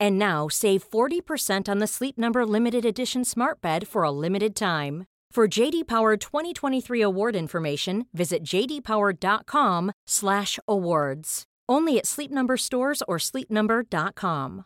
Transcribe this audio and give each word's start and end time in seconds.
And 0.00 0.18
now 0.18 0.48
save 0.48 0.82
40% 0.90 1.68
on 1.68 1.78
the 1.78 1.86
Sleep 1.86 2.18
Number 2.18 2.44
limited 2.44 2.84
edition 2.84 3.24
Smart 3.24 3.60
Bed 3.60 3.86
for 3.86 4.02
a 4.02 4.10
limited 4.10 4.56
time. 4.56 5.04
For 5.30 5.46
JD 5.46 5.86
Power 5.86 6.16
2023 6.16 7.00
award 7.02 7.36
information, 7.36 8.06
visit 8.14 8.42
jdpower.com/awards. 8.42 11.42
Only 11.68 11.98
at 11.98 12.06
Sleep 12.06 12.30
Number 12.30 12.56
stores 12.56 13.02
or 13.06 13.18
sleepnumber.com. 13.18 14.64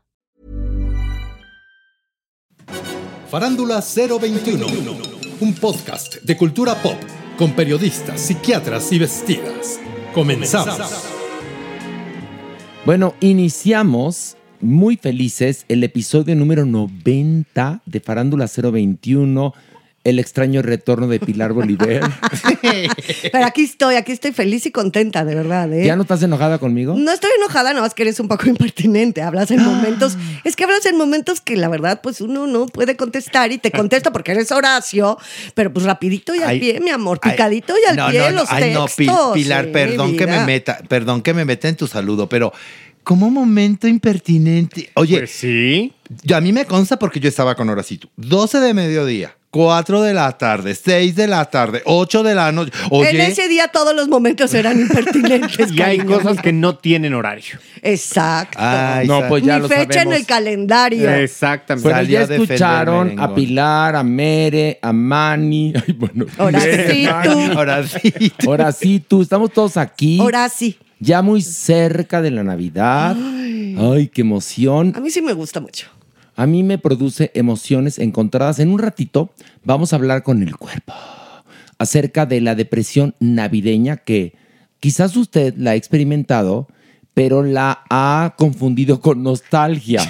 Farándula 3.28 3.81
021, 3.81 4.67
un 5.41 5.55
podcast 5.55 6.22
de 6.22 6.37
cultura 6.37 6.81
pop 6.81 6.98
con 7.37 7.53
periodistas, 7.53 8.20
psiquiatras 8.20 8.92
y 8.92 9.00
vestidas. 9.00 9.81
Comenzamos. 10.15 11.11
Bueno, 12.84 13.15
iniciamos 13.20 14.37
muy 14.61 14.97
felices 14.97 15.64
el 15.69 15.83
episodio 15.84 16.34
número 16.36 16.64
90 16.66 17.80
de 17.86 18.00
Farándula 18.00 18.47
021, 18.47 19.55
el 20.03 20.19
extraño 20.19 20.62
retorno 20.62 21.08
de 21.08 21.20
Pilar 21.20 21.53
Bolívar. 21.53 22.00
Pero 23.33 23.44
aquí 23.44 23.62
estoy, 23.64 23.97
aquí 23.97 24.12
estoy 24.12 24.33
feliz 24.33 24.64
y 24.64 24.70
contenta, 24.70 25.25
de 25.27 25.34
verdad. 25.34 25.70
¿eh? 25.72 25.84
¿Ya 25.84 25.94
no 25.94 26.03
estás 26.03 26.22
enojada 26.22 26.58
conmigo? 26.58 26.94
No 26.97 27.12
estoy 27.12 27.31
enojada, 27.36 27.75
no, 27.75 27.84
es 27.84 27.92
que 27.92 28.03
eres 28.05 28.19
un 28.19 28.27
poco 28.28 28.48
impertinente. 28.48 29.20
Hablas 29.20 29.50
en 29.50 29.62
momentos, 29.62 30.16
es 30.44 30.56
que 30.56 30.65
hablas 30.65 30.87
en 30.87 30.97
momentos 30.97 31.41
que 31.43 31.56
la 31.56 31.69
verdad, 31.69 32.00
pues 32.03 32.20
uno 32.22 32.47
no 32.47 32.65
puede 32.66 32.97
contestar 32.97 33.53
y 33.53 33.59
te 33.59 33.70
contesto 33.70 34.10
porque 34.12 34.32
eres 34.32 34.50
Horacio, 34.53 35.19
pero 35.54 35.70
pues 35.72 35.84
rapidito 35.84 36.34
y 36.34 36.38
al 36.41 36.49
Ay, 36.50 36.60
pie, 36.60 36.81
mi 36.81 36.91
amor, 36.91 37.19
ay, 37.22 37.32
picadito 37.32 37.75
y 37.82 37.88
al 37.91 37.97
no, 37.97 38.09
pie 38.09 38.20
no, 38.20 38.31
no, 38.31 38.37
los 38.37 38.50
ay, 38.50 38.72
no, 38.72 38.84
textos. 38.87 39.34
Pi- 39.34 39.43
Pilar, 39.43 39.66
sí, 39.66 39.70
perdón 39.72 40.16
que 40.16 40.26
me 40.26 40.44
meta, 40.47 40.78
perdón 40.88 41.20
que 41.22 41.34
me 41.34 41.44
meta 41.44 41.69
en 41.69 41.76
tu 41.76 41.87
saludo, 41.87 42.26
pero 42.26 42.53
como 43.05 43.31
momento 43.31 43.87
impertinente. 43.88 44.91
Oye, 44.94 45.19
Pues 45.19 45.31
sí. 45.31 45.93
yo- 46.22 46.37
a 46.37 46.41
mí 46.41 46.53
me 46.53 46.65
consta 46.66 46.99
porque 46.99 47.21
yo 47.21 47.28
estaba 47.28 47.55
con 47.55 47.69
Horacito. 47.69 48.09
12 48.16 48.61
de 48.61 48.75
mediodía, 48.75 49.37
4 49.50 50.03
de 50.03 50.15
la 50.15 50.31
tarde, 50.38 50.77
6 50.77 51.16
de 51.16 51.27
la 51.27 51.44
tarde, 51.44 51.83
8 51.84 52.22
de 52.22 52.34
la 52.37 52.53
noche. 52.53 52.71
Oye, 52.91 53.11
En 53.11 53.21
ese 53.21 53.49
día 53.49 53.66
todos 53.69 53.94
los 53.97 54.06
momentos 54.06 54.55
eran 54.55 54.81
impertinentes. 54.81 55.50
Y 55.71 55.83
hay 55.83 55.99
cariño 55.99 56.19
cosas 56.19 56.41
que 56.41 56.53
no 56.53 56.77
tienen 56.77 57.15
horario. 57.15 57.59
Exacto. 57.83 58.59
Ay, 58.61 59.09
No, 59.09 59.27
pues 59.28 59.43
ya 59.43 59.56
Ni 59.56 59.62
lo 59.62 59.69
fecha 59.69 60.03
en 60.03 60.12
el 60.12 60.25
calendario. 60.25 61.11
Exactamente. 61.11 61.91
Salía 61.91 62.25
ya 62.25 62.34
escucharon 62.34 63.19
a. 63.19 63.34
Pilar, 63.34 63.97
a 63.97 64.03
Mere, 64.03 64.78
a 64.81 64.93
Mani. 64.93 65.72
Ay, 65.87 65.94
bueno. 65.94 66.27
Horacito. 66.38 67.59
Horacito. 67.59 68.50
Ahora 68.50 68.72
sí, 68.72 69.00
tú, 69.00 69.22
estamos 69.22 69.53
todos 69.53 69.77
aquí. 69.77 70.21
Ahora 70.21 70.49
sí. 70.49 70.78
Ya 71.00 71.22
muy 71.22 71.43
cerca 71.43 72.21
de 72.22 72.31
la 72.31 72.44
Navidad. 72.44 73.17
Ay, 73.17 74.09
qué 74.12 74.21
emoción. 74.21 74.93
A 74.94 75.00
mí 75.00 75.11
sí 75.11 75.22
me 75.22 75.32
gusta 75.32 75.61
mucho. 75.61 75.88
A 76.37 76.47
mí 76.47 76.63
me 76.63 76.79
produce 76.79 77.31
emociones 77.35 77.99
encontradas. 77.99 78.59
En 78.59 78.71
un 78.71 78.79
ratito 78.79 79.31
vamos 79.65 79.93
a 79.93 79.97
hablar 79.97 80.23
con 80.23 80.43
el 80.43 80.57
cuerpo 80.57 80.95
acerca 81.79 82.27
de 82.27 82.41
la 82.41 82.55
depresión 82.55 83.15
navideña 83.21 83.97
que 83.97 84.35
quizás 84.81 85.17
usted 85.17 85.55
la 85.57 85.71
ha 85.71 85.75
experimentado, 85.77 86.69
pero 87.15 87.43
la 87.43 87.85
ha 87.89 88.35
confundido 88.37 89.01
con 89.01 89.23
nostalgia. 89.23 90.03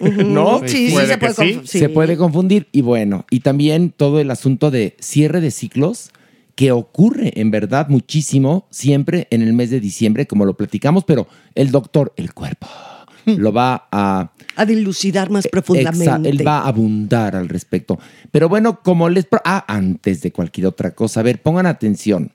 ¿No? 0.00 0.60
Sí, 0.66 0.88
sí, 0.88 0.92
Puede 0.92 1.06
se 1.06 1.18
puede 1.18 1.34
sí. 1.34 1.78
Se 1.78 1.88
puede 1.88 2.16
confundir. 2.16 2.68
Y 2.72 2.80
bueno, 2.80 3.24
y 3.30 3.40
también 3.40 3.90
todo 3.90 4.20
el 4.20 4.30
asunto 4.30 4.70
de 4.70 4.96
cierre 5.00 5.40
de 5.40 5.50
ciclos 5.50 6.10
que 6.54 6.72
ocurre 6.72 7.32
en 7.36 7.50
verdad 7.50 7.88
muchísimo 7.88 8.66
siempre 8.70 9.28
en 9.30 9.42
el 9.42 9.52
mes 9.52 9.70
de 9.70 9.78
diciembre, 9.78 10.26
como 10.26 10.44
lo 10.44 10.56
platicamos, 10.56 11.04
pero 11.04 11.28
el 11.54 11.70
doctor, 11.70 12.14
el 12.16 12.32
cuerpo, 12.32 12.66
lo 13.26 13.52
va 13.52 13.88
a 13.92 14.32
A 14.56 14.64
dilucidar 14.64 15.30
más 15.30 15.44
Exa- 15.46 15.50
profundamente. 15.50 16.28
él 16.28 16.46
va 16.46 16.60
a 16.60 16.68
abundar 16.68 17.36
al 17.36 17.48
respecto. 17.48 17.98
Pero 18.30 18.48
bueno, 18.48 18.80
como 18.82 19.08
les... 19.08 19.26
Ah, 19.44 19.64
antes 19.68 20.22
de 20.22 20.32
cualquier 20.32 20.66
otra 20.66 20.92
cosa, 20.92 21.20
a 21.20 21.22
ver, 21.22 21.42
pongan 21.42 21.66
atención. 21.66 22.32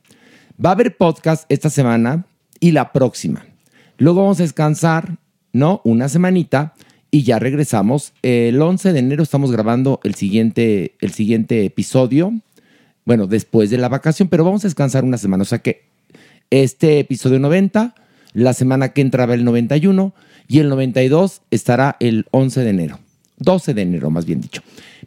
Va 0.64 0.70
a 0.70 0.74
haber 0.74 0.96
podcast 0.98 1.46
esta 1.50 1.70
semana 1.70 2.26
y 2.60 2.72
la 2.72 2.92
próxima. 2.92 3.46
Luego 3.98 4.22
vamos 4.22 4.40
a 4.40 4.44
descansar, 4.44 5.18
¿no? 5.54 5.82
Una 5.84 6.08
semanita 6.10 6.74
y 7.10 7.24
ya 7.24 7.40
regresamos. 7.40 8.14
El 8.22 8.62
11 8.62 8.94
de 8.94 9.00
enero 9.00 9.24
estamos 9.24 9.52
grabando 9.52 10.00
el 10.04 10.16
siguiente, 10.16 10.96
el 11.02 11.12
siguiente 11.12 11.66
episodio. 11.66 12.34
Bueno, 13.06 13.26
después 13.28 13.70
de 13.72 13.78
la 13.78 13.90
vacación, 13.90 14.28
pero 14.28 14.44
vamos 14.46 14.64
a 14.64 14.68
descansar 14.68 15.04
una 15.04 15.18
semana. 15.18 15.42
O 15.42 15.46
sea 15.46 15.60
que 15.60 15.84
este 16.52 17.00
episodio 17.00 17.40
90, 17.40 17.96
la 18.34 18.54
semana 18.54 18.90
que 18.90 19.02
entra 19.02 19.26
va 19.26 19.34
el 19.34 19.44
91 19.44 20.14
y 20.52 20.60
el 20.60 20.68
92 20.68 21.44
estará 21.50 21.96
el 22.02 22.26
11 22.32 22.60
de 22.66 22.70
enero. 22.70 23.00
12 23.38 23.74
de 23.74 23.84
enero, 23.84 24.10
más 24.10 24.26
bien 24.26 24.42
dicho. 24.42 24.62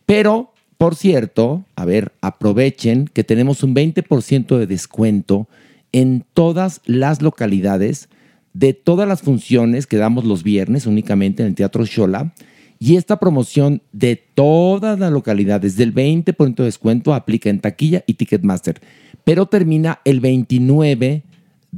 Pero, 0.06 0.54
por 0.78 0.94
cierto, 0.94 1.66
a 1.76 1.84
ver, 1.84 2.12
aprovechen 2.22 3.10
que 3.12 3.24
tenemos 3.24 3.62
un 3.62 3.74
20% 3.74 4.56
de 4.56 4.66
descuento 4.66 5.46
en 5.92 6.24
todas 6.32 6.80
las 6.86 7.20
localidades 7.20 8.08
de 8.54 8.72
todas 8.72 9.06
las 9.06 9.20
funciones 9.20 9.86
que 9.86 9.98
damos 9.98 10.24
los 10.24 10.44
viernes 10.44 10.86
únicamente 10.86 11.42
en 11.42 11.50
el 11.50 11.54
Teatro 11.54 11.84
Shola. 11.84 12.32
Y 12.78 12.96
esta 12.96 13.18
promoción 13.18 13.82
de 13.92 14.16
todas 14.16 14.98
las 14.98 15.12
localidades 15.12 15.76
del 15.76 15.94
20% 15.94 16.54
de 16.54 16.64
descuento 16.64 17.12
aplica 17.12 17.50
en 17.50 17.60
taquilla 17.60 18.02
y 18.06 18.14
Ticketmaster, 18.14 18.80
pero 19.24 19.44
termina 19.44 20.00
el 20.06 20.20
29 20.20 21.22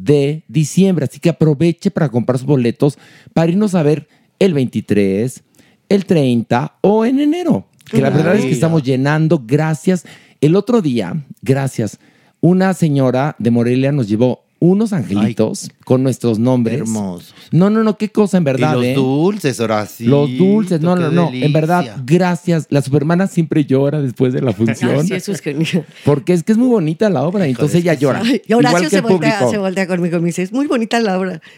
de 0.03 0.45
diciembre. 0.49 1.05
Así 1.05 1.21
que 1.21 1.31
aproveche 1.31 1.91
para 1.91 2.09
comprar 2.09 2.39
sus 2.39 2.47
boletos 2.47 2.99
para 3.33 3.51
irnos 3.51 3.75
a 3.75 3.83
ver 3.83 4.09
el 4.39 4.55
23, 4.55 5.43
el 5.89 6.05
30 6.05 6.79
o 6.81 7.05
en 7.05 7.21
enero. 7.21 7.67
Que 7.91 8.01
la 8.01 8.11
verdad 8.11 8.35
es 8.35 8.45
que 8.45 8.53
estamos 8.53 8.83
llenando. 8.83 9.43
Gracias. 9.47 10.05
El 10.41 10.57
otro 10.57 10.83
día, 10.83 11.25
gracias, 11.43 11.99
una 12.41 12.75
señora 12.75 13.37
de 13.39 13.51
Morelia 13.51 13.93
nos 13.93 14.09
llevó 14.09 14.46
unos 14.59 14.93
angelitos 14.93 15.71
con 15.85 16.03
nuestros 16.03 16.39
nombres. 16.39 16.81
Hermosos. 16.81 17.35
No, 17.51 17.71
no, 17.71 17.83
no, 17.83 17.99
qué 17.99 18.11
cosa 18.11 18.39
en 18.39 18.45
verdad. 18.45 18.73
y 18.73 18.75
los 18.75 18.85
¿eh? 18.85 18.95
dulces, 18.95 19.61
Horacito. 19.61 20.11
Los 20.11 20.37
dulces, 20.37 20.81
no, 20.81 20.97
no, 20.97 21.11
no. 21.11 21.31
En 21.33 21.53
verdad, 21.53 21.97
gracias. 22.05 22.67
La 22.71 22.83
supermana 22.83 23.27
siempre 23.27 23.65
llora 23.65 24.01
después 24.01 24.33
de 24.33 24.41
la 24.41 24.53
función. 24.55 24.93
Ay, 25.01 25.07
sí, 25.07 25.15
eso 25.15 25.33
es 25.33 25.41
genial. 25.41 25.85
Porque 26.05 26.33
es 26.33 26.43
que 26.43 26.53
es 26.53 26.59
muy 26.59 26.69
bonita 26.69 27.11
la 27.11 27.23
obra, 27.23 27.47
entonces 27.47 27.77
es 27.77 27.83
que 27.83 27.91
ella 27.91 27.99
llora. 27.99 28.23
Ay, 28.25 28.43
y 28.47 28.53
Horacio 28.53 28.79
Igual 28.79 28.91
que 28.91 28.97
se 28.97 29.01
voltea, 29.01 29.49
se 29.49 29.59
voltea 29.59 29.87
conmigo 29.87 30.17
y 30.17 30.21
me 30.21 30.27
dice, 30.27 30.43
es 30.43 30.53
muy 30.53 30.67
bonita 30.67 31.01
la 31.01 31.19
obra. 31.19 31.41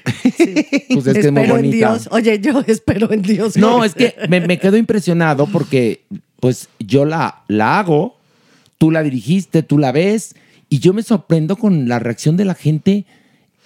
Pues 0.88 1.06
es 1.06 1.14
que 1.14 1.20
es 1.20 1.32
muy 1.32 1.42
espero 1.42 1.42
en 1.42 1.50
bonita. 1.50 1.76
Dios. 1.76 2.08
Oye, 2.10 2.40
yo 2.40 2.62
espero 2.66 3.12
en 3.12 3.22
Dios. 3.22 3.56
No, 3.56 3.84
es 3.84 3.94
que 3.94 4.14
me, 4.28 4.40
me 4.40 4.58
quedo 4.58 4.76
impresionado 4.76 5.46
porque 5.46 6.02
pues 6.40 6.68
yo 6.78 7.04
la, 7.04 7.42
la 7.48 7.78
hago 7.78 8.18
tú 8.78 8.90
la 8.90 9.02
dirigiste, 9.02 9.62
tú 9.62 9.76
la 9.76 9.92
ves, 9.92 10.34
y 10.68 10.80
yo 10.80 10.92
me 10.92 11.02
sorprendo 11.02 11.56
con 11.56 11.88
la 11.88 11.98
reacción 11.98 12.36
de 12.36 12.44
la 12.44 12.54
gente 12.54 13.06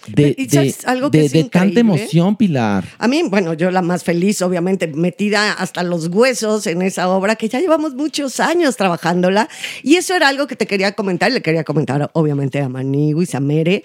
de, 0.07 0.35
¿Y 0.37 0.47
de- 0.47 0.75
algo 0.85 1.11
que 1.11 1.19
de- 1.19 1.25
es 1.27 1.33
de 1.33 1.45
tanta 1.45 1.81
emoción, 1.81 2.37
Pilar. 2.37 2.85
A 2.99 3.09
mí, 3.09 3.23
bueno, 3.25 3.55
yo 3.55 3.71
la 3.71 3.83
más 3.83 4.05
feliz, 4.05 4.43
obviamente, 4.43 4.87
metida 4.89 5.53
hasta 5.53 5.83
los 5.83 6.09
huesos 6.09 6.67
en 6.67 6.83
esa 6.83 7.09
obra, 7.09 7.37
que 7.37 7.49
ya 7.49 7.61
llevamos 7.61 7.95
muchos 7.95 8.41
años 8.41 8.77
trabajándola. 8.77 9.49
Y 9.83 9.97
eso 9.97 10.15
era 10.15 10.29
algo 10.29 10.47
que 10.47 10.57
te 10.57 10.67
quería 10.67 10.93
comentar, 10.93 11.31
y 11.31 11.35
le 11.35 11.43
quería 11.43 11.65
comentar, 11.65 12.11
obviamente, 12.15 12.61
a 12.61 12.69
Maniguis, 12.69 13.35
a 13.35 13.41
Mere. 13.41 13.85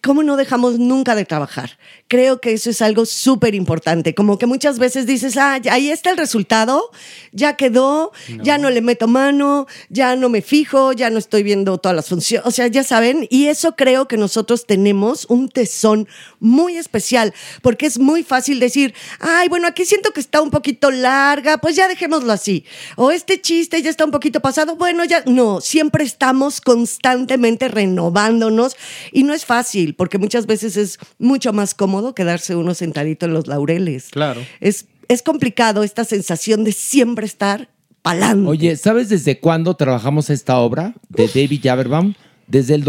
¿Cómo 0.00 0.22
no 0.22 0.36
dejamos 0.36 0.78
nunca 0.78 1.14
de 1.16 1.24
trabajar? 1.24 1.76
Creo 2.06 2.40
que 2.40 2.52
eso 2.52 2.70
es 2.70 2.80
algo 2.82 3.04
súper 3.04 3.54
importante. 3.56 4.14
Como 4.14 4.38
que 4.38 4.46
muchas 4.46 4.78
veces 4.78 5.06
dices, 5.06 5.36
ah, 5.36 5.60
ahí 5.70 5.90
está 5.90 6.10
el 6.10 6.16
resultado, 6.16 6.90
ya 7.32 7.56
quedó, 7.56 8.12
ya 8.42 8.58
no 8.58 8.70
le 8.70 8.80
meto 8.80 9.08
mano, 9.08 9.66
ya 9.88 10.14
no 10.16 10.28
me 10.28 10.40
fijo, 10.40 10.92
ya 10.92 11.10
no 11.10 11.18
estoy 11.18 11.42
viendo 11.42 11.78
todas 11.78 11.96
las 11.96 12.06
funciones. 12.08 12.46
O 12.46 12.50
sea, 12.52 12.68
ya 12.68 12.84
saben, 12.84 13.26
y 13.28 13.46
eso 13.46 13.74
creo 13.74 14.06
que 14.06 14.16
nosotros 14.16 14.66
tenemos 14.66 15.26
un 15.28 15.48
tesón 15.58 16.06
muy 16.38 16.76
especial, 16.76 17.34
porque 17.62 17.86
es 17.86 17.98
muy 17.98 18.22
fácil 18.22 18.60
decir, 18.60 18.94
ay, 19.18 19.48
bueno, 19.48 19.66
aquí 19.66 19.84
siento 19.84 20.12
que 20.12 20.20
está 20.20 20.40
un 20.40 20.50
poquito 20.50 20.92
larga, 20.92 21.58
pues 21.58 21.74
ya 21.74 21.88
dejémoslo 21.88 22.32
así. 22.32 22.64
O 22.94 23.10
este 23.10 23.40
chiste 23.40 23.82
ya 23.82 23.90
está 23.90 24.04
un 24.04 24.12
poquito 24.12 24.38
pasado, 24.38 24.76
bueno, 24.76 25.04
ya 25.04 25.24
no, 25.26 25.60
siempre 25.60 26.04
estamos 26.04 26.60
constantemente 26.60 27.66
renovándonos 27.66 28.76
y 29.10 29.24
no 29.24 29.34
es 29.34 29.44
fácil, 29.44 29.96
porque 29.96 30.18
muchas 30.18 30.46
veces 30.46 30.76
es 30.76 31.00
mucho 31.18 31.52
más 31.52 31.74
cómodo 31.74 32.14
quedarse 32.14 32.54
uno 32.54 32.72
sentadito 32.74 33.26
en 33.26 33.34
los 33.34 33.48
laureles. 33.48 34.10
Claro. 34.12 34.40
Es, 34.60 34.86
es 35.08 35.22
complicado 35.22 35.82
esta 35.82 36.04
sensación 36.04 36.62
de 36.62 36.70
siempre 36.70 37.26
estar 37.26 37.68
palando. 38.02 38.50
Oye, 38.50 38.76
¿sabes 38.76 39.08
desde 39.08 39.40
cuándo 39.40 39.74
trabajamos 39.74 40.30
esta 40.30 40.58
obra 40.58 40.94
de 41.08 41.26
David 41.26 41.62
Jaberbaum? 41.64 42.14
Desde 42.46 42.76
el 42.76 42.84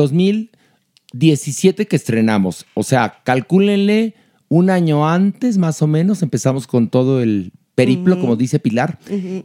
2017 1.13 1.87
que 1.87 1.95
estrenamos. 1.95 2.65
O 2.73 2.83
sea, 2.83 3.21
calcúlenle 3.23 4.15
un 4.47 4.69
año 4.69 5.07
antes, 5.07 5.57
más 5.57 5.81
o 5.81 5.87
menos, 5.87 6.21
empezamos 6.21 6.67
con 6.67 6.89
todo 6.89 7.21
el 7.21 7.51
periplo, 7.75 8.19
como 8.19 8.35
dice 8.35 8.59
Pilar. 8.59 8.99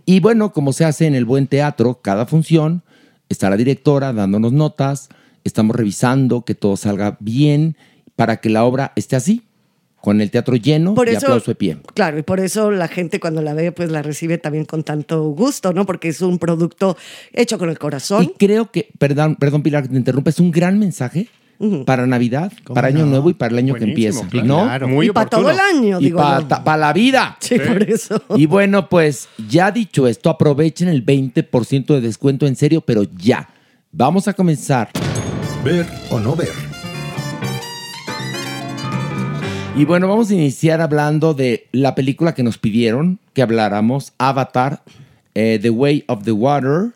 Y 0.07 0.21
bueno, 0.21 0.53
como 0.53 0.73
se 0.73 0.85
hace 0.85 1.07
en 1.07 1.15
el 1.15 1.25
buen 1.25 1.47
teatro, 1.47 2.01
cada 2.03 2.27
función 2.27 2.83
está 3.29 3.49
la 3.49 3.57
directora 3.57 4.13
dándonos 4.13 4.53
notas, 4.53 5.09
estamos 5.45 5.77
revisando 5.77 6.45
que 6.45 6.55
todo 6.55 6.77
salga 6.77 7.17
bien 7.21 7.77
para 8.17 8.39
que 8.39 8.49
la 8.49 8.65
obra 8.65 8.93
esté 8.97 9.17
así, 9.17 9.43
con 10.01 10.21
el 10.21 10.31
teatro 10.31 10.57
lleno 10.57 10.95
Por 10.95 11.09
y 11.09 11.13
eso, 11.13 11.27
aplauso 11.27 11.51
de 11.51 11.55
pie. 11.55 11.79
claro, 11.95 12.19
y 12.19 12.23
por 12.23 12.39
eso 12.39 12.71
la 12.71 12.89
gente 12.89 13.21
cuando 13.21 13.41
la 13.41 13.55
ve, 13.55 13.73
pues 13.73 13.91
la 13.91 14.03
recibe 14.03 14.37
también 14.37 14.67
con 14.67 14.83
tanto 14.83 15.23
gusto, 15.31 15.73
¿no? 15.73 15.87
Porque 15.87 16.09
es 16.09 16.21
un 16.21 16.39
producto 16.39 16.97
hecho 17.33 17.59
con 17.59 17.71
el 17.71 17.79
corazón. 17.79 18.25
Y 18.25 18.29
creo 18.39 18.71
que, 18.71 18.91
perdón, 18.99 19.37
perdón 19.37 19.63
Pilar, 19.63 19.85
que 19.85 19.89
te 19.89 19.97
interrumpa, 19.97 20.29
es 20.31 20.41
un 20.41 20.51
gran 20.51 20.79
mensaje 20.79 21.29
para 21.85 22.07
Navidad, 22.07 22.53
para 22.73 22.89
Año 22.89 23.07
Nuevo 23.07 23.31
y 23.31 23.35
para 23.35 23.53
el 23.53 23.59
año 23.59 23.75
Buenísimo, 23.75 23.95
que 23.95 24.09
empieza, 24.09 24.29
claro. 24.29 24.47
¿no? 24.47 24.63
Claro. 24.65 24.89
Muy 24.89 25.07
y 25.07 25.11
para 25.11 25.31
todo 25.31 25.51
el 25.51 25.59
año, 25.59 26.01
Y 26.01 26.05
digo 26.05 26.21
yo. 26.21 26.49
para 26.65 26.77
la 26.77 26.93
vida. 26.93 27.37
Sí, 27.41 27.59
por 27.59 27.83
eso. 27.83 28.23
Y 28.37 28.47
bueno, 28.47 28.89
pues 28.89 29.29
ya 29.49 29.71
dicho 29.71 30.07
esto, 30.07 30.31
aprovechen 30.31 30.89
el 30.89 31.05
20% 31.05 31.87
de 31.87 32.01
descuento 32.01 32.47
en 32.47 32.57
serio, 32.57 32.81
pero 32.81 33.05
ya. 33.17 33.49
Vamos 33.93 34.27
a 34.29 34.33
comenzar. 34.33 34.91
Ver 35.65 35.87
o 36.11 36.19
no 36.21 36.35
ver. 36.35 36.51
Y 39.77 39.85
bueno, 39.85 40.07
vamos 40.07 40.31
a 40.31 40.35
iniciar 40.35 40.81
hablando 40.81 41.35
de 41.35 41.67
la 41.73 41.95
película 41.97 42.35
que 42.35 42.45
nos 42.45 42.59
pidieron 42.59 43.19
que 43.33 43.43
habláramos, 43.43 44.13
Avatar, 44.19 44.83
eh, 45.35 45.59
The 45.61 45.71
Way 45.71 46.05
of 46.07 46.23
the 46.23 46.31
Water, 46.31 46.93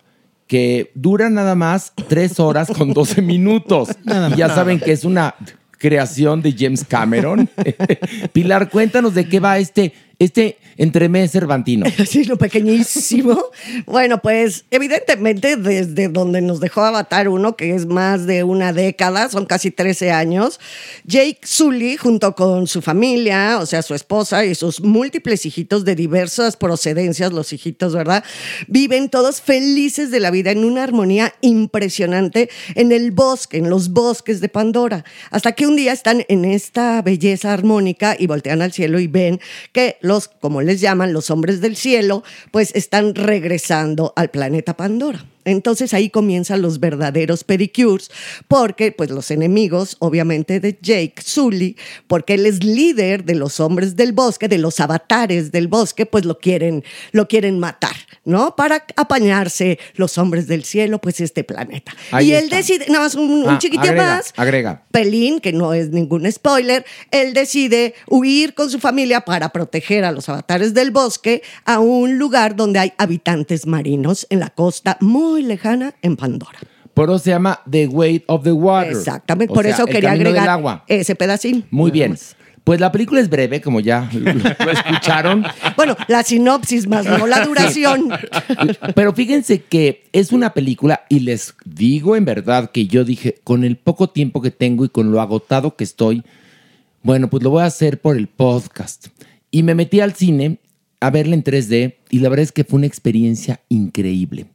que 0.48 0.90
dura 0.94 1.30
nada 1.30 1.54
más 1.54 1.92
3 2.08 2.40
horas 2.40 2.68
con 2.76 2.92
12 2.92 3.22
minutos. 3.22 3.90
Y 4.34 4.36
ya 4.36 4.48
saben 4.48 4.80
que 4.80 4.92
es 4.92 5.04
una 5.04 5.34
creación 5.72 6.42
de 6.42 6.54
James 6.58 6.84
Cameron. 6.84 7.48
Pilar, 8.32 8.68
cuéntanos 8.70 9.14
de 9.14 9.28
qué 9.28 9.38
va 9.38 9.58
este, 9.58 9.92
este 10.18 10.58
entremés 10.78 11.32
cervantino. 11.32 11.86
Sí, 12.08 12.24
lo 12.24 12.38
pequeñísimo. 12.38 13.38
Bueno, 13.86 14.22
pues 14.22 14.64
evidentemente 14.70 15.56
desde 15.56 16.08
donde 16.08 16.40
nos 16.40 16.60
dejó 16.60 16.82
Avatar 16.82 17.28
1, 17.28 17.56
que 17.56 17.74
es 17.74 17.86
más 17.86 18.26
de 18.26 18.44
una 18.44 18.72
década, 18.72 19.28
son 19.28 19.46
casi 19.46 19.70
13 19.70 20.10
años, 20.12 20.58
Jake 21.04 21.40
Sully, 21.42 21.96
junto 21.96 22.34
con 22.34 22.66
su 22.66 22.80
familia, 22.80 23.58
o 23.60 23.66
sea, 23.66 23.82
su 23.82 23.94
esposa 23.94 24.44
y 24.44 24.54
sus 24.54 24.80
múltiples 24.80 25.44
hijitos 25.44 25.84
de 25.84 25.94
diversas 25.96 26.56
procedencias, 26.56 27.32
los 27.32 27.52
hijitos, 27.52 27.94
¿verdad? 27.94 28.24
Viven 28.68 29.08
todos 29.08 29.40
felices 29.40 30.10
de 30.10 30.20
la 30.20 30.30
vida 30.30 30.50
en 30.50 30.64
una 30.64 30.84
armonía 30.84 31.34
impresionante 31.40 32.48
en 32.74 32.92
el 32.92 33.10
bosque, 33.10 33.58
en 33.58 33.70
los 33.70 33.90
bosques 33.90 34.40
de 34.40 34.48
Pandora. 34.48 35.04
Hasta 35.30 35.52
que 35.52 35.66
un 35.66 35.76
día 35.76 35.92
están 35.92 36.24
en 36.28 36.44
esta 36.44 37.02
belleza 37.02 37.52
armónica 37.52 38.16
y 38.18 38.26
voltean 38.26 38.62
al 38.62 38.72
cielo 38.72 39.00
y 39.00 39.08
ven 39.08 39.40
que 39.72 39.96
los, 40.00 40.28
como 40.28 40.60
les 40.68 40.82
llaman, 40.82 41.14
los 41.14 41.30
hombres 41.30 41.62
del 41.62 41.76
cielo, 41.76 42.22
pues 42.50 42.74
están 42.74 43.14
regresando 43.14 44.12
al 44.16 44.30
planeta 44.30 44.76
Pandora. 44.76 45.24
Entonces 45.48 45.94
ahí 45.94 46.10
comienzan 46.10 46.62
los 46.62 46.80
verdaderos 46.80 47.44
pedicures, 47.44 48.10
porque 48.46 48.92
pues 48.92 49.10
los 49.10 49.30
enemigos, 49.30 49.96
obviamente, 49.98 50.60
de 50.60 50.78
Jake 50.80 51.14
Sully, 51.24 51.76
porque 52.06 52.34
él 52.34 52.46
es 52.46 52.62
líder 52.64 53.24
de 53.24 53.34
los 53.34 53.60
hombres 53.60 53.96
del 53.96 54.12
bosque, 54.12 54.48
de 54.48 54.58
los 54.58 54.80
avatares 54.80 55.50
del 55.52 55.68
bosque, 55.68 56.06
pues 56.06 56.24
lo 56.24 56.38
quieren, 56.38 56.84
lo 57.12 57.28
quieren 57.28 57.58
matar, 57.58 57.96
¿no? 58.24 58.54
Para 58.56 58.84
apañarse 58.96 59.78
los 59.94 60.18
hombres 60.18 60.46
del 60.46 60.64
cielo, 60.64 61.00
pues 61.00 61.20
este 61.20 61.44
planeta. 61.44 61.92
Ahí 62.10 62.28
y 62.28 62.32
él 62.34 62.44
está. 62.44 62.56
decide, 62.56 62.86
nada 62.88 63.04
más 63.04 63.14
un, 63.14 63.30
un 63.30 63.48
Ah, 63.48 63.58
agrega, 63.58 64.16
más. 64.16 64.32
agrega. 64.36 64.82
Pelín, 64.90 65.40
que 65.40 65.52
no 65.52 65.72
es 65.74 65.90
ningún 65.90 66.30
spoiler, 66.30 66.84
él 67.10 67.32
decide 67.34 67.94
huir 68.08 68.54
con 68.54 68.70
su 68.70 68.78
familia 68.78 69.22
para 69.22 69.50
proteger 69.50 70.04
a 70.04 70.12
los 70.12 70.28
avatares 70.28 70.74
del 70.74 70.90
bosque 70.90 71.42
a 71.64 71.78
un 71.80 72.18
lugar 72.18 72.56
donde 72.56 72.78
hay 72.78 72.92
habitantes 72.98 73.66
marinos 73.66 74.26
en 74.30 74.40
la 74.40 74.50
costa 74.50 74.96
muy 75.00 75.37
lejana 75.42 75.94
en 76.02 76.16
Pandora. 76.16 76.58
Por 76.94 77.08
eso 77.10 77.18
se 77.18 77.30
llama 77.30 77.60
The 77.70 77.86
Weight 77.86 78.24
of 78.26 78.42
the 78.42 78.52
Water. 78.52 78.92
Exactamente, 78.92 79.52
O 79.52 79.54
por 79.54 79.64
sea, 79.64 79.74
eso 79.74 79.86
quería 79.86 80.12
agregar 80.12 80.48
agua. 80.48 80.84
ese 80.88 81.14
pedacín. 81.14 81.64
Muy 81.70 81.90
bien. 81.90 82.12
más. 82.12 82.34
Pues 82.64 82.80
la 82.80 82.92
película 82.92 83.20
es 83.20 83.30
breve, 83.30 83.62
como 83.62 83.80
ya 83.80 84.10
lo 84.12 84.70
escucharon. 84.70 85.42
Bueno, 85.76 85.96
la 86.06 86.22
sinopsis 86.22 86.86
más 86.86 87.06
no 87.06 87.26
la 87.26 87.42
duración. 87.46 88.10
Pero 88.94 89.14
fíjense 89.14 89.62
que 89.62 90.04
es 90.12 90.32
una 90.32 90.52
película 90.52 91.02
y 91.08 91.20
les 91.20 91.54
digo 91.64 92.14
en 92.14 92.26
verdad 92.26 92.70
que 92.70 92.86
yo 92.86 93.04
dije, 93.04 93.36
con 93.42 93.64
el 93.64 93.76
poco 93.76 94.10
tiempo 94.10 94.42
que 94.42 94.50
tengo 94.50 94.84
y 94.84 94.90
con 94.90 95.10
lo 95.12 95.22
agotado 95.22 95.76
que 95.76 95.84
estoy, 95.84 96.24
bueno, 97.02 97.30
pues 97.30 97.42
lo 97.42 97.50
voy 97.50 97.62
a 97.62 97.66
hacer 97.66 98.00
por 98.02 98.16
el 98.18 98.26
podcast. 98.26 99.06
Y 99.50 99.62
me 99.62 99.74
metí 99.74 100.00
al 100.00 100.12
cine 100.14 100.58
a 101.00 101.08
verla 101.10 101.36
en 101.36 101.44
3D 101.44 101.94
y 102.10 102.18
la 102.18 102.28
verdad 102.28 102.42
es 102.42 102.52
que 102.52 102.64
fue 102.64 102.78
una 102.78 102.86
experiencia 102.86 103.60
increíble. 103.70 104.46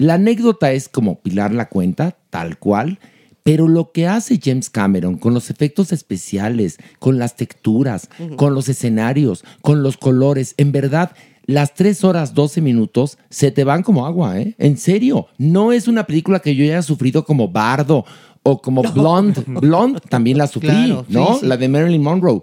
La 0.00 0.14
anécdota 0.14 0.72
es 0.72 0.88
como 0.88 1.20
Pilar 1.20 1.52
la 1.52 1.68
cuenta, 1.68 2.16
tal 2.30 2.58
cual, 2.58 2.98
pero 3.42 3.68
lo 3.68 3.92
que 3.92 4.06
hace 4.06 4.40
James 4.42 4.70
Cameron 4.70 5.18
con 5.18 5.34
los 5.34 5.50
efectos 5.50 5.92
especiales, 5.92 6.78
con 6.98 7.18
las 7.18 7.36
texturas, 7.36 8.08
con 8.36 8.54
los 8.54 8.68
escenarios, 8.70 9.44
con 9.60 9.82
los 9.82 9.96
colores, 9.98 10.54
en 10.56 10.72
verdad, 10.72 11.12
las 11.44 11.74
3 11.74 12.02
horas 12.04 12.32
12 12.34 12.60
minutos 12.62 13.18
se 13.28 13.50
te 13.50 13.64
van 13.64 13.82
como 13.82 14.06
agua, 14.06 14.40
¿eh? 14.40 14.54
En 14.58 14.78
serio, 14.78 15.26
no 15.36 15.72
es 15.72 15.86
una 15.86 16.04
película 16.04 16.40
que 16.40 16.54
yo 16.54 16.64
haya 16.64 16.80
sufrido 16.82 17.24
como 17.26 17.48
Bardo 17.48 18.04
o 18.42 18.62
como 18.62 18.82
Blonde. 18.94 19.42
Blonde 19.46 20.00
también 20.08 20.38
la 20.38 20.46
sufrí, 20.46 20.68
Claro, 20.70 21.04
¿no? 21.08 21.38
sí. 21.40 21.46
La 21.46 21.56
de 21.58 21.68
Marilyn 21.68 22.02
Monroe. 22.02 22.40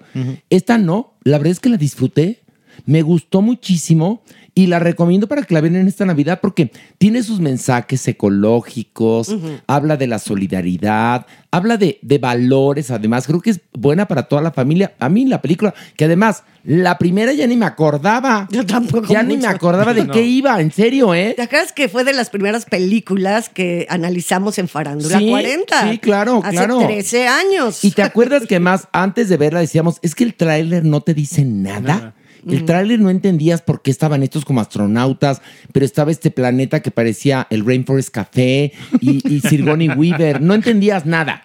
Esta 0.52 0.78
no, 0.78 1.14
la 1.24 1.38
verdad 1.40 1.54
es 1.54 1.60
que 1.60 1.70
la 1.70 1.78
disfruté. 1.78 2.42
Me 2.86 3.02
gustó 3.02 3.42
muchísimo 3.42 4.22
y 4.58 4.66
la 4.66 4.80
recomiendo 4.80 5.28
para 5.28 5.44
que 5.44 5.54
la 5.54 5.62
vean 5.62 5.76
en 5.76 5.88
esta 5.88 6.04
Navidad 6.04 6.40
porque 6.42 6.72
tiene 6.98 7.22
sus 7.22 7.40
mensajes 7.40 8.08
ecológicos, 8.08 9.36
habla 9.68 9.98
de 9.98 10.08
la 10.08 10.18
solidaridad, 10.18 11.28
habla 11.52 11.78
de, 11.78 12.00
de 12.02 12.18
valores, 12.18 12.90
además 12.90 13.28
creo 13.28 13.40
que 13.40 13.52
es 13.52 13.62
buena 13.74 14.08
para 14.08 14.24
toda 14.24 14.42
la 14.42 14.52
familia. 14.52 14.96
A 14.98 15.10
mí 15.10 15.26
la 15.26 15.44
película, 15.44 15.76
que 15.96 16.06
además 16.06 16.42
la 16.64 16.98
primera 16.98 17.34
ya 17.34 17.46
ni 17.46 17.56
me 17.56 17.68
acordaba. 17.68 18.48
Yo 18.50 18.66
tampoco 18.66 19.14
Ya 19.14 19.22
ni 19.22 19.38
me 19.38 19.46
acordaba 19.46 19.94
de 19.94 20.08
qué 20.12 20.24
iba, 20.24 20.60
en 20.60 20.72
serio, 20.72 21.14
¿eh? 21.14 21.34
¿Te 21.36 21.44
acuerdas 21.44 21.72
que 21.72 21.88
fue 21.88 22.04
de 22.04 22.14
las 22.14 22.32
primeras 22.32 22.66
películas 22.66 23.50
que 23.50 23.86
analizamos 23.92 24.58
en 24.58 24.68
Farándula 24.68 25.20
Sí, 25.20 25.30
40? 25.30 25.92
sí, 25.92 25.98
claro, 26.00 26.42
Hace 26.44 26.58
claro. 26.58 26.80
13 26.80 27.28
años. 27.28 27.84
Y 27.84 27.92
te 27.92 28.02
acuerdas 28.02 28.48
que 28.48 28.60
más 28.60 28.88
antes 28.92 29.30
de 29.30 29.38
verla 29.38 29.60
decíamos, 29.60 30.00
es 30.02 30.16
que 30.16 30.24
el 30.24 30.34
tráiler 30.34 30.84
no 30.84 31.02
te 31.02 31.14
dice 31.14 31.46
nada. 31.46 32.16
El 32.50 32.66
tráiler 32.66 33.00
no 33.00 33.10
entendías 33.10 33.62
por 33.62 33.82
qué 33.82 33.92
estaban 33.92 34.24
estos 34.24 34.46
como 34.46 34.62
astronautas, 34.62 35.42
pero 35.74 35.86
estaba 35.86 36.12
este 36.12 36.32
planeta 36.32 36.82
que 36.82 36.92
parecía 36.92 37.48
el 37.50 37.66
Rainforest 37.66 38.10
Café 38.10 38.72
y, 39.02 39.22
y 39.28 39.42
Sigourney 39.42 39.90
Weaver. 39.90 40.42
No 40.42 40.54
entendías 40.54 41.06
nada, 41.06 41.44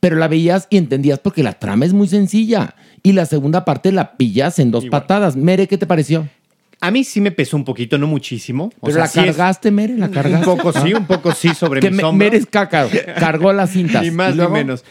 pero 0.00 0.16
la 0.16 0.28
veías 0.28 0.66
y 0.70 0.76
entendías 0.76 1.18
porque 1.18 1.42
la 1.42 1.52
trama 1.54 1.84
es 1.84 1.92
muy 1.92 2.08
sencilla. 2.08 2.74
Y 3.02 3.12
la 3.12 3.26
segunda 3.26 3.64
parte 3.64 3.92
la 3.92 4.16
pillas 4.16 4.58
en 4.58 4.70
dos 4.70 4.86
patadas. 4.86 5.36
Mere, 5.36 5.66
¿qué 5.68 5.78
te 5.78 5.86
pareció? 5.86 6.28
A 6.80 6.90
mí 6.92 7.02
sí 7.04 7.20
me 7.20 7.32
pesó 7.32 7.56
un 7.56 7.64
poquito, 7.64 7.98
no 7.98 8.06
muchísimo. 8.06 8.66
O 8.80 8.86
¿Pero 8.86 8.92
sea, 8.94 9.02
la 9.02 9.08
sí 9.08 9.18
es- 9.20 9.26
cargaste, 9.26 9.70
Mere? 9.72 9.96
¿La 9.98 10.10
cargaste? 10.10 10.48
Un 10.48 10.56
poco 10.56 10.72
sí, 10.72 10.94
un 10.94 11.06
poco 11.06 11.32
sí 11.32 11.54
sobre 11.54 11.80
que 11.80 11.90
mis 11.90 11.96
me- 11.98 12.04
hombros. 12.04 12.26
Mere 12.30 12.36
es 12.38 12.46
caca, 12.46 12.86
cargó 13.18 13.52
las 13.52 13.70
cintas. 13.70 14.02
Ni 14.04 14.10
más 14.12 14.34
¿Y 14.34 14.36
luego? 14.36 14.52
ni 14.52 14.58
menos. 14.60 14.84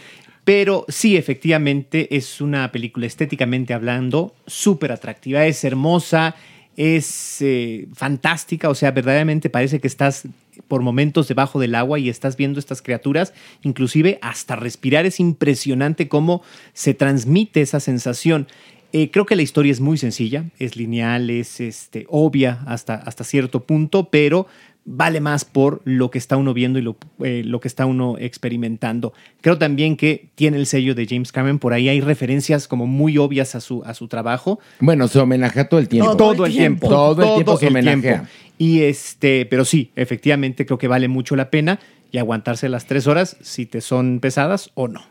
Pero 0.48 0.86
sí, 0.88 1.18
efectivamente, 1.18 2.16
es 2.16 2.40
una 2.40 2.72
película 2.72 3.06
estéticamente 3.06 3.74
hablando 3.74 4.34
súper 4.46 4.94
atractiva. 4.94 5.46
Es 5.46 5.66
hermosa, 5.66 6.36
es 6.78 7.42
eh, 7.42 7.90
fantástica. 7.94 8.70
O 8.70 8.74
sea, 8.74 8.92
verdaderamente 8.92 9.50
parece 9.50 9.82
que 9.82 9.88
estás 9.88 10.24
por 10.70 10.84
momentos 10.84 11.28
debajo 11.28 11.60
del 11.60 11.76
agua 11.76 12.00
y 12.00 12.08
estás 12.08 12.38
viendo 12.38 12.62
estas 12.62 12.82
criaturas. 12.82 13.34
Inclusive 13.62 14.20
hasta 14.22 14.56
respirar 14.56 15.06
es 15.06 15.20
impresionante 15.20 16.08
cómo 16.08 16.44
se 16.72 16.94
transmite 16.94 17.60
esa 17.60 17.82
sensación. 17.82 18.48
Eh, 18.94 19.12
creo 19.12 19.26
que 19.26 19.36
la 19.36 19.42
historia 19.42 19.74
es 19.74 19.82
muy 19.82 19.98
sencilla, 19.98 20.46
es 20.60 20.78
lineal, 20.78 21.30
es 21.30 21.60
este, 21.60 22.06
obvia 22.08 22.62
hasta, 22.68 22.96
hasta 22.96 23.26
cierto 23.26 23.66
punto, 23.66 24.10
pero 24.10 24.48
vale 24.90 25.20
más 25.20 25.44
por 25.44 25.82
lo 25.84 26.10
que 26.10 26.18
está 26.18 26.38
uno 26.38 26.54
viendo 26.54 26.80
y 26.80 26.82
lo, 26.82 26.96
eh, 27.24 27.44
lo 27.46 27.60
que 27.60 27.68
está 27.68 27.86
uno 27.86 28.16
experimentando. 28.18 29.14
Creo 29.42 29.58
también 29.58 29.98
que 29.98 30.30
tiene 30.36 30.58
el 30.58 30.66
sello 30.66 30.96
de 30.96 31.06
James 31.06 31.32
Cameron, 31.34 31.60
por 31.60 31.74
ahí 31.74 31.90
hay 31.90 32.00
referencias 32.00 32.68
como 32.70 32.88
muy 32.88 33.18
obvias 33.18 33.54
a 33.54 33.60
su, 33.60 33.84
a 33.84 33.94
su 33.94 34.08
trabajo. 34.08 34.60
Bueno, 34.80 35.10
se 35.10 35.20
homenajea 35.20 35.68
todo 35.68 35.82
el 35.82 35.90
tiempo. 35.90 36.16
Todo, 36.16 36.46
el 36.46 36.54
tiempo. 36.54 36.88
Todo 36.88 37.22
el 37.22 37.34
tiempo 37.36 37.58
se 37.58 37.68
homenajea. 37.68 38.30
Y 38.58 38.82
este, 38.82 39.46
pero 39.46 39.66
sí, 39.66 39.92
efectivamente 39.96 40.66
creo 40.66 40.78
que 40.78 40.88
vale 40.88 41.10
mucho 41.10 41.36
la 41.36 41.52
pena 41.52 41.80
y 42.12 42.18
aguantarse 42.18 42.70
las 42.70 42.86
tres 42.86 43.08
horas 43.08 43.36
si 43.42 43.66
te 43.66 43.82
son 43.82 44.20
pesadas 44.22 44.72
o 44.74 44.88
no. 44.88 45.04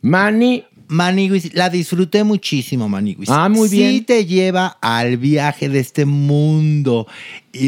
Manny. 0.00 0.64
Maniguis, 0.90 1.54
la 1.54 1.70
disfruté 1.70 2.24
muchísimo, 2.24 2.88
Maniguis. 2.88 3.30
Ah, 3.30 3.48
muy 3.48 3.68
bien. 3.68 3.90
Sí 3.92 4.00
te 4.00 4.26
lleva 4.26 4.76
al 4.80 5.18
viaje 5.18 5.68
de 5.68 5.78
este 5.78 6.04
mundo 6.04 7.06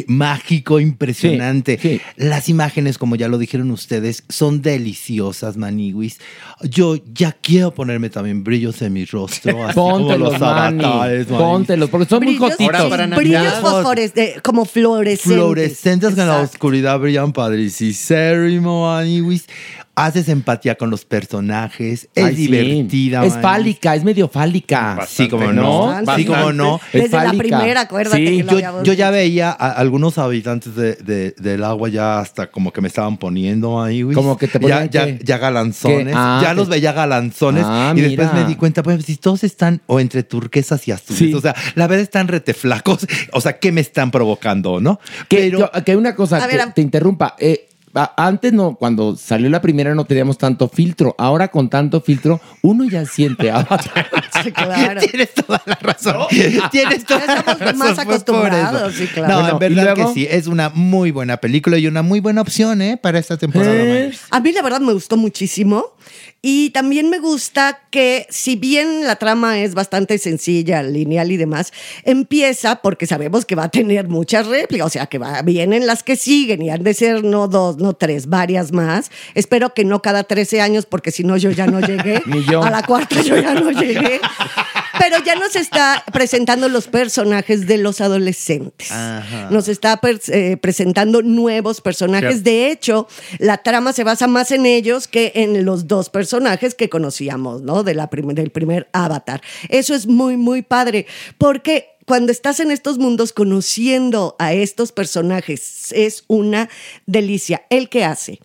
mágico, 0.07 0.79
impresionante. 0.79 1.79
Sí, 1.81 1.99
sí. 1.99 2.01
Las 2.17 2.49
imágenes, 2.49 2.99
como 2.99 3.17
ya 3.17 3.27
lo 3.29 3.37
dijeron 3.39 3.71
ustedes, 3.73 4.23
son 4.29 4.63
deliciosas, 4.63 5.57
Maniguis. 5.57 6.21
Yo 6.63 6.97
ya 7.13 7.33
quiero 7.33 7.73
ponerme 7.75 8.09
también 8.09 8.45
brillos 8.45 8.81
en 8.83 8.93
mi 8.93 9.05
rostro. 9.05 9.65
así 9.65 9.75
como 9.75 9.99
Póntelos, 9.99 10.39
Manny. 10.39 10.85
avatares. 10.85 11.27
Póntelos, 11.27 11.91
porque 11.91 12.07
son 12.09 12.23
muy 12.23 12.37
Brillos. 12.39 12.61
Ahora 12.61 12.89
para 12.89 13.07
brillos 13.17 13.55
fosforescentes, 13.61 14.41
como 14.43 14.65
fluorescentes. 14.65 15.33
Fluorescentes 15.37 16.15
que 16.15 16.21
en 16.21 16.29
la 16.29 16.35
Exacto. 16.35 16.55
oscuridad 16.55 16.99
brillan 17.01 17.33
padricísimo, 17.33 18.87
Maniguis. 18.87 19.47
Haces 19.95 20.31
empatía 20.31 20.75
con 20.77 20.89
los 20.89 21.05
personajes. 21.05 22.09
Es 22.15 22.25
Ay, 22.25 22.35
sí. 22.35 22.47
divertida. 22.47 23.27
Es 23.27 23.35
fálica, 23.35 23.95
es 23.95 24.03
medio 24.05 24.27
fálica. 24.27 25.07
Sí, 25.07 25.29
como 25.29 25.53
¿no? 25.53 25.63
no. 25.63 25.99
Sí, 26.01 26.05
Bastante. 26.07 26.27
como 26.27 26.53
no. 26.55 26.81
Es 26.95 27.03
Desde 27.03 27.17
la 27.19 27.25
fálica. 27.25 27.59
primera, 27.59 27.81
acuérdate 27.83 28.17
Sí, 28.27 28.37
que 28.39 28.43
lo 28.45 28.59
Yo, 28.59 28.83
yo 28.85 28.93
ya 28.95 29.11
veía 29.11 29.51
a 29.51 29.72
algunos 29.73 30.19
habitantes 30.19 30.75
de- 30.77 30.95
de- 30.97 31.35
del 31.39 31.65
agua 31.65 31.89
ya 31.89 32.19
hasta 32.21 32.51
como 32.51 32.73
que 32.73 32.81
me 32.81 32.89
estaban 32.89 33.17
poniendo 33.19 33.83
ahí, 33.83 34.03
güey. 34.03 34.15
Como 34.15 34.39
que 34.39 34.47
te 34.49 34.55
ya, 34.55 34.61
ponían 34.61 34.91
ya, 34.91 35.05
que- 35.07 35.21
ya 35.25 35.39
galanzones. 35.39 36.15
ah, 36.17 36.41
ya 36.43 36.51
que- 36.51 36.55
los 36.55 36.69
veía 36.69 36.93
galanzones. 36.93 37.65
Ah, 37.67 37.93
y 37.97 38.01
después 38.01 38.29
mira. 38.33 38.43
me 38.45 38.49
di 38.49 38.57
cuenta, 38.57 38.83
pues 38.83 39.05
si 39.05 39.17
todos 39.17 39.45
están 39.45 39.81
o 39.87 40.01
entre 40.01 40.23
turquesas 40.23 40.87
y 40.89 40.93
azules. 40.93 41.19
Sí. 41.19 41.35
O 41.35 41.41
sea, 41.41 41.55
la 41.75 41.87
verdad 41.87 42.03
están 42.03 42.29
reteflacos. 42.29 43.07
O 43.33 43.41
sea, 43.41 43.59
¿qué 43.59 43.73
me 43.73 43.81
están 43.81 44.11
provocando, 44.11 44.81
no? 44.81 45.01
Que, 45.29 45.37
Pero 45.39 45.59
yo- 45.59 45.85
que 45.85 45.97
una 45.97 46.15
cosa, 46.15 46.47
que 46.47 46.57
ver, 46.57 46.73
te 46.73 46.83
interrumpa. 46.83 47.35
eh, 47.39 47.69
antes 48.17 48.55
no, 48.55 48.75
cuando 48.77 49.17
salió 49.17 49.51
la 49.51 49.61
primera 49.61 49.95
no 49.95 50.05
teníamos 50.07 50.39
tanto 50.39 50.67
filtro. 50.69 51.15
Ahora 51.19 51.49
con 51.49 51.69
tanto 51.69 52.01
filtro, 52.01 52.41
uno 52.63 52.85
ya 52.89 53.05
siente 53.05 53.51
Avatar. 53.51 54.07
Sí, 54.43 54.53
claro. 54.53 55.01
Tienes 55.01 55.35
toda 55.35 55.63
la 55.67 55.75
razón. 55.81 56.27
Tienes 56.71 57.05
toda 57.05 57.27
la 57.27 57.35
Estamos 57.35 57.61
razón. 57.61 57.79
más 57.79 57.99
acostumbrados, 57.99 58.95
sí, 58.95 59.07
claro. 59.07 59.29
No, 59.29 59.41
Bueno, 59.43 59.49
en 59.67 59.73
¿y 59.73 59.75
verdad 59.77 59.95
luego? 59.97 60.13
que 60.15 60.21
sí. 60.21 60.27
Es 60.31 60.47
una 60.47 60.71
muy 60.71 61.11
buena 61.11 61.37
película 61.39 61.79
y 61.79 61.87
una 61.87 62.03
muy 62.03 62.21
buena 62.21 62.41
opción, 62.41 62.83
¿eh? 62.83 62.97
Para 62.97 63.19
esta 63.19 63.37
temporada. 63.37 63.75
¿Eh? 63.75 64.13
A 64.31 64.41
mí 64.41 64.53
la 64.53 64.63
verdad 64.63 64.81
me 64.81 64.93
gustó 64.93 65.17
muchísimo 65.17 65.95
y 66.45 66.71
también 66.71 67.09
me 67.09 67.21
gusta 67.21 67.83
que 67.91 68.27
si 68.29 68.57
bien 68.57 69.05
la 69.05 69.15
trama 69.15 69.61
es 69.61 69.75
bastante 69.75 70.19
sencilla, 70.19 70.83
lineal 70.83 71.31
y 71.31 71.37
demás, 71.37 71.73
empieza 72.03 72.83
porque 72.83 73.07
sabemos 73.07 73.45
que 73.45 73.55
va 73.55 73.65
a 73.65 73.69
tener 73.69 74.09
muchas 74.09 74.49
réplicas, 74.49 74.89
o 74.89 74.91
sea 74.91 75.07
que 75.07 75.19
va, 75.19 75.41
vienen 75.43 75.87
las 75.87 76.03
que 76.03 76.17
siguen 76.17 76.61
y 76.63 76.71
han 76.71 76.83
de 76.83 76.95
ser 76.95 77.23
no 77.23 77.47
dos, 77.47 77.77
no 77.77 77.95
tres, 77.95 78.27
varias 78.27 78.73
más. 78.73 79.13
Espero 79.35 79.73
que 79.73 79.85
no 79.85 80.03
cada 80.03 80.25
13 80.25 80.61
años 80.61 80.85
porque 80.85 81.13
si 81.13 81.23
no 81.23 81.37
yo 81.37 81.53
ya 81.53 81.69
no 81.69 81.79
llegué. 81.79 82.21
Ni 82.27 82.45
yo. 82.45 82.61
A 82.61 82.71
la 82.71 82.83
cuarta 82.83 83.23
yo 83.23 83.37
ya 83.37 83.55
no 83.55 83.71
llegué. 83.71 84.21
Pero 84.99 85.25
ya 85.25 85.37
nos 85.37 85.55
está 85.55 86.05
presentando 86.13 86.69
los 86.69 86.89
personajes 86.89 87.69
de 87.69 87.79
los 87.79 88.01
adolescentes. 88.01 88.91
Ajá. 88.91 89.49
Nos 89.51 89.69
está 89.69 90.01
eh, 90.29 90.57
presentando 90.61 91.23
nuevos 91.23 91.81
personajes. 91.81 92.43
De 92.43 92.71
hecho, 92.71 93.07
la 93.39 93.59
trama 93.59 93.93
se 93.93 94.05
basa 94.05 94.27
más 94.27 94.51
en 94.51 94.67
ellos 94.67 95.09
que 95.09 95.33
en 95.37 95.65
los 95.65 95.87
dos 95.87 96.11
personajes 96.11 96.32
que 96.77 96.89
conocíamos, 96.89 97.63
¿no? 97.63 97.83
De 97.83 97.95
la 97.95 98.09
del 98.13 98.51
primer 98.51 98.89
Avatar. 98.93 99.43
Eso 99.69 99.95
es 99.95 100.07
muy, 100.07 100.37
muy 100.37 100.63
padre, 100.63 101.07
porque 101.39 101.89
cuando 102.07 102.33
estás 102.33 102.61
en 102.61 102.71
estos 102.71 102.99
mundos 102.99 103.33
conociendo 103.33 104.37
a 104.39 104.53
estos 104.53 104.93
personajes, 104.93 105.93
es 105.93 106.25
una 106.29 106.69
delicia. 107.07 107.65
¿El 107.71 107.89
que 107.89 108.05
hace? 108.05 108.41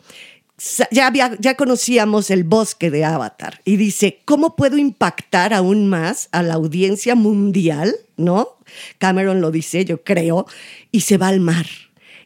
Ya, 0.90 1.06
había, 1.06 1.38
ya 1.40 1.56
conocíamos 1.56 2.32
el 2.32 2.44
bosque 2.44 2.90
de 2.90 3.06
Avatar 3.06 3.62
y 3.64 3.78
dice, 3.78 4.22
¿cómo 4.26 4.56
puedo 4.56 4.78
impactar 4.78 5.54
aún 5.54 5.88
más 5.88 6.30
a 6.32 6.42
la 6.42 6.56
audiencia 6.56 7.14
mundial? 7.14 7.96
¿No? 8.16 8.58
Cameron 8.98 9.40
lo 9.40 9.52
dice, 9.52 9.86
yo 9.86 10.04
creo, 10.04 10.48
y 10.92 11.02
se 11.02 11.18
va 11.18 11.28
al 11.28 11.40
mar 11.40 11.68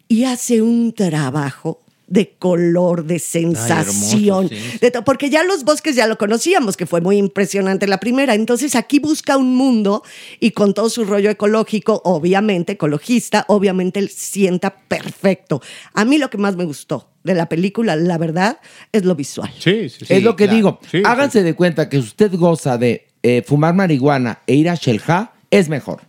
y 0.08 0.25
hace 0.25 0.62
un 0.62 0.94
trabajo 0.94 1.82
de 2.12 2.36
color, 2.38 3.06
de 3.06 3.20
sensación, 3.20 4.46
hermoso, 4.46 4.50
sí. 4.72 4.77
de 4.82 4.91
to- 4.91 5.03
porque 5.03 5.30
ya 5.30 5.44
los 5.46 5.63
bosques 5.63 5.96
ya 5.96 6.08
lo 6.08 6.18
conocíamos, 6.18 6.75
que 6.75 6.86
fue 6.86 7.00
muy 7.00 7.18
impresionante 7.18 7.88
la 7.88 8.00
primera, 8.01 8.36
entonces 8.36 8.75
aquí 8.75 9.00
busca 9.00 9.38
un 9.38 9.56
mundo 9.56 10.03
y 10.41 10.51
con 10.51 10.74
todo 10.74 10.89
su 10.89 11.06
rollo 11.06 11.30
ecológico, 11.30 12.01
obviamente, 12.03 12.74
ecologista, 12.74 13.46
obviamente 13.48 14.00
él 14.00 14.10
sienta 14.10 14.75
perfecto. 14.88 15.62
A 15.94 16.03
mí 16.03 16.18
lo 16.18 16.30
que 16.30 16.38
más 16.38 16.58
me 16.58 16.65
gustó 16.65 17.08
de 17.24 17.34
la 17.34 17.48
película, 17.48 17.96
la 17.96 18.18
verdad, 18.18 18.60
es 18.91 19.06
lo 19.06 19.15
visual. 19.15 19.50
Sí, 19.58 19.88
sí, 19.89 20.06
sí. 20.06 20.13
es 20.13 20.22
lo 20.24 20.36
que 20.36 20.46
claro. 20.46 20.56
digo. 20.58 20.80
Sí, 20.91 21.01
Háganse 21.06 21.44
de 21.44 21.53
cuenta 21.56 21.88
que 21.88 21.98
si 21.98 22.03
usted 22.03 22.34
goza 22.36 22.77
de 22.77 23.08
eh, 23.24 23.41
fumar 23.48 23.74
marihuana 23.74 24.39
e 24.48 24.56
ir 24.56 24.70
a 24.70 24.75
Shelja, 24.75 25.32
es 25.50 25.70
mejor. 25.70 26.01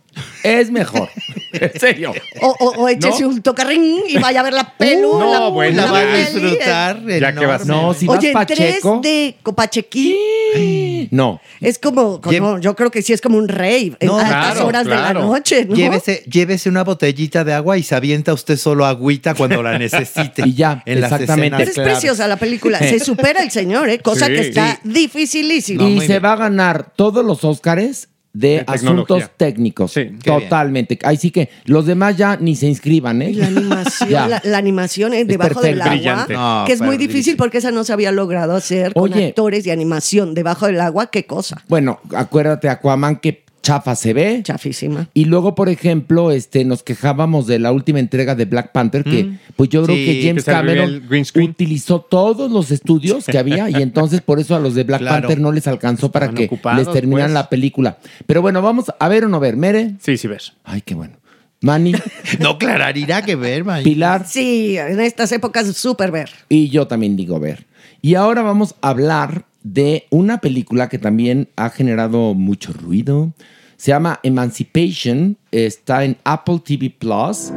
Es 0.43 0.69
mejor. 0.71 1.09
en 1.53 1.79
serio. 1.79 2.13
O, 2.41 2.55
o, 2.59 2.83
o 2.83 2.89
échese 2.89 3.23
¿No? 3.23 3.29
un 3.29 3.41
tocarrín 3.41 3.99
y 4.07 4.17
vaya 4.17 4.41
a 4.41 4.43
ver 4.43 4.53
la 4.53 4.75
pelu. 4.77 5.17
no, 5.19 5.31
la, 5.31 5.47
bueno, 5.47 5.85
la 5.85 5.91
va 5.91 5.99
a 5.99 6.15
disfrutar. 6.17 7.01
Ya 7.05 7.33
que 7.33 7.45
vas-. 7.45 7.65
No, 7.65 7.93
si 7.93 8.05
vas 8.07 8.17
Oye, 8.19 8.27
en 8.29 8.33
Pacheco. 8.33 9.01
3D, 9.01 9.35
Copachequín. 9.43 11.07
No. 11.11 11.39
Es 11.61 11.79
como, 11.79 12.19
no, 12.39 12.59
yo 12.59 12.75
creo 12.75 12.91
que 12.91 13.01
sí 13.01 13.13
es 13.13 13.21
como 13.21 13.37
un 13.37 13.47
rave 13.47 13.95
No, 14.01 14.19
en 14.19 14.25
altas 14.25 14.51
claro, 14.53 14.67
horas 14.67 14.85
de 14.85 14.91
claro. 14.91 15.19
la 15.21 15.25
noche, 15.25 15.65
¿no? 15.65 15.75
Llévese, 15.75 16.23
llévese 16.29 16.69
una 16.69 16.83
botellita 16.83 17.43
de 17.43 17.53
agua 17.53 17.77
y 17.77 17.83
se 17.83 17.95
avienta 17.95 18.33
usted 18.33 18.57
solo 18.57 18.85
agüita 18.85 19.33
cuando 19.35 19.61
la 19.63 19.77
necesite. 19.77 20.43
Y 20.45 20.53
ya, 20.55 20.83
En 20.85 20.99
las 21.01 21.11
exactamente. 21.11 21.55
Escenas 21.57 21.67
es 21.69 21.73
claves. 21.75 21.91
preciosa 21.93 22.27
la 22.27 22.37
película. 22.37 22.79
Se 22.79 22.99
supera 23.03 23.41
el 23.41 23.51
señor, 23.51 23.89
¿eh? 23.89 23.99
Cosa 23.99 24.27
Sí. 24.27 24.33
que 24.33 24.39
está 24.41 24.79
Sí. 24.83 24.89
dificilísimo. 24.89 25.83
No, 25.83 25.89
y 25.89 26.01
se 26.01 26.07
bien. 26.07 26.23
va 26.25 26.33
a 26.33 26.35
ganar 26.37 26.91
todos 26.95 27.23
los 27.25 27.43
Óscares 27.43 28.09
de 28.33 28.47
De 28.49 28.63
asuntos 28.67 29.29
técnicos. 29.37 29.93
Sí. 29.93 30.09
Totalmente. 30.23 30.97
Ahí 31.03 31.17
sí 31.17 31.29
que 31.29 31.49
los 31.65 31.85
demás 31.85 32.17
ya 32.17 32.35
ni 32.37 32.55
se 32.55 32.67
inscriban, 32.67 33.21
¿eh? 33.21 33.29
Y 33.29 33.35
la 33.35 33.47
animación, 33.47 34.29
la, 34.29 34.41
la 34.43 34.57
animación 34.57 35.13
¿eh? 35.13 35.23
debajo 35.23 35.61
del 35.61 35.79
agua, 35.81 35.93
Brillante. 35.93 36.33
No, 36.33 36.63
que 36.65 36.73
es 36.73 36.81
muy 36.81 36.97
difícil 36.97 37.37
porque 37.37 37.59
esa 37.59 37.71
no 37.71 37.83
se 37.83 37.93
había 37.93 38.11
logrado 38.11 38.55
hacer 38.55 38.93
con 38.93 39.13
Oye. 39.13 39.27
actores 39.27 39.65
y 39.67 39.71
animación 39.71 40.33
debajo 40.33 40.65
del 40.65 40.81
agua. 40.81 41.11
¿Qué 41.11 41.25
cosa? 41.25 41.63
Bueno, 41.67 41.99
acuérdate, 42.15 42.69
Aquaman, 42.69 43.17
que 43.17 43.43
chafa 43.63 43.95
se 43.95 44.13
ve. 44.13 44.41
Chafísima. 44.43 45.09
Y 45.15 45.25
luego, 45.25 45.55
por 45.55 45.69
ejemplo, 45.69 46.29
este, 46.29 46.63
nos 46.65 46.83
quejábamos 46.83 47.47
de 47.47 47.57
la 47.57 47.71
última 47.71 47.99
entrega 47.99 48.35
de 48.35 48.45
Black 48.45 48.71
Panther, 48.71 49.03
que 49.03 49.31
pues 49.55 49.69
yo 49.69 49.83
creo 49.83 49.95
Sí, 49.95 50.05
que 50.05 50.27
James 50.27 50.45
que 50.45 50.51
Cameron 50.51 51.01
utilizó 51.43 52.01
todos 52.01 52.51
los 52.51 52.69
estudios 52.69 53.25
que 53.25 53.37
había 53.39 53.69
y 53.69 53.75
entonces 53.81 54.21
por 54.21 54.39
eso 54.39 54.55
a 54.55 54.59
los 54.59 54.75
de 54.75 54.83
Black 54.83 54.99
Claro. 55.01 55.21
Panther 55.21 55.39
no 55.39 55.51
les 55.51 55.65
alcanzó 55.67 56.11
para 56.11 56.25
Estaban 56.27 56.37
que 56.37 56.45
ocupados, 56.45 56.85
les 56.85 56.93
terminaran 56.93 57.29
pues. 57.31 57.33
la 57.33 57.49
película. 57.49 57.97
Pero 58.27 58.41
bueno, 58.43 58.61
vamos 58.61 58.85
a 58.99 59.07
ver 59.07 59.25
o 59.25 59.29
no 59.29 59.39
ver. 59.39 59.55
Mere. 59.57 59.95
Sí, 60.01 60.17
sí 60.17 60.27
ves. 60.27 60.53
Ay, 60.63 60.81
qué 60.81 60.93
bueno. 60.93 61.15
Manny, 61.61 61.93
No, 62.41 62.57
clarará 62.57 63.21
que 63.21 63.35
ver, 63.37 63.63
man. 63.63 63.83
Pilar 63.83 64.27
Sí, 64.27 64.77
en 64.77 64.99
estas 64.99 65.31
épocas 65.31 65.65
súper 65.77 66.11
ver. 66.11 66.29
y 66.49 66.67
yo 66.67 66.87
también 66.87 67.15
digo 67.15 67.39
ver. 67.39 67.65
Y 68.01 68.15
ahora 68.15 68.41
vamos 68.41 68.75
a 68.81 68.89
hablar 68.89 69.45
de 69.63 70.05
una 70.09 70.39
película 70.39 70.89
que 70.89 70.99
también 70.99 71.49
ha 71.55 71.69
generado 71.69 72.33
mucho 72.33 72.73
ruido. 72.73 73.33
Se 73.77 73.91
llama 73.91 74.19
Emancipation, 74.23 75.37
está 75.51 76.03
en 76.03 76.17
Apple 76.23 76.61
TV 76.63 76.89
Plus. 76.89 77.51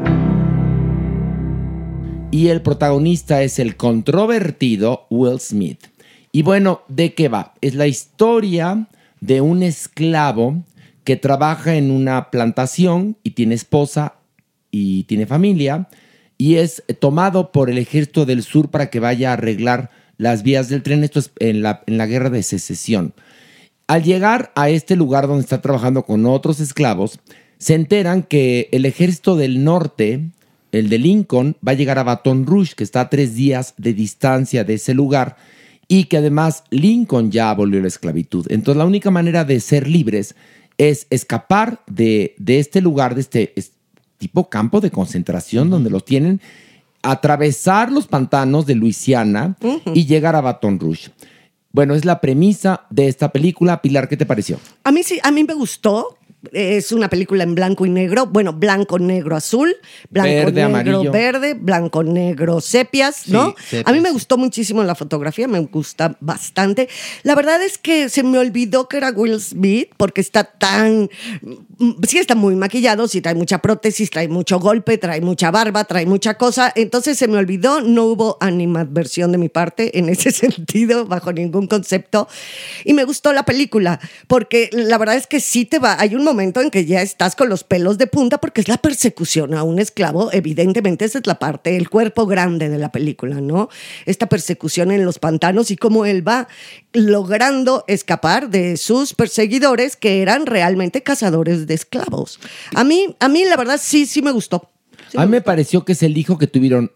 Y 2.31 2.49
el 2.49 2.63
protagonista 2.63 3.43
es 3.43 3.59
el 3.59 3.77
controvertido 3.77 5.07
Will 5.11 5.41
Smith. 5.41 5.87
Y 6.33 6.43
bueno, 6.43 6.83
¿de 6.89 7.15
qué 7.15 7.29
va? 7.29 7.55
Es 7.61 7.75
la 7.75 7.87
historia 7.87 8.89
de 9.21 9.41
un 9.41 9.63
esclavo 9.63 10.63
que 11.05 11.17
trabaja 11.17 11.77
en 11.77 11.91
una 11.91 12.31
plantación 12.31 13.17
y 13.23 13.31
tiene 13.31 13.55
esposa 13.55 14.15
y 14.71 15.05
tiene 15.05 15.27
familia 15.27 15.89
y 16.39 16.57
es 16.57 16.83
tomado 17.01 17.53
por 17.53 17.71
el 17.71 17.79
ejército 17.79 18.27
del 18.27 18.43
sur 18.43 18.71
para 18.71 18.91
que 18.91 19.01
vaya 19.01 19.31
a 19.31 19.35
arreglar 19.35 19.91
las 20.19 20.43
vías 20.43 20.69
del 20.69 20.83
tren. 20.83 21.05
Esto 21.05 21.19
es 21.19 21.31
en 21.39 21.63
la, 21.63 21.83
en 21.87 21.99
la 21.99 22.07
guerra 22.07 22.31
de 22.31 22.43
secesión. 22.43 23.15
Al 23.87 24.03
llegar 24.03 24.53
a 24.57 24.69
este 24.69 24.97
lugar 24.97 25.27
donde 25.27 25.43
está 25.43 25.61
trabajando 25.61 26.05
con 26.05 26.27
otros 26.27 26.61
esclavos, 26.61 27.21
se 27.59 27.75
enteran 27.75 28.23
que 28.23 28.69
el 28.73 28.85
ejército 28.85 29.37
del 29.37 29.63
norte, 29.63 30.29
el 30.73 30.89
de 30.89 30.99
Lincoln, 30.99 31.57
va 31.67 31.73
a 31.73 31.77
llegar 31.77 31.99
a 31.99 32.03
Baton 32.03 32.47
Rouge, 32.47 32.75
que 32.75 32.85
está 32.85 33.03
a 33.03 33.11
tres 33.11 33.35
días 33.35 33.75
de 33.77 33.95
distancia 33.95 34.65
de 34.65 34.75
ese 34.75 34.93
lugar, 34.93 35.37
y 35.89 36.05
que 36.05 36.17
además 36.17 36.65
Lincoln 36.71 37.31
ya 37.31 37.49
abolió 37.49 37.81
la 37.81 37.87
esclavitud. 37.87 38.47
Entonces 38.51 38.77
la 38.77 38.87
única 38.87 39.11
manera 39.13 39.45
de 39.45 39.61
ser 39.61 39.87
libres 39.87 40.35
es 40.79 41.07
escapar 41.11 41.81
de, 41.87 42.35
de 42.39 42.59
este 42.59 42.81
lugar, 42.81 43.15
de 43.15 43.21
este 43.21 43.53
es- 43.55 43.71
tipo 44.19 44.51
campo 44.51 44.81
de 44.81 44.91
concentración 44.91 45.71
donde 45.71 45.91
los 45.91 46.05
tienen, 46.05 46.41
atravesar 47.03 47.91
los 47.93 48.07
pantanos 48.07 48.67
de 48.67 48.75
Luisiana 48.75 49.57
y 49.95 50.07
llegar 50.07 50.37
a 50.37 50.41
Baton 50.41 50.79
Rouge. 50.79 51.11
Bueno, 51.73 51.95
es 51.95 52.05
la 52.05 52.21
premisa 52.21 52.87
de 52.91 53.09
esta 53.09 53.33
película. 53.33 53.83
Pilar, 53.83 54.09
¿qué 54.09 54.17
te 54.17 54.25
pareció? 54.25 54.59
A 54.83 54.93
mí 54.93 55.03
sí, 55.03 55.21
a 55.23 55.31
mí 55.31 55.45
me 55.45 55.55
gustó. 55.55 56.17
Es 56.53 56.93
una 56.93 57.09
película 57.09 57.43
en 57.45 57.55
blanco 57.55 57.87
y 57.87 57.91
negro. 57.91 58.27
Bueno, 58.27 58.53
blanco, 58.53 58.99
negro, 58.99 59.37
azul, 59.37 59.75
blanco, 60.11 60.29
Verde, 60.31 60.53
negro, 60.53 60.67
amarillo. 60.67 61.13
verde, 61.13 61.55
blanco, 61.55 62.03
negro, 62.03 62.61
sepias, 62.61 63.29
¿no? 63.29 63.55
sepias. 63.59 63.87
A 63.87 63.93
mí 63.93 64.01
me 64.01 64.11
gustó 64.11 64.37
muchísimo 64.39 64.83
la 64.83 64.95
fotografía, 64.95 65.49
me 65.49 65.61
gusta 65.61 66.17
bastante. 66.21 66.89
La 67.23 67.35
verdad 67.35 67.63
es 67.63 67.79
que 67.79 68.09
se 68.09 68.23
me 68.23 68.39
olvidó 68.39 68.89
que 68.89 68.97
era 68.99 69.11
Will 69.11 69.41
Smith 69.41 69.91
porque 69.97 70.21
está 70.21 70.45
tan. 70.45 71.09
mm, 71.79 71.93
Sí, 72.07 72.19
está 72.19 72.35
muy 72.35 72.55
maquillado, 72.55 73.09
sí 73.09 73.21
trae 73.21 73.35
mucha 73.35 73.59
prótesis, 73.59 74.11
trae 74.11 74.29
mucho 74.29 74.59
golpe, 74.61 74.99
trae 74.99 75.21
mucha 75.21 75.51
barba, 75.51 75.85
trae 75.85 76.07
mucha 76.07 76.35
cosa. 76.35 76.73
Entonces 76.77 77.19
se 77.19 77.29
me 77.29 77.37
olvidó, 77.39 77.81
no 77.81 78.05
hubo 78.05 78.37
animadversión 78.41 79.33
de 79.33 79.39
mi 79.39 79.49
parte 79.49 79.99
en 79.99 80.09
ese 80.09 80.31
sentido, 80.31 81.07
bajo 81.07 81.33
ningún 81.33 81.67
concepto. 81.67 82.29
Y 82.85 82.93
me 82.93 83.05
gustó 83.05 83.33
la 83.33 83.45
película 83.45 83.99
porque 84.27 84.71
la 84.73 84.99
verdad 84.99 85.17
es 85.17 85.27
que 85.27 85.41
sí 85.41 85.65
te 85.65 85.79
va. 85.79 85.97
Hay 85.99 86.15
un 86.15 86.23
momento 86.25 86.36
en 86.43 86.71
que 86.71 86.85
ya 86.85 87.03
estás 87.03 87.37
con 87.37 87.49
los 87.49 87.65
pelos 87.65 87.99
de 87.99 88.07
punta 88.07 88.39
porque 88.39 88.61
es 88.61 88.69
la 88.69 88.79
persecución 88.79 89.55
a 89.55 89.63
un 89.63 89.79
esclavo. 89.79 90.31
Evidentemente, 90.33 91.05
esa 91.05 91.19
es 91.19 91.27
la 91.27 91.39
parte, 91.39 91.77
el 91.77 91.89
cuerpo 91.91 92.27
grande 92.27 92.69
de 92.69 92.79
la 92.79 92.93
película, 92.93 93.41
¿no? 93.41 93.69
Esta 94.05 94.29
persecución 94.29 94.91
en 94.91 95.05
los 95.05 95.19
pantanos 95.19 95.71
y 95.71 95.77
cómo 95.77 96.07
él 96.07 96.27
va 96.27 96.49
logrando 96.93 97.85
escapar 97.89 98.51
de 98.51 98.77
sus 98.77 99.15
perseguidores 99.15 99.97
que 99.97 100.23
eran 100.23 100.47
realmente 100.47 101.03
cazadores 101.03 101.67
de 101.67 101.75
esclavos. 101.75 102.41
A 102.75 102.85
mí, 102.85 103.15
a 103.21 103.29
mí 103.29 103.45
la 103.45 103.57
verdad 103.57 103.79
sí, 103.83 104.07
sí 104.07 104.23
me 104.23 104.31
gustó. 104.33 104.71
Sí 105.11 105.19
a 105.19 105.27
mí 105.27 105.31
me 105.31 105.41
pareció 105.41 105.85
que 105.85 105.93
es 105.93 106.03
el 106.03 106.17
hijo 106.19 106.39
que 106.39 106.47
tuvieron 106.47 106.91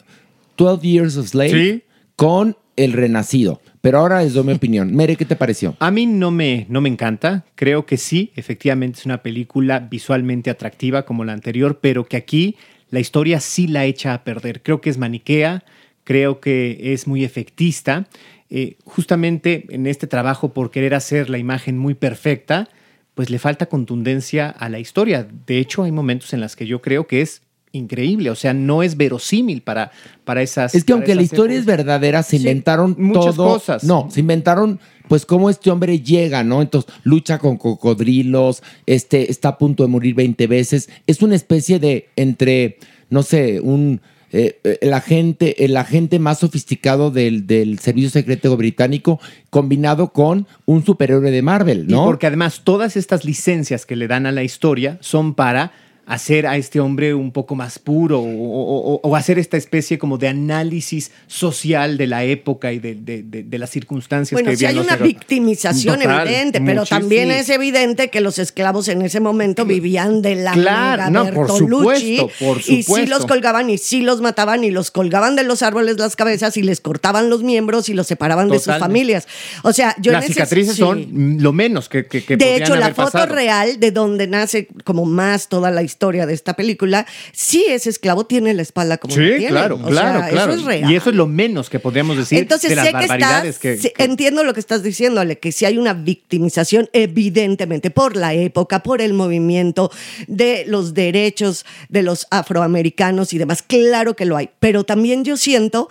12 0.57 0.87
Years 0.87 1.17
of 1.17 1.29
Slave 1.29 1.51
Sí. 1.51 1.85
con 2.17 2.57
El 2.77 2.93
Renacido. 2.93 3.61
Pero 3.81 3.99
ahora 3.99 4.23
les 4.23 4.35
doy 4.35 4.45
mi 4.45 4.53
opinión. 4.53 4.95
Mere, 4.95 5.17
¿qué 5.17 5.25
te 5.25 5.37
pareció? 5.37 5.75
A 5.79 5.91
mí 5.91 6.05
no 6.05 6.31
me, 6.31 6.67
no 6.69 6.81
me 6.81 6.89
encanta. 6.89 7.45
Creo 7.55 7.87
que 7.87 7.97
sí, 7.97 8.31
efectivamente 8.37 9.01
es 9.01 9.07
una 9.07 9.23
película 9.23 9.81
visualmente 9.81 10.51
atractiva 10.51 11.05
como 11.05 11.25
la 11.25 11.33
anterior, 11.33 11.79
pero 11.81 12.05
que 12.05 12.19
aquí 12.19 12.57
la 12.91 13.01
historia 13.01 13.41
sí 13.41 13.69
la 13.69 13.87
echa 13.87 14.13
a 14.13 14.23
perder. 14.23 14.63
Creo 14.63 14.81
que 14.81 14.91
es 14.91 14.99
maniquea, 14.99 15.65
creo 16.05 16.41
que 16.41 16.93
es 16.93 17.07
muy 17.07 17.25
efectista. 17.25 18.07
Eh, 18.51 18.77
justamente 18.85 19.65
en 19.71 19.87
este 19.87 20.07
trabajo 20.07 20.53
por 20.53 20.71
querer 20.71 20.95
hacer 20.95 21.31
la 21.31 21.39
imagen 21.39 21.79
muy 21.79 21.95
perfecta, 21.95 22.69
pues 23.15 23.31
le 23.31 23.39
falta 23.39 23.67
contundencia 23.67 24.51
a 24.51 24.69
la 24.69 24.79
historia. 24.79 25.27
De 25.47 25.59
hecho, 25.59 25.85
hay 25.85 25.93
momentos 25.93 26.33
en 26.35 26.41
los 26.41 26.57
que 26.57 26.67
yo 26.67 26.83
creo 26.83 27.07
que 27.07 27.23
es 27.23 27.43
increíble, 27.73 28.31
o 28.31 28.35
sea, 28.35 28.53
no 28.53 28.83
es 28.83 28.97
verosímil 28.97 29.63
para, 29.63 29.93
para 30.25 30.43
esas... 30.43 30.75
Es 30.75 30.85
que 30.85 30.93
aunque 30.93 31.15
la 31.15 31.23
historia 31.23 31.57
es 31.59 31.67
verdadera, 31.67 32.23
se 32.23 32.31
Sí, 32.31 32.37
inventaron 32.39 32.97
muchas 32.99 33.37
todo. 33.37 33.49
cosas. 33.55 33.85
No, 33.85 34.09
se 34.11 34.21
inventaron 34.21 34.81
pues 35.09 35.27
cómo 35.27 35.51
este 35.51 35.71
hombre 35.71 36.01
llega, 36.01 36.43
¿no? 36.45 36.63
Entonces 36.63 36.93
lucha 37.05 37.39
con 37.39 37.57
cocodrilos, 37.57 38.63
este 38.87 39.31
está 39.31 39.51
a 39.51 39.59
punto 39.59 39.83
de 39.83 39.89
morir 39.89 40.15
20 40.15 40.47
veces. 40.47 40.89
Es 41.07 41.23
una 41.23 41.35
especie 41.37 41.79
de 41.79 42.09
entre, 42.17 42.79
no 43.09 43.23
sé, 43.23 43.61
un 43.61 44.01
eh, 44.33 44.61
eh, 44.63 44.79
el 44.81 44.93
agente, 44.95 45.65
el 45.65 45.77
agente 45.77 46.21
más 46.21 46.39
sofisticado 46.39 47.11
del, 47.11 47.49
del 47.49 47.81
servicio 47.81 48.11
secreto 48.11 48.57
británico, 48.57 49.19
combinado 49.51 50.13
con 50.13 50.47
un 50.67 50.85
superhéroe 50.85 51.33
de 51.33 51.43
Marvel, 51.43 51.87
Y 51.89 51.93
¿no? 51.93 52.05
porque 52.05 52.29
además 52.29 52.61
todas 52.63 52.97
estas 52.97 53.25
licencias 53.25 53.87
que 53.87 53.97
le 53.97 54.07
dan 54.07 54.27
a 54.27 54.33
la 54.33 54.45
historia 54.45 54.99
son 55.01 55.35
para 55.35 55.73
hacer 56.11 56.47
a 56.49 56.57
este 56.57 56.81
hombre 56.81 57.15
un 57.15 57.31
poco 57.31 57.55
más 57.55 57.79
puro 57.79 58.19
o, 58.21 58.25
o- 58.25 58.95
o- 58.95 59.01
o 59.03 59.17
hacer 59.17 59.39
esta 59.39 59.57
especie 59.57 59.97
como 59.97 60.19
de 60.19 60.27
análisis 60.27 61.13
social 61.29 61.97
de 61.99 62.09
la 62.09 62.25
época 62.25 62.73
y 62.73 62.81
de, 62.81 62.97
de- 62.97 63.23
de- 63.23 63.45
de 63.45 63.59
las 63.59 63.71
circunstancias 63.71 64.33
Bueno, 64.35 64.51
que 64.51 64.57
sí 64.57 64.65
hay 64.67 64.75
vivían 64.75 64.87
los 64.87 64.97
una 64.97 65.07
victimización 65.07 66.01
Total, 66.01 66.27
evidente, 66.27 66.61
pero 66.61 66.81
muchísimo. 66.81 67.01
también 67.01 67.31
es 67.31 67.49
evidente 67.49 68.11
que 68.11 68.21
los 68.21 68.41
esclavos 68.41 68.89
en 68.89 69.03
ese 69.03 69.21
momento 69.21 69.65
vivían 69.65 70.21
de 70.21 70.35
la 70.35 70.51
Claro, 70.53 71.11
no, 71.11 71.31
por 71.33 71.49
supuesto, 71.57 72.29
por 72.41 72.59
Y 72.67 72.83
sí 72.83 73.07
los 73.07 73.25
colgaban 73.27 73.71
y 73.71 73.79
sí 73.79 74.03
los 74.03 74.21
mataban 74.21 74.65
y 74.65 74.73
los 74.73 74.91
colgaban 74.91 75.37
de 75.37 75.45
los 75.45 75.63
árboles 75.63 75.97
las 75.99 76.17
cabezas 76.17 76.57
y 76.57 76.63
les 76.65 76.81
cortaban 76.81 77.31
los 77.31 77.45
miembros 77.45 77.89
y 77.89 77.95
los 77.95 78.09
separaban 78.09 78.49
de 78.49 78.59
sus 78.59 78.77
familias. 78.79 79.29
O 79.63 79.73
sea, 79.73 79.95
yo 80.01 80.11
Las 80.11 80.27
cicatrices 80.27 80.75
sí. 80.75 80.81
son 80.81 81.37
lo 81.41 81.53
menos 81.53 81.89
que, 81.89 82.07
que, 82.07 82.25
que 82.25 82.37
De 82.37 82.57
hecho, 82.57 82.75
la 82.75 82.89
foto 82.95 83.13
pasado. 83.13 83.33
real 83.33 83.79
de 83.79 83.93
donde 83.93 84.27
nace 84.27 84.67
como 84.83 85.05
más 85.05 85.49
toda 85.49 85.71
la 85.71 85.83
historia 85.85 86.00
de 86.01 86.33
esta 86.33 86.55
película, 86.55 87.07
sí 87.33 87.65
ese 87.69 87.91
esclavo 87.91 88.25
tiene 88.25 88.55
la 88.55 88.63
espalda 88.63 88.97
como 88.97 89.15
la 89.17 89.23
Sí, 89.23 89.29
tiene. 89.37 89.49
claro, 89.49 89.75
O 89.77 89.87
claro, 89.87 90.21
sea, 90.21 90.29
claro. 90.31 90.53
Eso 90.53 90.61
es 90.61 90.67
real. 90.67 90.91
Y 90.91 90.97
eso 90.97 91.11
es 91.11 91.17
lo 91.17 91.27
menos 91.27 91.69
que 91.69 91.79
podríamos 91.79 92.17
decir 92.17 92.39
Entonces 92.39 92.71
de 92.71 92.77
las 92.77 92.87
sé 92.87 92.93
que 92.93 93.05
estás, 93.05 93.59
que, 93.59 93.77
sí, 93.77 93.93
que- 93.95 94.05
entiendo 94.05 94.43
lo 94.43 94.55
que 94.55 94.61
estás 94.61 94.83
diciéndole, 94.83 95.39
que 95.39 95.53
si 95.53 95.67
hay 95.67 95.77
una 95.77 95.93
victimización, 95.93 96.89
evidentemente, 96.95 97.91
por 97.91 98.17
la 98.17 98.33
época, 98.33 98.83
por 98.83 99.03
el 99.03 99.13
movimiento 99.13 99.91
de 100.27 100.65
los 100.67 100.95
derechos 100.95 101.67
de 101.91 102.03
los 102.03 102.27
afroamericanos 102.31 103.33
y 103.35 103.39
demás, 103.39 103.63
claro 103.63 104.17
que 104.17 104.25
lo 104.25 104.37
hay. 104.39 104.49
Pero 104.59 104.85
también 104.85 105.25
yo 105.25 105.37
siento 105.37 105.91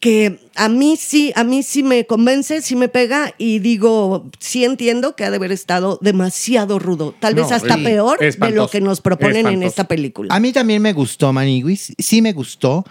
que 0.00 0.38
a 0.56 0.70
mí 0.70 0.96
sí, 0.96 1.30
a 1.36 1.44
mí 1.44 1.62
sí 1.62 1.82
me 1.82 2.06
convence, 2.06 2.62
sí 2.62 2.74
me 2.74 2.88
pega 2.88 3.34
y 3.36 3.58
digo, 3.58 4.30
sí 4.38 4.64
entiendo 4.64 5.14
que 5.14 5.24
ha 5.24 5.30
de 5.30 5.36
haber 5.36 5.52
estado 5.52 5.98
demasiado 6.00 6.78
rudo, 6.78 7.14
tal 7.20 7.34
vez 7.34 7.52
hasta 7.52 7.76
sí, 7.76 7.84
peor 7.84 8.18
de 8.18 8.50
lo 8.50 8.68
que 8.68 8.80
nos 8.80 9.02
proponen 9.02 9.46
en 9.46 9.62
esta 9.62 9.84
película. 9.84 10.34
A 10.34 10.40
mí 10.40 10.52
también 10.52 10.80
me 10.80 10.94
gustó 10.94 11.34
Maniguis, 11.34 11.92
sí 11.98 12.22
me 12.22 12.32
gustó. 12.32 12.84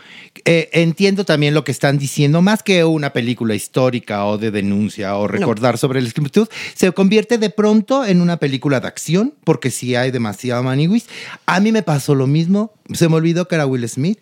Eh, 0.45 0.69
entiendo 0.71 1.25
también 1.25 1.55
lo 1.55 1.63
que 1.63 1.71
están 1.71 1.97
diciendo, 1.97 2.43
más 2.43 2.61
que 2.61 2.85
una 2.85 3.11
película 3.11 3.55
histórica 3.55 4.25
o 4.25 4.37
de 4.37 4.51
denuncia 4.51 5.17
o 5.17 5.27
recordar 5.27 5.79
sobre 5.79 6.01
la 6.01 6.07
esclavitud, 6.07 6.47
se 6.75 6.91
convierte 6.91 7.39
de 7.39 7.49
pronto 7.49 8.05
en 8.05 8.21
una 8.21 8.37
película 8.37 8.79
de 8.79 8.87
acción, 8.87 9.33
porque 9.43 9.71
sí 9.71 9.95
hay 9.95 10.11
demasiado 10.11 10.61
Maniguis. 10.61 11.07
A 11.47 11.59
mí 11.59 11.71
me 11.71 11.81
pasó 11.81 12.13
lo 12.13 12.27
mismo, 12.27 12.71
se 12.93 13.09
me 13.09 13.15
olvidó 13.15 13.47
que 13.47 13.55
era 13.55 13.65
Will 13.65 13.87
Smith, 13.89 14.19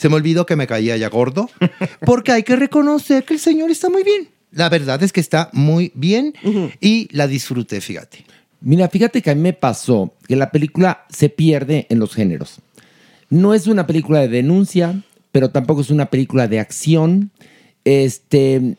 se 0.00 0.08
me 0.08 0.14
olvidó 0.14 0.46
que 0.46 0.56
me 0.56 0.66
caía 0.66 0.96
ya 0.96 1.10
gordo, 1.10 1.50
porque 2.06 2.32
hay 2.32 2.42
que 2.42 2.56
reconocer 2.56 3.22
que 3.24 3.34
el 3.34 3.40
señor 3.40 3.70
está 3.70 3.90
muy 3.90 4.02
bien. 4.02 4.28
La 4.50 4.70
verdad 4.70 5.02
es 5.02 5.12
que 5.12 5.20
está 5.20 5.50
muy 5.52 5.92
bien 5.94 6.32
y 6.80 7.06
la 7.12 7.26
disfruté, 7.26 7.82
fíjate. 7.82 8.24
Mira, 8.62 8.88
fíjate 8.88 9.20
que 9.20 9.30
a 9.30 9.34
mí 9.34 9.42
me 9.42 9.52
pasó 9.52 10.14
que 10.26 10.36
la 10.36 10.50
película 10.52 11.04
se 11.10 11.28
pierde 11.28 11.86
en 11.90 11.98
los 11.98 12.14
géneros. 12.14 12.60
No 13.28 13.52
es 13.52 13.66
una 13.66 13.86
película 13.86 14.20
de 14.20 14.28
denuncia, 14.28 15.02
pero 15.32 15.50
tampoco 15.50 15.82
es 15.82 15.90
una 15.90 16.06
película 16.06 16.48
de 16.48 16.60
acción. 16.60 17.30
Este, 17.84 18.76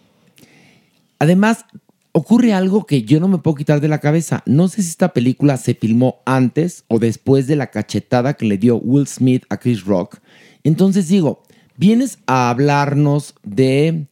además, 1.19 1.65
ocurre 2.13 2.53
algo 2.53 2.87
que 2.87 3.03
yo 3.03 3.19
no 3.19 3.27
me 3.27 3.37
puedo 3.37 3.57
quitar 3.57 3.79
de 3.79 3.89
la 3.89 3.99
cabeza. 3.99 4.41
No 4.47 4.69
sé 4.69 4.81
si 4.81 4.89
esta 4.89 5.13
película 5.13 5.57
se 5.57 5.75
filmó 5.75 6.23
antes 6.25 6.83
o 6.87 6.97
después 6.97 7.45
de 7.45 7.57
la 7.57 7.67
cachetada 7.67 8.33
que 8.33 8.47
le 8.47 8.57
dio 8.57 8.77
Will 8.77 9.05
Smith 9.05 9.45
a 9.49 9.57
Chris 9.57 9.85
Rock. 9.85 10.19
Entonces 10.63 11.07
digo, 11.07 11.43
vienes 11.77 12.19
a 12.27 12.49
hablarnos 12.49 13.35
de 13.43 14.07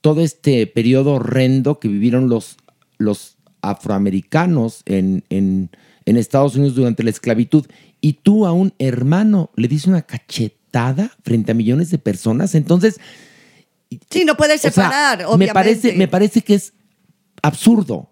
todo 0.00 0.20
este 0.22 0.66
periodo 0.66 1.14
horrendo 1.14 1.78
que 1.80 1.88
vivieron 1.88 2.28
los, 2.28 2.56
los 2.98 3.36
afroamericanos 3.62 4.82
en, 4.86 5.24
en- 5.30 5.70
en 6.04 6.16
Estados 6.16 6.54
Unidos 6.54 6.76
durante 6.76 7.02
la 7.02 7.10
esclavitud 7.10 7.66
y 8.00 8.12
tú 8.14 8.46
a 8.46 8.52
un 8.52 8.72
hermano 8.78 9.50
le 9.56 9.66
dices 9.66 9.88
una 9.88 10.02
cachetada 10.02 11.10
frente 11.24 11.50
a 11.50 11.54
millones 11.54 11.90
de 11.90 11.98
personas. 11.98 12.54
Entonces, 12.54 13.00
Sí, 14.10 14.24
no 14.24 14.36
puedes 14.36 14.60
o 14.60 14.62
sea, 14.62 14.70
separar, 14.72 15.18
me 15.18 15.24
obviamente. 15.26 15.52
parece, 15.54 15.92
me 15.94 16.08
parece 16.08 16.42
que 16.42 16.54
es 16.54 16.72
absurdo. 17.42 18.10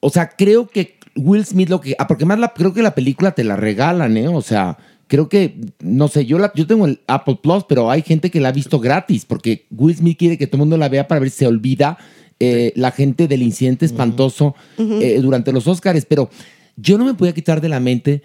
O 0.00 0.08
sea, 0.10 0.30
creo 0.30 0.68
que 0.68 0.98
Will 1.16 1.44
Smith 1.44 1.68
lo 1.68 1.80
que. 1.82 1.94
ah, 1.98 2.06
porque 2.06 2.24
más 2.24 2.38
la, 2.38 2.52
creo 2.54 2.72
que 2.72 2.82
la 2.82 2.94
película 2.94 3.32
te 3.32 3.44
la 3.44 3.54
regalan, 3.56 4.16
¿eh? 4.16 4.28
O 4.28 4.40
sea, 4.40 4.78
creo 5.12 5.28
que, 5.28 5.60
no 5.80 6.08
sé, 6.08 6.24
yo, 6.24 6.38
la, 6.38 6.50
yo 6.54 6.66
tengo 6.66 6.86
el 6.86 7.00
Apple 7.06 7.38
Plus, 7.42 7.64
pero 7.68 7.90
hay 7.90 8.00
gente 8.00 8.30
que 8.30 8.40
la 8.40 8.48
ha 8.48 8.52
visto 8.52 8.80
gratis, 8.80 9.26
porque 9.26 9.66
Will 9.70 9.94
Smith 9.94 10.18
quiere 10.18 10.38
que 10.38 10.46
todo 10.46 10.56
el 10.56 10.60
mundo 10.60 10.78
la 10.78 10.88
vea 10.88 11.06
para 11.06 11.20
ver 11.20 11.28
si 11.28 11.40
se 11.40 11.46
olvida 11.46 11.98
eh, 12.40 12.72
la 12.76 12.92
gente 12.92 13.28
del 13.28 13.42
incidente 13.42 13.84
espantoso 13.84 14.54
eh, 14.78 15.18
durante 15.20 15.52
los 15.52 15.66
Oscars. 15.68 16.06
Pero 16.06 16.30
yo 16.78 16.96
no 16.96 17.04
me 17.04 17.12
podía 17.12 17.34
quitar 17.34 17.60
de 17.60 17.68
la 17.68 17.78
mente 17.78 18.22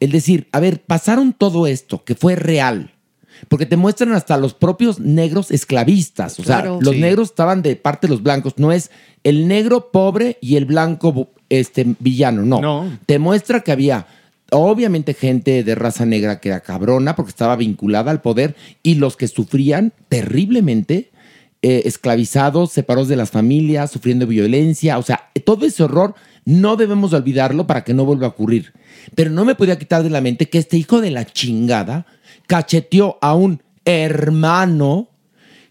el 0.00 0.12
decir, 0.12 0.48
a 0.52 0.60
ver, 0.60 0.82
pasaron 0.82 1.32
todo 1.32 1.66
esto, 1.66 2.04
que 2.04 2.14
fue 2.14 2.36
real. 2.36 2.92
Porque 3.48 3.64
te 3.64 3.78
muestran 3.78 4.12
hasta 4.12 4.36
los 4.36 4.52
propios 4.52 5.00
negros 5.00 5.50
esclavistas. 5.50 6.38
O 6.40 6.44
sea, 6.44 6.56
Claro. 6.60 6.78
los 6.82 6.94
Sí. 6.94 7.00
negros 7.00 7.28
estaban 7.30 7.62
de 7.62 7.74
parte 7.76 8.06
de 8.06 8.10
los 8.12 8.22
blancos. 8.22 8.52
No 8.58 8.70
es 8.70 8.90
el 9.24 9.48
negro 9.48 9.90
pobre 9.92 10.36
y 10.42 10.56
el 10.56 10.66
blanco 10.66 11.30
este, 11.48 11.86
villano. 12.00 12.42
No. 12.42 12.60
No. 12.60 12.98
Te 13.06 13.18
muestra 13.18 13.60
que 13.62 13.72
había, 13.72 14.06
obviamente, 14.50 15.14
gente 15.14 15.62
de 15.64 15.74
raza 15.74 16.06
negra 16.06 16.40
que 16.40 16.48
era 16.48 16.60
cabrona 16.60 17.16
porque 17.16 17.30
estaba 17.30 17.56
vinculada 17.56 18.10
al 18.10 18.20
poder 18.20 18.56
y 18.82 18.94
los 18.94 19.16
que 19.16 19.28
sufrían 19.28 19.92
terriblemente, 20.08 21.10
eh, 21.62 21.82
esclavizados, 21.86 22.72
separados 22.72 23.08
de 23.08 23.16
las 23.16 23.30
familias, 23.30 23.90
sufriendo 23.90 24.26
violencia. 24.26 24.98
O 24.98 25.02
sea, 25.02 25.30
todo 25.44 25.66
ese 25.66 25.82
horror 25.82 26.14
no 26.44 26.76
debemos 26.76 27.10
de 27.10 27.18
olvidarlo 27.18 27.66
para 27.66 27.84
que 27.84 27.94
no 27.94 28.04
vuelva 28.04 28.26
a 28.26 28.30
ocurrir. 28.30 28.72
Pero 29.14 29.30
no 29.30 29.44
me 29.44 29.54
podía 29.54 29.78
quitar 29.78 30.02
de 30.02 30.10
la 30.10 30.20
mente 30.20 30.48
que 30.48 30.58
este 30.58 30.76
hijo 30.76 31.00
de 31.00 31.10
la 31.10 31.24
chingada 31.24 32.06
cacheteó 32.46 33.18
a 33.20 33.34
un 33.34 33.62
hermano 33.84 35.08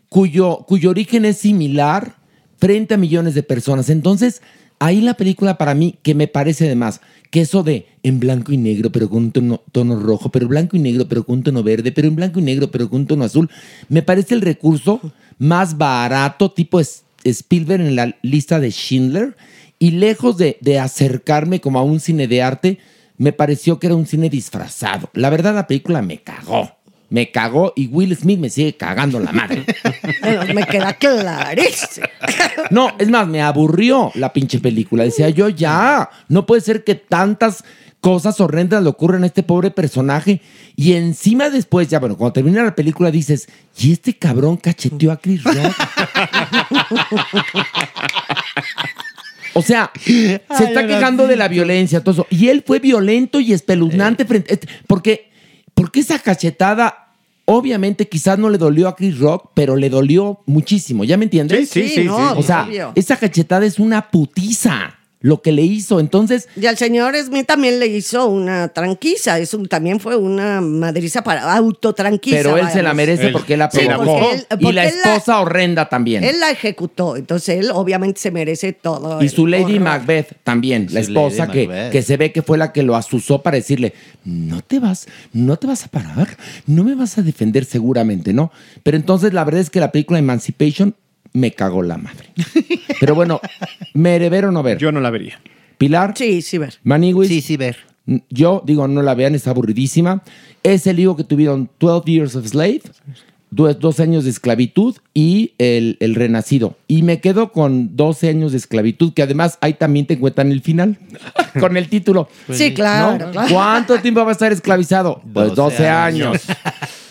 cuyo, 0.09 0.65
cuyo 0.67 0.89
origen 0.91 1.25
es 1.25 1.37
similar 1.37 2.15
frente 2.57 2.95
a 2.95 2.97
millones 2.97 3.33
de 3.33 3.43
personas. 3.43 3.89
Entonces, 3.89 4.41
ahí 4.79 5.01
la 5.01 5.15
película 5.15 5.57
para 5.57 5.73
mí, 5.73 5.95
que 6.03 6.15
me 6.15 6.27
parece 6.27 6.67
de 6.67 6.75
más, 6.75 7.01
que 7.29 7.41
eso 7.41 7.63
de 7.63 7.87
en 8.03 8.19
blanco 8.19 8.51
y 8.51 8.57
negro, 8.57 8.91
pero 8.91 9.09
con 9.09 9.31
un 9.35 9.59
tono, 9.71 9.99
rojo, 9.99 10.29
pero 10.29 10.47
blanco 10.47 10.77
y 10.77 10.79
negro, 10.79 11.07
pero 11.07 11.25
con 11.25 11.37
un 11.37 11.43
tono 11.43 11.63
verde, 11.63 11.91
pero 11.91 12.07
en 12.07 12.15
blanco 12.15 12.39
y 12.39 12.43
negro, 12.43 12.71
pero 12.71 12.89
con 12.89 13.01
un 13.01 13.07
tono 13.07 13.23
azul, 13.25 13.49
me 13.89 14.01
parece 14.01 14.33
el 14.33 14.41
recurso 14.41 14.99
más 15.37 15.77
barato, 15.77 16.51
tipo 16.51 16.79
Spielberg 17.23 17.81
en 17.81 17.95
la 17.95 18.15
lista 18.21 18.59
de 18.59 18.71
Schindler, 18.71 19.35
y 19.79 19.91
lejos 19.91 20.37
de 20.37 20.79
acercarme 20.79 21.61
como 21.61 21.79
a 21.79 21.83
un 21.83 21.99
cine 21.99 22.27
de 22.27 22.41
arte, 22.41 22.79
me 23.17 23.33
pareció 23.33 23.79
que 23.79 23.87
era 23.87 23.95
un 23.95 24.05
cine 24.05 24.29
disfrazado. 24.29 25.09
La 25.13 25.29
verdad, 25.29 25.55
la 25.55 25.67
película 25.67 26.01
me 26.01 26.19
cagó. 26.19 26.76
Me 27.09 27.31
cagó 27.31 27.71
y 27.75 27.87
Will 27.87 28.15
Smith 28.17 28.39
me 28.39 28.49
sigue 28.49 28.75
cagando 28.75 29.19
la 29.19 29.31
madre. 29.31 29.63
Me 30.53 30.65
queda 30.65 30.93
clarísimo. 30.93 32.07
No, 32.71 32.91
es 32.99 33.07
más, 33.09 33.25
me 33.27 33.41
aburrió 33.41 34.11
la 34.15 34.33
pinche 34.33 34.59
película. 34.59 35.03
Decía 35.05 35.29
yo, 35.29 35.47
ya, 35.47 36.09
no 36.27 36.45
puede 36.45 36.61
ser 36.61 36.83
que 36.83 36.95
tantas 36.95 37.63
cosas 38.01 38.41
horrendas 38.41 38.83
le 38.83 38.89
ocurran 38.89 39.23
a 39.23 39.27
este 39.27 39.41
pobre 39.43 39.71
personaje. 39.71 40.41
Y 40.75 40.93
encima 40.93 41.49
después, 41.49 41.87
ya 41.87 41.99
bueno, 41.99 42.17
cuando 42.17 42.33
termina 42.33 42.61
la 42.63 42.75
película 42.75 43.09
dices, 43.09 43.47
¿y 43.77 43.93
este 43.93 44.17
cabrón 44.17 44.57
cacheteó 44.57 45.11
a 45.13 45.17
Chris 45.17 45.43
Rock? 45.43 45.55
O 49.53 49.61
sea, 49.63 49.91
se 50.05 50.35
está 50.63 50.85
quejando 50.85 51.25
de 51.25 51.35
la 51.35 51.47
violencia, 51.47 52.01
todo 52.03 52.13
eso. 52.13 52.27
Y 52.29 52.49
él 52.49 52.63
fue 52.65 52.79
violento 52.79 53.39
y 53.39 53.53
espeluznante 53.53 54.25
frente. 54.25 54.53
este- 54.53 54.67
Porque, 54.85 55.31
porque 55.77 55.99
esa 55.99 56.17
cachetada, 56.17 57.09
obviamente, 57.45 58.09
quizás 58.09 58.39
no 58.39 58.49
le 58.49 58.57
dolió 58.57 58.87
a 58.87 58.95
Chris 58.95 59.19
Rock, 59.19 59.51
pero 59.53 59.75
le 59.75 59.91
dolió 59.91 60.39
muchísimo. 60.47 61.03
¿Ya 61.03 61.17
me 61.17 61.25
entiendes? 61.25 61.69
Sí, 61.69 61.87
sí, 61.87 61.89
sí, 61.89 62.03
no, 62.03 62.17
sí. 62.17 62.35
O 62.39 62.41
sea, 62.41 62.63
obvio. 62.63 62.93
esa 62.95 63.15
cachetada 63.15 63.63
es 63.63 63.77
una 63.77 64.09
putiza 64.09 64.96
lo 65.19 65.41
que 65.41 65.51
le 65.51 65.63
hizo. 65.63 65.99
Entonces, 65.99 66.47
Y 66.55 66.67
al 66.67 66.77
señor 66.77 67.15
Smith 67.17 67.47
también 67.47 67.79
le 67.79 67.87
hizo 67.87 68.27
una 68.27 68.67
tranquiza. 68.69 69.39
Es 69.39 69.53
un, 69.55 69.67
también 69.67 69.99
fue 69.99 70.15
una 70.15 70.61
madriza 70.61 71.23
para 71.23 71.53
autotranquiza. 71.55 72.37
pero 72.37 72.57
él 72.57 72.69
se 72.69 72.83
la 72.83 72.93
merece 72.93 73.27
Él- 73.27 73.33
porque 73.33 73.53
él 73.53 73.59
la 73.59 73.71
Sí, 73.71 73.79
provocó. 73.85 74.19
porque 74.19 74.35
él- 74.35 74.45
y 74.59 74.71
la 74.73 74.85
esposa 74.85 75.39
horrenda 75.39 75.89
también. 75.89 76.23
Él 76.23 76.39
la 76.39 76.51
ejecutó, 76.51 77.15
entonces 77.15 77.59
él 77.59 77.71
obviamente 77.73 78.19
se 78.21 78.29
merece 78.31 78.73
todo. 78.73 79.23
y 79.23 79.29
su 79.29 79.47
Lady 79.47 79.63
horror. 79.77 79.79
Macbeth 79.79 80.33
también, 80.43 80.87
la 80.91 80.99
esposa 80.99 81.47
que, 81.47 81.89
que 81.91 82.01
se 82.03 82.15
ve 82.17 82.31
que 82.31 82.41
fue 82.43 82.57
la 82.57 82.71
que 82.71 82.83
lo 82.83 82.95
asusó 82.95 83.41
para 83.41 83.55
decirle, 83.57 83.93
no 84.23 84.61
te 84.61 84.79
vas, 84.79 85.07
no 85.33 85.57
te 85.57 85.65
vas 85.67 85.83
a 85.83 85.87
parar, 85.87 86.37
no 86.67 86.83
me 86.83 86.93
vas 86.95 87.17
a 87.17 87.21
defender 87.23 87.65
seguramente, 87.65 88.33
¿no? 88.33 88.51
Pero 88.83 88.97
entonces 88.97 89.33
la 89.33 89.43
verdad 89.43 89.61
es 89.61 89.69
que 89.69 89.79
la 89.79 89.91
película 89.91 90.19
Emancipation 90.19 90.95
me 91.33 91.51
cagó 91.51 91.83
la 91.83 91.97
madre. 91.97 92.29
Pero 92.99 93.15
bueno, 93.15 93.39
¿me 93.93 94.17
ver 94.29 94.45
o 94.45 94.51
no 94.51 94.63
ver? 94.63 94.77
Yo 94.77 94.91
no 94.91 94.99
la 94.99 95.09
vería. 95.09 95.39
Pilar, 95.77 96.13
Sí, 96.15 96.41
sí, 96.41 96.57
ver. 96.57 96.75
Maniwis, 96.83 97.27
Sí, 97.29 97.41
sí, 97.41 97.57
ver. 97.57 97.77
Yo 98.29 98.63
digo, 98.65 98.87
no 98.87 99.01
la 99.01 99.15
vean, 99.15 99.35
está 99.35 99.51
aburridísima. 99.51 100.23
Es 100.63 100.87
el 100.87 100.99
hijo 100.99 101.15
que 101.17 101.23
tuvieron 101.23 101.69
12 101.79 102.09
Years 102.11 102.35
of 102.35 102.47
Slave, 102.47 102.81
do- 103.51 103.73
dos 103.73 103.99
años 103.99 104.23
de 104.23 104.29
esclavitud 104.29 104.95
y 105.13 105.51
el, 105.57 105.97
el 105.99 106.15
renacido. 106.15 106.77
Y 106.87 107.03
me 107.03 107.19
quedo 107.19 107.51
con 107.51 107.95
12 107.97 108.29
años 108.29 108.53
de 108.53 108.57
esclavitud, 108.59 109.13
que 109.13 109.21
además 109.23 109.57
ahí 109.61 109.73
también 109.73 110.07
te 110.07 110.13
encuentran 110.15 110.51
el 110.53 110.61
final, 110.61 110.97
con 111.59 111.75
el 111.77 111.89
título. 111.89 112.29
Sí, 112.49 112.73
claro, 112.73 113.25
¿no? 113.25 113.31
claro. 113.31 113.53
¿Cuánto 113.53 113.99
tiempo 113.99 114.21
va 114.23 114.29
a 114.29 114.31
estar 114.31 114.51
esclavizado? 114.53 115.21
Pues 115.33 115.49
12, 115.49 115.61
12 115.83 115.87
años. 115.89 116.41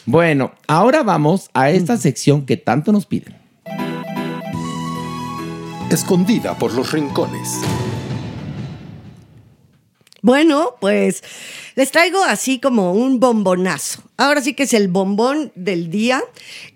bueno, 0.06 0.52
ahora 0.66 1.02
vamos 1.02 1.50
a 1.54 1.70
esta 1.70 1.96
sección 1.98 2.46
que 2.46 2.56
tanto 2.56 2.90
nos 2.90 3.06
piden. 3.06 3.34
Escondida 5.96 6.58
por 6.58 6.74
los 6.74 6.92
rincones. 6.92 7.58
Bueno, 10.20 10.74
pues 10.78 11.24
les 11.74 11.90
traigo 11.90 12.22
así 12.22 12.60
como 12.60 12.92
un 12.92 13.18
bombonazo. 13.18 14.02
Ahora 14.18 14.40
sí 14.40 14.54
que 14.54 14.62
es 14.62 14.72
el 14.72 14.88
bombón 14.88 15.52
del 15.54 15.90
día 15.90 16.22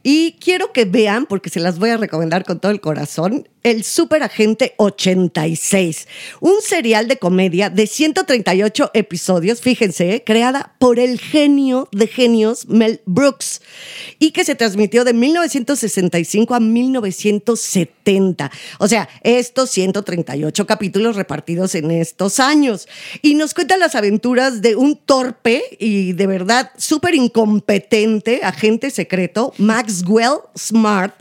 y 0.03 0.33
quiero 0.41 0.73
que 0.73 0.85
vean, 0.85 1.25
porque 1.27 1.49
se 1.49 1.61
las 1.61 1.79
voy 1.79 1.91
a 1.91 1.97
recomendar 1.97 2.45
con 2.45 2.61
todo 2.61 2.71
el 2.71 2.81
corazón, 2.81 3.49
el 3.63 3.85
Super 3.85 4.23
Agente 4.23 4.75
86, 4.79 6.09
un 6.41 6.63
serial 6.63 7.09
de 7.09 7.19
comedia 7.19 7.69
de 7.69 7.87
138 7.87 8.91
episodios, 8.95 9.61
fíjense, 9.61 10.15
eh, 10.15 10.25
creada 10.25 10.75
por 10.79 10.99
el 10.99 11.21
genio 11.21 11.89
de 11.93 12.07
genios 12.07 12.67
Mel 12.69 13.03
Brooks 13.05 13.61
y 14.19 14.31
que 14.31 14.45
se 14.45 14.55
transmitió 14.55 15.05
de 15.05 15.13
1965 15.13 16.55
a 16.55 16.61
1970. 16.61 18.51
O 18.79 18.89
sea, 18.89 19.09
estos 19.23 19.71
138 19.71 20.67
capítulos 20.67 21.17
repartidos 21.17 21.75
en 21.75 21.91
estos 21.91 22.41
años. 22.41 22.89
Y 23.21 23.35
nos 23.35 23.53
cuenta 23.53 23.77
las 23.77 23.95
aventuras 23.95 24.63
de 24.63 24.77
un 24.77 24.97
torpe 24.97 25.63
y 25.79 26.15
de 26.15 26.27
verdad 26.27 26.71
súper 26.79 27.15
incompetente 27.31 28.41
agente 28.43 28.91
secreto, 28.91 29.53
Maxwell 29.59 30.39
Smart, 30.59 31.15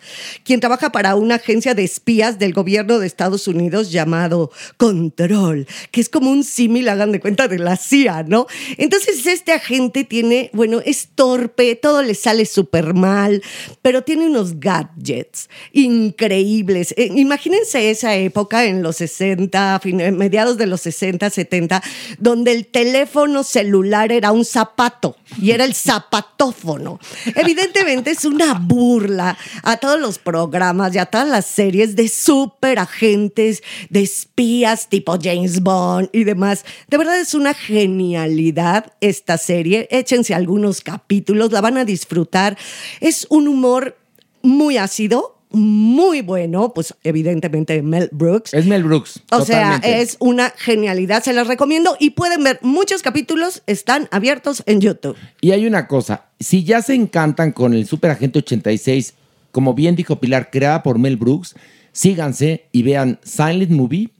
quien 0.43 0.59
trabaja 0.59 0.91
para 0.91 1.15
una 1.15 1.35
agencia 1.35 1.73
de 1.75 1.83
espías 1.83 2.39
del 2.39 2.53
gobierno 2.53 2.99
de 2.99 3.07
Estados 3.07 3.47
Unidos 3.47 3.91
llamado 3.91 4.51
Control, 4.77 5.67
que 5.91 6.01
es 6.01 6.09
como 6.09 6.31
un 6.31 6.43
símil, 6.43 6.89
hagan 6.89 7.11
de 7.11 7.19
cuenta, 7.19 7.47
de 7.47 7.59
la 7.59 7.77
CIA, 7.77 8.23
¿no? 8.23 8.47
Entonces 8.77 9.25
este 9.25 9.51
agente 9.51 10.03
tiene, 10.03 10.49
bueno, 10.53 10.81
es 10.83 11.09
torpe, 11.15 11.75
todo 11.75 12.01
le 12.01 12.15
sale 12.15 12.45
súper 12.45 12.93
mal, 12.93 13.41
pero 13.81 14.03
tiene 14.03 14.25
unos 14.27 14.59
gadgets 14.59 15.49
increíbles. 15.73 16.93
Eh, 16.97 17.09
imagínense 17.15 17.89
esa 17.91 18.15
época 18.15 18.65
en 18.65 18.81
los 18.83 18.97
60, 18.97 19.79
fin- 19.81 20.01
eh, 20.01 20.11
mediados 20.11 20.57
de 20.57 20.67
los 20.67 20.81
60, 20.81 21.29
70, 21.29 21.83
donde 22.17 22.51
el 22.51 22.65
teléfono 22.65 23.43
celular 23.43 24.11
era 24.11 24.31
un 24.31 24.45
zapato 24.45 25.15
y 25.41 25.51
era 25.51 25.65
el 25.65 25.73
zapatófono. 25.99 26.99
Evidentemente 27.35 28.11
es 28.11 28.25
una 28.25 28.53
burla 28.53 29.37
a 29.63 29.77
todos 29.77 29.99
los 29.99 30.17
programas 30.17 30.95
y 30.95 30.97
a 30.97 31.05
todas 31.05 31.27
las 31.27 31.45
series 31.45 31.95
de 31.95 32.07
super 32.07 32.79
agentes, 32.79 33.63
de 33.89 34.01
espías 34.01 34.87
tipo 34.89 35.17
James 35.21 35.61
Bond 35.61 36.09
y 36.13 36.23
demás. 36.23 36.63
De 36.87 36.97
verdad 36.97 37.19
es 37.19 37.33
una 37.33 37.53
genialidad 37.53 38.93
esta 39.01 39.37
serie. 39.37 39.87
Échense 39.91 40.33
algunos 40.33 40.81
capítulos, 40.81 41.51
la 41.51 41.61
van 41.61 41.77
a 41.77 41.85
disfrutar. 41.85 42.57
Es 43.01 43.27
un 43.29 43.47
humor 43.47 43.97
muy 44.41 44.77
ácido, 44.77 45.38
muy 45.51 46.21
bueno, 46.21 46.73
pues 46.73 46.93
evidentemente 47.03 47.81
Mel 47.81 48.09
Brooks. 48.11 48.53
Es 48.53 48.65
Mel 48.65 48.83
Brooks. 48.83 49.21
O 49.31 49.43
sea, 49.43 49.77
es 49.83 50.17
una 50.19 50.53
genialidad, 50.55 51.23
se 51.23 51.33
las 51.33 51.47
recomiendo 51.47 51.95
y 51.99 52.11
pueden 52.11 52.43
ver 52.43 52.59
muchos 52.61 53.01
capítulos, 53.01 53.63
están 53.65 54.07
abiertos 54.11 54.63
en 54.67 54.81
YouTube. 54.81 55.17
Y 55.41 55.51
hay 55.51 55.65
una 55.65 55.87
cosa, 55.87 56.25
si 56.39 56.63
ya 56.63 56.81
se 56.81 56.93
encantan 56.93 57.51
con 57.51 57.73
el 57.73 57.87
Super 57.87 58.11
Agente 58.11 58.39
86, 58.39 59.15
como 59.51 59.73
bien 59.73 59.95
dijo 59.95 60.19
Pilar, 60.19 60.51
creada 60.51 60.83
por 60.83 60.99
Mel 60.99 61.17
Brooks, 61.17 61.55
síganse 61.91 62.65
y 62.71 62.83
vean 62.83 63.19
Silent 63.23 63.71
Movie 63.71 64.11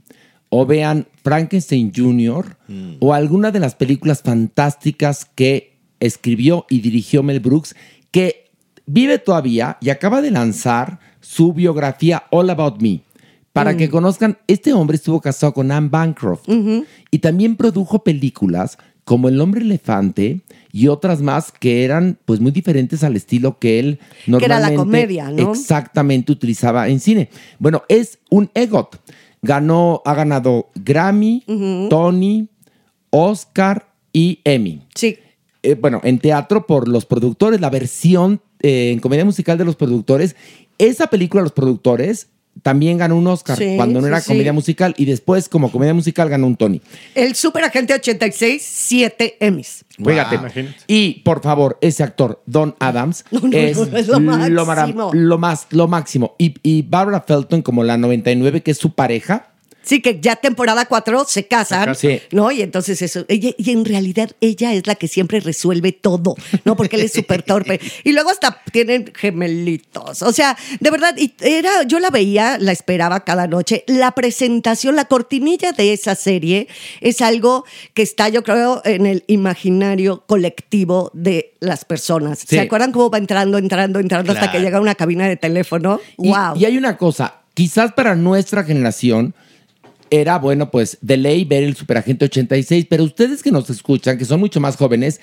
o 0.50 0.65
vean 0.65 1.08
Frankenstein 1.24 1.92
Jr. 1.96 2.58
o 3.00 3.13
alguna 3.13 3.52
de 3.52 3.60
las 3.60 3.76
películas 3.76 4.24
fantásticas 4.24 5.26
que 5.26 5.78
escribió 6.00 6.65
y 6.70 6.80
dirigió 6.80 7.22
Mel 7.22 7.39
Brooks, 7.39 7.76
que 8.10 8.50
vive 8.88 9.20
todavía 9.20 9.78
y 9.80 9.92
acaba 9.92 10.22
de 10.22 10.32
lanzar 10.32 11.00
su 11.22 11.54
biografía 11.54 12.24
All 12.32 12.50
About 12.50 12.82
Me. 12.82 13.02
Para 13.54 13.76
que 13.76 13.90
conozcan, 13.90 14.38
este 14.48 14.74
hombre 14.74 14.96
estuvo 14.96 15.20
casado 15.20 15.54
con 15.54 15.72
Anne 15.72 15.90
Bancroft 15.90 16.48
y 17.12 17.20
también 17.20 17.56
produjo 17.56 18.04
películas 18.04 18.78
como 19.04 19.28
El 19.28 19.42
hombre 19.42 19.62
elefante 19.62 20.42
y 20.72 20.88
otras 20.88 21.22
más 21.22 21.52
que 21.52 21.84
eran 21.84 22.20
pues 22.26 22.40
muy 22.40 22.52
diferentes 22.52 23.04
al 23.04 23.16
estilo 23.16 23.58
que 23.58 23.80
él 23.80 24.00
Que 24.26 24.46
era 24.46 24.60
la 24.60 24.70
normalmente 24.70 24.76
comedia, 24.76 25.32
¿no? 25.32 25.52
exactamente 25.52 26.32
utilizaba 26.32 26.88
en 26.90 27.00
cine. 27.00 27.30
Bueno, 27.58 27.82
es 27.90 28.20
un 28.30 28.52
EGOT. 28.54 28.98
Ganó, 29.42 30.04
ha 30.06 30.14
ganado 30.14 30.70
Grammy, 30.76 31.44
Tony, 31.90 32.50
Oscar 33.10 33.90
y 34.14 34.42
Emmy. 34.44 34.84
Sí. 34.94 35.18
Eh, 35.64 35.74
bueno, 35.74 36.02
en 36.04 36.20
teatro 36.20 36.68
por 36.68 36.88
los 36.88 37.06
productores, 37.06 37.60
la 37.60 37.72
versión 37.72 38.42
eh, 38.62 38.92
en 38.92 39.00
comedia 39.00 39.26
musical 39.26 39.58
de 39.58 39.66
los 39.66 39.76
productores. 39.76 40.36
Esa 40.80 41.08
película, 41.08 41.44
los 41.44 41.52
productores, 41.52 42.28
también 42.63 42.98
ganó 42.98 43.15
un 43.15 43.26
Oscar 43.28 43.58
Sí, 43.58 43.76
cuando 43.78 44.02
no 44.02 44.08
era 44.08 44.20
sí. 44.20 44.28
comedia 44.30 44.52
musical 44.52 44.94
y 44.98 45.06
después 45.06 45.48
como 45.48 45.72
comedia 45.72 45.94
musical 45.94 46.28
ganó 46.28 46.46
un 46.48 46.58
Tony. 46.58 46.82
El 47.15 47.36
Super 47.36 47.63
Agente 47.63 47.94
86, 47.94 48.62
7 48.65 49.38
Emmys. 49.39 49.86
Fíjate. 50.04 50.39
Y 50.88 51.22
por 51.24 51.42
favor, 51.42 51.78
ese 51.80 52.04
actor, 52.04 52.42
Don 52.46 52.76
Adams, 52.80 53.24
No, 53.32 53.39
no, 53.42 53.58
es, 53.58 53.78
no, 53.78 53.98
es 53.98 54.08
lo 54.08 54.13
lo, 54.15 54.65
mara- 54.65 54.82
máximo. 54.88 55.12
lo 55.13 55.38
más, 55.38 55.68
lo 55.70 55.88
máximo. 55.88 56.36
Y, 56.38 56.56
y 56.63 56.82
Barbara 56.82 57.22
Felton, 57.22 57.62
como 57.62 57.84
la 57.84 57.98
99, 57.98 58.62
que 58.62 58.72
es 58.72 58.78
su 58.78 58.94
pareja. 58.94 59.49
Sí, 59.82 60.02
que 60.02 60.20
ya 60.20 60.36
temporada 60.36 60.86
4 60.86 61.26
se 61.28 61.48
casan, 61.48 61.96
Sí. 61.96 62.22
¿no? 62.32 62.52
Y 62.52 62.62
entonces 62.62 63.02
eso, 63.02 63.26
ella, 63.28 63.52
y 63.58 63.72
en 63.72 63.86
realidad 63.86 64.30
ella 64.42 64.74
es 64.74 64.86
la 64.86 64.96
que 64.96 65.08
siempre 65.08 65.39
resuelve 65.39 65.94
todo, 65.94 66.36
¿no? 66.65 66.76
Porque 66.76 66.98
él 66.98 67.04
es 67.04 67.13
súper 67.13 67.44
torpe. 67.44 67.80
Y 68.04 68.12
luego 68.12 68.30
hasta 68.30 68.62
tienen 68.72 69.12
gemelitos. 69.15 70.22
O 70.22 70.32
sea, 70.32 70.58
de 70.80 70.92
verdad, 70.92 71.15
y 71.18 71.34
era, 71.42 71.84
yo 71.84 72.00
la 72.00 72.10
veía, 72.10 72.58
la 72.60 72.72
esperaba 72.72 73.24
cada 73.24 73.48
noche. 73.48 73.84
La 73.88 74.12
presentación, 74.12 74.96
la 74.96 75.06
cortinilla 75.06 75.72
de 75.72 75.94
esa 75.94 76.15
serie 76.15 76.68
es 77.02 77.22
algo 77.22 77.65
que 77.94 78.02
está, 78.04 78.30
yo 78.30 78.44
creo, 78.44 78.82
en 78.86 79.06
el 79.06 79.24
imaginario 79.28 80.24
colectivo 80.28 81.10
de 81.13 81.54
las 81.60 81.86
personas. 81.86 82.39
Sí. 82.39 82.48
¿Se 82.48 82.60
acuerdan 82.60 82.92
cómo 82.92 83.10
va 83.10 83.18
entrando, 83.18 83.58
entrando, 83.58 84.00
entrando 84.00 84.34
hasta 84.34 84.52
que 84.52 84.60
llega 84.60 84.80
una 84.80 84.96
cabina 84.96 85.28
de 85.28 85.38
teléfono? 85.38 86.00
Y, 86.18 86.30
¡Wow! 86.30 86.58
y 86.58 86.65
hay 86.65 86.78
una 86.78 86.98
cosa, 86.98 87.42
quizás 87.54 87.94
para 87.94 88.15
nuestra 88.15 88.63
generación 88.63 89.34
era, 90.12 90.38
bueno, 90.39 90.72
pues 90.72 90.98
de 91.02 91.17
ley 91.17 91.45
ver 91.45 91.63
el 91.63 91.76
Superagente 91.76 92.26
86, 92.26 92.88
pero 92.89 93.04
ustedes 93.04 93.43
que 93.43 93.52
nos 93.52 93.69
escuchan, 93.69 94.17
que 94.17 94.26
son 94.26 94.39
mucho 94.39 94.60
más 94.60 94.76
jóvenes, 94.76 95.19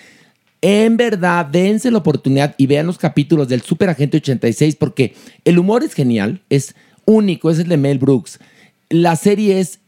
en 0.63 0.97
verdad, 0.97 1.47
dense 1.47 1.91
la 1.91 1.99
oportunidad 1.99 2.55
y 2.59 2.67
vean 2.67 2.87
los 2.87 2.99
capítulos 2.99 3.49
del 3.49 3.61
Superagente 3.61 4.17
86 4.17 4.77
porque 4.77 5.15
el 5.45 5.59
humor 5.59 5.85
es 5.85 5.93
genial, 5.95 6.41
es 6.49 6.75
único, 7.05 7.51
es 7.51 7.59
el 7.59 7.69
de 7.69 7.77
Mel 7.77 7.99
Brooks. 7.99 8.41
La 8.89 9.17
serie 9.17 9.61
es 9.61 9.81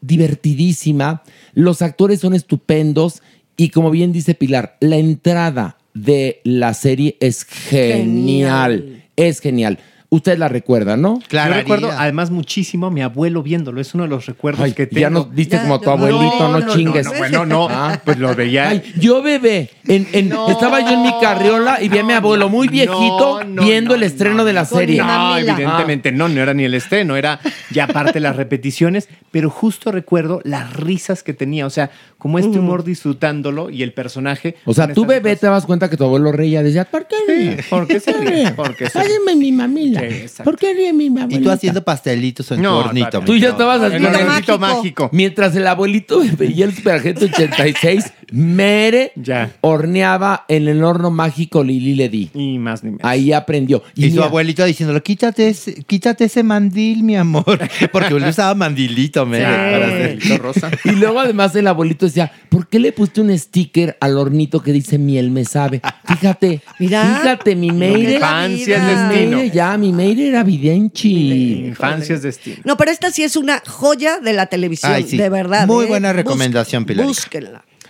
divertidísima, 0.00 1.22
los 1.54 1.82
actores 1.82 2.20
son 2.20 2.34
estupendos 2.34 3.22
y 3.56 3.70
como 3.70 3.90
bien 3.90 4.12
dice 4.12 4.34
Pilar, 4.34 4.76
la 4.80 4.96
entrada 4.96 5.76
de 5.94 6.40
la 6.44 6.74
serie 6.74 7.16
es 7.20 7.44
genial, 7.44 8.78
Genial. 8.78 9.04
es 9.16 9.40
genial. 9.40 9.78
Ustedes 10.10 10.38
la 10.38 10.48
recuerdan, 10.48 11.02
¿no? 11.02 11.20
Claro. 11.28 11.50
Yo 11.52 11.60
recuerdo 11.60 11.90
además 11.92 12.30
muchísimo 12.30 12.86
a 12.86 12.90
mi 12.90 13.02
abuelo 13.02 13.42
viéndolo. 13.42 13.78
Es 13.78 13.92
uno 13.92 14.04
de 14.04 14.08
los 14.08 14.24
recuerdos 14.24 14.64
Ay, 14.64 14.72
que 14.72 14.86
tengo. 14.86 15.00
ya 15.02 15.10
nos 15.10 15.34
diste 15.34 15.56
Ya, 15.56 15.62
como 15.62 15.74
a 15.74 15.80
tu 15.82 15.90
abuelito, 15.90 16.38
no, 16.48 16.60
no, 16.60 16.66
no, 16.66 16.74
chingues. 16.74 17.04
no, 17.04 17.12
Bueno, 17.18 17.44
no, 17.44 17.68
Ah. 17.70 18.00
pues 18.02 18.18
lo 18.18 18.34
veía. 18.34 18.70
Ay, 18.70 18.82
yo 18.98 19.22
bebé, 19.22 19.68
en, 19.86 20.08
en- 20.14 20.32
estaba 20.48 20.80
yo 20.80 20.94
en 20.94 21.02
mi 21.02 21.12
carriola 21.20 21.82
y 21.82 21.90
vi 21.90 21.98
a 21.98 22.04
mi 22.04 22.14
abuelo 22.14 22.48
muy 22.48 22.68
viejito 22.68 23.40
No, 23.40 23.44
no, 23.44 23.62
viendo 23.64 23.90
no, 23.90 23.96
el 23.96 24.02
estreno 24.04 24.36
no, 24.36 24.44
de 24.46 24.54
la 24.54 24.64
serie. 24.64 25.02
No, 25.02 25.36
evidentemente 25.36 26.10
no, 26.10 26.26
no 26.26 26.40
era 26.40 26.54
ni 26.54 26.64
el 26.64 26.72
estreno, 26.72 27.14
era 27.14 27.38
ya 27.70 27.86
parte 27.86 28.12
de 28.14 28.20
las 28.20 28.34
repeticiones, 28.34 29.10
pero 29.30 29.50
justo 29.50 29.92
recuerdo 29.92 30.40
las 30.42 30.72
risas 30.74 31.22
que 31.22 31.34
tenía, 31.34 31.66
o 31.66 31.70
sea, 31.70 31.90
como 32.16 32.38
este 32.38 32.58
humor 32.58 32.82
disfrutándolo 32.82 33.68
y 33.68 33.82
el 33.82 33.92
personaje. 33.92 34.56
O 34.64 34.72
sea, 34.72 34.90
tú 34.90 35.04
bebé 35.04 35.36
te 35.36 35.48
das 35.48 35.66
cuenta 35.66 35.90
que 35.90 35.98
tu 35.98 36.04
abuelo 36.04 36.32
reía. 36.32 36.62
Decía, 36.62 36.86
¿por 36.86 37.06
qué 37.06 37.16
ríe? 37.28 37.62
¿por 37.68 37.86
qué 37.86 38.00
se 38.00 38.12
ríe? 38.14 38.50
¿Por 38.52 38.74
qué 38.74 38.88
se 38.88 39.02
ríe? 39.02 39.18
Mi 39.36 39.52
mamila. 39.52 39.97
Sí. 39.98 40.42
¿Por 40.42 40.56
qué 40.56 40.72
ríe 40.74 40.92
mi 40.92 41.06
Y 41.06 41.08
abuelita? 41.08 41.40
tú 41.42 41.50
haciendo 41.50 41.84
pastelitos 41.84 42.50
en 42.52 42.62
No, 42.62 42.82
tu 42.82 42.88
hornito. 42.88 43.20
Tú 43.20 43.36
ya 43.36 43.50
estabas 43.50 43.78
En 43.82 43.84
el 43.84 44.06
haciendo... 44.06 44.08
hornito 44.18 44.58
mágico. 44.58 44.58
mágico. 44.78 45.10
Mientras 45.12 45.56
el 45.56 45.66
abuelito 45.66 46.20
veía 46.36 46.64
el 46.64 46.74
Superagente 46.74 47.24
86, 47.26 48.12
Mere 48.32 49.12
Ya. 49.16 49.52
horneaba 49.60 50.44
en 50.48 50.68
el 50.68 50.82
horno 50.84 51.10
mágico 51.10 51.62
Lili 51.64 51.94
le 51.94 52.08
di. 52.08 52.30
Y 52.34 52.58
más 52.58 52.82
ni 52.84 52.90
menos. 52.90 53.04
Ahí 53.04 53.32
aprendió. 53.32 53.82
Y, 53.94 54.10
su 54.10 54.22
abuelito 54.22 54.64
diciéndolo, 54.64 55.02
quítate 55.02 55.48
ese, 55.48 55.82
quítate 55.84 56.24
ese 56.24 56.42
mandil, 56.42 57.02
mi 57.02 57.16
amor. 57.16 57.58
Porque 57.92 58.14
él 58.14 58.24
usaba 58.24 58.54
mandilito, 58.54 59.24
me. 59.26 59.40
para 59.40 59.86
hacer- 59.86 60.38
rosa. 60.40 60.70
Y 60.84 60.92
luego 60.92 61.20
además 61.20 61.54
el 61.56 61.66
abuelito 61.66 62.06
decía, 62.06 62.30
¿por 62.48 62.68
qué 62.68 62.78
le 62.78 62.92
pusiste 62.92 63.20
un 63.20 63.36
sticker 63.38 63.96
al 64.00 64.16
hornito 64.18 64.62
que 64.62 64.72
dice 64.72 64.98
miel 64.98 65.30
me 65.30 65.44
sabe? 65.44 65.80
Fíjate, 66.06 66.60
Mira, 66.78 67.18
fíjate, 67.20 67.56
mi 67.56 67.70
Meire. 67.70 68.14
Infancia 68.14 68.76
es 68.76 69.08
destino. 69.10 69.36
Meire 69.38 69.50
ya, 69.50 69.76
mi 69.78 69.92
Meire 69.92 70.28
era 70.28 70.42
videnchi. 70.44 71.66
Infancia 71.68 72.14
es 72.14 72.22
destino. 72.22 72.58
No, 72.64 72.76
pero 72.76 72.90
esta 72.90 73.10
sí 73.10 73.22
es 73.22 73.36
una 73.36 73.62
joya 73.66 74.18
de 74.20 74.32
la 74.32 74.46
televisión, 74.46 74.92
Ay, 74.92 75.04
sí. 75.04 75.16
de 75.16 75.28
verdad. 75.28 75.66
Muy 75.66 75.84
¿eh? 75.86 75.88
buena 75.88 76.12
recomendación, 76.12 76.84
Pilarica. 76.84 77.08
Búsquenla. 77.08 77.64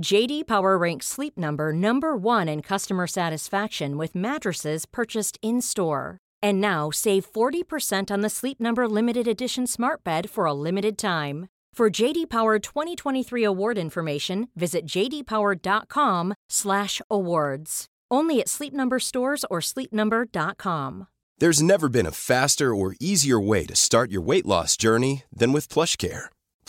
JD 0.00 0.46
Power 0.46 0.78
ranks 0.78 1.06
Sleep 1.06 1.36
Number 1.36 1.74
number 1.74 2.16
1 2.16 2.48
in 2.48 2.62
customer 2.62 3.06
satisfaction 3.06 3.98
with 3.98 4.14
mattresses 4.14 4.86
purchased 4.86 5.38
in-store. 5.42 6.16
And 6.42 6.58
now 6.60 6.90
save 6.90 7.30
40% 7.30 8.10
on 8.10 8.22
the 8.22 8.30
Sleep 8.30 8.58
Number 8.60 8.88
limited 8.88 9.28
edition 9.28 9.66
Smart 9.66 10.02
Bed 10.02 10.30
for 10.30 10.46
a 10.46 10.54
limited 10.54 10.96
time. 10.96 11.48
For 11.74 11.90
JD 11.90 12.30
Power 12.30 12.58
2023 12.58 13.44
award 13.44 13.76
information, 13.78 14.48
visit 14.56 14.86
jdpower.com/awards. 14.86 17.86
Only 18.10 18.40
at 18.40 18.48
Sleep 18.48 18.72
Number 18.72 18.98
stores 18.98 19.44
or 19.50 19.60
sleepnumber.com. 19.60 21.06
There's 21.38 21.62
never 21.62 21.88
been 21.88 22.06
a 22.06 22.12
faster 22.12 22.74
or 22.74 22.96
easier 23.00 23.38
way 23.38 23.66
to 23.66 23.76
start 23.76 24.10
your 24.10 24.22
weight 24.22 24.46
loss 24.46 24.76
journey 24.76 25.22
than 25.32 25.52
with 25.52 25.68
PlushCare. 25.68 26.30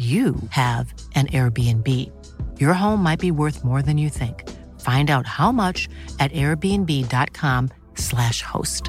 you 0.00 0.34
have 0.48 0.94
an 1.14 1.26
Airbnb. 1.26 1.86
Your 2.58 2.72
home 2.72 3.02
might 3.02 3.20
be 3.20 3.30
worth 3.30 3.62
more 3.62 3.82
than 3.82 3.98
you 3.98 4.08
think. 4.08 4.48
Find 4.80 5.10
out 5.10 5.26
how 5.26 5.52
much 5.52 5.90
at 6.18 6.32
airbnb.com/slash 6.32 8.40
host. 8.42 8.88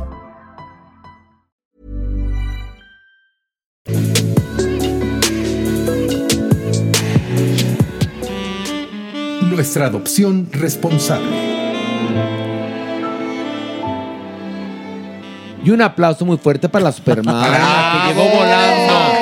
Nuestra 9.50 9.88
adopción 9.88 10.48
responsable. 10.54 11.28
Y 15.64 15.70
un 15.72 15.82
aplauso 15.82 16.26
muy 16.26 16.38
fuerte 16.38 16.70
para 16.70 16.86
la 16.86 16.94
Superman, 16.94 17.44
que 17.44 18.08
llegó 18.08 18.24
volando. 18.30 19.21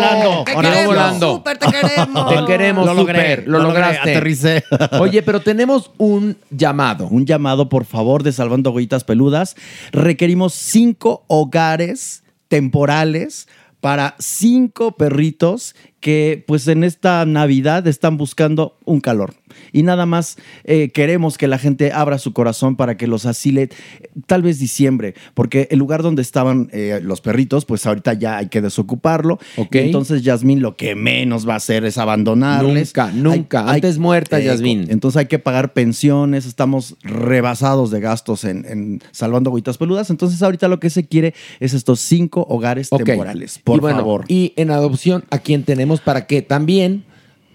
Volando. 0.00 0.44
Te 0.44 0.52
Ahora 0.52 0.68
queremos, 0.70 0.86
volando. 0.94 1.32
súper 1.36 1.58
te 1.58 1.66
queremos. 1.70 2.28
Te 2.28 2.44
queremos, 2.46 2.86
Lo 2.86 2.94
logré, 2.94 3.20
super, 3.20 3.48
lo, 3.48 3.58
lo 3.58 3.64
logré, 3.64 3.80
lograste. 3.80 4.10
aterricé. 4.10 4.64
Oye, 5.00 5.22
pero 5.22 5.40
tenemos 5.40 5.90
un 5.98 6.36
llamado. 6.50 7.06
Un 7.08 7.26
llamado, 7.26 7.68
por 7.68 7.84
favor, 7.84 8.22
de 8.22 8.32
Salvando 8.32 8.70
Agüitas 8.70 9.04
Peludas. 9.04 9.56
Requerimos 9.92 10.54
cinco 10.54 11.24
hogares 11.28 12.22
temporales 12.48 13.48
para 13.80 14.14
cinco 14.18 14.92
perritos 14.92 15.74
que 16.00 16.44
pues 16.46 16.68
en 16.68 16.84
esta 16.84 17.24
Navidad 17.24 17.86
están 17.86 18.16
buscando 18.16 18.76
un 18.84 19.00
calor. 19.00 19.34
Y 19.72 19.82
nada 19.82 20.06
más 20.06 20.36
eh, 20.64 20.90
queremos 20.90 21.38
que 21.38 21.48
la 21.48 21.58
gente 21.58 21.92
abra 21.92 22.18
su 22.18 22.32
corazón 22.32 22.76
para 22.76 22.96
que 22.96 23.06
los 23.06 23.26
asile 23.26 23.62
eh, 24.00 24.08
tal 24.26 24.42
vez 24.42 24.58
diciembre, 24.58 25.14
porque 25.34 25.68
el 25.70 25.78
lugar 25.78 26.02
donde 26.02 26.22
estaban 26.22 26.68
eh, 26.72 27.00
los 27.02 27.20
perritos, 27.20 27.64
pues 27.64 27.86
ahorita 27.86 28.14
ya 28.14 28.36
hay 28.38 28.48
que 28.48 28.60
desocuparlo. 28.60 29.38
Ok. 29.56 29.74
Y 29.74 29.78
entonces 29.78 30.22
Yasmín 30.22 30.60
lo 30.62 30.76
que 30.76 30.94
menos 30.94 31.48
va 31.48 31.54
a 31.54 31.56
hacer 31.56 31.84
es 31.84 31.98
abandonarles. 31.98 32.88
Nunca, 32.96 33.12
nunca. 33.12 33.68
Hay- 33.68 33.76
Antes 33.76 33.98
muerta, 33.98 34.38
Eco. 34.38 34.46
Yasmín. 34.48 34.86
Entonces 34.90 35.18
hay 35.18 35.26
que 35.26 35.38
pagar 35.38 35.72
pensiones, 35.72 36.46
estamos 36.46 36.96
rebasados 37.02 37.90
de 37.90 38.00
gastos 38.00 38.44
en, 38.44 38.64
en 38.68 39.02
salvando 39.12 39.50
agüitas 39.50 39.78
peludas. 39.78 40.10
Entonces 40.10 40.42
ahorita 40.42 40.68
lo 40.68 40.80
que 40.80 40.90
se 40.90 41.06
quiere 41.06 41.34
es 41.60 41.74
estos 41.74 42.00
cinco 42.00 42.46
hogares 42.48 42.90
temporales. 42.90 43.58
Por 43.62 43.76
y 43.78 43.80
bueno, 43.80 43.98
favor. 43.98 44.24
Y 44.28 44.52
en 44.56 44.70
adopción, 44.70 45.24
¿a 45.30 45.38
quién 45.38 45.64
tenemos 45.64 46.00
para 46.00 46.26
que 46.26 46.42
también, 46.42 47.04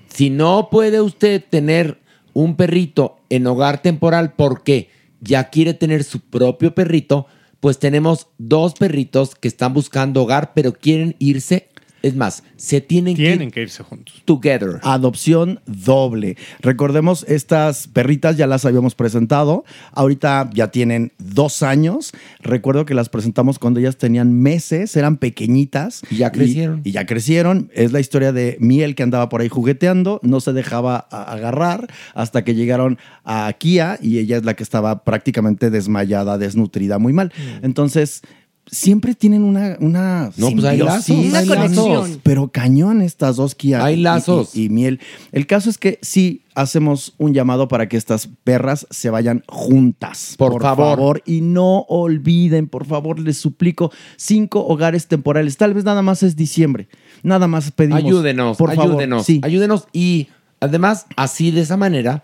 si 0.08 0.30
no 0.30 0.70
puede 0.72 1.02
usted 1.02 1.44
tener 1.50 2.00
un 2.36 2.58
perrito 2.58 3.16
en 3.30 3.48
hogar 3.48 3.82
temporal 3.82 4.34
porque 4.34 4.90
ya 5.22 5.46
quiere 5.50 5.74
tener 5.74 6.04
su 6.04 6.20
propio 6.20 6.76
perrito, 6.76 7.28
pues 7.62 7.80
tenemos 7.80 8.28
dos 8.38 8.74
perritos 8.74 9.34
que 9.36 9.48
están 9.48 9.74
buscando 9.74 10.22
hogar, 10.22 10.54
pero 10.54 10.74
quieren 10.74 11.16
irse. 11.18 11.70
Es 12.06 12.16
más, 12.16 12.44
se 12.56 12.82
tienen, 12.82 13.16
Tienen 13.16 13.50
que 13.50 13.56
que 13.56 13.62
irse 13.64 13.82
juntos. 13.82 14.22
together. 14.26 14.80
Adopción 14.84 15.60
doble. 15.66 16.38
Recordemos, 16.60 17.26
estas 17.28 17.88
perritas 17.88 18.38
ya 18.38 18.46
las 18.46 18.64
habíamos 18.64 18.94
presentado. 18.94 19.66
Ahorita 19.92 20.48
ya 20.54 20.70
tienen 20.70 21.14
dos 21.18 21.64
años. 21.64 22.12
Recuerdo 22.42 22.86
que 22.86 22.94
las 22.94 23.10
presentamos 23.10 23.58
cuando 23.58 23.80
ellas 23.80 23.98
tenían 23.98 24.40
meses, 24.40 24.96
eran 24.96 25.18
pequeñitas. 25.18 26.04
Y 26.12 26.18
ya 26.18 26.32
crecieron. 26.32 26.82
Y, 26.84 26.92
ya 26.92 27.08
crecieron. 27.08 27.72
Es 27.74 27.92
la 27.92 28.00
historia 28.00 28.32
de 28.32 28.58
Miel 28.60 28.94
que 28.94 29.02
andaba 29.02 29.28
por 29.28 29.42
ahí 29.42 29.50
jugueteando, 29.50 30.20
no 30.22 30.42
se 30.42 30.54
dejaba 30.54 31.08
agarrar 31.10 31.88
hasta 32.14 32.44
que 32.44 32.54
llegaron 32.54 33.00
a 33.24 33.52
Kia 33.58 33.98
y 34.00 34.20
ella 34.20 34.38
es 34.38 34.46
la 34.46 34.54
que 34.54 34.62
estaba 34.62 35.04
prácticamente 35.04 35.72
desmayada, 35.72 36.38
desnutrida, 36.38 37.00
muy 37.00 37.14
mal. 37.14 37.34
Mm. 37.36 37.66
Entonces. 37.66 38.22
Siempre 38.72 39.14
tienen 39.14 39.44
una, 39.44 39.78
una 39.80 40.32
No, 40.38 40.50
pues 40.52 40.64
hay 40.66 40.80
lazos, 40.80 41.10
Una 41.16 41.40
hay 41.40 41.48
conexión. 41.48 41.92
lazos. 41.94 42.20
pero 42.24 42.48
cañón 42.50 43.02
estas 43.02 43.36
dos 43.36 43.54
Kia. 43.54 43.86
Hay 43.86 44.00
y- 44.00 44.02
lazos. 44.02 44.56
Y, 44.56 44.64
y 44.66 44.70
miel. 44.70 45.00
El 45.32 45.46
caso 45.46 45.70
es 45.70 45.78
que 45.78 46.00
sí 46.02 46.42
hacemos 46.56 47.14
un 47.20 47.34
llamado 47.34 47.68
para 47.68 47.88
que 47.88 47.96
estas 47.96 48.28
perras 48.44 48.88
se 48.90 49.10
vayan 49.12 49.44
juntas. 49.48 50.36
Por 50.38 50.60
favor. 50.62 51.22
Y 51.26 51.42
no 51.42 51.82
olviden, 51.90 52.68
por 52.68 52.86
favor, 52.88 53.20
les 53.20 53.38
suplico, 53.38 53.92
cinco 54.18 54.66
hogares 54.66 55.08
temporales. 55.08 55.58
Tal 55.58 55.74
vez 55.74 55.84
nada 55.84 56.02
más 56.02 56.24
es 56.24 56.36
diciembre. 56.36 56.88
Nada 57.22 57.48
más 57.48 57.72
pedimos. 57.72 58.04
Ayúdenos, 58.04 58.58
por 58.58 58.74
favor. 58.74 58.94
ayúdenos, 58.94 59.26
Sí. 59.26 59.42
ayúdenos. 59.44 59.88
Y 59.94 60.28
además, 60.60 61.06
así 61.18 61.52
de 61.52 61.62
esa 61.62 61.78
manera, 61.78 62.24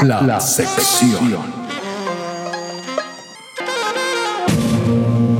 La, 0.00 0.22
la 0.22 0.40
sección. 0.40 1.34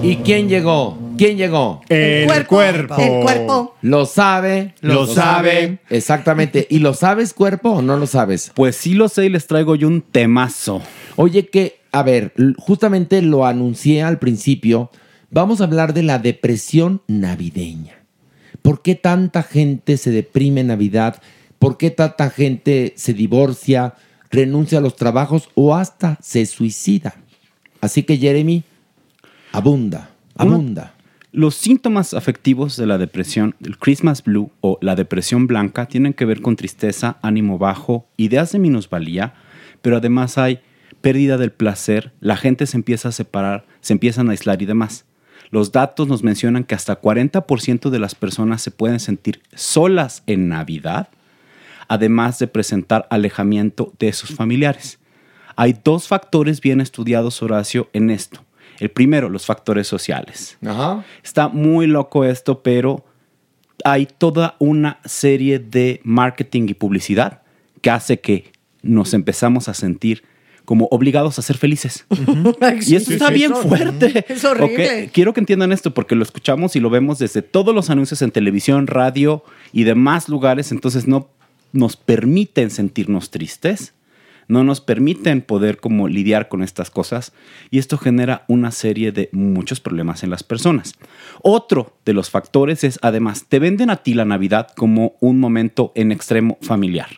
¿Y 0.03 0.17
quién 0.17 0.49
llegó? 0.49 0.99
¿Quién 1.17 1.37
llegó? 1.37 1.81
El 1.89 2.47
cuerpo. 2.47 2.97
El 2.97 3.23
cuerpo. 3.23 3.77
Lo 3.83 4.05
sabe. 4.05 4.75
Lo 4.81 5.07
sabe. 5.07 5.79
Exactamente. 5.91 6.67
¿Y 6.69 6.81
lo 6.81 6.93
sabes, 6.95 7.35
cuerpo, 7.35 7.71
o 7.71 7.83
no 7.83 7.97
lo 7.97 8.07
sabes? 8.07 8.51
Pues 8.55 8.75
sí 8.75 8.95
lo 8.95 9.09
sé 9.09 9.27
y 9.27 9.29
les 9.29 9.47
traigo 9.47 9.77
yo 9.77 9.87
un 9.87 10.01
temazo. 10.01 10.83
Oye, 11.15 11.49
que, 11.49 11.81
a 11.93 12.03
ver, 12.03 12.33
justamente 12.59 13.23
lo 13.23 13.47
anuncié 13.47 14.03
al 14.03 14.19
principio. 14.19 14.91
Vamos 15.31 15.61
a 15.61 15.65
hablar 15.65 15.95
de 15.95 16.03
la 16.03 16.19
depresión 16.19 17.03
navideña. 17.07 17.95
¿Por 18.63 18.83
qué 18.83 18.97
tanta 18.97 19.43
gente 19.45 19.97
se 19.99 20.11
deprime 20.11 20.63
en 20.63 20.69
Navidad? 20.69 21.23
¿Por 21.59 21.77
qué 21.77 21.91
tanta 21.91 22.31
gente 22.31 22.93
se 22.97 23.15
divorcia? 23.15 23.95
renuncia 24.31 24.79
a 24.79 24.81
los 24.81 24.97
trabajos 24.97 25.49
o 25.55 25.75
hasta 25.75 26.19
se 26.21 26.45
suicida. 26.47 27.17
Así 27.81 28.03
que 28.03 28.17
Jeremy, 28.17 28.65
abunda, 29.53 30.11
abunda. 30.37 30.95
Los 31.31 31.55
síntomas 31.55 32.15
afectivos 32.15 32.77
de 32.77 32.87
la 32.87 32.99
depresión, 32.99 33.55
el 33.65 33.79
Christmas 33.79 34.25
Blue 34.25 34.51
o 34.61 34.79
la 34.81 34.97
depresión 34.97 35.47
blanca, 35.47 35.87
tienen 35.87 36.15
que 36.15 36.25
ver 36.25 36.41
con 36.41 36.57
tristeza, 36.57 37.19
ánimo 37.23 37.59
bajo, 37.59 38.07
ideas 38.17 38.53
de 38.53 38.59
minusvalía, 38.59 39.35
pero 39.83 39.99
además 39.99 40.39
hay 40.39 40.61
pérdida 41.01 41.37
del 41.37 41.53
placer, 41.53 42.13
la 42.21 42.37
gente 42.37 42.67
se 42.67 42.77
empieza 42.77 43.11
a 43.11 43.13
separar, 43.13 43.67
se 43.81 43.93
empiezan 43.93 44.29
a 44.29 44.33
aislar 44.33 44.63
y 44.63 44.67
demás. 44.67 45.05
Los 45.51 45.71
datos 45.71 46.09
nos 46.09 46.25
mencionan 46.25 46.65
que 46.65 46.75
hasta 46.75 47.01
40% 47.01 47.91
de 47.91 47.99
las 47.99 48.15
personas 48.15 48.61
se 48.61 48.71
pueden 48.71 48.99
sentir 48.99 49.41
solas 49.55 50.23
en 50.27 50.49
Navidad, 50.49 51.09
además 51.89 52.39
de 52.39 52.47
presentar 52.47 53.07
alejamiento 53.11 53.93
de 53.99 54.13
sus 54.13 54.31
familiares. 54.35 54.99
Hay 55.57 55.77
dos 55.83 56.07
factores 56.07 56.61
bien 56.61 56.81
estudiados, 56.81 57.43
Horacio, 57.43 57.89
en 57.93 58.11
esto. 58.11 58.45
El 58.79 58.91
primero, 58.91 59.29
los 59.29 59.45
factores 59.45 59.89
sociales. 59.89 60.57
Está 61.25 61.49
muy 61.49 61.87
loco 61.89 62.25
esto, 62.25 62.63
pero 62.63 63.05
hay 63.85 64.07
toda 64.07 64.55
una 64.61 65.01
serie 65.05 65.59
de 65.59 66.01
marketing 66.05 66.67
y 66.69 66.75
publicidad 66.75 67.43
que 67.81 67.91
hace 67.91 68.21
que 68.21 68.53
nos 68.83 69.15
empezamos 69.15 69.69
a 69.69 69.75
sentir 69.75 70.23
como 70.65 70.87
obligados 70.91 71.39
a 71.39 71.43
ser 71.43 71.57
felices. 71.57 72.07
y 72.87 72.95
eso 72.95 73.07
Sí, 73.07 73.15
está 73.15 73.29
sí, 73.29 73.35
bien 73.35 73.53
eso- 73.53 73.63
fuerte. 73.63 74.25
Es 74.29 74.45
horrible. 74.45 75.11
Quiero 75.13 75.33
que 75.33 75.41
entiendan 75.41 75.73
esto 75.73 75.93
porque 75.95 76.15
lo 76.15 76.23
escuchamos 76.23 76.77
y 76.77 76.81
lo 76.81 76.91
vemos 76.91 77.19
desde 77.19 77.43
todos 77.43 77.75
los 77.75 77.91
anuncios 77.91 78.23
en 78.23 78.31
televisión, 78.31 78.87
radio 78.87 79.43
y 79.73 79.85
demás 79.85 80.29
lugares, 80.29 80.71
entonces 80.71 81.09
no 81.09 81.31
nos 81.73 81.97
permiten 81.97 82.71
sentirnos 82.71 83.31
tristes, 83.31 83.95
no 84.49 84.65
nos 84.65 84.81
permiten 84.81 85.43
poder 85.43 85.77
como 85.79 86.09
lidiar 86.09 86.49
con 86.49 86.63
estas 86.63 86.91
cosas 86.91 87.33
y 87.71 87.79
esto 87.79 87.99
genera 87.99 88.45
una 88.49 88.71
serie 88.71 89.13
de 89.13 89.29
muchos 89.33 89.79
problemas 89.81 90.23
en 90.23 90.31
las 90.31 90.43
personas. 90.43 90.95
Otro 91.43 91.97
de 92.07 92.15
los 92.15 92.31
factores 92.31 92.83
es 92.83 92.99
además 93.03 93.45
te 93.49 93.59
venden 93.59 93.91
a 93.91 93.97
ti 93.97 94.15
la 94.15 94.25
Navidad 94.25 94.69
como 94.75 95.17
un 95.21 95.39
momento 95.39 95.93
en 95.95 96.13
extremo 96.13 96.57
familiar. 96.63 97.09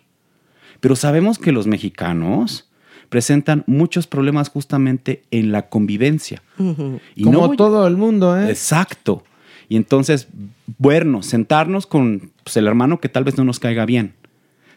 Pero 0.80 0.96
sabemos 0.96 1.38
que 1.38 1.52
los 1.52 1.66
mexicanos 1.68 2.68
presentan 3.10 3.62
muchos 3.66 4.06
problemas 4.06 4.48
justamente 4.48 5.22
en 5.30 5.52
la 5.52 5.68
convivencia. 5.68 6.42
Y 7.14 7.22
Como 7.24 7.46
voy- 7.46 7.56
todo 7.56 7.86
el 7.86 7.96
mundo, 7.96 8.38
¿eh? 8.40 8.50
Exacto. 8.50 9.22
Y 9.68 9.76
entonces, 9.76 10.26
bueno, 10.78 11.22
sentarnos 11.22 11.86
con 11.86 12.32
pues, 12.42 12.56
el 12.56 12.66
hermano 12.66 12.98
que 12.98 13.08
tal 13.08 13.22
vez 13.24 13.36
no 13.36 13.44
nos 13.44 13.60
caiga 13.60 13.84
bien. 13.86 14.14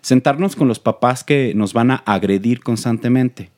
Sentarnos 0.04 0.58
con 0.58 0.68
los 0.68 0.80
papás 0.80 1.24
que 1.24 1.54
nos 1.56 1.74
van 1.74 1.90
a 1.90 1.96
agredir 2.06 2.60
constantemente. 2.60 3.52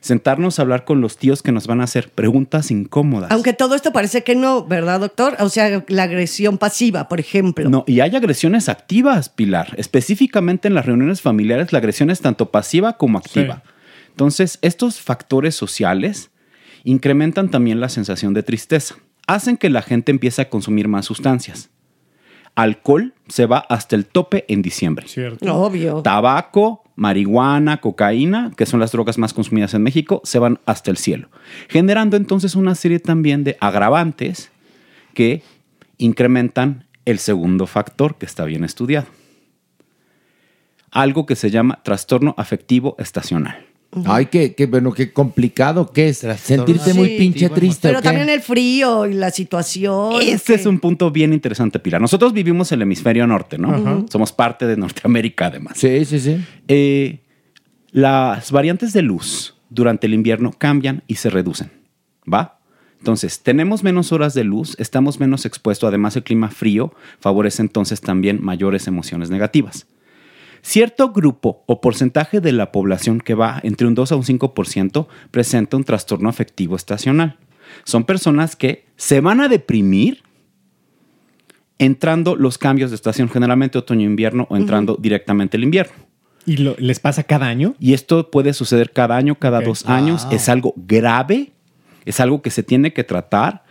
Sentarnos 0.00 0.58
a 0.58 0.62
hablar 0.62 0.86
con 0.86 1.02
los 1.02 1.18
tíos 1.18 1.42
que 1.42 1.52
nos 1.52 1.66
van 1.66 1.82
a 1.82 1.84
hacer 1.84 2.10
preguntas 2.10 2.70
incómodas. 2.70 3.30
Aunque 3.30 3.52
todo 3.52 3.74
esto 3.74 3.92
parece 3.92 4.24
que 4.24 4.34
no, 4.34 4.64
¿verdad, 4.64 5.00
doctor? 5.00 5.36
O 5.40 5.50
sea, 5.50 5.84
la 5.88 6.04
agresión 6.04 6.56
pasiva, 6.56 7.06
por 7.06 7.20
ejemplo. 7.20 7.68
No, 7.68 7.84
y 7.86 8.00
hay 8.00 8.16
agresiones 8.16 8.70
activas, 8.70 9.28
Pilar. 9.28 9.74
Específicamente 9.76 10.68
en 10.68 10.74
las 10.74 10.86
reuniones 10.86 11.20
familiares, 11.20 11.70
la 11.70 11.80
agresión 11.80 12.08
es 12.08 12.22
tanto 12.22 12.50
pasiva 12.50 12.96
como 12.96 13.18
activa. 13.18 13.62
Entonces, 14.08 14.58
estos 14.62 15.00
factores 15.00 15.54
sociales 15.54 16.30
incrementan 16.82 17.50
también 17.50 17.78
la 17.78 17.90
sensación 17.90 18.32
de 18.32 18.42
tristeza. 18.42 18.94
Hacen 19.26 19.58
que 19.58 19.68
la 19.68 19.82
gente 19.82 20.12
empiece 20.12 20.40
a 20.40 20.48
consumir 20.48 20.88
más 20.88 21.04
sustancias. 21.04 21.68
Alcohol 22.54 23.14
se 23.28 23.46
va 23.46 23.58
hasta 23.58 23.96
el 23.96 24.06
tope 24.06 24.44
en 24.48 24.62
diciembre. 24.62 25.06
Obvio. 25.48 26.02
Tabaco, 26.02 26.82
marihuana, 26.96 27.80
cocaína, 27.80 28.52
que 28.56 28.66
son 28.66 28.80
las 28.80 28.92
drogas 28.92 29.18
más 29.18 29.32
consumidas 29.32 29.72
en 29.74 29.82
México, 29.82 30.20
se 30.24 30.38
van 30.38 30.58
hasta 30.66 30.90
el 30.90 30.96
cielo, 30.96 31.30
generando 31.68 32.16
entonces 32.16 32.54
una 32.54 32.74
serie 32.74 32.98
también 32.98 33.44
de 33.44 33.56
agravantes 33.60 34.50
que 35.14 35.42
incrementan 35.96 36.86
el 37.04 37.18
segundo 37.18 37.66
factor 37.66 38.16
que 38.18 38.26
está 38.26 38.44
bien 38.44 38.64
estudiado. 38.64 39.06
Algo 40.90 41.24
que 41.24 41.36
se 41.36 41.50
llama 41.50 41.80
trastorno 41.82 42.34
afectivo 42.36 42.96
estacional. 42.98 43.69
Ay, 44.06 44.26
qué, 44.26 44.54
qué 44.54 44.66
bueno, 44.66 44.92
qué 44.92 45.12
complicado 45.12 45.90
que 45.92 46.08
es. 46.10 46.18
Sentirte 46.18 46.94
muy 46.94 47.08
Sí. 47.08 47.16
pinche 47.18 47.48
triste. 47.50 47.88
Pero 47.88 48.00
también 48.00 48.28
el 48.28 48.40
frío 48.40 49.06
y 49.06 49.14
la 49.14 49.30
situación. 49.30 50.14
Este 50.22 50.54
es 50.54 50.66
un 50.66 50.78
punto 50.78 51.10
bien 51.10 51.32
interesante, 51.32 51.80
Pilar. 51.80 52.00
Nosotros 52.00 52.32
vivimos 52.32 52.70
en 52.70 52.78
el 52.78 52.82
hemisferio 52.82 53.26
norte, 53.26 53.58
¿no? 53.58 54.06
Somos 54.08 54.32
parte 54.32 54.66
de 54.66 54.76
Norteamérica, 54.76 55.46
además. 55.46 55.74
Sí, 55.76 56.04
sí, 56.04 56.20
sí. 56.20 56.36
Eh, 56.68 57.20
las 57.90 58.52
variantes 58.52 58.92
de 58.92 59.02
luz 59.02 59.56
durante 59.70 60.06
el 60.06 60.14
invierno 60.14 60.52
cambian 60.56 61.02
y 61.08 61.16
se 61.16 61.30
reducen, 61.30 61.72
¿va? 62.32 62.58
Entonces, 62.98 63.40
tenemos 63.40 63.82
menos 63.82 64.12
horas 64.12 64.34
de 64.34 64.44
luz, 64.44 64.76
estamos 64.78 65.18
menos 65.20 65.46
expuestos, 65.46 65.88
además 65.88 66.14
el 66.16 66.22
clima 66.22 66.50
frío 66.50 66.92
favorece 67.18 67.62
entonces 67.62 68.00
también 68.02 68.38
mayores 68.42 68.86
emociones 68.86 69.30
negativas. 69.30 69.86
Cierto 70.62 71.10
grupo 71.12 71.62
o 71.66 71.80
porcentaje 71.80 72.40
de 72.40 72.52
la 72.52 72.70
población 72.72 73.20
que 73.20 73.34
va 73.34 73.60
entre 73.62 73.86
un 73.86 73.94
2 73.94 74.12
a 74.12 74.16
un 74.16 74.22
5% 74.24 75.06
presenta 75.30 75.76
un 75.76 75.84
trastorno 75.84 76.28
afectivo 76.28 76.76
estacional. 76.76 77.38
Son 77.84 78.04
personas 78.04 78.56
que 78.56 78.84
se 78.96 79.20
van 79.20 79.40
a 79.40 79.48
deprimir 79.48 80.22
entrando 81.78 82.36
los 82.36 82.58
cambios 82.58 82.90
de 82.90 82.96
estación, 82.96 83.28
generalmente 83.30 83.78
otoño-invierno 83.78 84.46
o 84.50 84.56
entrando 84.56 84.96
directamente 85.00 85.56
el 85.56 85.64
invierno. 85.64 85.94
¿Y 86.44 86.58
lo- 86.58 86.76
les 86.78 87.00
pasa 87.00 87.22
cada 87.22 87.46
año? 87.46 87.74
Y 87.78 87.94
esto 87.94 88.30
puede 88.30 88.52
suceder 88.52 88.92
cada 88.92 89.16
año, 89.16 89.34
cada 89.36 89.60
dos 89.60 89.86
años. 89.86 90.24
Wow. 90.24 90.34
Es 90.34 90.48
algo 90.48 90.74
grave, 90.76 91.52
es 92.04 92.20
algo 92.20 92.42
que 92.42 92.50
se 92.50 92.62
tiene 92.62 92.92
que 92.92 93.04
tratar. 93.04 93.64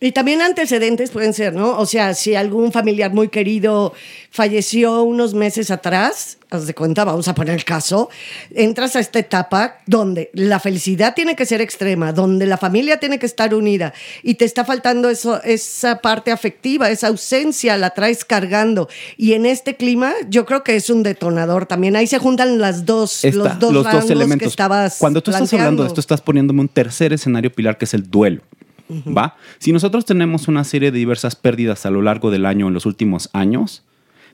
Y 0.00 0.12
también 0.12 0.42
antecedentes 0.42 1.10
pueden 1.10 1.32
ser, 1.32 1.54
¿no? 1.54 1.78
O 1.78 1.86
sea, 1.86 2.14
si 2.14 2.34
algún 2.34 2.70
familiar 2.72 3.12
muy 3.12 3.28
querido 3.28 3.92
falleció 4.30 5.02
unos 5.02 5.32
meses 5.34 5.70
atrás, 5.70 6.38
haz 6.50 6.66
de 6.66 6.74
cuenta, 6.74 7.04
vamos 7.04 7.28
a 7.28 7.34
poner 7.34 7.54
el 7.54 7.64
caso, 7.64 8.10
entras 8.54 8.94
a 8.96 9.00
esta 9.00 9.18
etapa 9.18 9.78
donde 9.86 10.30
la 10.34 10.60
felicidad 10.60 11.14
tiene 11.14 11.34
que 11.34 11.46
ser 11.46 11.60
extrema, 11.60 12.12
donde 12.12 12.46
la 12.46 12.58
familia 12.58 12.98
tiene 13.00 13.18
que 13.18 13.26
estar 13.26 13.54
unida 13.54 13.94
y 14.22 14.34
te 14.34 14.44
está 14.44 14.64
faltando 14.64 15.08
eso, 15.08 15.42
esa 15.42 16.00
parte 16.02 16.30
afectiva, 16.30 16.90
esa 16.90 17.08
ausencia, 17.08 17.76
la 17.78 17.90
traes 17.90 18.24
cargando. 18.24 18.88
Y 19.16 19.32
en 19.32 19.46
este 19.46 19.76
clima, 19.76 20.12
yo 20.28 20.44
creo 20.44 20.62
que 20.62 20.76
es 20.76 20.90
un 20.90 21.02
detonador 21.02 21.66
también. 21.66 21.96
Ahí 21.96 22.06
se 22.06 22.18
juntan 22.18 22.58
las 22.58 22.84
dos, 22.84 23.24
Esta- 23.24 23.36
los 23.38 23.58
dos 23.58 23.84
rangos 23.84 24.36
que 24.38 24.44
estabas 24.44 24.96
Cuando 24.98 25.22
tú 25.22 25.30
estás 25.30 25.52
hablando 25.54 25.82
de 25.82 25.88
esto, 25.88 26.00
estás 26.00 26.20
poniéndome 26.20 26.60
un 26.60 26.68
tercer 26.68 27.12
escenario 27.14 27.50
pilar 27.50 27.78
que 27.78 27.86
es 27.86 27.94
el 27.94 28.10
duelo. 28.10 28.42
¿Va? 28.90 29.36
Si 29.58 29.72
nosotros 29.72 30.04
tenemos 30.04 30.48
una 30.48 30.64
serie 30.64 30.90
de 30.90 30.98
diversas 30.98 31.36
pérdidas 31.36 31.86
a 31.86 31.90
lo 31.90 32.02
largo 32.02 32.30
del 32.30 32.46
año 32.46 32.68
en 32.68 32.74
los 32.74 32.86
últimos 32.86 33.30
años, 33.32 33.84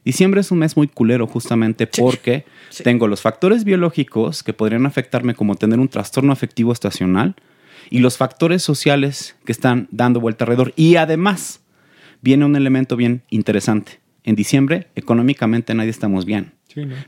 diciembre 0.04 0.40
es 0.40 0.50
un 0.50 0.58
mes 0.58 0.76
muy 0.76 0.88
culero 0.88 1.26
justamente 1.26 1.86
porque 1.86 2.44
tengo 2.82 3.08
los 3.08 3.20
factores 3.20 3.64
biológicos 3.64 4.42
que 4.42 4.52
podrían 4.52 4.86
afectarme 4.86 5.34
como 5.34 5.54
tener 5.54 5.80
un 5.80 5.88
trastorno 5.88 6.32
afectivo 6.32 6.72
estacional 6.72 7.34
y 7.90 7.98
los 7.98 8.16
factores 8.16 8.62
sociales 8.62 9.36
que 9.44 9.52
están 9.52 9.88
dando 9.90 10.20
vuelta 10.20 10.44
alrededor. 10.44 10.72
Y 10.76 10.96
además 10.96 11.60
viene 12.20 12.44
un 12.44 12.56
elemento 12.56 12.96
bien 12.96 13.22
interesante. 13.30 14.00
En 14.24 14.36
diciembre, 14.36 14.88
económicamente 14.94 15.74
nadie 15.74 15.90
estamos 15.90 16.24
bien 16.24 16.52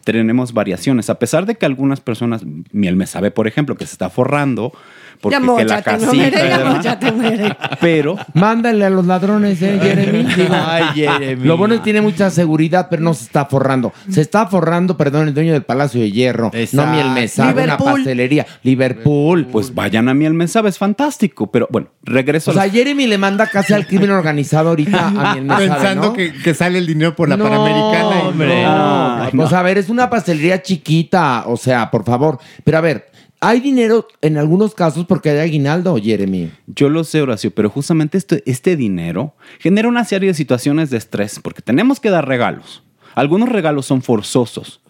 tenemos 0.05 0.53
variaciones. 0.53 1.11
A 1.11 1.18
pesar 1.18 1.47
de 1.47 1.57
que 1.57 1.66
algunas 1.66 2.01
personas, 2.01 2.45
Miel 2.72 2.97
me 2.97 3.07
sabe, 3.07 3.30
por 3.30 3.47
ejemplo, 3.47 3.76
que 3.76 3.86
se 3.86 3.92
está 3.92 4.11
forrando 4.11 4.72
porque 5.25 5.37
Ya 5.37 5.41
que 5.57 5.64
la 5.64 5.83
casita 5.83 6.14
y 6.14 6.18
mere, 6.18 6.37
ya 6.83 6.97
demás. 6.97 7.14
mere. 7.16 7.57
Pero 7.81 8.16
Mándale 8.35 8.85
a 8.85 8.91
los 8.91 9.07
ladrones, 9.07 9.61
¿eh, 9.62 9.79
Jeremy? 9.83 10.25
Digo, 10.37 10.55
Ay, 10.55 10.85
Jeremy. 10.95 11.45
Lo 11.45 11.57
bueno 11.57 11.75
es 11.75 11.81
que 11.81 11.85
tiene 11.85 12.01
mucha 12.03 12.31
seguridad, 12.31 12.89
pero 12.91 13.03
no 13.03 13.14
se 13.14 13.25
está 13.25 13.47
forrando. 13.47 13.93
Se 14.11 14.20
está 14.20 14.47
forrando, 14.47 14.97
perdón, 14.97 15.29
el 15.29 15.35
dueño 15.35 15.53
del 15.53 15.62
Palacio 15.62 16.01
de 16.01 16.11
Hierro. 16.12 16.51
No 16.72 16.87
Miel 16.87 17.11
Mesa, 17.11 17.53
una 17.57 17.77
pastelería. 17.79 18.47
Liverpool. 18.62 19.47
pues 19.51 19.75
vayan 19.75 20.09
a 20.09 20.14
Miel 20.14 20.35
me 20.35 20.47
sabe, 20.49 20.68
es 20.68 20.79
fantástico. 20.79 21.51
Pero 21.51 21.68
bueno, 21.70 21.89
regreso 22.03 22.51
O 22.51 22.55
sea, 22.55 22.62
a 22.62 22.66
los- 22.66 22.75
Jeremy 22.75 23.07
le 23.07 23.18
manda 23.18 23.47
casi 23.47 23.72
al 23.72 23.87
crimen 23.87 24.11
organizado 24.11 24.70
ahorita 24.70 25.09
a 25.09 25.33
Miel 25.35 25.45
Mesa, 25.45 25.59
Pensando 25.59 26.07
¿no? 26.09 26.12
que, 26.12 26.33
que 26.33 26.55
sale 26.55 26.79
el 26.79 26.87
dinero 26.87 27.14
por 27.16 27.29
la 27.29 27.37
No, 27.37 27.45
Panamericana. 27.45 28.22
y 28.22 28.27
hombre, 28.29 28.62
no. 28.64 29.18
no. 29.25 29.31
Pues 29.31 29.53
a 29.53 29.62
ver, 29.62 29.79
es 29.79 29.89
una 29.89 30.11
pastelería 30.11 30.62
chiquita, 30.62 31.45
o 31.47 31.57
sea, 31.57 31.91
por 31.91 32.05
favor. 32.05 32.39
Pero 32.64 32.79
a 32.79 32.81
ver, 32.81 33.07
hay 33.47 33.61
dinero 33.61 34.09
en 34.22 34.38
algunos 34.38 34.74
casos 34.74 35.05
porque 35.07 35.30
hay 35.30 35.38
aguinaldo, 35.38 35.97
Jeremy. 36.03 36.51
Yo 36.66 36.88
lo 36.88 37.05
sé, 37.05 37.20
Horacio, 37.22 37.51
pero 37.55 37.68
justamente 37.70 38.16
este, 38.18 38.42
este 38.47 38.76
dinero 38.76 39.34
genera 39.61 39.88
una 39.88 40.05
serie 40.05 40.28
de 40.28 40.34
situaciones 40.34 40.90
de 40.90 40.97
estrés 40.99 41.38
porque 41.40 41.62
tenemos 41.62 42.01
que 42.01 42.11
dar 42.11 42.26
regalos. 42.26 42.82
Algunos 43.14 43.49
regalos 43.49 43.86
son 43.86 44.03
forzosos. 44.03 44.80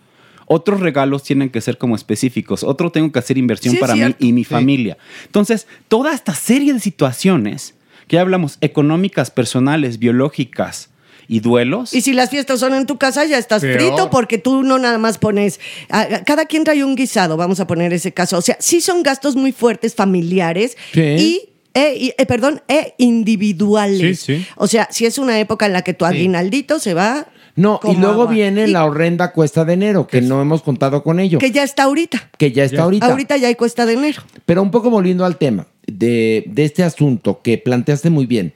Otros 0.46 0.80
regalos 0.80 1.22
tienen 1.22 1.50
que 1.50 1.60
ser 1.60 1.78
como 1.78 1.96
específicos. 1.96 2.62
Otro 2.64 2.92
tengo 2.92 3.10
que 3.10 3.18
hacer 3.18 3.38
inversión 3.38 3.74
Sí, 3.74 3.80
para 3.80 3.96
mí 3.96 4.14
y 4.18 4.32
mi 4.32 4.44
Sí. 4.44 4.50
familia. 4.50 4.98
Entonces, 5.24 5.66
toda 5.88 6.12
esta 6.12 6.34
serie 6.34 6.72
de 6.74 6.80
situaciones 6.80 7.74
que 8.08 8.16
ya 8.16 8.20
hablamos, 8.22 8.58
económicas, 8.60 9.30
personales, 9.30 9.98
biológicas 9.98 10.90
y 11.28 11.40
duelos. 11.40 11.92
Y 11.94 12.00
si 12.02 12.12
las 12.12 12.30
fiestas 12.30 12.60
son 12.60 12.74
en 12.74 12.86
tu 12.86 12.98
casa, 12.98 13.24
ya 13.24 13.38
estás 13.38 13.62
Peor. 13.62 13.78
frito 13.80 14.10
porque 14.10 14.38
tú 14.38 14.62
no 14.62 14.78
nada 14.78 14.98
más 14.98 15.18
pones. 15.18 15.60
a- 15.90 16.22
Cada 16.24 16.46
quien 16.46 16.64
trae 16.64 16.84
un 16.84 16.94
guisado, 16.96 17.36
vamos 17.36 17.60
a 17.60 17.66
poner 17.66 17.92
ese 17.92 18.12
caso. 18.12 18.36
O 18.38 18.42
sea, 18.42 18.56
sí 18.60 18.80
son 18.80 19.02
gastos 19.02 19.36
muy 19.36 19.52
fuertes 19.52 19.94
familiares 19.94 20.76
y. 20.94 21.48
e- 21.76 21.96
y- 21.98 22.12
eh, 22.18 22.26
perdón, 22.26 22.62
e 22.68 22.94
individuales. 22.98 24.20
Sí, 24.20 24.36
sí. 24.36 24.46
O 24.56 24.66
sea, 24.66 24.88
si 24.90 25.06
es 25.06 25.18
una 25.18 25.38
época 25.40 25.66
en 25.66 25.72
la 25.72 25.82
que 25.82 25.94
tu 25.94 26.04
aguinaldito 26.04 26.78
se 26.78 26.94
va. 26.94 27.26
No, 27.56 27.78
y 27.84 27.94
luego 27.96 28.22
agua. 28.22 28.32
viene 28.32 28.66
Y- 28.66 28.72
la 28.72 28.84
horrenda 28.84 29.32
cuesta 29.32 29.64
de 29.64 29.74
enero, 29.74 30.06
que 30.08 30.20
no 30.20 30.42
hemos 30.42 30.62
contado 30.62 31.02
con 31.04 31.20
ello. 31.20 31.38
Que 31.38 31.52
ya 31.52 31.62
está 31.62 31.84
ahorita. 31.84 32.30
Que 32.36 32.50
ya 32.50 32.64
está 32.64 32.82
ahorita. 32.82 33.06
Ahorita 33.06 33.36
ya 33.36 33.46
hay 33.48 33.54
cuesta 33.54 33.86
de 33.86 33.92
enero. 33.92 34.22
Pero 34.44 34.60
un 34.62 34.70
poco 34.72 34.90
volviendo 34.90 35.24
al 35.24 35.36
tema 35.36 35.66
de, 35.86 36.42
de 36.48 36.64
este 36.64 36.82
asunto 36.82 37.40
que 37.42 37.58
planteaste 37.58 38.10
muy 38.10 38.26
bien. 38.26 38.52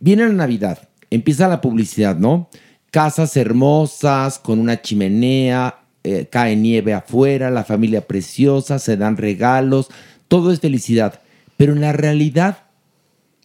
Viene 0.00 0.22
la 0.26 0.32
Navidad, 0.32 0.88
empieza 1.14 1.46
la 1.46 1.60
publicidad, 1.60 2.16
¿no? 2.16 2.48
Casas 2.90 3.36
hermosas, 3.36 4.38
con 4.38 4.58
una 4.58 4.80
chimenea, 4.80 5.78
eh, 6.04 6.26
cae 6.30 6.56
nieve 6.56 6.94
afuera, 6.94 7.50
la 7.50 7.64
familia 7.64 8.06
preciosa, 8.06 8.78
se 8.78 8.96
dan 8.96 9.16
regalos, 9.16 9.88
todo 10.28 10.52
es 10.52 10.60
felicidad. 10.60 11.20
Pero 11.56 11.74
en 11.74 11.82
la 11.82 11.92
realidad 11.92 12.64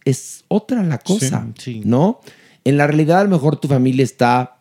es 0.06 0.46
otra 0.48 0.84
la 0.84 0.98
cosa, 0.98 1.48
¿no? 1.84 2.22
En 2.64 2.78
la 2.78 2.88
realidad 2.88 3.20
a 3.20 3.24
lo 3.26 3.30
mejor 3.30 3.58
tu 3.58 3.68
familia 3.68 4.04
está 4.04 4.60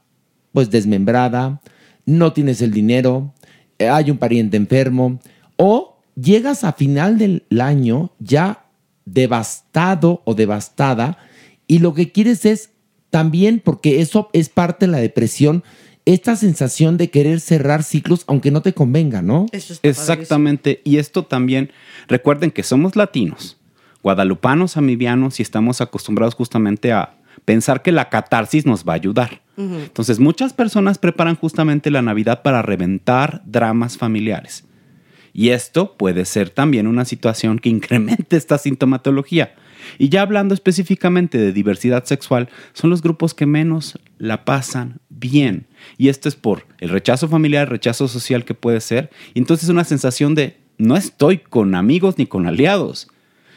pues 0.53 0.71
desmembrada, 0.71 1.61
no 2.05 2.33
tienes 2.33 2.61
el 2.61 2.73
dinero, 2.73 3.35
eh, 3.79 3.89
hay 3.89 4.11
un 4.11 4.19
pariente 4.19 4.57
enfermo, 4.57 5.21
o 5.57 5.99
llegas 6.17 6.65
a 6.65 6.73
final 6.73 7.19
del 7.19 7.45
año 7.61 8.11
ya 8.19 8.65
devastado 9.05 10.23
o 10.25 10.35
devastada 10.35 11.19
y 11.69 11.79
lo 11.79 11.95
que 11.95 12.11
quieres 12.11 12.45
es 12.45 12.71
también, 13.17 13.63
porque 13.65 14.03
eso 14.03 14.29
es 14.35 14.51
parte 14.51 14.85
de 14.85 14.93
la 14.93 14.99
depresión, 14.99 15.65
esta 16.05 16.37
sensación 16.37 16.99
de 16.99 17.09
querer 17.09 17.41
cerrar 17.41 17.83
ciclos 17.83 18.25
aunque 18.27 18.51
no 18.51 18.61
te 18.61 18.75
convenga, 18.75 19.23
¿no? 19.23 19.47
Exactamente. 19.53 20.83
Y 20.85 20.99
esto 20.99 21.25
también, 21.25 21.71
recuerden 22.09 22.51
que 22.51 22.63
somos 22.63 22.95
latinos, 22.95 23.57
guadalupanos, 24.03 24.77
amibianos 24.77 25.41
y 25.41 25.43
estamos 25.45 25.81
acostumbrados 25.81 26.35
justamente 26.35 26.93
a 26.93 27.17
pensar 27.47 27.81
que 27.81 27.91
la 27.91 28.11
catarsis 28.11 28.67
nos 28.67 28.85
va 28.85 28.93
a 28.93 28.97
ayudar. 28.97 29.41
Entonces, 29.57 30.21
muchas 30.21 30.53
personas 30.53 30.99
preparan 30.99 31.37
justamente 31.37 31.91
la 31.91 32.03
Navidad 32.03 32.43
para 32.43 32.61
reventar 32.61 33.41
dramas 33.47 33.97
familiares. 33.97 34.65
Y 35.33 35.49
esto 35.49 35.97
puede 35.97 36.27
ser 36.27 36.51
también 36.51 36.87
una 36.87 37.07
situación 37.07 37.61
que 37.61 37.71
incremente 37.71 38.37
esta 38.37 38.59
sintomatología. 38.59 39.55
Y 39.99 40.09
ya 40.09 40.23
hablando 40.23 40.55
específicamente 40.55 41.39
de 41.39 41.53
diversidad 41.53 42.05
sexual, 42.05 42.49
son 42.73 42.91
los 42.91 43.03
grupos 43.03 43.35
que 43.35 43.47
menos 43.47 43.99
la 44.19 44.45
pasan 44.45 45.01
bien. 45.09 45.67
Y 45.99 46.09
esto 46.09 46.29
es 46.29 46.35
por 46.37 46.67
el 46.79 46.89
rechazo 46.91 47.29
familiar, 47.29 47.65
el 47.65 47.71
rechazo 47.71 48.09
social 48.09 48.45
que 48.45 48.55
puede 48.55 48.81
ser. 48.81 49.11
Y 49.35 49.39
entonces 49.39 49.69
una 49.69 49.85
sensación 49.85 50.35
de 50.35 50.57
no 50.79 50.97
estoy 50.97 51.39
con 51.39 51.75
amigos 51.75 52.17
ni 52.19 52.27
con 52.27 52.47
aliados. 52.47 53.09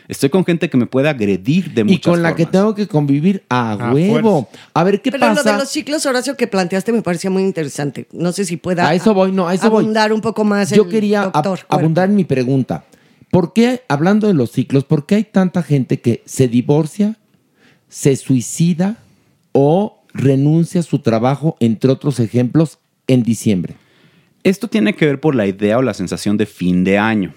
Estoy 0.07 0.29
con 0.29 0.43
gente 0.43 0.71
que 0.71 0.77
me 0.77 0.87
puede 0.87 1.07
agredir 1.07 1.71
de 1.75 1.81
Y 1.81 1.83
muchas 1.83 2.11
con 2.11 2.23
la 2.23 2.35
que 2.35 2.45
formas. 2.45 2.51
tengo 2.61 2.73
que 2.75 2.87
convivir 2.87 3.43
a, 3.47 3.91
huevo. 3.93 4.49
A 4.73 4.83
ver 4.83 5.03
qué 5.03 5.11
Pero 5.11 5.21
pasa. 5.21 5.43
lo 5.43 5.51
de 5.51 5.57
los 5.59 5.69
ciclos, 5.69 6.03
Horacio, 6.07 6.35
que 6.35 6.47
planteaste 6.47 6.91
me 6.91 7.03
parecía 7.03 7.29
muy 7.29 7.43
interesante. 7.43 8.07
No 8.11 8.31
sé 8.31 8.43
si 8.45 8.57
pueda 8.57 8.87
A 8.87 8.95
eso 8.95 9.13
voy, 9.13 9.31
no, 9.31 9.47
a 9.47 9.53
eso 9.53 9.69
voy. 9.69 9.83
abundar 9.83 10.11
un 10.11 10.21
poco 10.21 10.43
más. 10.43 10.71
Yo 10.71 10.85
el 10.85 10.89
quería 10.89 11.25
ab- 11.25 11.31
doctor 11.33 11.59
Cuerpo. 11.59 11.75
abundar 11.75 12.09
en 12.09 12.15
mi 12.15 12.23
pregunta. 12.23 12.85
¿Por 13.31 13.53
qué, 13.53 13.83
hablando 13.87 14.27
de 14.27 14.33
los 14.33 14.51
ciclos, 14.51 14.83
por 14.83 15.05
qué 15.05 15.15
hay 15.15 15.23
tanta 15.23 15.61
gente 15.61 16.01
que 16.01 16.23
se 16.25 16.47
divorcia, 16.47 17.17
se 17.87 18.15
suicida 18.15 18.97
o 19.51 20.03
renuncia 20.13 20.81
a 20.81 20.83
su 20.83 20.99
trabajo, 20.99 21.55
entre 21.59 21.91
otros 21.91 22.19
ejemplos, 22.19 22.79
en 23.07 23.23
diciembre? 23.23 23.75
Esto 24.43 24.67
tiene 24.67 24.95
que 24.95 25.05
ver 25.05 25.19
por 25.19 25.35
la 25.35 25.45
idea 25.45 25.77
o 25.77 25.81
la 25.81 25.93
sensación 25.93 26.37
de 26.37 26.45
fin 26.45 26.83
de 26.83 26.97
año, 26.97 27.33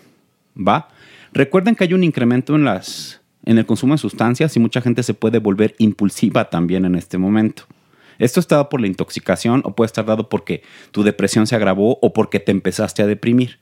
¿va? 0.56 0.88
Recuerden 1.32 1.74
que 1.74 1.84
hay 1.84 1.94
un 1.94 2.04
incremento 2.04 2.54
en 2.54 2.64
las 2.64 3.20
en 3.44 3.58
el 3.58 3.66
consumo 3.66 3.94
de 3.94 3.98
sustancias 3.98 4.56
y 4.56 4.60
mucha 4.60 4.80
gente 4.80 5.02
se 5.02 5.14
puede 5.14 5.38
volver 5.38 5.74
impulsiva 5.78 6.48
también 6.48 6.84
en 6.84 6.94
este 6.94 7.18
momento. 7.18 7.64
Esto 8.18 8.40
está 8.40 8.56
dado 8.56 8.68
por 8.68 8.80
la 8.80 8.86
intoxicación 8.86 9.62
o 9.64 9.74
puede 9.74 9.86
estar 9.86 10.04
dado 10.04 10.28
porque 10.28 10.62
tu 10.92 11.02
depresión 11.02 11.46
se 11.46 11.56
agravó 11.56 11.98
o 12.00 12.12
porque 12.12 12.38
te 12.38 12.52
empezaste 12.52 13.02
a 13.02 13.06
deprimir. 13.06 13.58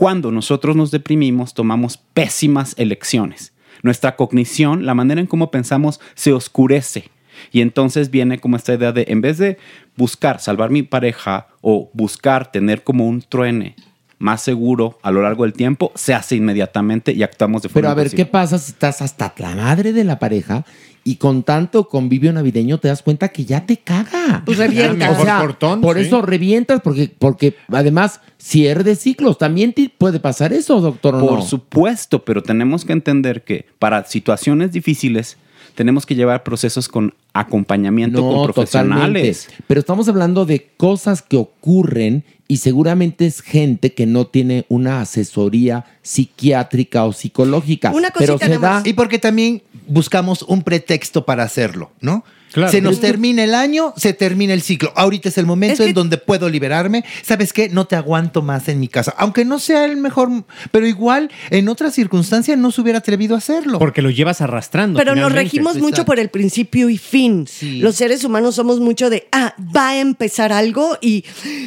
Cuando 0.00 0.32
nosotros 0.32 0.76
nos 0.76 0.90
deprimimos, 0.90 1.52
tomamos 1.52 1.98
pésimas 1.98 2.74
elecciones. 2.78 3.52
Nuestra 3.82 4.16
cognición, 4.16 4.86
la 4.86 4.94
manera 4.94 5.20
en 5.20 5.26
cómo 5.26 5.50
pensamos, 5.50 6.00
se 6.14 6.32
oscurece. 6.32 7.10
Y 7.52 7.60
entonces 7.60 8.10
viene 8.10 8.38
como 8.38 8.56
esta 8.56 8.72
idea 8.72 8.92
de, 8.92 9.04
en 9.08 9.20
vez 9.20 9.36
de 9.36 9.58
buscar 9.98 10.40
salvar 10.40 10.70
mi 10.70 10.82
pareja 10.82 11.48
o 11.60 11.90
buscar 11.92 12.50
tener 12.50 12.82
como 12.82 13.06
un 13.06 13.20
truene 13.20 13.76
más 14.18 14.40
seguro 14.40 14.98
a 15.02 15.10
lo 15.10 15.20
largo 15.20 15.44
del 15.44 15.52
tiempo, 15.52 15.92
se 15.94 16.14
hace 16.14 16.34
inmediatamente 16.34 17.12
y 17.12 17.22
actuamos 17.22 17.60
de 17.60 17.68
forma 17.68 17.80
Pero 17.80 17.90
a 17.90 17.94
ver. 17.94 18.10
¿qué 18.10 18.24
pasa 18.24 18.56
si 18.56 18.72
estás 18.72 19.02
hasta 19.02 19.34
la 19.36 19.54
madre 19.54 19.92
de 19.92 20.04
la 20.04 20.18
pareja 20.18 20.64
y 21.04 21.16
con 21.16 21.42
tanto 21.42 21.88
convivio 21.88 22.32
navideño 22.32 22.78
te 22.78 22.88
das 22.88 23.02
cuenta 23.02 23.28
que 23.28 23.44
ya 23.44 23.64
te 23.66 23.78
caga? 23.78 24.42
Pues 24.44 24.58
revientas. 24.58 25.18
O 25.18 25.22
sea, 25.22 25.56
por 25.80 25.96
sí. 25.96 26.02
eso 26.02 26.22
revientas, 26.22 26.80
porque, 26.82 27.10
porque 27.18 27.56
además, 27.68 28.20
cierre 28.38 28.84
de 28.84 28.96
ciclos, 28.96 29.38
también 29.38 29.72
te 29.72 29.90
puede 29.96 30.20
pasar 30.20 30.52
eso, 30.52 30.80
doctor, 30.80 31.14
¿o 31.14 31.20
Por 31.20 31.38
no? 31.40 31.42
supuesto, 31.42 32.24
pero 32.24 32.42
tenemos 32.42 32.84
que 32.84 32.92
entender 32.92 33.44
que 33.44 33.66
para 33.78 34.04
situaciones 34.04 34.72
difíciles 34.72 35.36
tenemos 35.74 36.06
que 36.06 36.14
llevar 36.14 36.42
procesos 36.42 36.88
con 36.88 37.14
acompañamiento 37.32 38.22
con 38.22 38.52
profesionales. 38.52 39.44
totalmente. 39.44 39.64
Pero 39.66 39.80
estamos 39.80 40.08
hablando 40.08 40.46
de 40.46 40.70
cosas 40.76 41.22
que 41.22 41.36
ocurren 41.36 42.24
y 42.48 42.56
seguramente 42.56 43.26
es 43.26 43.42
gente 43.42 43.92
que 43.92 44.06
no 44.06 44.26
tiene 44.26 44.66
una 44.68 45.00
asesoría 45.00 45.84
psiquiátrica 46.02 47.04
o 47.04 47.12
psicológica. 47.12 47.92
pero 48.18 48.38
se 48.38 48.58
da 48.58 48.82
Y 48.84 48.94
porque 48.94 49.18
también 49.18 49.62
buscamos 49.86 50.42
un 50.42 50.62
pretexto 50.62 51.24
para 51.24 51.44
hacerlo, 51.44 51.92
¿no? 52.00 52.24
Claro. 52.52 52.70
Se 52.72 52.80
nos 52.80 53.00
termina 53.00 53.44
el 53.44 53.54
año, 53.54 53.94
se 53.96 54.12
termina 54.12 54.54
el 54.54 54.62
ciclo. 54.62 54.92
Ahorita 54.96 55.28
es 55.28 55.38
el 55.38 55.46
momento 55.46 55.82
en 55.84 55.94
donde 55.94 56.18
puedo 56.18 56.48
liberarme. 56.48 57.04
¿Sabes 57.22 57.52
qué? 57.52 57.68
No 57.68 57.86
te 57.86 57.96
aguanto 57.96 58.42
más 58.42 58.68
en 58.68 58.80
mi 58.80 58.88
casa. 58.88 59.14
Aunque 59.18 59.44
no 59.44 59.58
sea 59.58 59.84
el 59.84 59.96
mejor, 59.96 60.44
pero 60.70 60.86
igual 60.86 61.30
en 61.50 61.68
otras 61.68 61.94
circunstancias 61.94 62.58
no 62.58 62.70
se 62.70 62.80
hubiera 62.80 62.98
atrevido 62.98 63.34
a 63.34 63.38
hacerlo. 63.38 63.78
Porque 63.78 64.02
lo 64.02 64.10
llevas 64.10 64.40
arrastrando. 64.40 64.98
Pero 64.98 65.14
nos 65.14 65.32
regimos 65.32 65.78
mucho 65.78 66.04
por 66.04 66.18
el 66.18 66.28
principio 66.28 66.90
y 66.90 66.98
fin. 66.98 67.46
Los 67.78 67.96
seres 67.96 68.24
humanos 68.24 68.54
somos 68.56 68.80
mucho 68.80 69.10
de, 69.10 69.28
ah, 69.32 69.54
va 69.74 69.90
a 69.90 70.00
empezar 70.00 70.52
algo 70.52 70.98
y 71.00 71.24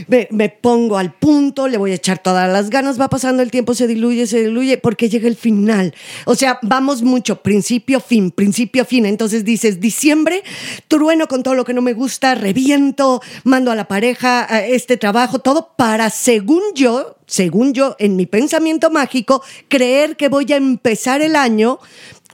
me, 0.08 0.28
me 0.32 0.50
pongo 0.50 0.98
al 0.98 1.14
punto, 1.14 1.68
le 1.68 1.78
voy 1.78 1.92
a 1.92 1.96
echar 1.96 2.20
todas 2.20 2.52
las 2.52 2.70
ganas, 2.70 3.00
va 3.00 3.10
pasando 3.10 3.42
el 3.42 3.52
tiempo, 3.52 3.74
se 3.74 3.88
diluye, 3.88 4.28
se 4.28 4.42
diluye, 4.42 4.78
porque 4.78 5.10
llega 5.10 5.28
el 5.28 5.36
final. 5.36 5.94
O 6.26 6.36
sea, 6.36 6.60
vamos 6.62 7.02
mucho, 7.02 7.42
principio, 7.42 8.00
fin, 8.00 8.32
principio, 8.32 8.86
fin. 8.86 9.06
Entonces 9.06 9.46
dices, 9.46 9.80
diciembre, 9.80 10.44
trueno 10.88 11.28
con 11.28 11.44
todo 11.44 11.56
lo 11.56 11.66
que 11.66 11.74
no 11.74 11.82
me 11.82 11.94
gusta, 11.94 12.36
reviento, 12.36 13.22
mando 13.44 13.72
a 13.72 13.76
la 13.76 13.88
pareja 13.88 14.46
a 14.54 14.66
este 14.66 14.98
trabajo, 14.98 15.40
todo 15.40 15.70
para, 15.76 16.10
según 16.10 16.62
yo, 16.76 17.18
según 17.28 17.74
yo, 17.74 17.96
en 18.00 18.16
mi 18.16 18.26
pensamiento 18.26 18.90
mágico, 18.90 19.44
creer 19.68 20.16
que 20.18 20.30
voy 20.30 20.52
a 20.52 20.58
empezar 20.58 21.22
el 21.22 21.36
año 21.36 21.80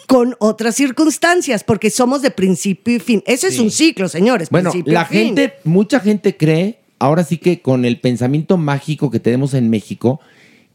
con 0.08 0.36
otras 0.40 0.76
circunstancias, 0.76 1.64
porque 1.64 1.92
somos 1.92 2.24
de 2.24 2.32
principio 2.32 2.96
y 2.96 3.00
fin. 3.00 3.24
Ese 3.28 3.50
es 3.50 3.60
un 3.60 3.70
ciclo, 3.70 4.10
señores. 4.10 4.50
Bueno, 4.50 4.72
principio 4.72 4.94
la 4.94 5.04
y 5.04 5.06
fin. 5.06 5.18
gente, 5.20 5.54
mucha 5.64 6.00
gente 6.00 6.36
cree, 6.36 6.80
ahora 6.98 7.24
sí 7.24 7.38
que 7.38 7.62
con 7.62 7.86
el 7.86 8.00
pensamiento 8.00 8.58
mágico 8.58 9.12
que 9.12 9.20
tenemos 9.20 9.54
en 9.54 9.70
México, 9.70 10.20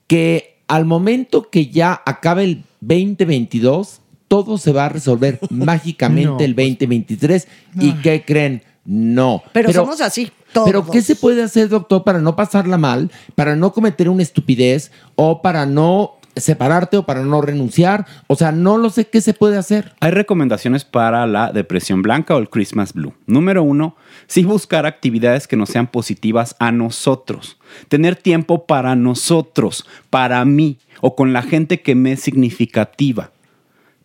que 0.07 0.59
al 0.69 0.85
momento 0.85 1.51
que 1.51 1.67
ya 1.67 2.01
acabe 2.07 2.45
el 2.45 2.65
2022, 2.81 4.01
todo 4.35 4.59
se 4.59 4.73
va 4.73 4.87
a 4.87 4.89
resolver 4.89 5.39
mágicamente 5.51 6.27
No, 6.27 6.37
pues, 6.39 6.49
el 6.49 6.57
2023. 6.57 7.49
¿Y 7.79 7.93
qué 7.95 8.25
creen? 8.27 8.65
No. 8.85 9.45
Pero, 9.53 9.73
somos 9.73 10.01
así, 10.01 10.33
todos. 10.53 10.67
Pero 10.67 10.91
¿qué 10.91 11.03
se 11.03 11.15
puede 11.15 11.41
hacer, 11.41 11.69
doctor, 11.69 12.03
para 12.03 12.19
no 12.19 12.35
pasarla 12.35 12.77
mal, 12.77 13.13
para 13.37 13.55
no 13.55 13.73
cometer 13.73 14.09
una 14.09 14.25
estupidez 14.25 14.91
o 15.15 15.41
para 15.41 15.67
no 15.67 16.17
separarte 16.35 16.97
o 16.97 17.07
para 17.07 17.23
no 17.23 17.43
renunciar? 17.43 18.07
O 18.27 18.35
sea, 18.35 18.51
no 18.51 18.77
lo 18.77 18.91
sé 18.91 19.07
qué 19.07 19.21
se 19.21 19.35
puede 19.35 19.57
hacer. 19.57 19.93
Hay 20.01 20.11
recomendaciones 20.11 20.85
para 20.85 21.29
la 21.29 21.53
depresión 21.53 22.03
blanca 22.03 22.35
o 22.35 22.39
el 22.39 22.51
Christmas 22.51 22.93
Blue. 22.93 23.15
Número 23.27 23.63
uno, 23.63 23.95
sí 24.27 24.43
buscar 24.43 24.85
actividades 24.85 25.47
que 25.47 25.57
nos 25.57 25.69
sean 25.69 25.87
positivas 25.87 26.57
a 26.59 26.73
nosotros. 26.73 27.57
Tener 27.89 28.17
tiempo 28.17 28.67
para 28.67 28.97
nosotros, 28.97 29.87
para 30.11 30.45
mí 30.45 30.79
o 31.01 31.15
con 31.15 31.33
la 31.33 31.43
gente 31.43 31.83
que 31.83 31.95
me 31.95 32.13
es 32.13 32.21
significativa. 32.21 33.31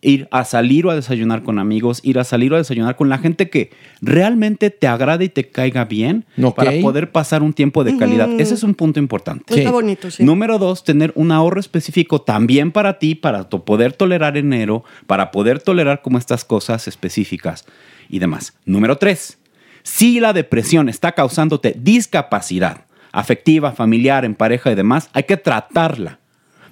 Ir 0.02 0.28
a 0.30 0.44
salir 0.44 0.86
o 0.86 0.90
a 0.90 0.94
desayunar 0.94 1.42
con 1.42 1.58
amigos, 1.58 2.00
ir 2.02 2.18
a 2.18 2.24
salir 2.24 2.52
o 2.52 2.54
a 2.54 2.58
desayunar 2.58 2.96
con 2.96 3.10
la 3.10 3.18
gente 3.18 3.50
que 3.50 3.70
realmente 4.00 4.70
te 4.70 4.86
agrada 4.86 5.22
y 5.24 5.28
te 5.28 5.50
caiga 5.50 5.84
bien 5.84 6.24
para 6.54 6.70
poder 6.80 7.12
pasar 7.12 7.42
un 7.42 7.52
tiempo 7.52 7.84
de 7.84 7.96
calidad. 7.98 8.28
Ese 8.40 8.54
es 8.54 8.62
un 8.62 8.74
punto 8.74 8.98
importante. 8.98 9.44
Pues 9.46 9.60
está 9.60 9.70
bonito, 9.72 10.10
sí. 10.10 10.24
Número 10.24 10.58
dos, 10.58 10.84
tener 10.84 11.12
un 11.16 11.32
ahorro 11.32 11.60
específico 11.60 12.22
también 12.22 12.72
para 12.72 12.98
ti, 12.98 13.14
para 13.14 13.48
to- 13.50 13.64
poder 13.66 13.92
tolerar 13.92 14.38
enero, 14.38 14.84
para 15.06 15.30
poder 15.30 15.60
tolerar 15.60 16.00
como 16.00 16.16
estas 16.16 16.46
cosas 16.46 16.88
específicas 16.88 17.66
y 18.08 18.20
demás. 18.20 18.54
Número 18.64 18.96
tres, 18.96 19.36
Si 19.82 20.20
la 20.20 20.32
depresión 20.32 20.88
está 20.88 21.12
causándote 21.12 21.74
discapacidad 21.78 22.84
afectiva, 23.12 23.72
familiar, 23.72 24.24
en 24.24 24.34
pareja 24.34 24.70
y 24.70 24.74
demás, 24.74 25.10
hay 25.12 25.24
que 25.24 25.36
tratarla. 25.36 26.20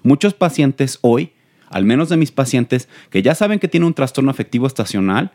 Muchos 0.02 0.34
pacientes 0.34 0.98
hoy, 1.02 1.32
al 1.70 1.84
menos 1.84 2.08
de 2.08 2.16
mis 2.16 2.32
pacientes, 2.32 2.88
que 3.10 3.22
ya 3.22 3.34
saben 3.34 3.58
que 3.58 3.68
tienen 3.68 3.86
un 3.86 3.94
trastorno 3.94 4.30
afectivo 4.30 4.66
estacional, 4.66 5.32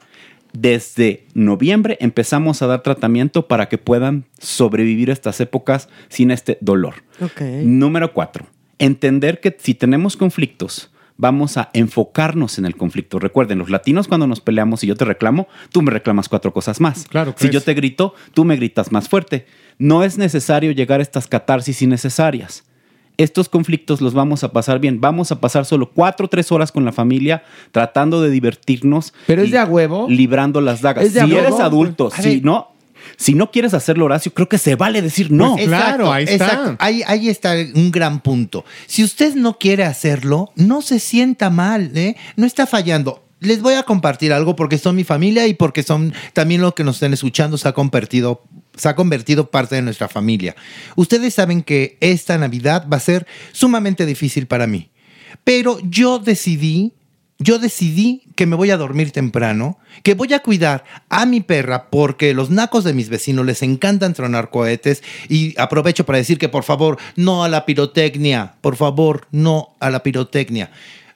desde 0.54 1.26
noviembre 1.34 1.98
empezamos 2.00 2.62
a 2.62 2.68
dar 2.68 2.84
tratamiento 2.84 3.48
para 3.48 3.70
que 3.70 3.80
puedan 3.80 4.26
sobrevivir 4.40 5.10
estas 5.10 5.42
épocas 5.42 5.90
sin 6.10 6.32
este 6.32 6.58
dolor. 6.62 7.04
Número 7.64 8.14
cuatro, 8.14 8.46
entender 8.78 9.40
que 9.40 9.56
si 9.60 9.74
tenemos 9.74 10.16
conflictos, 10.16 10.92
vamos 11.18 11.58
a 11.58 11.70
enfocarnos 11.74 12.60
en 12.60 12.66
el 12.66 12.76
conflicto. 12.76 13.18
Recuerden, 13.18 13.58
los 13.58 13.70
latinos 13.70 14.08
cuando 14.08 14.28
nos 14.28 14.42
peleamos 14.42 14.84
y 14.84 14.88
yo 14.88 14.96
te 14.96 15.06
reclamo, 15.06 15.48
tú 15.72 15.82
me 15.82 15.92
reclamas 15.92 16.30
cuatro 16.30 16.54
cosas 16.54 16.80
más. 16.80 17.08
Claro, 17.08 17.34
si 17.38 17.50
yo 17.50 17.62
te 17.62 17.74
grito, 17.74 18.14
tú 18.34 18.46
me 18.46 18.56
gritas 18.56 18.92
más 18.92 19.10
fuerte. 19.10 19.48
No 19.80 20.04
es 20.04 20.18
necesario 20.18 20.72
llegar 20.72 21.00
a 21.00 21.04
estas 21.04 21.28
catarsis 21.28 21.82
innecesarias. 21.82 22.64
Estos 23.24 23.50
conflictos 23.50 24.02
los 24.02 24.14
vamos 24.14 24.44
a 24.44 24.52
pasar 24.52 24.80
bien. 24.80 25.00
Vamos 25.02 25.32
a 25.32 25.40
pasar 25.40 25.66
solo 25.66 25.90
cuatro 25.92 26.26
o 26.26 26.30
tres 26.30 26.52
horas 26.52 26.72
con 26.72 26.86
la 26.86 26.92
familia 26.92 27.44
tratando 27.72 28.22
de 28.22 28.30
divertirnos. 28.30 29.14
Pero 29.28 29.42
es 29.42 29.52
de 29.52 29.58
a 29.58 29.66
huevo. 29.66 30.08
Librando 30.10 30.62
las 30.62 30.82
dagas. 30.82 31.06
¿Es 31.06 31.14
de 31.14 31.22
si 31.22 31.26
a 31.26 31.36
huevo? 31.36 31.48
eres 31.48 31.60
adulto, 31.60 32.10
A 32.14 32.22
si 32.22 32.30
ver. 32.36 32.46
no, 32.46 32.74
si 33.18 33.34
no 33.34 33.52
quieres 33.52 33.74
hacerlo, 33.74 34.06
Horacio, 34.06 34.34
creo 34.34 34.50
que 34.50 34.58
se 34.58 34.76
vale 34.76 35.02
decir 35.02 35.32
no. 35.32 35.54
Pues, 35.54 35.68
exacto, 35.68 36.16
exacto. 36.18 36.76
Ahí, 36.80 37.02
ahí 37.08 37.30
está 37.30 37.54
un 37.76 37.92
gran 37.92 38.22
punto. 38.22 38.66
Si 38.88 39.04
usted 39.04 39.36
no 39.36 39.58
quiere 39.58 39.84
hacerlo, 39.84 40.52
no 40.56 40.82
se 40.82 41.00
sienta 41.00 41.50
mal, 41.50 41.92
¿eh? 41.96 42.16
No 42.36 42.46
está 42.46 42.66
fallando. 42.66 43.24
Les 43.40 43.62
voy 43.62 43.74
a 43.74 43.84
compartir 43.84 44.32
algo 44.32 44.56
porque 44.56 44.78
son 44.78 44.96
mi 44.96 45.04
familia 45.04 45.48
y 45.48 45.54
porque 45.54 45.84
son 45.84 46.14
también 46.32 46.62
lo 46.62 46.74
que 46.76 46.86
nos 46.86 46.96
están 46.96 47.14
escuchando 47.14 47.58
se 47.58 47.68
ha 47.68 47.74
convertido 47.74 48.42
se 48.76 48.90
ha 48.90 48.96
convertido 48.96 49.50
parte 49.50 49.76
de 49.76 49.82
nuestra 49.82 50.08
familia. 50.08 50.56
Ustedes 50.96 51.34
saben 51.34 51.64
que 51.64 51.98
esta 52.00 52.38
Navidad 52.38 52.88
va 52.92 52.98
a 52.98 53.02
ser 53.02 53.28
sumamente 53.52 54.06
difícil 54.06 54.48
para 54.48 54.68
mí. 54.68 54.90
Pero 55.44 55.80
yo 55.84 56.20
decidí, 56.20 56.94
yo 57.40 57.60
decidí 57.60 58.24
que 58.36 58.46
me 58.46 58.56
voy 58.56 58.72
a 58.72 58.78
dormir 58.78 59.12
temprano, 59.12 59.78
que 60.02 60.14
voy 60.14 60.34
a 60.34 60.42
cuidar 60.42 60.84
a 61.10 61.26
mi 61.26 61.42
perra 61.42 61.90
porque 61.90 62.34
los 62.34 62.50
nacos 62.50 62.84
de 62.84 62.94
mis 62.94 63.10
vecinos 63.10 63.46
les 63.46 63.62
encantan 63.62 64.14
tronar 64.14 64.50
cohetes 64.50 65.04
y 65.30 65.60
aprovecho 65.60 66.06
para 66.06 66.18
decir 66.18 66.38
que 66.38 66.50
por 66.50 66.64
favor 66.64 66.98
no 67.16 67.44
a 67.44 67.50
la 67.50 67.66
pirotecnia, 67.66 68.56
por 68.62 68.76
favor 68.76 69.28
no 69.32 69.76
a 69.80 69.90
la 69.90 70.04
pirotecnia. 70.04 70.72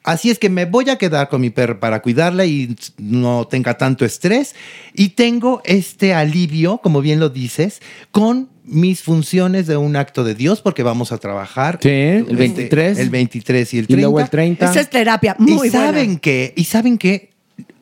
Así 0.07 0.29
es 0.29 0.39
que 0.39 0.49
me 0.49 0.63
voy 0.63 0.89
a 0.89 0.97
quedar 0.97 1.27
con 1.27 1.41
mi 1.41 1.49
perra 1.49 1.81
para 1.81 2.01
cuidarla 2.01 2.45
y 2.45 2.77
no 2.97 3.45
tenga 3.45 3.77
tanto 3.77 4.05
estrés. 4.05 4.55
Y 4.93 5.09
tengo 5.09 5.61
este 5.65 6.13
alivio, 6.13 6.77
como 6.77 7.01
bien 7.01 7.19
lo 7.19 7.27
dices, 7.27 7.81
con 8.11 8.47
mis 8.63 9.01
funciones 9.01 9.67
de 9.67 9.75
un 9.75 9.97
acto 9.97 10.23
de 10.23 10.33
Dios, 10.33 10.61
porque 10.61 10.81
vamos 10.81 11.11
a 11.11 11.17
trabajar. 11.17 11.79
Sí, 11.81 11.89
el 11.89 12.37
23. 12.37 12.99
el 12.99 13.09
23 13.09 13.73
y 13.73 13.77
el 13.79 13.83
Y 13.83 13.87
30. 13.87 14.01
luego 14.01 14.21
el 14.21 14.29
30. 14.29 14.71
Esa 14.71 14.79
es 14.79 14.89
terapia 14.89 15.35
muy 15.39 15.67
y 15.67 15.71
saben 15.71 16.19
que, 16.19 16.53
y 16.55 16.63
saben 16.63 16.97
que 16.97 17.31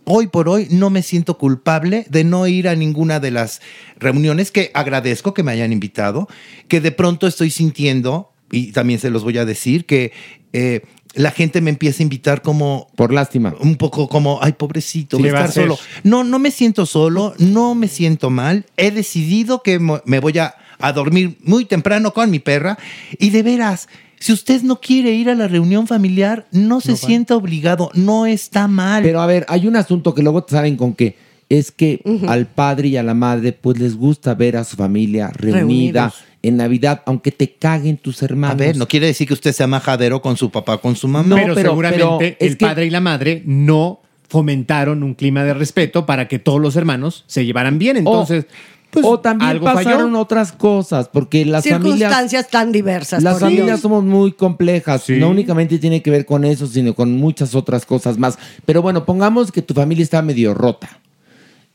hoy 0.06 0.26
por 0.26 0.50
hoy 0.50 0.66
no 0.72 0.90
me 0.90 1.04
siento 1.04 1.38
culpable 1.38 2.08
de 2.10 2.24
no 2.24 2.48
ir 2.48 2.68
a 2.68 2.76
ninguna 2.76 3.20
de 3.20 3.30
las 3.30 3.62
reuniones 4.00 4.50
que 4.50 4.72
agradezco 4.74 5.36
que 5.36 5.44
me 5.44 5.52
hayan 5.52 5.72
invitado, 5.72 6.28
que 6.68 6.82
de 6.82 6.92
pronto 6.92 7.28
estoy 7.28 7.52
sintiendo, 7.52 8.32
y 8.52 8.72
también 8.72 9.00
se 9.00 9.12
los 9.12 9.24
voy 9.24 9.38
a 9.38 9.46
decir, 9.46 9.86
que 9.86 10.12
eh, 10.54 10.82
la 11.16 11.32
gente 11.32 11.62
me 11.62 11.70
empieza 11.70 12.02
a 12.02 12.04
invitar 12.04 12.42
como... 12.42 12.88
Por 12.96 13.14
lástima. 13.14 13.56
Un 13.60 13.76
poco 13.76 14.08
como, 14.08 14.40
ay, 14.42 14.54
pobrecito, 14.54 15.18
Sí, 15.18 15.24
voy 15.24 15.30
a 15.30 15.34
¿qué 15.34 15.38
va 15.38 15.46
a 15.46 15.48
estar 15.48 15.64
solo. 15.64 15.80
No, 16.04 16.24
no 16.24 16.40
me 16.40 16.52
siento 16.52 16.86
solo, 16.86 17.34
no 17.38 17.76
me 17.76 17.88
siento 17.88 18.30
mal. 18.30 18.66
He 18.78 18.92
decidido 18.92 19.64
que 19.64 19.80
me 19.80 20.20
voy 20.20 20.38
a, 20.38 20.56
a 20.80 20.94
dormir 20.94 21.38
muy 21.44 21.66
temprano 21.66 22.14
con 22.14 22.30
mi 22.30 22.40
perra. 22.40 22.78
Y 23.18 23.30
de 23.30 23.44
veras, 23.44 23.88
si 24.20 24.34
usted 24.34 24.62
no 24.64 24.80
quiere 24.82 25.12
ir 25.12 25.30
a 25.30 25.36
la 25.36 25.48
reunión 25.48 25.88
familiar, 25.88 26.48
no 26.52 26.82
se 26.82 26.96
sienta 26.96 27.36
obligado, 27.36 27.92
no 27.94 28.26
está 28.26 28.68
mal. 28.68 29.04
Pero 29.04 29.22
a 29.22 29.26
ver, 29.26 29.46
hay 29.50 29.68
un 29.68 29.76
asunto 29.76 30.14
que 30.14 30.24
luego 30.24 30.46
saben 30.48 30.78
con 30.78 30.94
que 30.94 31.16
es 31.50 31.72
que 31.72 32.02
al 32.28 32.48
padre 32.48 32.90
y 32.90 32.98
a 32.98 33.04
la 33.04 33.14
madre 33.14 33.54
pues 33.54 33.80
les 33.80 33.96
gusta 33.96 34.34
ver 34.34 34.58
a 34.58 34.64
su 34.64 34.76
familia 34.76 35.32
reunida 35.34 36.02
Reunidos. 36.02 36.24
en 36.42 36.58
Navidad, 36.58 37.04
aunque 37.06 37.32
te 37.32 37.54
caguen 37.54 37.98
tus 37.98 38.24
hermanos. 38.24 38.56
a 38.56 38.66
ver, 38.66 38.78
no 38.78 38.88
quiere 38.88 39.08
decir 39.08 39.28
que 39.28 39.34
usted 39.34 39.54
sea 39.54 39.68
majadero 39.68 40.22
con 40.22 40.38
su 40.38 40.50
papá, 40.50 40.80
con 40.80 40.96
su 40.96 41.08
mamá. 41.08 41.36
pero, 41.36 41.56
seguramente 41.56 42.38
el 42.40 42.58
padre 42.58 42.88
y 42.88 42.90
la 42.90 43.02
madre 43.02 43.44
no 43.46 44.02
fomentaron 44.28 45.04
un 45.04 45.14
clima 45.14 45.44
de 45.44 45.54
respeto 45.54 46.06
para 46.06 46.28
que 46.28 46.40
todos 46.40 46.60
los 46.60 46.76
hermanos 46.76 47.24
se 47.28 47.46
llevaran 47.46 47.78
bien. 47.78 47.98
Entonces, 47.98 48.48
pues, 48.90 49.06
o 49.06 49.20
también 49.20 49.52
algo 49.52 49.66
pasaron 49.66 50.12
falló. 50.12 50.20
otras 50.20 50.52
cosas, 50.52 51.10
porque 51.10 51.46
las 51.46 51.64
familias 51.64 52.00
Circunstancias 52.00 52.50
tan 52.50 52.72
diversas. 52.72 53.22
Las 53.22 53.40
familias 53.40 53.68
Dios. 53.68 53.82
somos 53.82 54.04
muy 54.04 54.32
complejas. 54.32 55.10
No 55.10 55.30
únicamente 55.30 55.78
tiene 55.78 56.02
que 56.02 56.10
ver 56.10 56.26
con 56.26 56.46
eso, 56.46 56.66
sino 56.66 56.96
con 56.96 57.12
muchas 57.18 57.56
otras 57.56 57.86
cosas 57.86 58.18
más. 58.18 58.40
Pero 58.66 58.82
bueno, 58.82 59.06
pongamos 59.06 59.52
que 59.52 59.62
tu 59.62 59.74
familia 59.74 60.04
está 60.04 60.22
medio 60.22 60.54
rota. 60.54 61.02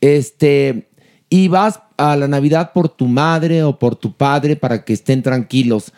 Este, 0.01 0.88
y 1.28 1.48
vas 1.48 1.80
a 1.96 2.16
la 2.16 2.28
Navidad 2.28 2.72
por 2.72 2.88
tu 2.88 3.07
madre 3.07 3.62
o 3.62 3.78
por 3.78 3.96
tu 3.96 4.12
padre 4.14 4.57
para 4.57 4.84
que 4.84 4.92
estén 4.92 5.22
tranquilos. 5.22 5.92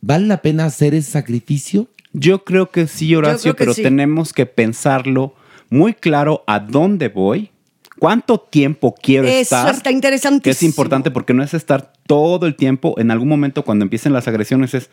¿Vale 0.00 0.26
la 0.26 0.42
pena 0.42 0.66
hacer 0.66 0.94
ese 0.94 1.10
sacrificio? 1.10 1.88
Yo 2.12 2.44
creo 2.44 2.70
que 2.70 2.86
sí, 2.86 3.14
Horacio, 3.14 3.54
que 3.54 3.58
pero 3.58 3.74
sí. 3.74 3.82
tenemos 3.82 4.32
que 4.32 4.46
pensarlo 4.46 5.34
muy 5.70 5.94
claro 5.94 6.44
a 6.46 6.60
dónde 6.60 7.08
voy, 7.08 7.50
cuánto 7.98 8.38
tiempo 8.38 8.94
quiero 8.94 9.26
Eso 9.26 9.56
estar. 9.56 9.74
está 9.74 9.90
interesantísimo. 9.90 10.42
Que 10.42 10.50
es 10.50 10.62
importante 10.62 11.10
porque 11.10 11.34
no 11.34 11.42
es 11.42 11.54
estar 11.54 11.92
todo 12.06 12.46
el 12.46 12.54
tiempo. 12.54 12.94
En 12.98 13.10
algún 13.10 13.28
momento, 13.28 13.64
cuando 13.64 13.84
empiecen 13.84 14.12
las 14.12 14.28
agresiones, 14.28 14.74
es 14.74 14.90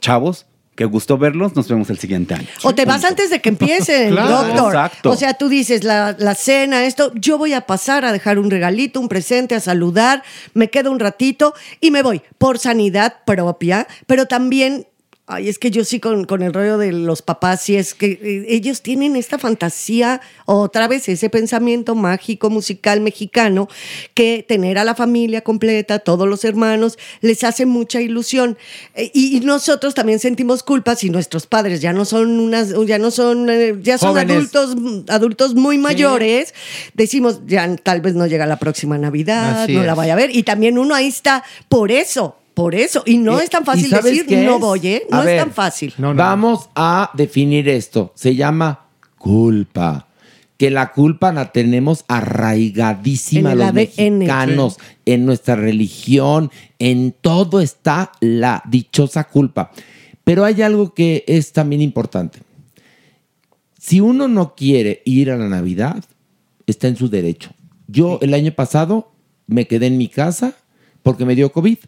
chavos, 0.00 0.46
qué 0.78 0.84
gusto 0.84 1.18
verlos, 1.18 1.56
nos 1.56 1.66
vemos 1.66 1.90
el 1.90 1.98
siguiente 1.98 2.34
año. 2.34 2.46
O 2.62 2.72
te 2.72 2.84
vas 2.84 3.04
antes 3.04 3.30
de 3.30 3.40
que 3.40 3.48
empiece 3.48 4.06
el 4.06 4.14
Claro. 4.14 4.44
doctor. 4.44 4.74
Exacto. 4.76 5.10
O 5.10 5.16
sea, 5.16 5.34
tú 5.34 5.48
dices 5.48 5.82
la, 5.82 6.14
la 6.20 6.36
cena, 6.36 6.84
esto, 6.84 7.10
yo 7.16 7.36
voy 7.36 7.52
a 7.52 7.62
pasar 7.62 8.04
a 8.04 8.12
dejar 8.12 8.38
un 8.38 8.48
regalito, 8.48 9.00
un 9.00 9.08
presente, 9.08 9.56
a 9.56 9.60
saludar, 9.60 10.22
me 10.54 10.70
quedo 10.70 10.92
un 10.92 11.00
ratito 11.00 11.52
y 11.80 11.90
me 11.90 12.02
voy 12.02 12.22
por 12.38 12.60
sanidad 12.60 13.16
propia, 13.26 13.88
pero 14.06 14.26
también. 14.26 14.86
Ay, 15.30 15.50
es 15.50 15.58
que 15.58 15.70
yo 15.70 15.84
sí 15.84 16.00
con, 16.00 16.24
con 16.24 16.42
el 16.42 16.54
rollo 16.54 16.78
de 16.78 16.90
los 16.90 17.20
papás, 17.20 17.60
sí 17.62 17.76
es 17.76 17.92
que 17.92 18.18
eh, 18.22 18.46
ellos 18.48 18.80
tienen 18.80 19.14
esta 19.14 19.38
fantasía, 19.38 20.22
otra 20.46 20.88
vez 20.88 21.06
ese 21.10 21.28
pensamiento 21.28 21.94
mágico 21.94 22.48
musical 22.48 23.02
mexicano, 23.02 23.68
que 24.14 24.42
tener 24.48 24.78
a 24.78 24.84
la 24.84 24.94
familia 24.94 25.42
completa, 25.42 25.98
todos 25.98 26.26
los 26.26 26.46
hermanos, 26.46 26.98
les 27.20 27.44
hace 27.44 27.66
mucha 27.66 28.00
ilusión. 28.00 28.56
Eh, 28.94 29.10
y, 29.12 29.36
y 29.36 29.40
nosotros 29.40 29.92
también 29.92 30.18
sentimos 30.18 30.62
culpa 30.62 30.96
si 30.96 31.10
nuestros 31.10 31.46
padres 31.46 31.82
ya 31.82 31.92
no 31.92 32.06
son 32.06 32.40
unas, 32.40 32.72
ya 32.86 32.98
no 32.98 33.10
son, 33.10 33.50
eh, 33.50 33.76
ya 33.82 33.98
son 33.98 34.12
Jóvenes. 34.12 34.34
adultos, 34.34 34.76
adultos 35.08 35.54
muy 35.54 35.76
mayores, 35.76 36.54
decimos, 36.94 37.42
ya 37.46 37.76
tal 37.76 38.00
vez 38.00 38.14
no 38.14 38.26
llega 38.26 38.46
la 38.46 38.58
próxima 38.58 38.96
Navidad, 38.96 39.64
Así 39.64 39.74
no 39.74 39.82
es. 39.82 39.86
la 39.86 39.94
vaya 39.94 40.14
a 40.14 40.16
ver. 40.16 40.34
Y 40.34 40.42
también 40.44 40.78
uno 40.78 40.94
ahí 40.94 41.08
está 41.08 41.44
por 41.68 41.92
eso, 41.92 42.37
por 42.58 42.74
eso. 42.74 43.04
Y 43.06 43.18
no 43.18 43.38
es 43.38 43.50
tan 43.50 43.62
¿y 43.62 43.66
fácil 43.66 43.90
decir 43.90 44.26
no 44.44 44.56
es? 44.56 44.60
voy, 44.60 44.80
¿eh? 44.88 45.02
A 45.10 45.16
No 45.16 45.20
es 45.22 45.26
ver, 45.26 45.40
tan 45.40 45.52
fácil. 45.52 45.94
Vamos 45.96 46.68
a 46.74 47.10
definir 47.14 47.68
esto. 47.68 48.12
Se 48.16 48.34
llama 48.34 48.86
culpa. 49.16 50.08
Que 50.56 50.70
la 50.72 50.90
culpa 50.90 51.32
la 51.32 51.52
tenemos 51.52 52.04
arraigadísima 52.08 53.52
En 53.52 53.52
el 53.52 53.58
los 53.58 53.68
ADN. 53.68 53.74
mexicanos, 53.76 54.78
en 55.06 55.24
nuestra 55.24 55.54
religión, 55.54 56.50
en 56.80 57.14
todo 57.20 57.60
está 57.60 58.10
la 58.18 58.60
dichosa 58.68 59.28
culpa. 59.28 59.70
Pero 60.24 60.44
hay 60.44 60.60
algo 60.62 60.94
que 60.94 61.22
es 61.28 61.52
también 61.52 61.80
importante. 61.80 62.40
Si 63.78 64.00
uno 64.00 64.26
no 64.26 64.56
quiere 64.56 65.02
ir 65.04 65.30
a 65.30 65.36
la 65.36 65.48
Navidad, 65.48 66.04
está 66.66 66.88
en 66.88 66.96
su 66.96 67.08
derecho. 67.08 67.50
Yo 67.86 68.18
el 68.20 68.34
año 68.34 68.50
pasado 68.50 69.12
me 69.46 69.68
quedé 69.68 69.86
en 69.86 69.96
mi 69.96 70.08
casa 70.08 70.54
porque 71.04 71.24
me 71.24 71.36
dio 71.36 71.52
COVID 71.52 71.78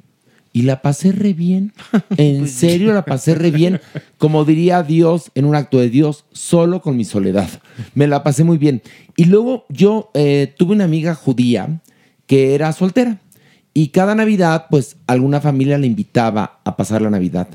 y 0.52 0.62
la 0.62 0.82
pasé 0.82 1.12
re 1.12 1.32
bien. 1.32 1.72
En 2.16 2.48
serio, 2.48 2.92
la 2.92 3.04
pasé 3.04 3.34
re 3.34 3.50
bien. 3.50 3.80
Como 4.18 4.44
diría 4.44 4.82
Dios 4.82 5.30
en 5.34 5.44
un 5.44 5.54
acto 5.54 5.78
de 5.78 5.90
Dios, 5.90 6.24
solo 6.32 6.82
con 6.82 6.96
mi 6.96 7.04
soledad. 7.04 7.48
Me 7.94 8.06
la 8.06 8.22
pasé 8.22 8.44
muy 8.44 8.58
bien. 8.58 8.82
Y 9.16 9.26
luego 9.26 9.66
yo 9.68 10.10
eh, 10.14 10.52
tuve 10.56 10.74
una 10.74 10.84
amiga 10.84 11.14
judía 11.14 11.80
que 12.26 12.54
era 12.54 12.72
soltera. 12.72 13.20
Y 13.72 13.88
cada 13.88 14.14
Navidad, 14.14 14.66
pues 14.70 14.96
alguna 15.06 15.40
familia 15.40 15.78
le 15.78 15.86
invitaba 15.86 16.60
a 16.64 16.76
pasar 16.76 17.02
la 17.02 17.10
Navidad. 17.10 17.48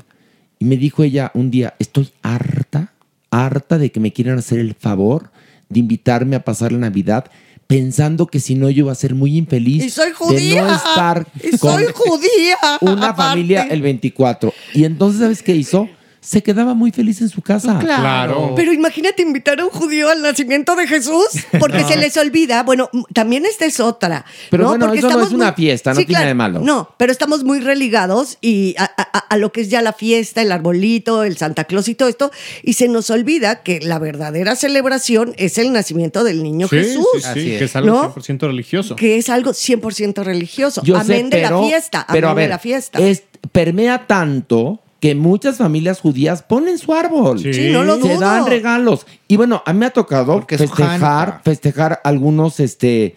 Y 0.58 0.64
me 0.64 0.76
dijo 0.76 1.02
ella 1.02 1.30
un 1.34 1.50
día, 1.50 1.74
estoy 1.78 2.10
harta, 2.22 2.92
harta 3.30 3.76
de 3.78 3.92
que 3.92 4.00
me 4.00 4.12
quieran 4.12 4.38
hacer 4.38 4.58
el 4.58 4.74
favor 4.74 5.30
de 5.68 5.80
invitarme 5.80 6.36
a 6.36 6.44
pasar 6.44 6.72
la 6.72 6.78
Navidad, 6.78 7.26
pensando 7.66 8.26
que 8.26 8.38
si 8.40 8.54
no 8.54 8.70
yo 8.70 8.84
iba 8.84 8.92
a 8.92 8.94
ser 8.94 9.14
muy 9.14 9.36
infeliz 9.36 9.84
Y 9.84 9.90
soy 9.90 10.08
de 10.08 10.14
judía. 10.14 10.62
no 10.62 10.74
estar 10.74 11.26
Y 11.42 11.56
con 11.58 11.74
soy 11.74 11.86
judía. 11.94 12.56
una 12.80 13.08
aparte. 13.10 13.22
familia 13.22 13.62
el 13.70 13.82
24. 13.82 14.52
Y 14.74 14.84
entonces, 14.84 15.20
¿sabes 15.20 15.42
qué 15.42 15.54
hizo? 15.56 15.88
Se 16.26 16.42
quedaba 16.42 16.74
muy 16.74 16.90
feliz 16.90 17.20
en 17.20 17.28
su 17.28 17.40
casa. 17.40 17.78
Claro. 17.78 18.52
Pero 18.56 18.72
imagínate 18.72 19.22
invitar 19.22 19.60
a 19.60 19.64
un 19.64 19.70
judío 19.70 20.10
al 20.10 20.22
nacimiento 20.22 20.74
de 20.74 20.86
Jesús, 20.88 21.26
porque 21.60 21.78
No. 21.82 21.88
se 21.88 21.96
les 21.96 22.16
olvida. 22.16 22.64
Bueno, 22.64 22.90
también 23.14 23.46
esta 23.46 23.64
es 23.64 23.78
otra. 23.78 24.24
Pero 24.50 24.64
¿no? 24.64 24.68
bueno, 24.70 24.86
Porque 24.86 24.98
eso 24.98 25.06
no 25.06 25.10
estamos 25.12 25.28
es 25.28 25.34
una 25.34 25.52
fiesta, 25.52 25.94
no 25.94 26.04
tiene 26.04 26.26
de 26.26 26.34
malo. 26.34 26.60
No, 26.60 26.90
pero 26.96 27.12
estamos 27.12 27.44
muy 27.44 27.60
religados 27.60 28.38
y 28.40 28.74
a, 28.76 28.84
a- 28.84 29.18
a 29.18 29.36
lo 29.36 29.52
que 29.52 29.60
es 29.60 29.68
ya 29.70 29.82
la 29.82 29.92
fiesta, 29.92 30.42
el 30.42 30.50
arbolito, 30.50 31.22
el 31.22 31.36
Santa 31.36 31.64
Claus 31.64 31.88
y 31.88 31.94
todo 31.94 32.08
esto, 32.08 32.32
y 32.64 32.72
se 32.72 32.88
nos 32.88 33.08
olvida 33.10 33.62
que 33.62 33.78
la 33.80 33.98
verdadera 34.00 34.56
celebración 34.56 35.32
es 35.36 35.58
el 35.58 35.72
nacimiento 35.72 36.24
del 36.24 36.42
niño 36.42 36.66
Sí, 36.68 36.76
Jesús. 36.78 37.06
sí, 37.22 37.40
sí, 37.40 37.58
que 37.58 37.64
es 37.64 37.76
algo 37.76 37.90
¿no? 38.02 38.14
100% 38.14 38.40
religioso. 38.48 38.96
Que 38.96 39.16
es 39.16 39.28
algo 39.30 39.52
100% 39.52 40.24
religioso. 40.24 40.82
Yo 40.84 40.96
amén 40.96 41.30
sé, 41.30 41.36
de 41.36 41.42
pero, 41.44 41.62
la 41.62 41.68
fiesta. 41.68 42.06
pero 42.10 42.28
a 42.28 42.30
amén 42.32 42.42
ver, 42.42 42.48
de 42.48 42.54
la 42.54 42.58
fiesta. 42.58 42.98
es- 42.98 43.22
permea 43.52 44.06
tanto 44.08 44.80
que 45.00 45.14
muchas 45.14 45.58
familias 45.58 46.00
judías 46.00 46.42
ponen 46.42 46.78
su 46.78 46.94
árbol. 46.94 47.38
Sí. 47.38 47.52
Sí, 47.52 47.70
no 47.70 47.84
lo 47.84 47.96
Se 47.96 48.00
dudo. 48.14 48.20
dan 48.20 48.46
regalos. 48.46 49.06
Y 49.28 49.36
bueno, 49.36 49.62
a 49.66 49.72
mí 49.72 49.78
me 49.80 49.86
ha 49.86 49.90
tocado 49.90 50.32
Porque 50.34 50.56
festejar, 50.58 51.40
festejar 51.44 52.00
algunos, 52.04 52.60
este, 52.60 53.16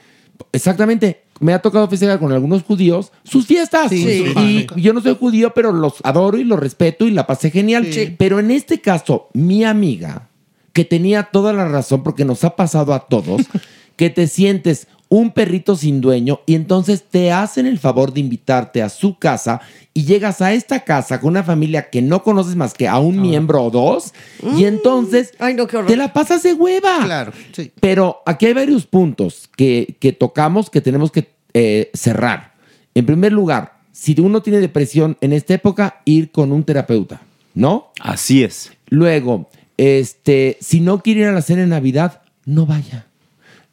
exactamente. 0.51 1.23
Me 1.39 1.53
ha 1.53 1.61
tocado 1.61 1.87
festejar 1.87 2.19
con 2.19 2.33
algunos 2.33 2.63
judíos 2.63 3.13
sus 3.23 3.47
fiestas. 3.47 3.89
Sí, 3.89 4.03
Sí. 4.03 4.33
su 4.33 4.39
Y 4.41 4.67
yo 4.81 4.93
no 4.93 4.99
soy 5.01 5.15
judío, 5.17 5.53
pero 5.53 5.71
los 5.71 5.93
adoro 6.03 6.37
y 6.37 6.43
los 6.43 6.59
respeto 6.59 7.05
y 7.07 7.11
la 7.11 7.25
pasé 7.27 7.49
genial. 7.49 7.87
Sí. 7.93 8.13
Pero 8.17 8.39
en 8.39 8.51
este 8.51 8.81
caso, 8.81 9.29
mi 9.33 9.63
amiga, 9.63 10.27
que 10.73 10.83
tenía 10.83 11.23
toda 11.23 11.53
la 11.53 11.65
razón, 11.67 12.03
porque 12.03 12.25
nos 12.25 12.43
ha 12.43 12.57
pasado 12.57 12.93
a 12.93 13.07
todos, 13.07 13.41
que 13.95 14.09
te 14.09 14.27
sientes 14.27 14.87
un 15.09 15.31
perrito 15.31 15.75
sin 15.75 16.01
dueño 16.01 16.41
y 16.45 16.53
entonces 16.53 17.03
te 17.03 17.31
hacen 17.31 17.65
el 17.65 17.79
favor 17.79 18.13
de 18.13 18.19
invitarte 18.19 18.83
a 18.83 18.89
su 18.89 19.17
casa 19.17 19.59
y 19.93 20.05
llegas 20.05 20.39
a 20.41 20.53
esta 20.53 20.83
casa 20.83 21.19
con 21.19 21.31
una 21.31 21.43
familia 21.43 21.89
que 21.89 22.01
no 22.03 22.21
conoces 22.21 22.55
más 22.55 22.75
que 22.75 22.87
a 22.87 22.99
un 22.99 23.19
miembro 23.19 23.63
o 23.63 23.71
dos 23.71 24.13
y 24.55 24.65
entonces 24.65 25.33
Ay, 25.39 25.55
no, 25.55 25.65
qué 25.65 25.77
horror. 25.77 25.89
te 25.89 25.97
la 25.97 26.13
pasas 26.13 26.43
de 26.43 26.53
hueva. 26.53 27.03
Claro, 27.05 27.33
sí. 27.53 27.71
Pero 27.79 28.21
aquí 28.25 28.45
hay 28.45 28.53
varios 28.53 28.85
puntos 28.85 29.49
que, 29.57 29.97
que 29.99 30.13
tocamos 30.13 30.69
que 30.69 30.79
tenemos 30.79 31.11
que 31.11 31.27
eh, 31.55 31.89
cerrar. 31.95 32.53
En 32.93 33.07
primer 33.07 33.31
lugar, 33.31 33.79
si 33.91 34.15
uno 34.19 34.41
tiene 34.43 34.59
depresión 34.59 35.17
en 35.21 35.33
esta 35.33 35.55
época, 35.55 36.01
ir 36.05 36.31
con 36.31 36.51
un 36.51 36.63
terapeuta, 36.63 37.21
¿no? 37.55 37.91
Así 37.99 38.43
es. 38.43 38.71
Luego, 38.89 39.49
este, 39.77 40.57
si 40.61 40.81
no 40.81 41.01
quiere 41.01 41.21
ir 41.21 41.27
a 41.27 41.31
la 41.31 41.41
cena 41.41 41.61
de 41.61 41.67
Navidad, 41.67 42.21
no 42.45 42.65
vaya. 42.65 43.07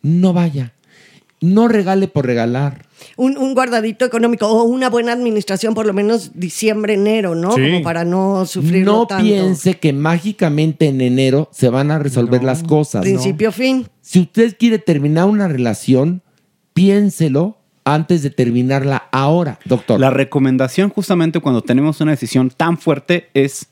No 0.03 0.32
vaya. 0.32 0.72
No 1.55 1.68
regale 1.68 2.09
por 2.09 2.26
regalar. 2.26 2.84
un, 3.16 3.36
un 3.38 3.55
guardadito 3.55 4.05
económico 4.05 4.47
o 4.49 4.64
una 4.64 4.90
buena 4.90 5.12
administración, 5.12 5.74
por 5.74 5.86
lo 5.86 5.92
menos 5.92 6.32
diciembre, 6.34 6.94
enero, 6.94 7.34
¿no? 7.34 7.53
Sí. 7.53 7.61
Como 7.62 7.82
para 7.82 8.05
no 8.05 8.44
sufrir 8.47 8.84
No 8.84 9.07
tanto. 9.07 9.24
piense 9.24 9.74
que 9.78 9.92
mágicamente 9.92 10.86
en 10.88 11.01
enero 11.01 11.49
se 11.53 11.68
van 11.68 11.90
a 11.90 11.99
resolver 11.99 12.42
las 12.42 12.62
cosas. 12.62 13.03
Principio, 13.03 13.53
fin. 13.53 13.86
Si 14.01 14.20
usted 14.20 14.57
quiere 14.59 14.78
terminar 14.78 15.26
una 15.26 15.47
relación, 15.49 16.22
piénselo 16.74 17.59
antes 17.84 18.22
de 18.22 18.30
terminarla 18.30 19.05
ahora, 19.12 19.59
doctor. 19.64 20.01
La 20.01 20.11
recomendación 20.11 20.90
justamente 20.90 21.40
cuando 21.40 21.62
tenemos 21.62 22.01
una 22.01 22.11
decisión 22.11 22.51
tan 22.51 22.78
fuerte 22.78 23.28
es, 23.32 23.68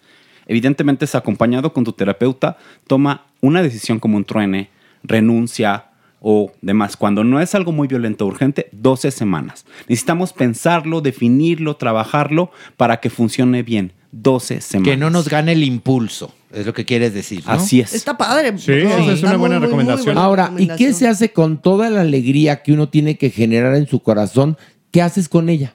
evidentemente 0.46 1.04
es 1.04 1.14
acompañado 1.14 1.72
con 1.72 1.82
tu 1.84 1.92
terapeuta, 1.92 2.56
toma 2.86 3.26
una 3.40 3.62
decisión 3.62 3.98
como 3.98 4.16
un 4.16 4.24
truene, 4.24 4.70
renuncia 5.02 5.86
o 6.26 6.50
demás. 6.62 6.96
Cuando 6.96 7.22
no 7.22 7.38
es 7.38 7.54
algo 7.54 7.70
muy 7.70 7.86
violento 7.86 8.24
o 8.24 8.28
urgente, 8.28 8.68
12 8.72 9.10
semanas. 9.10 9.66
Necesitamos 9.88 10.32
pensarlo, 10.32 11.02
definirlo, 11.02 11.76
trabajarlo 11.76 12.50
para 12.78 12.98
que 13.00 13.10
funcione 13.10 13.62
bien. 13.62 13.92
12 14.10 14.62
semanas. 14.62 14.90
Que 14.90 14.96
no 14.96 15.10
nos 15.10 15.28
gane 15.28 15.52
el 15.52 15.62
impulso, 15.62 16.32
es 16.50 16.64
lo 16.64 16.72
que 16.72 16.86
quieres 16.86 17.12
decir. 17.12 17.42
¿no? 17.46 17.52
Así 17.52 17.80
es. 17.80 17.92
Está 17.92 18.16
padre. 18.16 18.56
Sí, 18.56 18.72
esa 18.72 19.12
es 19.12 19.22
una 19.22 19.36
buena 19.36 19.56
muy, 19.58 19.66
muy 19.66 19.66
recomendación. 19.66 20.14
buena 20.14 20.22
Ahora, 20.24 20.52
¿y 20.56 20.68
qué 20.68 20.94
se 20.94 21.06
hace 21.08 21.32
con 21.32 21.60
toda 21.60 21.90
la 21.90 22.00
alegría 22.00 22.62
que 22.62 22.72
uno 22.72 22.88
tiene 22.88 23.18
que 23.18 23.28
generar 23.28 23.74
en 23.74 23.86
su 23.86 24.00
corazón? 24.00 24.56
¿Qué 24.92 25.02
haces 25.02 25.28
con 25.28 25.48
ella? 25.50 25.74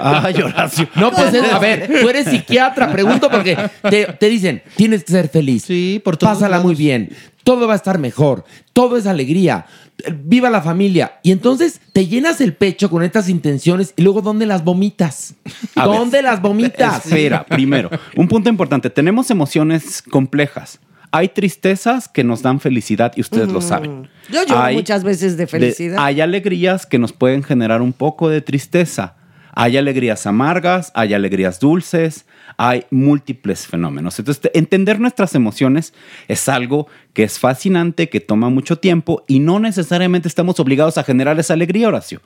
Ay, 0.00 0.40
Horacio. 0.40 0.88
No, 0.94 1.10
pues 1.10 1.34
es- 1.34 1.52
a 1.52 1.58
ver, 1.58 1.90
tú 2.00 2.08
eres 2.08 2.26
psiquiatra, 2.28 2.90
pregunto 2.92 3.28
porque 3.30 3.58
te, 3.90 4.06
te 4.06 4.28
dicen, 4.28 4.62
tienes 4.76 5.04
que 5.04 5.12
ser 5.12 5.28
feliz. 5.28 5.64
Sí, 5.64 6.00
por 6.02 6.16
todos 6.16 6.34
Pásala 6.34 6.60
muy 6.60 6.74
bien, 6.74 7.10
todo 7.48 7.66
va 7.66 7.72
a 7.72 7.76
estar 7.76 7.98
mejor, 7.98 8.44
todo 8.74 8.98
es 8.98 9.06
alegría, 9.06 9.64
eh, 10.04 10.14
viva 10.14 10.50
la 10.50 10.60
familia. 10.60 11.18
Y 11.22 11.32
entonces 11.32 11.80
te 11.94 12.06
llenas 12.06 12.42
el 12.42 12.52
pecho 12.52 12.90
con 12.90 13.02
estas 13.02 13.30
intenciones 13.30 13.94
y 13.96 14.02
luego 14.02 14.20
¿dónde 14.20 14.44
las 14.44 14.64
vomitas? 14.64 15.32
A 15.74 15.88
ver. 15.88 15.98
¿Dónde 15.98 16.20
las 16.20 16.42
vomitas? 16.42 17.06
Espera, 17.06 17.46
primero, 17.46 17.88
un 18.16 18.28
punto 18.28 18.50
importante. 18.50 18.90
Tenemos 18.90 19.30
emociones 19.30 20.02
complejas. 20.02 20.78
Hay 21.10 21.28
tristezas 21.28 22.06
que 22.06 22.22
nos 22.22 22.42
dan 22.42 22.60
felicidad 22.60 23.14
y 23.16 23.22
ustedes 23.22 23.50
lo 23.50 23.62
saben. 23.62 24.10
Yo 24.30 24.44
lloro 24.44 24.60
Hay 24.60 24.76
muchas 24.76 25.02
veces 25.02 25.38
de 25.38 25.46
felicidad. 25.46 26.04
hay 26.04 26.20
alegrías 26.20 26.84
que 26.84 26.98
nos 26.98 27.14
pueden 27.14 27.42
generar 27.42 27.80
un 27.80 27.94
poco 27.94 28.28
de 28.28 28.42
tristeza. 28.42 29.14
Hay 29.60 29.76
alegrías 29.76 30.24
amargas, 30.24 30.92
hay 30.94 31.14
alegrías 31.14 31.58
dulces, 31.58 32.26
hay 32.58 32.84
múltiples 32.92 33.66
fenómenos. 33.66 34.16
Entonces, 34.16 34.40
te- 34.40 34.56
entender 34.56 35.00
nuestras 35.00 35.34
emociones 35.34 35.94
es 36.28 36.48
algo 36.48 36.86
que 37.12 37.24
es 37.24 37.40
fascinante, 37.40 38.08
que 38.08 38.20
toma 38.20 38.50
mucho 38.50 38.76
tiempo 38.78 39.24
y 39.26 39.40
no 39.40 39.58
necesariamente 39.58 40.28
estamos 40.28 40.60
obligados 40.60 40.96
a 40.96 41.02
generar 41.02 41.40
esa 41.40 41.54
alegría, 41.54 41.88
Horacio. 41.88 42.20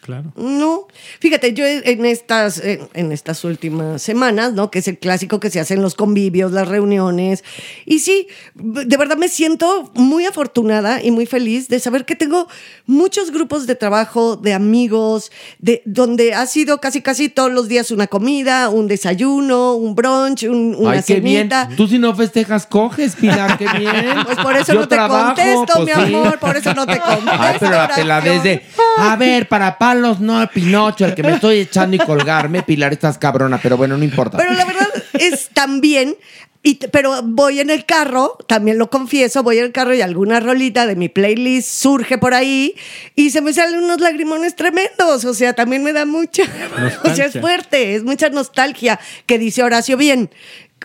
Claro. 0.00 0.32
No, 0.36 0.86
fíjate, 1.20 1.52
yo 1.52 1.66
en 1.66 2.04
estas, 2.06 2.58
en, 2.64 2.88
en 2.94 3.12
estas 3.12 3.44
últimas 3.44 4.00
semanas, 4.00 4.52
¿no? 4.54 4.70
Que 4.70 4.78
es 4.78 4.88
el 4.88 4.98
clásico 4.98 5.38
que 5.40 5.50
se 5.50 5.60
hacen 5.60 5.82
los 5.82 5.94
convivios, 5.94 6.52
las 6.52 6.66
reuniones. 6.68 7.44
Y 7.84 7.98
sí, 7.98 8.28
de 8.54 8.96
verdad 8.96 9.16
me 9.16 9.28
siento 9.28 9.90
muy 9.94 10.24
afortunada 10.26 11.02
y 11.02 11.10
muy 11.10 11.26
feliz 11.26 11.68
de 11.68 11.80
saber 11.80 12.04
que 12.04 12.16
tengo 12.16 12.48
muchos 12.86 13.30
grupos 13.30 13.66
de 13.66 13.74
trabajo, 13.74 14.36
de 14.36 14.54
amigos, 14.54 15.30
de 15.58 15.82
donde 15.84 16.32
ha 16.34 16.46
sido 16.46 16.80
casi 16.80 17.02
casi 17.02 17.28
todos 17.28 17.50
los 17.52 17.68
días 17.68 17.90
una 17.90 18.06
comida, 18.06 18.68
un 18.70 18.88
desayuno, 18.88 19.74
un 19.74 19.94
brunch, 19.94 20.44
un- 20.44 20.74
una 20.78 20.92
Ay, 20.92 21.02
qué 21.06 21.20
bien. 21.20 21.50
cenita. 21.50 21.68
Tú 21.76 21.86
si 21.88 21.98
no 21.98 22.14
festejas, 22.14 22.66
coges, 22.66 23.16
Pilar, 23.16 23.58
qué 23.58 23.66
bien. 23.78 23.94
Pues 24.24 24.38
por 24.38 24.56
eso 24.56 24.72
Yo 24.74 24.80
no 24.80 24.88
te 24.88 24.94
trabajo, 24.96 25.26
contesto, 25.34 25.72
pues 25.84 25.96
mi 25.98 26.06
sí. 26.06 26.14
amor, 26.14 26.38
por 26.38 26.56
eso 26.56 26.74
no 26.74 26.86
te 26.86 26.98
contesto. 26.98 27.30
Ay, 27.38 27.56
pero 27.58 27.72
la 27.72 27.84
Horacio. 27.84 28.02
peladez 28.02 28.42
de, 28.42 28.62
a 28.98 29.16
ver, 29.16 29.48
para 29.48 29.78
palos, 29.88 30.20
no, 30.20 30.46
Pinocho, 30.52 31.06
el 31.06 31.14
que 31.14 31.22
me 31.22 31.32
estoy 31.32 31.60
echando 31.60 31.96
y 31.96 31.98
colgarme, 31.98 32.62
Pilar, 32.62 32.92
estás 32.92 33.16
cabrona, 33.16 33.58
pero 33.62 33.78
bueno, 33.78 33.96
no 33.96 34.04
importa. 34.04 34.36
Pero 34.36 34.52
la 34.52 34.66
verdad 34.66 34.86
es 35.14 35.48
también, 35.54 36.14
y, 36.62 36.74
pero 36.74 37.22
voy 37.22 37.60
en 37.60 37.70
el 37.70 37.86
carro, 37.86 38.36
también 38.46 38.76
lo 38.76 38.90
confieso, 38.90 39.42
voy 39.42 39.56
en 39.56 39.64
el 39.64 39.72
carro 39.72 39.94
y 39.94 40.02
alguna 40.02 40.40
rolita 40.40 40.86
de 40.86 40.94
mi 40.94 41.08
playlist 41.08 41.70
surge 41.70 42.18
por 42.18 42.34
ahí 42.34 42.74
y 43.16 43.30
se 43.30 43.40
me 43.40 43.54
salen 43.54 43.82
unos 43.82 44.02
lagrimones 44.02 44.56
tremendos. 44.56 45.24
O 45.24 45.32
sea, 45.32 45.54
también 45.54 45.82
me 45.82 45.94
da 45.94 46.04
mucha. 46.04 46.42
O 47.04 47.14
sea, 47.14 47.24
es 47.24 47.40
fuerte, 47.40 47.94
es 47.94 48.04
mucha 48.04 48.28
nostalgia, 48.28 49.00
que 49.24 49.38
dice 49.38 49.62
Horacio 49.62 49.96
bien. 49.96 50.28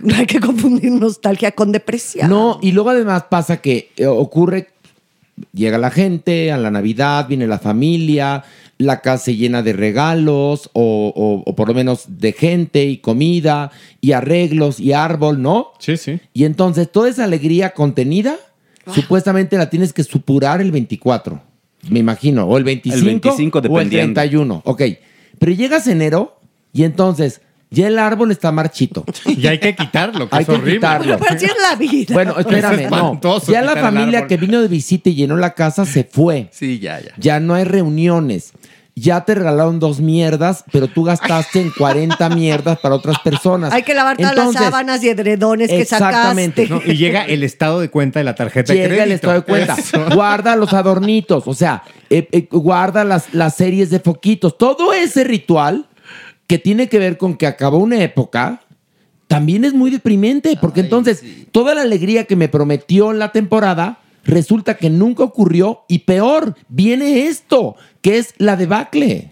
No 0.01 0.15
hay 0.17 0.27
que 0.27 0.39
confundir 0.39 0.91
nostalgia 0.91 1.51
con 1.51 1.73
depresión. 1.73 2.29
No, 2.29 2.57
y 2.61 2.71
luego 2.71 2.91
además 2.91 3.25
pasa 3.29 3.57
que 3.57 3.91
eh, 3.97 4.05
ocurre, 4.05 4.69
llega 5.51 5.77
la 5.77 5.91
gente 5.91 6.53
a 6.53 6.57
la 6.57 6.71
Navidad, 6.71 7.27
viene 7.27 7.47
la 7.47 7.59
familia, 7.59 8.45
la 8.83 9.01
casa 9.01 9.25
se 9.25 9.35
llena 9.35 9.61
de 9.63 9.73
regalos 9.73 10.69
o, 10.73 11.11
o- 11.15 11.49
o 11.49 11.55
por 11.55 11.67
lo 11.67 11.73
menos 11.73 12.05
de 12.07 12.31
gente 12.33 12.85
y 12.85 12.97
comida 12.97 13.71
y 14.01 14.11
arreglos 14.11 14.79
y 14.79 14.93
árbol, 14.93 15.41
¿no? 15.41 15.71
Sí, 15.79 15.97
sí. 15.97 16.19
Y 16.33 16.45
entonces 16.45 16.91
toda 16.91 17.09
esa 17.09 17.23
alegría 17.23 17.71
contenida, 17.73 18.35
supuestamente 18.93 19.57
la 19.57 19.69
tienes 19.69 19.93
que 19.93 20.03
supurar 20.03 20.61
el 20.61 20.71
24, 20.71 21.41
me 21.89 21.99
imagino, 21.99 22.45
o 22.45 22.57
el 22.57 22.63
25, 22.63 23.05
25 23.05 23.57
o 23.57 23.61
el 23.61 23.63
dependiendo. 23.69 24.13
31, 24.21 24.61
ok. 24.65 24.81
Pero 25.39 25.51
llegas 25.51 25.87
enero 25.87 26.37
y 26.71 26.83
entonces 26.83 27.41
ya 27.69 27.87
el 27.87 27.97
árbol 27.97 28.31
está 28.31 28.51
marchito. 28.51 29.03
Y 29.25 29.47
hay 29.47 29.59
que 29.59 29.75
quitarlo, 29.75 30.29
que 30.29 30.35
Hay 30.35 30.41
es 30.43 30.47
que 30.47 30.53
horrible. 30.53 30.73
quitarlo. 30.75 31.17
Pero 31.17 31.35
así 31.35 31.45
es 31.45 31.53
la 31.69 31.75
vida. 31.75 32.13
Bueno, 32.13 32.35
espérame, 32.37 32.79
Es 32.81 32.91
no. 32.91 33.19
Ya 33.47 33.61
la 33.63 33.73
el 33.73 33.79
familia 33.79 34.27
que 34.27 34.37
vino 34.37 34.61
de 34.61 34.67
visita 34.67 35.09
y 35.09 35.15
llenó 35.15 35.37
la 35.37 35.53
casa 35.55 35.85
se 35.85 36.03
fue. 36.03 36.49
Sí, 36.51 36.77
ya, 36.79 37.01
ya. 37.01 37.13
Ya 37.17 37.39
no 37.39 37.55
hay 37.55 37.63
reuniones. 37.63 38.53
Ya 38.95 39.25
te 39.25 39.33
regalaron 39.33 39.79
dos 39.79 39.99
mierdas, 39.99 40.63
pero 40.71 40.87
tú 40.87 41.03
gastaste 41.03 41.59
en 41.61 41.71
40 41.71 42.29
mierdas 42.35 42.77
para 42.79 42.93
otras 42.93 43.17
personas. 43.19 43.73
hay 43.73 43.81
que 43.81 43.93
lavar 43.95 44.17
todas 44.17 44.33
Entonces, 44.33 44.61
las 44.61 44.69
sábanas 44.69 45.03
y 45.03 45.09
edredones 45.09 45.69
que 45.69 45.81
exactamente, 45.81 46.67
sacaste. 46.67 46.87
No, 46.87 46.93
y 46.93 46.97
llega 46.97 47.23
el 47.25 47.43
estado 47.43 47.79
de 47.79 47.89
cuenta 47.89 48.19
de 48.19 48.25
la 48.25 48.35
tarjeta 48.35 48.71
de 48.71 48.77
Llega 48.77 48.89
crédito. 48.89 49.05
el 49.05 49.11
estado 49.13 49.33
de 49.33 49.41
cuenta. 49.41 49.73
Eso. 49.73 50.05
Guarda 50.13 50.55
los 50.55 50.73
adornitos, 50.73 51.47
o 51.47 51.55
sea, 51.55 51.83
eh, 52.09 52.27
eh, 52.31 52.47
guarda 52.51 53.03
las, 53.03 53.33
las 53.33 53.55
series 53.55 53.89
de 53.89 53.99
foquitos. 53.99 54.57
Todo 54.57 54.93
ese 54.93 55.23
ritual 55.23 55.87
que 56.45 56.59
tiene 56.59 56.87
que 56.87 56.99
ver 56.99 57.17
con 57.17 57.35
que 57.35 57.47
acabó 57.47 57.79
una 57.79 58.01
época, 58.03 58.61
también 59.27 59.65
es 59.65 59.73
muy 59.73 59.89
deprimente, 59.89 60.55
porque 60.61 60.81
entonces 60.81 61.23
toda 61.51 61.73
la 61.73 61.81
alegría 61.81 62.25
que 62.25 62.35
me 62.35 62.47
prometió 62.47 63.11
la 63.13 63.31
temporada 63.31 63.99
resulta 64.23 64.75
que 64.77 64.89
nunca 64.89 65.23
ocurrió 65.23 65.81
y 65.87 65.99
peor, 65.99 66.55
viene 66.69 67.27
esto, 67.27 67.75
que 68.01 68.17
es 68.17 68.33
la 68.37 68.55
debacle. 68.55 69.31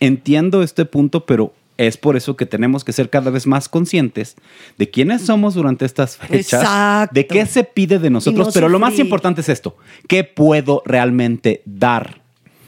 Entiendo 0.00 0.62
este 0.62 0.84
punto, 0.84 1.26
pero 1.26 1.54
Es 1.80 1.96
por 1.96 2.16
eso 2.16 2.36
que 2.36 2.44
tenemos 2.44 2.82
que 2.82 2.92
ser 2.92 3.08
cada 3.08 3.30
vez 3.30 3.46
más 3.46 3.68
conscientes 3.68 4.34
de 4.78 4.90
quiénes 4.90 5.22
somos 5.22 5.54
durante 5.54 5.84
estas 5.84 6.16
fechas, 6.16 6.60
Exacto. 6.60 7.14
de 7.14 7.26
qué 7.28 7.46
se 7.46 7.62
pide 7.62 8.00
de 8.00 8.10
nosotros, 8.10 8.48
no 8.48 8.52
pero 8.52 8.68
lo 8.68 8.80
más 8.80 8.98
importante 8.98 9.42
es 9.42 9.48
esto, 9.48 9.76
¿qué 10.08 10.24
puedo 10.24 10.82
realmente 10.84 11.62
dar 11.66 12.20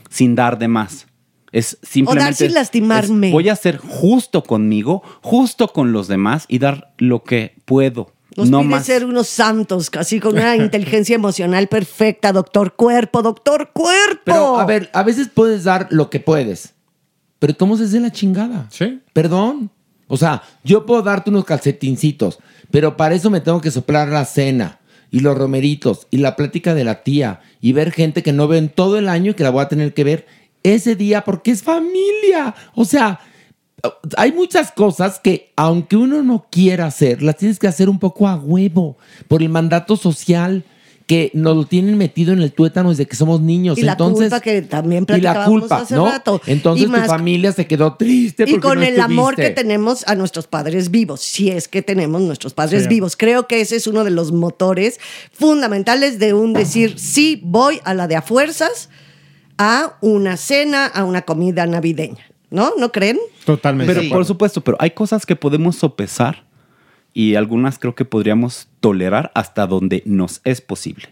sin 0.08 0.36
dar 0.36 0.60
de 0.60 0.68
más? 0.68 1.08
Es 1.50 1.78
simplemente 1.82 2.34
sin 2.46 2.54
lastimarme. 2.54 3.32
voy 3.32 3.48
a 3.48 3.56
ser 3.56 3.78
justo 3.78 4.44
conmigo, 4.44 5.02
justo 5.22 5.66
con 5.66 5.90
los 5.90 6.06
demás 6.06 6.44
y 6.46 6.60
dar 6.60 6.92
lo 6.98 7.24
que 7.24 7.56
puedo. 7.64 8.12
Nos 8.36 8.48
no 8.48 8.60
pide 8.60 8.70
más. 8.70 8.86
ser 8.86 9.04
unos 9.04 9.28
santos, 9.28 9.90
casi 9.90 10.20
con 10.20 10.34
una 10.34 10.56
inteligencia 10.56 11.14
emocional 11.14 11.66
perfecta, 11.68 12.32
doctor 12.32 12.74
cuerpo, 12.74 13.22
doctor 13.22 13.70
cuerpo. 13.72 14.22
Pero, 14.24 14.58
a 14.58 14.66
ver, 14.66 14.90
a 14.92 15.02
veces 15.02 15.28
puedes 15.32 15.64
dar 15.64 15.88
lo 15.90 16.10
que 16.10 16.20
puedes. 16.20 16.74
Pero 17.38 17.56
¿cómo 17.56 17.76
se 17.76 17.84
hace 17.84 17.98
la 18.00 18.12
chingada? 18.12 18.66
Sí. 18.70 19.00
Perdón. 19.12 19.70
O 20.06 20.16
sea, 20.16 20.42
yo 20.64 20.86
puedo 20.86 21.02
darte 21.02 21.30
unos 21.30 21.44
calcetincitos, 21.44 22.38
pero 22.70 22.96
para 22.96 23.14
eso 23.14 23.30
me 23.30 23.40
tengo 23.40 23.60
que 23.60 23.70
soplar 23.70 24.08
la 24.08 24.24
cena 24.24 24.80
y 25.10 25.20
los 25.20 25.36
romeritos 25.36 26.06
y 26.10 26.18
la 26.18 26.36
plática 26.36 26.74
de 26.74 26.84
la 26.84 27.02
tía 27.02 27.40
y 27.60 27.72
ver 27.72 27.92
gente 27.92 28.22
que 28.22 28.32
no 28.32 28.48
veo 28.48 28.58
en 28.58 28.68
todo 28.68 28.98
el 28.98 29.08
año 29.08 29.32
y 29.32 29.34
que 29.34 29.44
la 29.44 29.50
voy 29.50 29.62
a 29.62 29.68
tener 29.68 29.94
que 29.94 30.04
ver 30.04 30.26
ese 30.62 30.96
día 30.96 31.24
porque 31.24 31.50
es 31.50 31.62
familia. 31.62 32.54
O 32.74 32.84
sea, 32.84 33.20
hay 34.16 34.32
muchas 34.32 34.72
cosas 34.72 35.18
que 35.20 35.52
aunque 35.56 35.96
uno 35.96 36.22
no 36.22 36.46
quiera 36.50 36.86
hacer, 36.86 37.22
las 37.22 37.36
tienes 37.36 37.58
que 37.58 37.68
hacer 37.68 37.88
un 37.88 37.98
poco 37.98 38.28
a 38.28 38.36
huevo 38.36 38.96
por 39.28 39.42
el 39.42 39.48
mandato 39.48 39.96
social 39.96 40.64
que 41.06 41.32
nos 41.34 41.56
lo 41.56 41.64
tienen 41.66 41.98
metido 41.98 42.32
en 42.32 42.40
el 42.40 42.52
tuétano 42.52 42.90
desde 42.90 43.04
que 43.06 43.16
somos 43.16 43.40
niños. 43.40 43.76
y 43.78 43.82
la 43.82 43.92
Entonces, 43.92 44.28
culpa 44.28 44.40
que 44.40 44.62
también 44.62 45.02
y 45.08 45.12
la 45.20 45.32
platicábamos 45.32 45.60
culpa, 45.60 45.76
hace 45.78 45.96
¿no? 45.96 46.06
rato. 46.06 46.40
Entonces 46.46 46.84
Y 46.84 46.86
tu 46.86 46.92
más- 46.92 47.08
familia 47.08 47.50
se 47.50 47.66
quedó 47.66 47.94
triste 47.94 48.44
Y 48.44 48.52
porque 48.52 48.60
con 48.60 48.78
no 48.78 48.84
el 48.86 49.00
amor 49.00 49.34
que 49.34 49.50
tenemos 49.50 50.06
a 50.06 50.14
nuestros 50.14 50.46
padres 50.46 50.92
vivos, 50.92 51.20
si 51.20 51.50
es 51.50 51.66
que 51.66 51.82
tenemos 51.82 52.22
nuestros 52.22 52.54
padres 52.54 52.84
Sí. 52.84 52.88
vivos. 52.88 53.16
Creo 53.16 53.48
que 53.48 53.60
ese 53.60 53.74
es 53.74 53.88
uno 53.88 54.04
de 54.04 54.12
los 54.12 54.30
motores 54.30 55.00
fundamentales 55.32 56.20
de 56.20 56.32
un 56.32 56.52
decir, 56.52 56.96
sí, 56.96 57.40
voy 57.42 57.80
a 57.82 57.92
la 57.94 58.06
de 58.06 58.14
a 58.14 58.22
fuerzas, 58.22 58.88
a 59.58 59.96
una 60.02 60.36
cena, 60.36 60.86
a 60.86 61.04
una 61.04 61.22
comida 61.22 61.66
navideña. 61.66 62.29
¿No? 62.50 62.72
¿No 62.78 62.90
creen? 62.92 63.18
Totalmente. 63.44 63.94
Pero 63.94 64.08
por 64.08 64.24
supuesto, 64.24 64.60
pero 64.60 64.76
hay 64.80 64.90
cosas 64.90 65.24
que 65.24 65.36
podemos 65.36 65.76
sopesar 65.76 66.44
y 67.12 67.34
algunas 67.36 67.78
creo 67.78 67.94
que 67.94 68.04
podríamos 68.04 68.68
tolerar 68.80 69.30
hasta 69.34 69.66
donde 69.66 70.02
nos 70.04 70.40
es 70.44 70.60
posible. 70.60 71.08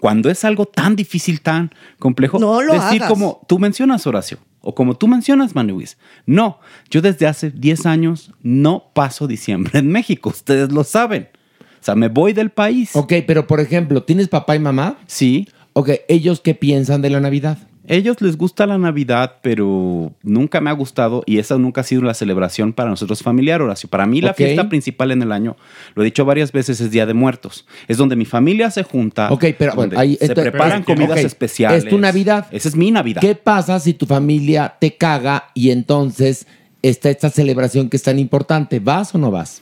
Cuando 0.00 0.30
es 0.30 0.44
algo 0.44 0.66
tan 0.66 0.96
difícil, 0.96 1.40
tan 1.40 1.70
complejo, 1.98 2.38
No 2.38 2.60
lo 2.60 2.74
decir 2.74 3.02
hagas. 3.02 3.08
como 3.08 3.40
tú 3.48 3.58
mencionas, 3.58 4.06
Horacio, 4.06 4.38
o 4.60 4.74
como 4.74 4.96
tú 4.96 5.08
mencionas, 5.08 5.54
Manuis. 5.54 5.96
No, 6.26 6.60
yo 6.90 7.00
desde 7.00 7.26
hace 7.26 7.50
10 7.50 7.86
años 7.86 8.32
no 8.42 8.90
paso 8.94 9.26
diciembre 9.26 9.78
en 9.78 9.88
México, 9.88 10.30
ustedes 10.30 10.72
lo 10.72 10.84
saben. 10.84 11.28
O 11.60 11.84
sea, 11.84 11.94
me 11.94 12.08
voy 12.08 12.32
del 12.32 12.50
país. 12.50 12.96
Ok, 12.96 13.12
pero 13.26 13.46
por 13.46 13.60
ejemplo, 13.60 14.02
¿tienes 14.02 14.28
papá 14.28 14.56
y 14.56 14.58
mamá? 14.58 14.98
Sí. 15.06 15.48
Ok, 15.74 15.90
¿ellos 16.08 16.40
qué 16.40 16.54
piensan 16.54 17.02
de 17.02 17.10
la 17.10 17.20
Navidad? 17.20 17.58
Ellos 17.86 18.20
les 18.22 18.38
gusta 18.38 18.66
la 18.66 18.78
Navidad, 18.78 19.36
pero 19.42 20.12
nunca 20.22 20.60
me 20.62 20.70
ha 20.70 20.72
gustado 20.72 21.22
y 21.26 21.38
esa 21.38 21.58
nunca 21.58 21.82
ha 21.82 21.84
sido 21.84 22.00
la 22.02 22.14
celebración 22.14 22.72
para 22.72 22.88
nosotros 22.88 23.22
familiar, 23.22 23.60
Horacio. 23.60 23.90
Para 23.90 24.06
mí 24.06 24.20
la 24.22 24.32
fiesta 24.32 24.68
principal 24.70 25.10
en 25.10 25.20
el 25.20 25.32
año, 25.32 25.56
lo 25.94 26.02
he 26.02 26.06
dicho 26.06 26.24
varias 26.24 26.50
veces, 26.50 26.80
es 26.80 26.90
Día 26.90 27.04
de 27.04 27.12
Muertos. 27.12 27.66
Es 27.86 27.98
donde 27.98 28.16
mi 28.16 28.24
familia 28.24 28.70
se 28.70 28.84
junta. 28.84 29.30
Ok, 29.30 29.44
pero 29.58 29.74
donde 29.74 29.96
bueno, 29.96 30.00
ahí 30.00 30.16
se 30.16 30.24
esto- 30.26 30.40
preparan 30.40 30.82
pero- 30.84 30.96
comidas 30.98 31.18
especiales. 31.20 31.84
Es 31.84 31.90
tu 31.90 31.98
Navidad. 31.98 32.46
Esa 32.52 32.68
es 32.68 32.76
mi 32.76 32.90
Navidad. 32.90 33.20
¿Qué 33.20 33.34
pasa 33.34 33.78
si 33.80 33.92
tu 33.92 34.06
familia 34.06 34.74
te 34.80 34.96
caga 34.96 35.50
y 35.52 35.70
entonces 35.70 36.46
está 36.80 37.10
esta 37.10 37.28
celebración 37.28 37.90
que 37.90 37.98
es 37.98 38.02
tan 38.02 38.18
importante? 38.18 38.78
¿Vas 38.80 39.14
o 39.14 39.18
no 39.18 39.30
vas? 39.30 39.60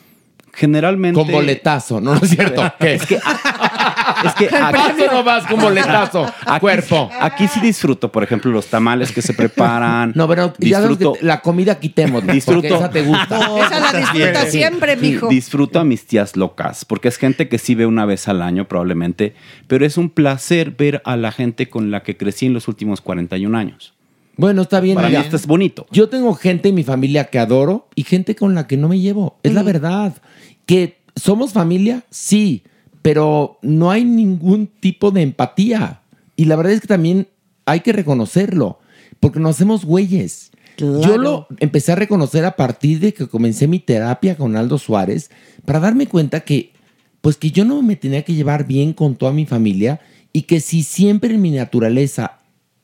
Generalmente. 0.55 1.19
Con 1.19 1.33
boletazo, 1.33 2.01
no, 2.01 2.15
no 2.15 2.21
es 2.23 2.29
cierto. 2.31 2.63
¿Qué? 2.79 2.95
Es 2.97 3.07
que, 3.07 3.19
es 4.25 4.35
que 4.35 4.49
¿Vas 4.49 4.95
o 5.09 5.13
no 5.13 5.25
vas 5.25 5.47
con 5.47 5.61
boletazo? 5.61 6.25
Aquí, 6.47 6.61
Cuerpo. 6.61 7.11
Aquí 7.21 7.49
sí 7.49 7.61
disfruto, 7.61 8.11
por 8.13 8.23
ejemplo, 8.23 8.51
los 8.51 8.67
tamales 8.67 9.13
que 9.13 9.23
se 9.23 9.35
preparan. 9.35 10.13
No, 10.15 10.29
pero 10.29 10.53
ya 10.59 10.81
sabes 10.81 10.99
disfruto, 10.99 11.19
que 11.19 11.27
la 11.27 11.41
comida 11.41 11.79
quitemos, 11.79 12.27
Disfruto. 12.27 12.61
porque 12.63 12.75
esa 12.75 12.91
te 12.91 13.03
gusta. 13.03 13.39
Esa 13.67 13.81
la 13.81 13.99
disfruta 13.99 14.47
siempre, 14.47 14.97
Sí, 14.97 15.01
mijo. 15.13 15.29
disfruto 15.29 15.81
a 15.81 15.85
mis 15.85 16.07
tías 16.07 16.37
locas, 16.37 16.85
porque 16.85 17.09
es 17.09 17.17
gente 17.17 17.49
que 17.49 17.59
sí 17.59 17.75
ve 17.75 17.87
una 17.87 18.05
vez 18.07 18.29
al 18.29 18.43
año 18.43 18.67
probablemente, 18.69 19.35
pero 19.67 19.85
es 19.87 19.97
un 19.97 20.11
placer 20.11 20.71
ver 20.73 21.03
a 21.05 21.17
la 21.17 21.33
gente 21.33 21.69
con 21.69 21.91
la 21.91 22.03
que 22.03 22.17
crecí 22.17 22.47
en 22.47 22.55
los 22.55 22.69
últimos 22.69 23.01
41 23.01 23.57
años. 23.57 23.95
Bueno, 24.37 24.63
está 24.63 24.81
bien. 24.81 24.95
Para 24.97 25.09
mí 25.09 25.13
mira. 25.13 25.23
esto 25.25 25.37
es 25.37 25.47
bonito. 25.47 25.87
Yo 25.91 26.09
tengo 26.09 26.35
gente 26.35 26.71
en 26.71 26.75
mi 26.75 26.85
familia 26.85 27.25
que 27.27 27.39
adoro 27.39 27.89
y 27.95 28.05
gente 28.05 28.35
con 28.35 28.55
la 28.55 28.67
que 28.67 28.77
no 28.79 28.89
me 28.89 28.99
llevo. 28.99 29.39
Es 29.43 29.53
la 29.53 29.63
verdad. 29.63 30.15
Que 30.65 31.03
somos 31.17 31.53
familia, 31.53 32.03
sí, 32.09 32.63
pero 33.03 33.59
no 33.63 33.91
hay 33.91 34.05
ningún 34.05 34.69
tipo 34.69 35.11
de 35.11 35.23
empatía. 35.23 36.01
Y 36.37 36.47
la 36.47 36.57
verdad 36.57 36.73
es 36.73 36.81
que 36.81 36.87
también 36.87 37.29
hay 37.67 37.81
que 37.81 37.93
reconocerlo, 37.93 38.79
porque 39.21 39.41
nos 39.41 39.57
hacemos 39.57 39.85
güeyes. 39.85 40.51
Yo 40.79 41.19
lo 41.19 41.47
empecé 41.59 41.93
a 41.93 41.97
reconocer 41.97 42.45
a 42.45 42.57
partir 42.57 42.99
de 42.99 43.13
que 43.13 43.29
comencé 43.29 43.69
mi 43.69 43.79
terapia 43.79 44.37
con 44.37 44.57
Aldo 44.57 44.79
Suárez 44.79 45.31
para 45.67 45.81
darme 45.81 46.07
cuenta 46.07 46.41
que, 46.41 46.73
pues 47.21 47.37
que 47.37 47.51
yo 47.51 47.65
no 47.65 47.83
me 47.83 47.95
tenía 47.95 48.23
que 48.23 48.35
llevar 48.35 48.67
bien 48.67 48.95
con 48.95 49.17
toda 49.17 49.33
mi 49.33 49.45
familia 49.45 50.01
y 50.33 50.43
que 50.43 50.61
si 50.61 50.83
siempre 50.83 51.35
en 51.35 51.43
mi 51.43 51.51
naturaleza 51.51 52.39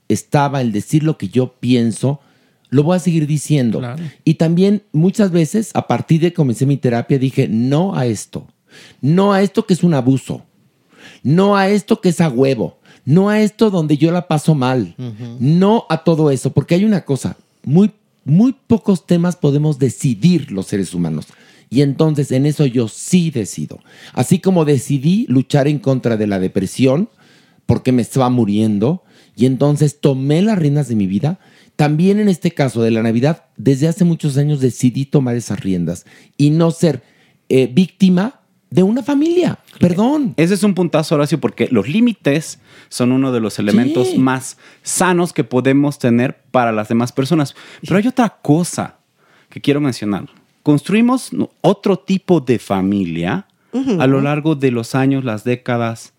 estaba 0.09 0.61
el 0.61 0.71
decir 0.71 1.03
lo 1.03 1.17
que 1.17 1.29
yo 1.29 1.55
pienso, 1.55 2.21
lo 2.69 2.83
voy 2.83 2.97
a 2.97 3.01
seguir 3.01 3.27
diciendo. 3.27 3.81
Y 4.23 4.35
también 4.35 4.83
muchas 4.93 5.31
veces, 5.31 5.71
a 5.75 5.87
partir 5.87 6.21
de 6.21 6.29
que 6.29 6.37
comencé 6.37 6.67
mi 6.67 6.77
terapia, 6.77 7.19
dije 7.19 7.49
no 7.49 7.97
a 7.97 8.07
esto. 8.07 8.47
No 9.01 9.33
a 9.33 9.43
esto 9.43 9.67
que 9.67 9.75
es 9.75 9.83
un 9.83 9.95
abuso. 9.95 10.45
No 11.23 11.57
a 11.57 11.69
esto 11.69 12.01
que 12.01 12.11
es 12.11 12.21
a 12.21 12.29
huevo. 12.29 12.79
No 13.05 13.31
a 13.31 13.41
esto 13.41 13.71
donde 13.71 13.97
yo 13.97 14.11
la 14.11 14.29
paso 14.29 14.55
mal. 14.55 14.95
No 15.41 15.87
a 15.89 16.05
todo 16.05 16.31
eso. 16.31 16.53
Porque 16.53 16.75
hay 16.75 16.85
una 16.85 17.05
cosa, 17.05 17.37
muy, 17.65 17.93
muy 18.25 18.55
pocos 18.67 19.07
temas 19.07 19.37
podemos 19.37 19.79
decidir 19.79 20.53
los 20.53 20.67
seres 20.67 20.95
humanos. 20.95 21.27
Y 21.71 21.83
entonces 21.83 22.33
en 22.33 22.47
eso 22.47 22.67
yo 22.67 22.89
sí 22.89 23.31
decido. 23.31 23.81
Así 24.13 24.39
como 24.39 24.65
decidí 24.65 25.27
luchar 25.29 25.69
en 25.69 25.79
contra 25.79 26.17
de 26.17 26.27
la 26.27 26.39
depresión, 26.39 27.11
porque 27.67 27.93
me 27.93 28.03
estaba 28.03 28.31
muriendo, 28.31 29.05
y 29.37 29.47
entonces 29.47 30.01
tomé 30.01 30.43
las 30.43 30.59
riendas 30.59 30.89
de 30.89 30.97
mi 30.97 31.07
vida, 31.07 31.39
también 31.77 32.19
en 32.19 32.29
este 32.29 32.51
caso 32.51 32.83
de 32.83 32.91
la 32.91 33.03
Navidad, 33.03 33.45
desde 33.57 33.87
hace 33.87 34.05
muchos 34.05 34.37
años 34.37 34.61
decidí 34.61 35.05
tomar 35.05 35.37
esas 35.37 35.61
riendas 35.61 36.07
y 36.37 36.51
no 36.51 36.73
ser 36.73 37.05
eh, 37.49 37.71
víctima 37.73 38.41
de 38.71 38.83
una 38.83 39.03
familia. 39.03 39.59
Perdón. 39.81 40.35
Ese 40.37 40.55
es 40.55 40.63
un 40.63 40.75
puntazo, 40.75 41.15
Horacio, 41.15 41.41
porque 41.41 41.69
los 41.71 41.89
límites 41.89 42.61
son 42.89 43.13
uno 43.13 43.33
de 43.33 43.41
los 43.41 43.59
elementos 43.59 44.09
Sí. 44.09 44.19
más 44.19 44.59
sanos 44.83 45.33
que 45.33 45.45
podemos 45.45 45.99
tener 45.99 46.39
para 46.51 46.73
las 46.73 46.89
demás 46.89 47.13
personas. 47.13 47.55
Pero 47.83 47.97
hay 47.97 48.07
otra 48.07 48.29
cosa 48.43 48.97
que 49.49 49.61
quiero 49.61 49.81
mencionar. 49.81 50.29
Construimos 50.63 51.31
otro 51.63 51.99
tipo 51.99 52.41
de 52.41 52.59
familia 52.59 53.47
a 53.99 54.07
lo 54.07 54.21
largo 54.21 54.55
de 54.55 54.71
los 54.71 54.95
años, 54.95 55.25
las 55.25 55.45
décadas, 55.45 56.13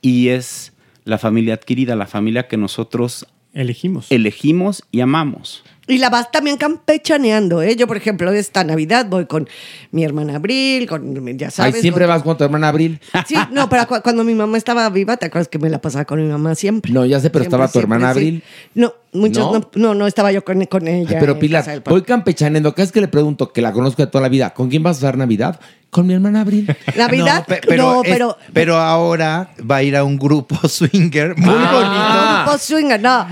y 0.00 0.28
es 0.28 0.72
la 1.04 1.16
familia 1.18 1.54
adquirida, 1.54 1.94
la 1.96 2.06
familia 2.06 2.48
que 2.48 2.56
nosotros 2.56 3.26
elegimos, 3.54 4.10
elegimos 4.10 4.82
y 4.90 5.00
amamos. 5.00 5.62
Y 5.88 5.98
la 5.98 6.10
vas 6.10 6.30
también 6.30 6.56
campechaneando, 6.58 7.60
¿eh? 7.60 7.74
Yo, 7.74 7.86
por 7.88 7.96
ejemplo, 7.96 8.30
esta 8.30 8.62
Navidad 8.62 9.06
voy 9.08 9.26
con 9.26 9.48
mi 9.90 10.04
hermana 10.04 10.36
Abril, 10.36 10.86
con, 10.86 11.14
ya 11.36 11.46
Ay, 11.46 11.50
sabes. 11.50 11.80
siempre 11.80 12.04
con- 12.04 12.08
vas 12.14 12.22
con 12.22 12.36
tu 12.36 12.44
hermana 12.44 12.68
Abril. 12.68 13.00
Sí, 13.26 13.34
no, 13.50 13.68
pero 13.68 13.86
cu- 13.88 14.00
cuando 14.02 14.22
mi 14.22 14.34
mamá 14.34 14.58
estaba 14.58 14.88
viva, 14.90 15.16
¿te 15.16 15.26
acuerdas 15.26 15.48
que 15.48 15.58
me 15.58 15.68
la 15.70 15.80
pasaba 15.80 16.04
con 16.04 16.22
mi 16.22 16.28
mamá 16.30 16.54
siempre? 16.54 16.92
No, 16.92 17.04
ya 17.04 17.18
sé, 17.18 17.30
pero 17.30 17.42
Siempre, 17.44 17.56
estaba 17.56 17.66
tu 17.66 17.72
siempre, 17.80 17.96
hermana 17.96 18.14
sí. 18.14 18.18
Abril. 18.20 18.42
No, 18.74 18.94
muchos 19.12 19.52
¿No? 19.52 19.58
no, 19.58 19.70
no, 19.74 19.94
no, 19.94 20.06
estaba 20.06 20.32
yo 20.32 20.44
con, 20.44 20.64
con 20.66 20.88
ella. 20.88 21.18
Pero 21.20 21.38
Pilar, 21.38 21.82
voy 21.84 22.02
campechaneando. 22.02 22.72
Cada 22.74 22.84
vez 22.84 22.92
que 22.92 23.00
le 23.00 23.08
pregunto, 23.08 23.52
que 23.52 23.60
la 23.62 23.72
conozco 23.72 24.02
de 24.02 24.10
toda 24.10 24.22
la 24.22 24.28
vida, 24.28 24.50
¿con 24.54 24.68
quién 24.70 24.82
vas 24.82 24.96
a 24.98 25.00
pasar 25.00 25.16
Navidad? 25.18 25.58
Con 25.90 26.06
mi 26.06 26.14
hermana 26.14 26.40
Abril. 26.40 26.74
Navidad, 26.96 27.40
No, 27.40 27.44
pe- 27.54 27.60
pero, 27.68 27.82
no, 27.82 28.02
es- 28.02 28.10
pero. 28.10 28.38
pero 28.54 28.76
ahora 28.78 29.50
va 29.70 29.76
a 29.76 29.82
ir 29.82 29.94
a 29.96 30.04
un 30.04 30.18
grupo 30.18 30.56
swinger 30.68 31.36
muy 31.36 31.54
Ah. 31.54 32.44
Grupo 32.46 32.58
swinger, 32.58 33.00
no. 33.00 33.26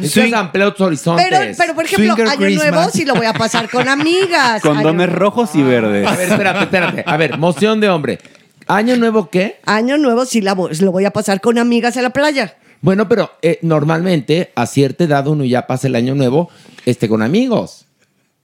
Otros 0.67 0.81
horizontes. 0.81 1.27
Pero, 1.31 1.55
pero, 1.57 1.75
por 1.75 1.85
ejemplo, 1.87 2.15
Swinger 2.15 2.29
Año 2.29 2.39
Christmas. 2.39 2.71
Nuevo 2.73 2.91
sí 2.91 3.05
lo 3.07 3.15
voy 3.15 3.27
a 3.27 3.33
pasar 3.33 3.71
con 3.71 3.89
amigas. 3.89 4.61
Condones 4.63 5.09
Año- 5.09 5.17
rojos 5.17 5.55
y 5.55 5.63
verdes. 5.63 6.07
A 6.07 6.15
ver, 6.17 6.29
espérate, 6.31 6.65
espérate. 6.65 7.05
A 7.07 7.17
ver, 7.17 7.39
moción 7.39 7.81
de 7.81 7.89
hombre. 7.89 8.19
¿Año 8.67 8.95
nuevo 8.97 9.31
qué? 9.31 9.59
Año 9.67 9.97
Nuevo 9.99 10.25
sí 10.27 10.41
la 10.43 10.55
voy- 10.55 10.75
lo 10.77 10.93
voy 10.93 11.05
a 11.05 11.11
pasar 11.13 11.41
con 11.41 11.59
amigas 11.59 11.97
en 11.97 12.03
la 12.05 12.11
playa. 12.11 12.55
Bueno, 12.83 13.09
pero 13.09 13.31
eh, 13.43 13.59
normalmente 13.63 14.51
a 14.55 14.67
cierta 14.67 15.05
edad 15.05 15.27
uno 15.27 15.45
ya 15.45 15.67
pasa 15.67 15.87
el 15.89 15.95
año 15.97 16.15
nuevo 16.15 16.49
este, 16.87 17.09
con 17.09 17.23
amigos. 17.23 17.87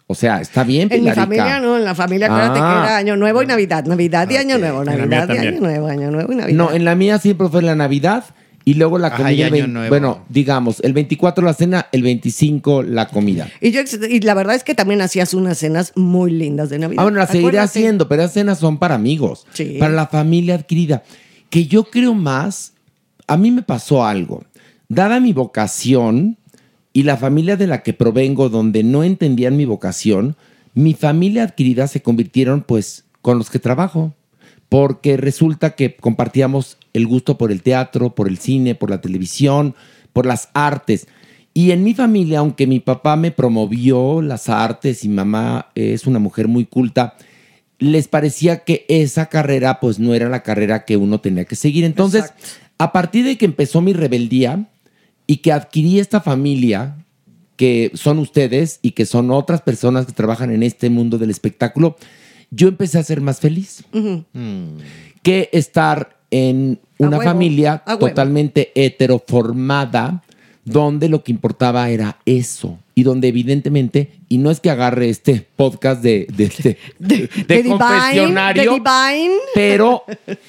O 0.09 0.14
sea, 0.14 0.41
está 0.41 0.62
bien, 0.62 0.82
En 0.82 1.01
mi 1.01 1.11
Pilarica. 1.11 1.22
familia 1.22 1.59
no, 1.61 1.76
en 1.78 1.84
la 1.84 1.95
familia 1.95 2.26
acuérdate 2.26 2.61
Ah. 2.62 2.80
que 2.80 2.87
era 2.87 2.97
Año 2.99 3.16
Nuevo 3.16 3.43
y 3.43 3.47
Navidad. 3.47 3.84
Navidad 3.87 4.30
y 4.30 4.37
Año 4.37 4.57
Nuevo, 4.59 4.80
En 4.82 4.87
la 4.87 4.93
mía 4.93 5.07
Navidad 5.26 5.34
y. 5.34 5.47
Año 5.49 5.61
Nuevo, 5.61 5.87
Año 5.89 6.11
Nuevo 6.12 6.32
y 6.32 6.37
Navidad. 6.37 6.57
No, 6.57 6.72
en 6.72 6.84
la 6.84 6.95
mía 6.95 7.18
siempre 7.18 7.49
fue 7.49 7.62
la 7.62 7.74
Navidad 7.74 8.24
Y 8.64 8.74
luego 8.74 8.99
la 8.99 9.09
Ajá, 9.09 9.18
comida, 9.18 9.32
y 9.32 9.43
Año 9.43 9.66
Nuevo. 9.68 9.89
bueno, 9.89 10.24
digamos, 10.28 10.80
el 10.80 10.93
24 10.93 11.45
la 11.45 11.55
cena, 11.55 11.87
el 11.93 12.03
25 12.03 12.82
la 12.82 13.07
comida. 13.09 13.49
Y, 13.61 13.70
yo, 13.70 13.80
y 14.09 14.18
la 14.20 14.34
verdad 14.34 14.55
es 14.57 14.64
que 14.64 14.74
también 14.74 15.01
hacías 15.03 15.34
unas 15.34 15.59
cenas 15.59 15.93
muy 15.97 16.30
lindas 16.32 16.68
de 16.70 16.78
Navidad. 16.80 17.01
Ah, 17.01 17.05
bueno, 17.05 17.18
la 17.18 17.26
seguiré 17.28 17.59
haciendo, 17.61 18.09
pero 18.09 18.22
esas 18.22 18.34
cenas 18.34 18.59
son 18.59 18.78
para 18.78 18.97
amigos, 18.97 19.47
Sí. 19.53 19.76
para 19.78 19.93
la 19.93 20.09
familia 20.09 20.57
adquirida. 20.57 21.05
Que 21.49 21.66
yo 21.66 21.84
creo 21.84 22.12
más, 22.14 22.72
a 23.27 23.37
mí 23.37 23.51
me 23.51 23.62
pasó 23.62 24.05
algo. 24.05 24.45
Dada 24.89 25.20
mi 25.20 25.33
vocación 25.33 26.39
y 26.93 27.03
la 27.03 27.16
familia 27.16 27.57
de 27.57 27.66
la 27.66 27.83
que 27.83 27.93
provengo, 27.93 28.49
donde 28.49 28.83
no 28.83 29.03
entendían 29.03 29.57
mi 29.57 29.64
vocación, 29.64 30.37
mi 30.74 30.95
familia 30.95 31.43
adquirida 31.43 31.89
se 31.89 32.03
convirtieron 32.03 32.62
pues 32.62 33.05
con 33.22 33.39
los 33.39 33.51
que 33.51 33.59
trabajo. 33.59 34.14
Porque 34.68 35.16
resulta 35.16 35.77
que 35.77 35.95
compartíamos 35.95 36.77
el 36.93 37.07
gusto 37.07 37.39
por 37.39 37.53
el 37.53 37.62
teatro, 37.62 38.14
por 38.14 38.27
el 38.27 38.39
cine, 38.39 38.74
por 38.74 38.91
la 38.91 39.01
televisión, 39.01 39.74
por 40.12 40.27
las 40.27 40.49
artes. 40.55 41.07
Y 41.55 41.70
en 41.70 41.85
mi 41.85 41.95
familia, 41.95 42.41
aunque 42.41 42.66
mi 42.66 42.81
papá 42.81 43.16
me 43.16 43.31
promovió 43.31 44.22
las 44.22 44.49
artes 44.49 45.05
y 45.05 45.09
mamá 45.09 45.70
es 45.74 46.07
una 46.07 46.18
mujer 46.18 46.49
muy 46.49 46.66
culta, 46.66 47.14
les 47.79 48.09
parecía 48.09 48.64
que 48.64 48.85
esa 48.89 49.27
carrera 49.27 49.81
pues 49.81 49.99
no 49.99 50.14
era 50.14 50.29
la 50.29 50.43
carrera 50.43 50.85
que 50.85 50.97
uno 50.97 51.20
tenía 51.20 51.45
que 51.45 51.57
seguir. 51.57 51.85
Entonces, 51.85 52.33
a 52.79 52.93
partir 52.93 53.24
de 53.24 53.37
que 53.39 53.45
empezó 53.47 53.81
mi 53.81 53.93
rebeldía 53.93 54.66
y 55.27 55.39
que 55.39 55.53
adquirí 55.53 55.99
esta 55.99 56.20
familia, 56.20 56.97
que 57.57 57.91
son 57.95 58.18
ustedes 58.18 58.79
y 58.83 58.91
que 58.93 59.07
son 59.07 59.31
otras 59.31 59.62
personas 59.62 60.07
que 60.07 60.12
trabajan 60.12 60.51
en 60.51 60.62
este 60.62 60.91
mundo 60.91 61.16
del 61.18 61.31
espectáculo, 61.31 61.97
yo 62.51 62.68
empecé 62.68 62.99
a 62.99 63.03
ser 63.03 63.20
más 63.20 63.41
feliz 63.41 63.83
Ujú. 63.93 64.24
que 65.22 65.49
estar 65.53 66.16
en 66.31 66.79
una 66.99 67.18
huevo, 67.18 67.31
familia 67.31 67.83
totalmente 67.99 68.72
heteroformada, 68.74 70.22
donde 70.64 71.09
lo 71.09 71.22
que 71.24 71.33
importaba 71.33 71.89
era 71.91 72.18
eso. 72.27 72.79
Y 72.95 73.03
donde 73.03 73.29
evidentemente, 73.29 74.12
y 74.29 74.39
no 74.39 74.51
es 74.51 74.61
que 74.61 74.70
agarre 74.70 75.09
este 75.11 75.47
podcast 75.57 76.03
de, 76.03 76.27
de, 76.35 76.49
de- 76.99 77.16
de 77.20 77.29
The 77.47 77.57
Divine, 77.62 77.79
confesionario, 77.79 78.72
Divine. 78.74 79.35
pero 79.55 80.03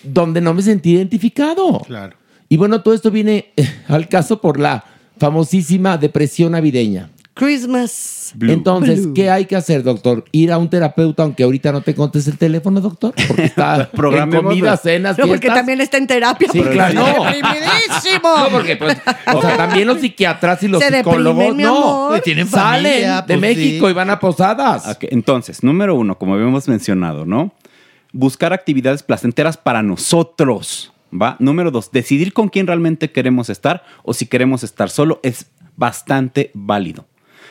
donde 0.03 0.41
no 0.41 0.53
me 0.53 0.61
sentí 0.61 0.91
identificado. 0.93 1.79
Claro. 1.85 2.15
Y 2.49 2.57
bueno, 2.57 2.81
todo 2.81 2.93
esto 2.93 3.11
viene 3.11 3.51
eh, 3.57 3.67
al 3.87 4.07
caso 4.07 4.39
por 4.41 4.59
la 4.59 4.83
famosísima 5.19 5.97
depresión 5.97 6.51
navideña. 6.53 7.09
Christmas. 7.33 8.33
Entonces, 8.41 9.03
Blue. 9.03 9.13
¿qué 9.13 9.29
hay 9.29 9.45
que 9.45 9.55
hacer, 9.55 9.83
doctor? 9.83 10.25
Ir 10.31 10.51
a 10.51 10.57
un 10.57 10.69
terapeuta, 10.71 11.21
aunque 11.21 11.43
ahorita 11.43 11.71
no 11.71 11.81
te 11.81 11.93
conteste 11.93 12.31
el 12.31 12.37
teléfono, 12.39 12.81
doctor, 12.81 13.13
porque 13.27 13.43
está 13.45 13.89
en 13.93 14.31
comida, 14.31 14.71
la- 14.71 14.77
cenas, 14.77 15.17
No, 15.19 15.27
porque 15.27 15.47
también 15.47 15.79
está 15.79 15.97
en 15.97 16.07
terapia. 16.07 16.49
Sí, 16.51 16.57
porque 16.57 16.73
claro. 16.73 16.99
está 16.99 17.13
No. 17.17 17.23
deprimidísimo. 17.25 18.37
No, 18.37 18.49
porque 18.49 18.75
pues, 18.75 18.97
o 19.35 19.41
sea, 19.41 19.55
también 19.55 19.85
los 19.87 19.99
psiquiatras 19.99 20.63
y 20.63 20.67
los 20.67 20.81
Se 20.83 20.89
psicólogos 20.97 21.37
deprimen, 21.43 21.65
no 21.67 21.77
amor. 22.07 22.19
Tienen 22.21 22.47
salen 22.47 22.83
familia, 22.91 23.21
de 23.21 23.27
pues, 23.27 23.39
México 23.39 23.85
sí. 23.85 23.91
y 23.91 23.93
van 23.93 24.09
a 24.09 24.19
posadas. 24.19 24.97
Entonces, 25.01 25.63
número 25.63 25.93
uno, 25.95 26.17
como 26.17 26.33
habíamos 26.33 26.67
mencionado, 26.67 27.23
¿no? 27.25 27.51
Buscar 28.13 28.51
actividades 28.51 29.03
placenteras 29.03 29.57
para 29.57 29.83
nosotros, 29.83 30.91
¿va? 31.11 31.35
Número 31.39 31.71
dos, 31.71 31.91
decidir 31.91 32.33
con 32.33 32.49
quién 32.49 32.67
realmente 32.67 33.11
queremos 33.11 33.49
estar 33.49 33.83
o 34.03 34.13
si 34.13 34.25
queremos 34.25 34.63
estar 34.63 34.89
solo 34.89 35.19
es 35.23 35.51
bastante 35.75 36.51
válido. 36.53 37.07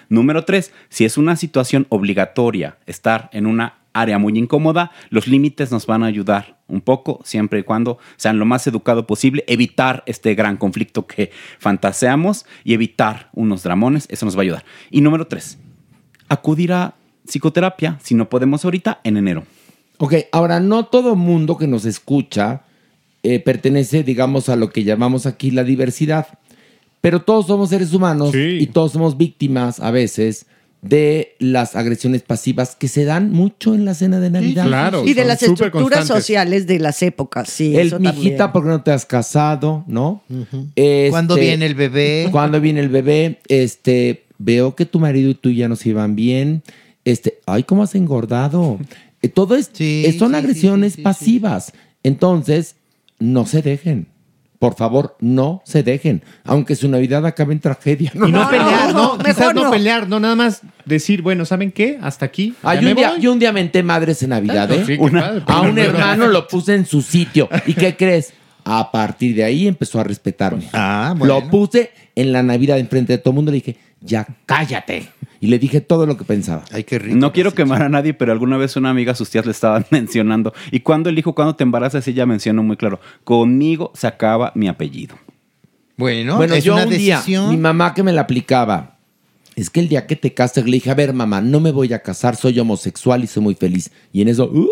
Número 0.08 0.44
tres, 0.44 0.72
si 0.88 1.04
es 1.04 1.16
una 1.16 1.36
situación 1.36 1.86
obligatoria 1.88 2.78
estar 2.86 3.28
en 3.32 3.46
una 3.46 3.78
área 3.92 4.18
muy 4.18 4.38
incómoda, 4.38 4.92
los 5.08 5.26
límites 5.26 5.72
nos 5.72 5.86
van 5.86 6.02
a 6.02 6.06
ayudar 6.06 6.58
un 6.68 6.80
poco, 6.80 7.20
siempre 7.24 7.60
y 7.60 7.62
cuando 7.62 7.98
sean 8.16 8.38
lo 8.38 8.44
más 8.44 8.66
educado 8.66 9.06
posible, 9.06 9.44
evitar 9.48 10.02
este 10.06 10.34
gran 10.34 10.58
conflicto 10.58 11.06
que 11.06 11.30
fantaseamos 11.58 12.44
y 12.62 12.74
evitar 12.74 13.30
unos 13.32 13.62
dramones, 13.62 14.06
eso 14.10 14.26
nos 14.26 14.36
va 14.36 14.40
a 14.40 14.42
ayudar. 14.42 14.64
Y 14.90 15.00
número 15.00 15.26
tres, 15.26 15.58
acudir 16.28 16.72
a 16.72 16.94
psicoterapia, 17.26 17.98
si 18.02 18.14
no 18.14 18.28
podemos 18.28 18.64
ahorita, 18.64 19.00
en 19.02 19.16
enero. 19.16 19.44
Ok, 19.98 20.14
ahora 20.30 20.60
no 20.60 20.86
todo 20.86 21.16
mundo 21.16 21.56
que 21.56 21.66
nos 21.66 21.86
escucha 21.86 22.65
eh, 23.22 23.40
pertenece, 23.40 24.02
digamos, 24.02 24.48
a 24.48 24.56
lo 24.56 24.70
que 24.70 24.84
llamamos 24.84 25.26
aquí 25.26 25.50
la 25.50 25.64
diversidad. 25.64 26.26
Pero 27.00 27.22
todos 27.22 27.46
somos 27.46 27.70
seres 27.70 27.92
humanos 27.92 28.34
y 28.34 28.66
todos 28.66 28.92
somos 28.92 29.16
víctimas 29.16 29.80
a 29.80 29.90
veces 29.90 30.46
de 30.82 31.34
las 31.38 31.74
agresiones 31.74 32.22
pasivas 32.22 32.76
que 32.76 32.88
se 32.88 33.04
dan 33.04 33.32
mucho 33.32 33.74
en 33.74 33.84
la 33.84 33.94
cena 33.94 34.20
de 34.20 34.30
Navidad. 34.30 34.92
y 35.04 35.14
de 35.14 35.24
las 35.24 35.42
estructuras 35.42 36.06
sociales 36.06 36.66
de 36.66 36.78
las 36.78 37.02
épocas, 37.02 37.48
sí. 37.48 37.76
El 37.76 37.88
eso 37.88 37.98
mijita, 38.00 38.18
también. 38.20 38.52
¿por 38.52 38.62
qué 38.64 38.68
no 38.68 38.82
te 38.82 38.90
has 38.92 39.06
casado? 39.06 39.84
¿No? 39.86 40.22
Este, 40.74 41.08
¿Cuándo 41.10 41.34
viene 41.34 41.66
el 41.66 41.74
bebé? 41.74 42.28
¿Cuándo 42.30 42.60
viene 42.60 42.80
el 42.80 42.88
bebé? 42.88 43.40
Este, 43.48 44.24
veo 44.38 44.74
que 44.74 44.86
tu 44.86 45.00
marido 45.00 45.30
y 45.30 45.34
tú 45.34 45.50
ya 45.50 45.68
no 45.68 45.76
se 45.76 45.90
iban 45.90 46.14
bien. 46.16 46.62
Este, 47.04 47.38
ay, 47.46 47.62
¿cómo 47.62 47.82
has 47.82 47.94
engordado? 47.94 48.78
Eh, 49.22 49.30
Todo 49.30 49.56
es, 49.56 49.70
eh, 49.78 50.14
son 50.18 50.34
agresiones 50.34 50.98
pasivas. 50.98 51.72
Entonces, 52.02 52.75
no 53.18 53.46
se 53.46 53.62
dejen. 53.62 54.08
Por 54.58 54.74
favor, 54.74 55.16
no 55.20 55.60
se 55.66 55.82
dejen. 55.82 56.22
Aunque 56.44 56.76
su 56.76 56.88
Navidad 56.88 57.26
acabe 57.26 57.52
en 57.52 57.60
tragedia. 57.60 58.10
Y 58.14 58.18
no, 58.32 58.48
pelear, 58.48 58.94
¿no? 58.94 59.18
Quizás 59.18 59.54
no, 59.54 59.70
pelear, 59.70 60.08
no 60.08 60.18
nada 60.18 60.34
más 60.34 60.62
decir, 60.86 61.20
bueno, 61.20 61.44
¿saben 61.44 61.70
qué? 61.70 61.98
Hasta 62.00 62.24
aquí. 62.24 62.54
ya 62.62 62.70
Ay, 62.70 62.80
me 62.82 62.90
un 62.92 62.96
día, 62.96 63.10
voy. 63.10 63.20
yo 63.20 63.32
un 63.32 63.38
día 63.38 63.52
menté 63.52 63.82
madres 63.82 64.22
en 64.22 64.30
Navidad, 64.30 64.68
Ah, 64.72 64.74
¿eh? 64.76 64.84
sí, 64.86 64.96
qué 64.98 65.10
padre, 65.10 65.42
a 65.46 65.60
un 65.60 65.78
hermano 65.78 66.26
lo 66.28 66.48
puse 66.48 66.74
en 66.74 66.86
su 66.86 67.02
sitio. 67.02 67.50
¿Y 67.66 67.74
qué 67.74 67.96
crees? 67.96 68.32
A 68.64 68.90
partir 68.90 69.36
de 69.36 69.44
ahí 69.44 69.68
empezó 69.68 70.00
a 70.00 70.04
respetarme. 70.04 70.64
Ah, 70.72 71.14
Lo 71.22 71.48
puse 71.50 71.90
en 72.16 72.32
la 72.32 72.42
Navidad 72.42 72.78
enfrente 72.78 73.12
de 73.12 73.18
todo 73.18 73.32
el 73.32 73.36
mundo. 73.36 73.50
Le 73.52 73.56
dije, 73.56 73.76
ya 74.06 74.26
cállate. 74.46 75.08
Y 75.40 75.48
le 75.48 75.58
dije 75.58 75.80
todo 75.80 76.06
lo 76.06 76.16
que 76.16 76.24
pensaba. 76.24 76.64
Ay, 76.72 76.84
qué 76.84 76.98
rico. 76.98 77.16
No 77.16 77.32
quiero 77.32 77.52
quemar 77.54 77.82
a 77.82 77.88
nadie, 77.88 78.14
pero 78.14 78.32
alguna 78.32 78.56
vez 78.56 78.76
una 78.76 78.90
amiga, 78.90 79.14
sus 79.14 79.28
tías 79.28 79.44
le 79.44 79.52
estaban 79.52 79.84
mencionando. 79.90 80.54
Y 80.70 80.80
cuando 80.80 81.10
el 81.10 81.18
hijo, 81.18 81.34
cuando 81.34 81.56
te 81.56 81.64
embarazas, 81.64 82.06
ella 82.08 82.24
mencionó 82.26 82.62
muy 82.62 82.76
claro, 82.76 83.00
conmigo 83.24 83.92
se 83.94 84.06
acaba 84.06 84.52
mi 84.54 84.68
apellido. 84.68 85.16
Bueno, 85.96 86.36
bueno, 86.36 86.54
es 86.54 86.64
yo 86.64 86.74
una 86.74 86.84
un 86.84 86.90
día, 86.90 87.16
decisión. 87.16 87.50
mi 87.50 87.56
mamá 87.56 87.94
que 87.94 88.02
me 88.02 88.12
la 88.12 88.22
aplicaba, 88.22 88.98
es 89.54 89.70
que 89.70 89.80
el 89.80 89.88
día 89.88 90.06
que 90.06 90.16
te 90.16 90.34
casas, 90.34 90.66
le 90.66 90.72
dije, 90.72 90.90
a 90.90 90.94
ver, 90.94 91.14
mamá, 91.14 91.40
no 91.40 91.60
me 91.60 91.70
voy 91.70 91.92
a 91.94 92.02
casar, 92.02 92.36
soy 92.36 92.58
homosexual 92.58 93.24
y 93.24 93.26
soy 93.26 93.42
muy 93.42 93.54
feliz. 93.54 93.90
Y 94.12 94.20
en 94.20 94.28
eso, 94.28 94.44
¡up! 94.44 94.68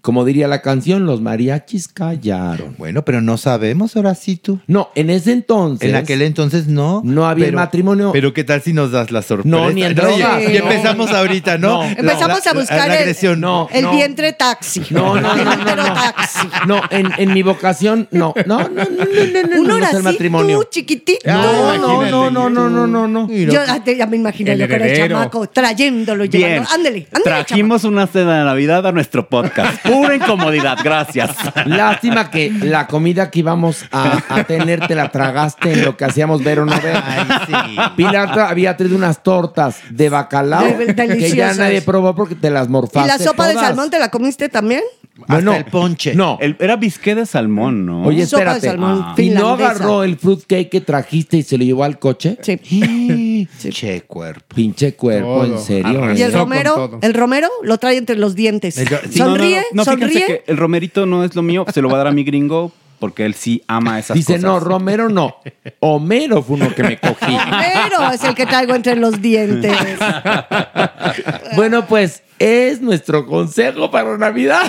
Como 0.00 0.24
diría 0.24 0.48
la 0.48 0.62
canción, 0.62 1.06
los 1.06 1.20
mariachis 1.20 1.88
callaron. 1.88 2.74
Bueno, 2.78 3.04
pero 3.04 3.20
no 3.20 3.36
sabemos 3.38 3.96
ahora 3.96 4.14
sí 4.14 4.36
tú. 4.36 4.58
No, 4.66 4.90
en 4.94 5.10
ese 5.10 5.32
entonces. 5.32 5.88
En 5.88 5.94
aquel 5.96 6.22
entonces 6.22 6.66
no. 6.66 7.00
No 7.04 7.26
había 7.26 7.46
pero- 7.46 7.58
matrimonio. 7.58 8.10
Pero 8.12 8.32
qué 8.32 8.44
tal 8.44 8.62
si 8.62 8.72
nos 8.72 8.90
das 8.92 9.10
la 9.10 9.22
sorpresa. 9.22 9.48
No, 9.56 9.70
ni 9.70 9.82
en 9.84 9.92
Oye, 9.92 9.94
drogas. 9.94 10.42
Y 10.42 10.46
No. 10.58 10.70
empezamos 10.70 11.10
ahorita, 11.12 11.58
¿no? 11.58 11.82
No. 11.82 11.84
Empezamos 11.84 12.44
La- 12.44 12.50
a 12.50 12.54
la- 12.54 12.60
buscar 12.60 12.78
la 12.88 12.94
el- 12.96 13.00
agresión. 13.02 13.40
No, 13.40 13.68
el 13.72 13.82
no. 13.84 13.92
vientre 13.92 14.32
taxi. 14.32 14.82
No, 14.90 15.20
no, 15.20 15.32
El 15.34 15.44
no, 15.44 15.56
no, 15.56 15.76
no. 15.76 15.84
taxi. 15.94 16.48
No, 16.66 16.80
en, 16.90 17.10
en 17.18 17.32
mi 17.32 17.42
vocación, 17.42 18.08
no, 18.10 18.34
no, 18.46 18.58
no, 18.58 18.68
no, 18.68 18.74
no, 18.74 18.84
no, 18.84 19.48
no, 19.48 19.60
Un 19.60 19.66
no, 19.68 19.78
no 19.78 19.86
es 19.86 19.94
el 19.94 20.02
matrimonio. 20.02 20.62
chiquitito. 20.70 21.20
No, 21.30 21.76
no, 21.76 22.02
no, 22.10 22.30
no, 22.30 22.50
no, 22.50 22.68
no, 22.70 22.86
no, 22.86 23.08
no. 23.08 23.28
Yo 23.30 23.60
ah, 23.66 23.82
ya 23.84 24.06
me 24.06 24.16
imagino 24.16 24.52
El 24.52 24.58
yo 24.60 24.68
con 24.68 24.80
el 24.82 24.96
chamaco 24.96 25.46
trayéndolo, 25.48 26.24
llevando. 26.24 26.68
Ándele, 26.72 27.06
ándele. 27.12 27.24
trajimos 27.24 27.84
una 27.84 28.06
cena 28.06 28.38
de 28.38 28.44
Navidad 28.44 28.86
a 28.86 28.92
nuestro 28.92 29.28
podcast. 29.28 29.41
Pura 29.84 30.14
incomodidad, 30.16 30.78
gracias. 30.82 31.30
Lástima 31.66 32.30
que 32.30 32.50
la 32.50 32.86
comida 32.86 33.30
que 33.30 33.40
íbamos 33.40 33.84
a, 33.90 34.22
a 34.28 34.44
tener 34.44 34.86
te 34.86 34.94
la 34.94 35.10
tragaste 35.10 35.72
en 35.72 35.84
lo 35.84 35.96
que 35.96 36.04
hacíamos 36.04 36.42
ver 36.42 36.60
o 36.60 36.66
no 36.66 36.72
ver. 36.80 36.96
Ay, 37.04 37.26
sí. 37.46 37.76
Pilar 37.96 38.30
tra- 38.30 38.48
había 38.50 38.76
traído 38.76 38.96
unas 38.96 39.22
tortas 39.22 39.78
de 39.90 40.08
bacalao 40.08 40.64
De- 40.64 40.86
que 40.86 40.94
ya 40.94 41.04
deliciosas. 41.06 41.58
nadie 41.58 41.82
probó 41.82 42.14
porque 42.14 42.34
te 42.34 42.50
las 42.50 42.66
¿Y 42.68 42.70
morfaste 42.70 43.08
la 43.08 43.18
sopa 43.18 43.46
de 43.48 43.54
todas. 43.54 43.68
salmón 43.68 43.90
te 43.90 43.98
la 43.98 44.10
comiste 44.10 44.48
también? 44.48 44.82
Bueno, 45.28 45.52
Hasta 45.52 45.56
el 45.66 45.70
ponche. 45.70 46.14
No. 46.14 46.38
El- 46.40 46.56
era 46.58 46.76
bisqué 46.76 47.14
de 47.14 47.26
salmón, 47.26 47.84
¿no? 47.84 48.02
Oye, 48.04 48.26
Sopa 48.26 48.44
de 48.44 48.50
espérate. 48.56 48.66
salmón 48.68 48.96
¿Y 48.98 49.00
no 49.02 49.14
finlandesa. 49.14 49.70
agarró 49.70 50.02
el 50.04 50.16
fruitcake 50.16 50.70
que 50.70 50.80
trajiste 50.80 51.36
y 51.36 51.42
se 51.42 51.58
lo 51.58 51.64
llevó 51.64 51.84
al 51.84 51.98
coche? 51.98 52.38
Sí. 52.42 52.58
Che 53.70 54.02
cuerpo. 54.02 54.54
Pinche 54.54 54.94
cuerpo, 54.94 55.42
Todo. 55.42 55.44
en 55.44 55.58
serio. 55.60 56.02
Arrasó. 56.02 56.18
Y 56.18 56.22
el 56.22 56.30
con 56.32 56.40
romero, 56.40 56.74
todo. 56.74 56.98
el 57.02 57.14
romero 57.14 57.48
lo 57.62 57.78
trae 57.78 57.96
entre 57.96 58.16
los 58.16 58.34
dientes. 58.34 58.76
El- 58.78 58.88
sí, 58.88 59.18
No, 59.18 59.26
no, 59.26 59.30
no, 59.32 59.36
sonríe, 59.36 59.62
no, 59.72 59.84
fíjense 59.84 60.00
sonríe. 60.08 60.26
que 60.26 60.44
el 60.46 60.56
romerito 60.56 61.06
no 61.06 61.24
es 61.24 61.34
lo 61.34 61.42
mío, 61.42 61.64
se 61.72 61.80
lo 61.82 61.88
va 61.88 61.94
a 61.94 61.98
dar 61.98 62.06
a 62.08 62.12
mi 62.12 62.24
gringo 62.24 62.72
porque 62.98 63.24
él 63.24 63.34
sí 63.34 63.64
ama 63.66 63.98
esas 63.98 64.14
Dice, 64.14 64.34
cosas. 64.34 64.42
no, 64.44 64.60
Romero 64.60 65.08
no. 65.08 65.34
Homero 65.80 66.40
fue 66.42 66.54
uno 66.56 66.72
que 66.72 66.84
me 66.84 66.98
cogí. 67.00 67.36
Pero 67.36 68.12
es 68.12 68.22
el 68.22 68.34
que 68.36 68.46
traigo 68.46 68.76
entre 68.76 68.94
los 68.94 69.20
dientes. 69.20 69.76
bueno, 71.56 71.86
pues 71.86 72.22
es 72.38 72.80
nuestro 72.80 73.26
consejo 73.26 73.90
para 73.90 74.16
Navidad. 74.18 74.62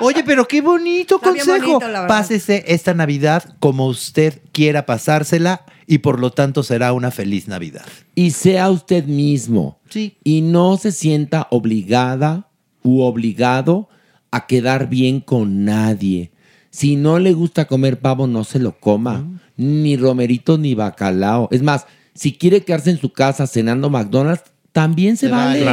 Oye, 0.00 0.22
pero 0.24 0.46
qué 0.46 0.60
bonito 0.60 1.16
Está 1.16 1.32
bien 1.32 1.44
consejo. 1.44 1.66
bonito, 1.72 1.88
la 1.88 2.00
verdad. 2.02 2.08
Pásese 2.08 2.64
esta 2.68 2.94
Navidad 2.94 3.44
como 3.60 3.86
usted 3.86 4.40
quiera 4.52 4.86
pasársela 4.86 5.62
y 5.90 5.98
por 5.98 6.20
lo 6.20 6.30
tanto 6.30 6.62
será 6.62 6.92
una 6.92 7.10
feliz 7.10 7.48
Navidad. 7.48 7.84
y 8.14 8.30
sea 8.30 8.70
usted 8.70 9.06
mismo. 9.06 9.80
Sí. 9.88 10.16
Y 10.22 10.40
no 10.40 10.76
se 10.76 10.92
sienta 10.92 11.48
obligada 11.50 12.48
u 12.84 13.00
obligado 13.00 13.88
a 14.30 14.46
quedar 14.46 14.88
bien 14.88 15.18
con 15.18 15.64
nadie. 15.64 16.30
Si 16.70 16.94
no 16.94 17.18
le 17.18 17.32
gusta 17.32 17.64
comer 17.64 17.98
pavo, 17.98 18.28
no 18.28 18.44
se 18.44 18.60
lo 18.60 18.78
coma. 18.78 19.42
Ni 19.56 19.96
romerito 19.96 20.58
ni 20.58 20.76
bacalao. 20.76 21.48
Es 21.50 21.60
más, 21.60 21.86
si 22.14 22.34
quiere 22.34 22.62
quedarse 22.62 22.90
en 22.90 23.00
su 23.00 23.12
casa 23.12 23.48
cenando 23.48 23.90
McDonald's, 23.90 24.44
también 24.80 25.18
se 25.18 25.28
vale. 25.28 25.66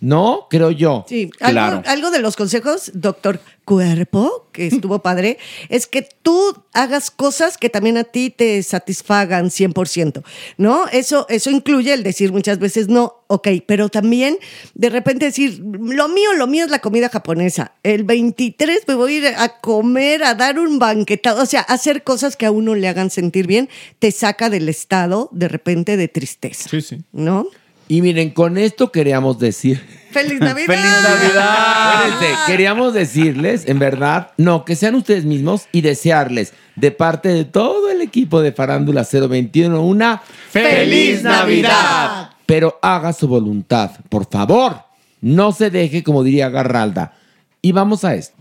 ¿No? 0.00 0.46
Creo 0.48 0.70
yo. 0.70 1.04
Sí, 1.06 1.30
algo, 1.40 1.82
algo 1.84 2.10
de 2.10 2.20
los 2.20 2.34
consejos, 2.34 2.90
doctor 2.94 3.40
Cuerpo, 3.66 4.48
que 4.52 4.66
estuvo 4.68 5.00
padre, 5.00 5.36
es 5.68 5.86
que 5.86 6.08
tú 6.22 6.56
hagas 6.72 7.10
cosas 7.10 7.58
que 7.58 7.68
también 7.68 7.98
a 7.98 8.04
ti 8.04 8.30
te 8.30 8.62
satisfagan 8.62 9.50
100%, 9.50 10.22
¿no? 10.56 10.86
Eso, 10.88 11.26
eso 11.28 11.50
incluye 11.50 11.92
el 11.92 12.02
decir 12.02 12.32
muchas 12.32 12.58
veces 12.58 12.88
no, 12.88 13.24
ok, 13.26 13.48
pero 13.66 13.90
también 13.90 14.38
de 14.74 14.88
repente 14.88 15.26
decir, 15.26 15.62
lo 15.62 16.08
mío, 16.08 16.32
lo 16.32 16.46
mío 16.46 16.64
es 16.64 16.70
la 16.70 16.78
comida 16.78 17.10
japonesa. 17.10 17.72
El 17.82 18.04
23 18.04 18.82
me 18.88 18.94
voy 18.94 19.14
a 19.14 19.18
ir 19.18 19.26
a 19.36 19.60
comer, 19.60 20.24
a 20.24 20.34
dar 20.34 20.58
un 20.58 20.78
banquetado, 20.78 21.42
o 21.42 21.46
sea, 21.46 21.60
hacer 21.60 22.02
cosas 22.02 22.36
que 22.36 22.46
a 22.46 22.50
uno 22.50 22.74
le 22.74 22.88
hagan 22.88 23.10
sentir 23.10 23.46
bien, 23.46 23.68
te 23.98 24.10
saca 24.10 24.48
del 24.48 24.70
estado 24.70 25.28
de 25.32 25.48
repente 25.48 25.98
de 25.98 26.08
tristeza. 26.08 26.70
Sí, 26.70 26.80
sí. 26.80 27.02
¿No? 27.12 27.46
Y 27.88 28.02
miren, 28.02 28.30
con 28.30 28.58
esto 28.58 28.90
queríamos 28.90 29.38
decir. 29.38 29.84
¡Feliz 30.10 30.40
Navidad! 30.40 30.66
¡Feliz 30.66 31.02
Navidad! 31.02 32.08
Espérense, 32.08 32.40
queríamos 32.46 32.94
decirles, 32.94 33.68
en 33.68 33.78
verdad, 33.78 34.30
no, 34.38 34.64
que 34.64 34.74
sean 34.74 34.94
ustedes 34.94 35.24
mismos 35.24 35.68
y 35.72 35.82
desearles, 35.82 36.54
de 36.74 36.90
parte 36.90 37.28
de 37.28 37.44
todo 37.44 37.90
el 37.90 38.00
equipo 38.00 38.40
de 38.40 38.52
Farándula 38.52 39.06
021, 39.10 39.82
una 39.82 40.22
¡Feliz 40.50 41.22
Navidad! 41.22 42.30
Pero 42.46 42.78
haga 42.80 43.12
su 43.12 43.28
voluntad, 43.28 43.90
por 44.08 44.26
favor. 44.30 44.84
No 45.20 45.52
se 45.52 45.70
deje, 45.70 46.02
como 46.02 46.22
diría 46.22 46.48
Garralda. 46.48 47.14
Y 47.60 47.72
vamos 47.72 48.04
a 48.04 48.14
esto. 48.14 48.36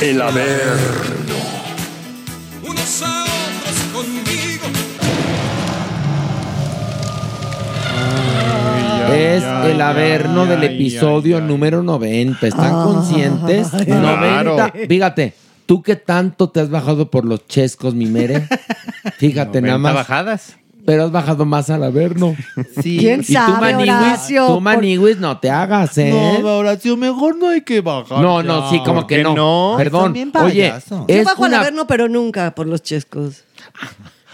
El 0.00 0.22
Averno. 0.22 1.59
Es 9.12 9.42
el 9.44 9.80
averno 9.80 10.46
del 10.46 10.64
episodio 10.64 11.40
número 11.40 11.82
90. 11.82 12.46
¿Están 12.46 12.72
conscientes? 12.84 13.72
Ay. 13.74 13.86
90. 13.88 14.20
Claro. 14.20 14.72
Fíjate, 14.88 15.34
tú 15.66 15.82
que 15.82 15.96
tanto 15.96 16.48
te 16.50 16.60
has 16.60 16.70
bajado 16.70 17.10
por 17.10 17.24
los 17.24 17.46
chescos, 17.46 17.94
mi 17.94 18.06
mere. 18.06 18.46
Fíjate, 19.18 19.60
nada 19.60 19.78
90 19.78 19.78
más. 19.78 19.94
bajadas. 19.94 20.56
Pero 20.86 21.04
has 21.04 21.12
bajado 21.12 21.44
más 21.44 21.68
al 21.70 21.84
averno. 21.84 22.34
Sí. 22.82 22.96
¿Quién 22.98 23.20
Y 23.20 23.24
tú, 23.26 23.32
sabe, 23.34 23.72
Maniwis, 23.74 23.90
Horacio? 23.90 24.46
tú, 24.46 24.60
Maniwis, 24.60 25.18
no 25.18 25.38
te 25.38 25.50
hagas, 25.50 25.98
¿eh? 25.98 26.38
No, 26.42 26.58
Horacio, 26.58 26.96
mejor 26.96 27.36
no 27.36 27.48
hay 27.48 27.60
que 27.60 27.80
bajar. 27.82 28.20
No, 28.22 28.40
ya. 28.40 28.46
no, 28.46 28.70
sí, 28.70 28.78
como 28.78 29.00
¿Por 29.00 29.06
que 29.06 29.22
no. 29.22 29.34
no? 29.34 29.74
Perdón. 29.76 30.14
Oye. 30.42 30.72
Yo 30.88 31.04
es 31.06 31.24
bajo 31.24 31.44
al 31.44 31.54
averno, 31.54 31.86
pero 31.86 32.08
nunca 32.08 32.54
por 32.54 32.66
los 32.66 32.82
chescos. 32.82 33.44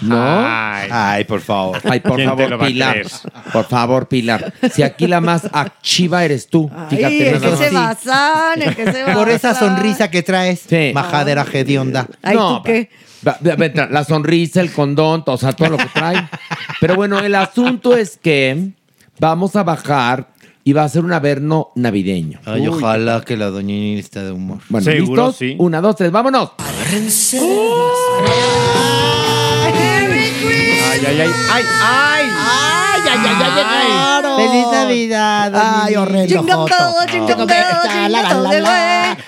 No. 0.01 0.16
Ay. 0.20 0.88
Ay, 0.92 1.24
por 1.24 1.40
favor. 1.40 1.78
Ay, 1.84 2.01
por 2.01 2.16
¿Quién 2.16 2.28
te 2.28 2.36
favor, 2.36 2.51
lo 2.51 2.59
va 2.59 2.64
a 2.64 2.68
Pilar. 2.68 2.92
creer? 2.92 3.07
Por 3.53 3.64
favor, 3.64 4.09
Pilar. 4.09 4.53
Si 4.72 4.82
aquí 4.82 5.07
la 5.07 5.20
más 5.20 5.49
activa 5.53 6.24
eres 6.24 6.49
tú. 6.49 6.70
Ay, 6.74 6.97
Fíjate, 6.97 7.28
el 7.30 7.40
nada 7.40 7.40
que 7.40 7.51
más. 7.72 7.99
se 7.99 8.11
basan, 8.11 8.62
el 8.62 8.76
que 8.76 8.92
se 8.92 9.05
Por 9.14 9.28
esa 9.30 9.53
basan. 9.53 9.68
sonrisa 9.76 10.11
que 10.11 10.22
traes, 10.22 10.61
Sí. 10.68 10.90
majadera 10.94 11.47
hedionda. 11.51 12.07
Ay, 12.22 12.36
No, 12.36 12.59
¿tú 12.59 12.62
qué? 12.64 12.90
Va- 13.26 13.38
va- 13.44 13.57
va- 13.57 13.86
La 13.90 14.05
sonrisa, 14.05 14.61
el 14.61 14.70
condón, 14.72 15.22
o 15.26 15.36
sea, 15.38 15.53
todo 15.53 15.70
lo 15.70 15.76
que 15.78 15.86
trae. 15.92 16.28
Pero 16.80 16.94
bueno, 16.97 17.18
el 17.20 17.34
asunto 17.34 17.97
es 17.97 18.18
que 18.18 18.70
vamos 19.18 19.57
a 19.57 19.62
bajar 19.62 20.28
y 20.62 20.72
va 20.74 20.84
a 20.84 20.88
ser 20.88 21.05
un 21.05 21.12
averno 21.12 21.70
navideño. 21.74 22.40
Ay, 22.44 22.68
ojalá 22.68 23.22
que 23.22 23.36
la 23.36 23.47
doña 23.47 23.99
esté 23.99 24.22
de 24.22 24.32
humor. 24.32 24.59
Bueno, 24.68 24.84
Seguro, 24.84 25.22
¿listos? 25.28 25.36
sí. 25.38 25.57
Una, 25.59 25.80
dos, 25.80 25.97
tres, 25.97 26.11
vámonos. 26.12 26.51
Ay, 31.07 31.21
ay, 31.21 31.29
ay. 31.29 31.33
Ay, 31.53 31.65
ay. 31.83 32.25
¡Ay, 32.97 33.03
ay, 33.09 33.19
ay, 33.25 33.51
llegaron! 33.55 34.37
¡Feliz 34.41 34.67
Navidad! 34.73 35.53
Ay, 35.85 35.95
horrendo. 35.97 36.29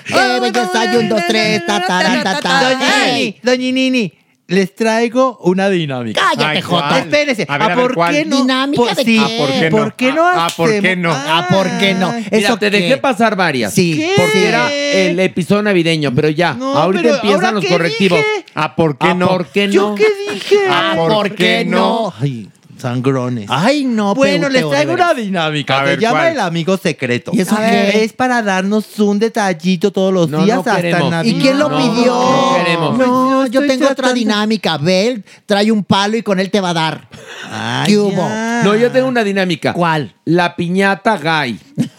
Qué 0.07 0.41
belleza, 0.41 0.85
y 0.93 0.97
un, 0.97 1.09
dos, 1.09 1.20
tres, 1.29 1.66
ta, 1.66 1.85
ta, 1.87 2.03
ra, 2.03 2.22
ta, 2.22 2.41
ta. 2.41 2.62
Doña 2.62 2.89
Nini, 3.07 3.37
doña 3.43 3.72
Nini, 3.72 4.12
les 4.49 4.74
traigo 4.74 5.36
una 5.42 5.68
dinámica. 5.68 6.20
Cállate. 6.34 6.62
¿cuál? 6.62 6.99
Espérese, 7.01 7.44
A 7.49 7.59
ver, 7.59 7.62
a 7.62 7.76
ver, 7.76 7.76
por 7.84 7.94
¿cuál? 7.94 8.14
qué 8.14 8.24
no? 8.24 8.36
¿Dinámica 8.38 8.82
Por- 8.82 8.94
de 8.96 9.05
sí, 9.05 9.18
qué? 9.18 9.20
Ah, 9.20 9.38
¿por 9.38 9.53
qué 9.53 9.70
no? 9.70 9.76
¿Por 9.76 9.92
qué 9.94 10.12
no 10.12 10.24
Ah, 10.24 10.34
ah, 10.46 10.49
¿por 10.57 10.80
qué 10.80 10.96
no? 10.96 11.12
Ah, 11.12 11.46
¿por 11.51 11.78
qué 11.78 11.94
no? 11.94 12.12
Mira, 12.12 12.28
¿Eso 12.30 12.57
te 12.59 12.70
qué? 12.70 12.80
dejé 12.80 12.96
pasar 12.96 13.36
varias. 13.36 13.74
Sí. 13.74 14.11
Porque 14.16 14.32
¿Qué? 14.32 14.49
era 14.49 14.72
el 14.72 15.20
episodio 15.20 15.62
navideño, 15.62 16.14
pero 16.14 16.30
ya. 16.30 16.55
No, 16.55 16.74
ahorita 16.78 17.03
pero 17.03 17.14
empiezan 17.16 17.36
¿ahora 17.44 17.53
los 17.53 17.64
qué 17.64 17.70
correctivos. 17.70 18.18
dije? 18.20 18.44
Ah, 18.55 18.74
¿por 18.74 18.96
qué 18.96 19.09
Ah, 19.09 19.14
no? 19.14 19.28
¿Por 19.28 19.46
qué 19.49 19.66
no? 19.66 19.72
¿Yo 19.74 19.94
qué 19.94 20.07
dije? 20.32 20.57
Ah, 20.70 20.94
¿por 20.96 21.34
qué 21.34 21.64
no? 21.66 22.14
Ay, 22.18 22.49
sangrones. 22.79 23.47
Ay, 23.49 23.85
no, 23.85 24.14
Bueno, 24.14 24.49
les 24.49 24.68
traigo 24.68 24.93
una 24.95 25.12
dinámica. 25.14 25.76
A 25.79 25.81
Se 25.81 25.91
ver, 25.91 26.01
llama 26.01 26.18
¿cuál? 26.20 26.33
el 26.33 26.41
amigo 26.41 26.76
secreto. 26.76 27.31
¿Y 27.35 27.41
eso 27.41 27.55
A 27.55 27.59
qué? 27.59 27.70
ver, 27.70 27.97
Es 27.97 28.12
para 28.12 28.43
darnos 28.43 28.99
un 28.99 29.18
detallito 29.18 29.91
todos 29.91 30.12
los 30.12 30.29
No, 30.31 30.45
días 30.45 30.57
no 30.57 30.61
hasta 30.61 30.76
queremos. 30.76 31.11
Navidad. 31.11 31.37
¿Y 31.39 31.41
quién 31.43 31.59
lo 31.59 31.68
No, 31.68 31.76
pidió? 31.79 32.14
no 32.14 32.57
queremos. 32.57 32.99
No, 32.99 33.47
yo 33.47 33.61
estoy 33.61 33.68
tengo 33.68 33.85
otra 33.87 33.95
tratando- 33.97 34.14
dinámica. 34.18 34.79
Ve, 34.79 35.22
trae 35.47 35.70
un 35.72 35.85
palo 35.85 36.16
y 36.16 36.22
con 36.22 36.39
él 36.41 36.51
te 36.51 36.61
va 36.61 36.70
a 36.70 36.74
dar. 36.74 37.09
Ay, 37.51 37.87
¿Qué 37.93 37.99
hubo? 37.99 38.11
ya. 38.12 38.62
No, 38.64 38.74
yo 38.76 38.91
tengo 38.91 39.09
una 39.09 39.24
dinámica. 39.24 39.72
¿Cuál? 39.72 40.14
La 40.24 40.55
piñata 40.57 41.16
gay. 41.16 41.59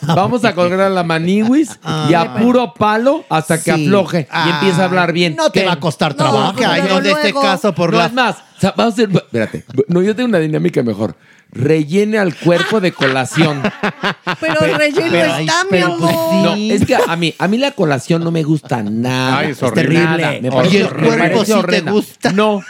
Vamos 0.16 0.44
a 0.46 0.54
colgar 0.56 0.82
a 0.82 0.90
la 0.90 1.04
maniwis 1.04 1.80
y 2.10 2.14
a 2.14 2.34
puro 2.36 2.74
palo 2.74 3.26
hasta 3.30 3.58
que 3.62 3.74
Sí. 3.74 3.86
afloje 3.86 4.22
y 4.22 4.28
Ah, 4.32 4.52
empiece 4.60 4.82
a 4.82 4.86
hablar 4.86 5.14
bien. 5.14 5.36
No 5.36 5.52
te 5.52 5.62
¿Qué? 5.62 5.66
va 5.68 5.74
a 5.74 5.80
costar 5.80 6.12
No, 6.12 6.18
trabajo. 6.18 6.56
Ay, 6.68 6.82
no 6.88 7.02
de 7.02 7.12
este 7.12 7.22
luego- 7.32 7.42
caso 7.42 7.74
por 7.74 7.92
no, 7.92 7.98
la 8.00 8.06
es 8.08 8.14
más, 8.14 8.36
o 8.38 8.60
sea, 8.60 8.74
vamos 8.76 8.94
a 8.94 9.04
hacer. 9.04 9.10
Espérate. 9.16 9.66
No, 9.88 10.02
yo 10.02 10.16
tengo 10.16 10.30
una 10.30 10.40
dinámica 10.40 10.82
mejor. 10.84 11.16
Rellene 11.52 12.20
al 12.20 12.36
cuerpo 12.36 12.80
de 12.80 12.92
colación. 12.92 13.64
Pero 14.40 14.62
el 14.62 14.76
relleno 14.76 15.08
pero- 15.12 15.36
está, 15.38 15.64
mi 15.64 15.70
pero 15.72 15.98
pues 15.98 16.12
amor. 16.14 16.46
No, 16.46 16.56
es 16.56 16.86
que 16.86 16.96
a 16.96 17.16
mí, 17.16 17.34
a 17.40 17.48
mí 17.48 17.58
la 17.58 17.72
colación 17.72 18.24
no 18.24 18.30
me 18.30 18.44
gusta 18.44 18.84
nada. 18.84 19.40
Ay, 19.40 19.52
es 19.52 19.64
horrible. 19.64 20.00
Nada, 20.00 20.32
me 20.42 20.50
Oye, 20.50 20.52
parece 20.52 20.78
el 20.78 20.84
horrible. 20.86 21.08
cuerpo 21.08 21.24
Me 21.24 21.30
parece 21.30 21.46
sí 21.46 21.52
te 21.52 21.58
horrenda. 21.58 21.92
gusta. 21.92 22.32
No, 22.34 22.62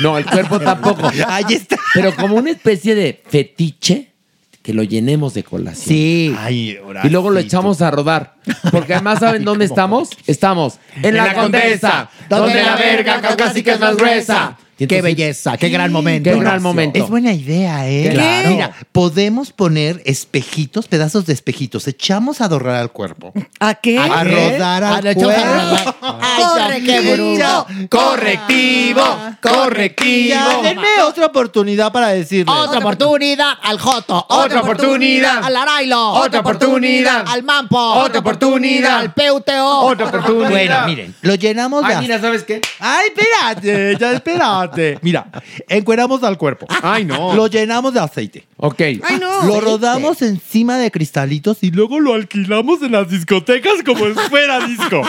no, 0.00 0.18
el 0.18 0.26
cuerpo 0.26 0.60
tampoco. 0.60 1.08
Ahí 1.28 1.44
está. 1.48 1.76
Pero 1.94 2.14
como 2.14 2.36
una 2.36 2.50
especie 2.50 2.94
de 2.94 3.22
fetiche 3.26 4.12
que 4.66 4.74
lo 4.74 4.82
llenemos 4.82 5.32
de 5.32 5.44
colación. 5.44 5.86
Sí. 5.86 6.34
Ay, 6.36 6.76
Y 7.04 7.08
luego 7.08 7.30
lo 7.30 7.38
echamos 7.38 7.82
a 7.82 7.90
rodar. 7.92 8.34
Porque 8.72 8.94
además, 8.94 9.18
¿saben 9.20 9.44
dónde 9.44 9.64
estamos? 9.64 10.10
Estamos 10.26 10.80
en, 11.04 11.14
la, 11.14 11.34
condesa, 11.34 12.10
donde 12.28 12.64
la 12.64 12.74
verga 12.74 13.20
caucásica 13.20 13.74
es 13.74 13.80
más 13.80 13.96
gruesa. 13.96 14.58
Qué 14.76 15.00
belleza, 15.00 15.56
qué 15.56 15.70
gran 15.70 15.90
momento. 15.90 16.30
Qué 16.30 16.38
gran 16.38 16.62
momento. 16.62 16.98
Es 16.98 17.08
buena 17.08 17.32
idea, 17.32 17.88
¿eh? 17.88 18.10
Claro. 18.12 18.50
Mira, 18.50 18.72
podemos 18.92 19.50
poner 19.52 20.02
espejitos, 20.04 20.86
pedazos 20.86 21.24
de 21.24 21.32
espejitos. 21.32 21.88
Echamos 21.88 22.42
a 22.42 22.44
adornar 22.44 22.76
al 22.76 22.92
cuerpo. 22.92 23.32
¿A 23.58 23.74
qué? 23.76 23.98
A 23.98 24.22
rodar 24.22 24.84
al 24.84 25.06
a 25.06 25.14
cuerpo. 25.14 26.04
qué 26.84 27.14
bruto. 27.14 27.66
Correctivo, 27.88 29.02
correctivo. 29.40 30.28
Ya, 30.28 30.60
denme 30.62 31.02
otra 31.04 31.26
oportunidad 31.26 31.90
para 31.90 32.08
decirles. 32.08 32.54
Otra 32.54 32.78
oportunidad 32.78 33.54
al 33.62 33.78
Joto. 33.78 34.26
Otra 34.28 34.60
oportunidad. 34.60 35.42
Al 35.42 35.56
Arailo. 35.56 36.12
Otra 36.12 36.40
oportunidad. 36.40 37.24
Al 37.26 37.42
Mampo. 37.42 37.78
Otra 37.78 38.20
oportunidad. 38.20 38.98
Al 38.98 39.14
Peuteo. 39.14 39.80
Otra 39.80 40.06
oportunidad. 40.06 40.50
Bueno, 40.50 40.86
miren, 40.86 41.14
lo 41.22 41.34
llenamos 41.34 41.86
de... 41.86 41.94
Ay, 41.94 42.02
mira, 42.02 42.20
¿sabes 42.20 42.42
qué? 42.42 42.60
Ay, 42.78 43.08
espérate, 43.08 43.96
ya 43.98 44.12
espérate. 44.66 44.98
Mira, 45.02 45.26
encueramos 45.68 46.22
al 46.22 46.38
cuerpo. 46.38 46.66
Ay, 46.82 47.04
no. 47.04 47.34
Lo 47.34 47.46
llenamos 47.46 47.94
de 47.94 48.00
aceite. 48.00 48.46
Ok. 48.56 48.80
Ay, 48.80 49.18
no. 49.20 49.44
Lo 49.46 49.60
rodamos 49.60 50.22
encima 50.22 50.78
de 50.78 50.90
cristalitos 50.90 51.58
y 51.62 51.70
luego 51.70 52.00
lo 52.00 52.14
alquilamos 52.14 52.82
en 52.82 52.92
las 52.92 53.08
discotecas 53.08 53.74
como 53.84 54.06
si 54.06 54.28
fuera 54.28 54.66
disco. 54.66 55.02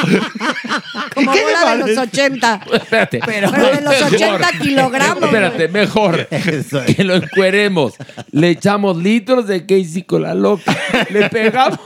Como 1.14 1.32
¿Qué 1.32 1.42
bola 1.42 1.72
de 1.72 1.78
los 1.78 1.90
parece? 1.96 2.00
80. 2.00 2.62
Espérate. 2.74 3.20
Pero 3.26 3.52
de 3.52 3.82
los 3.82 4.02
80 4.14 4.50
kilogramos. 4.62 5.24
Espérate, 5.24 5.68
mejor 5.68 6.28
que 6.28 7.04
lo 7.04 7.16
encueremos. 7.16 7.94
Le 8.32 8.50
echamos 8.52 8.98
litros 8.98 9.48
de 9.48 9.66
Casey 9.66 10.04
con 10.04 10.24
la 10.24 10.34
loca. 10.34 10.76
Le 11.10 11.30
pegamos 11.30 11.80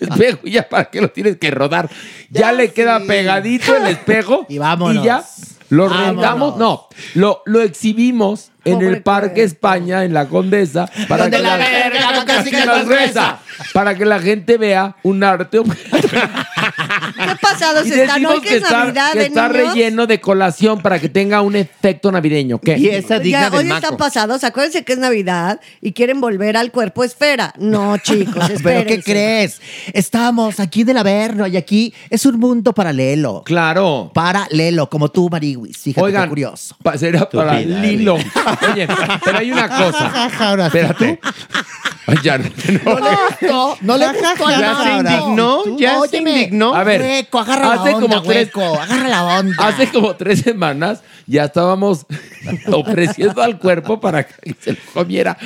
el 0.00 0.08
espejo 0.08 0.38
y 0.44 0.52
ya 0.52 0.68
para 0.68 0.84
qué 0.86 1.00
lo 1.00 1.10
tienes 1.10 1.36
que 1.36 1.50
rodar. 1.50 1.88
Ya, 2.30 2.52
le 2.52 2.72
queda 2.72 3.00
pegadito 3.00 3.74
el 3.76 3.86
espejo. 3.86 4.46
Y 4.48 4.58
vámonos. 4.58 5.04
ya 5.04 5.24
lo 5.70 5.88
Vámonos. 5.88 6.06
rentamos. 6.14 6.56
No, 6.56 6.88
lo, 7.14 7.42
lo 7.46 7.60
exhibimos 7.60 8.50
en 8.64 8.74
Pobre 8.74 8.88
el 8.88 9.02
Parque. 9.02 9.42
España, 9.42 10.04
en 10.04 10.14
la 10.14 10.26
Condesa. 10.26 10.90
Para 11.08 11.30
que 11.30 11.38
la 11.38 11.56
verga. 11.56 13.38
Para 13.72 13.94
que 13.94 14.04
la 14.04 14.20
gente 14.20 14.56
vea 14.56 14.96
un 15.02 15.22
arte. 15.22 15.60
qué 17.18 17.36
pasados 17.40 17.86
Y 17.86 17.92
están 17.92 18.24
hoy 18.26 18.40
que 18.40 18.56
es 18.56 18.62
está, 18.62 18.78
Navidad 18.84 19.12
que 19.12 19.18
de 19.18 19.24
está 19.26 19.48
niños? 19.48 19.74
relleno 19.74 20.06
de 20.06 20.20
colación 20.20 20.80
para 20.80 20.98
que 20.98 21.08
tenga 21.08 21.40
un 21.42 21.56
efecto 21.56 22.10
navideño. 22.12 22.58
¿Qué? 22.60 22.78
Ya, 23.24 23.50
hoy 23.52 23.70
están 23.70 23.96
pasados, 23.96 24.44
acuérdense 24.44 24.84
que 24.84 24.92
es 24.94 24.98
Navidad 24.98 25.60
y 25.80 25.92
quieren 25.92 26.20
volver 26.20 26.56
al 26.56 26.70
cuerpo 26.70 27.04
esfera. 27.04 27.52
No, 27.58 27.96
chicos, 28.02 28.44
¿Pero 28.62 28.86
qué 28.86 29.02
crees? 29.02 29.60
Estamos 29.92 30.60
aquí 30.60 30.84
del 30.84 30.96
Averno 30.98 31.46
y 31.46 31.56
aquí 31.56 31.94
es 32.10 32.24
un 32.26 32.38
mundo 32.38 32.72
paralelo. 32.72 33.42
Claro. 33.44 34.10
Paralelo, 34.14 34.88
como 34.88 35.10
tú, 35.10 35.28
Mariwis. 35.30 35.78
Fíjate 35.78 36.04
Oigan, 36.04 36.22
qué 36.24 36.28
curioso. 36.28 36.76
pa- 36.82 36.96
será 36.98 37.28
para 37.28 37.60
Lilo. 37.60 38.14
Oye, 38.72 38.88
pero 39.24 39.38
hay 39.38 39.50
una 39.52 39.68
cosa. 39.68 40.28
Ahora 40.40 40.70
sí, 40.70 40.78
Espérate. 40.78 41.20
Ay, 42.08 42.16
ya, 42.24 42.38
no. 42.38 42.44
No 42.84 42.98
le 43.00 43.10
gustó, 43.28 43.78
no 43.82 43.96
le 43.98 44.06
gustó 44.08 44.48
Ya 44.50 44.76
se 44.82 44.92
indignó, 44.96 45.76
ya 45.76 46.00
se 46.08 46.16
indignó. 46.16 46.74
A 46.74 46.82
ver, 46.82 47.02
Hueco, 47.02 47.38
agarra 47.38 47.74
hace 47.74 47.90
la 47.90 47.96
onda, 47.96 48.00
como 48.16 48.22
tres- 48.22 48.36
hueco, 48.54 48.80
agarra 48.80 49.08
la 49.08 49.24
onda. 49.38 49.54
Hace 49.58 49.88
como 49.90 50.16
tres 50.16 50.40
semanas 50.40 51.02
ya 51.26 51.44
estábamos 51.44 52.06
ofreciendo 52.72 53.42
al 53.42 53.58
cuerpo 53.58 54.00
para 54.00 54.26
que 54.26 54.54
se 54.58 54.72
lo 54.72 54.78
comiera 54.94 55.36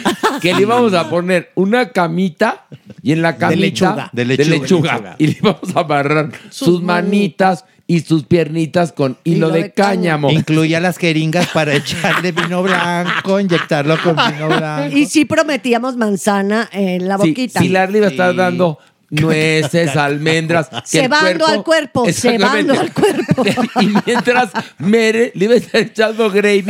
que 0.40 0.54
le 0.54 0.62
íbamos 0.62 0.94
a 0.94 1.10
poner 1.10 1.50
una 1.56 1.88
camita 1.90 2.66
y 3.02 3.10
en 3.10 3.22
la 3.22 3.36
camita 3.36 3.60
lechuga. 3.60 4.10
de 4.12 4.24
De 4.24 4.44
lechuga, 4.44 4.92
lechuga. 4.94 5.16
y 5.18 5.26
le 5.26 5.32
íbamos 5.40 5.74
a 5.76 5.80
amarrar 5.80 6.30
sus, 6.50 6.80
manitas 6.80 7.64
y 7.86 8.00
sus 8.00 8.24
piernitas 8.24 8.92
con 8.92 9.18
hilo, 9.24 9.50
de, 9.50 9.72
cáñamo. 9.72 10.30
Incluía 10.30 10.80
las 10.80 10.96
jeringas 10.98 11.48
para 11.48 11.74
echarle 11.76 12.32
vino 12.32 12.62
blanco, 12.62 13.38
inyectarlo 13.40 13.96
con 14.02 14.16
vino 14.16 14.46
blanco. 14.48 14.96
Y 14.96 15.06
sí 15.06 15.24
prometíamos 15.24 15.96
manzana 15.96 16.68
en 16.72 17.06
la 17.08 17.18
Sí, 17.18 17.28
boquita. 17.30 17.60
Pilar 17.60 17.90
le 17.90 17.98
iba 17.98 18.06
a 18.06 18.10
estar 18.10 18.34
dando 18.34 18.78
nueces, 19.10 19.94
almendras. 19.96 20.68
que 20.70 20.80
Cebando 21.02 21.46
al 21.46 21.62
cuerpo, 21.62 22.06
cebando 22.10 22.72
al 22.72 22.92
cuerpo. 22.94 23.44
Y 23.82 23.92
mientras 24.06 24.50
Mere 24.78 25.32
le 25.34 25.44
iba 25.46 25.54
a 25.54 25.58
estar 25.58 25.80
echando 25.82 26.30
gravy. 26.30 26.64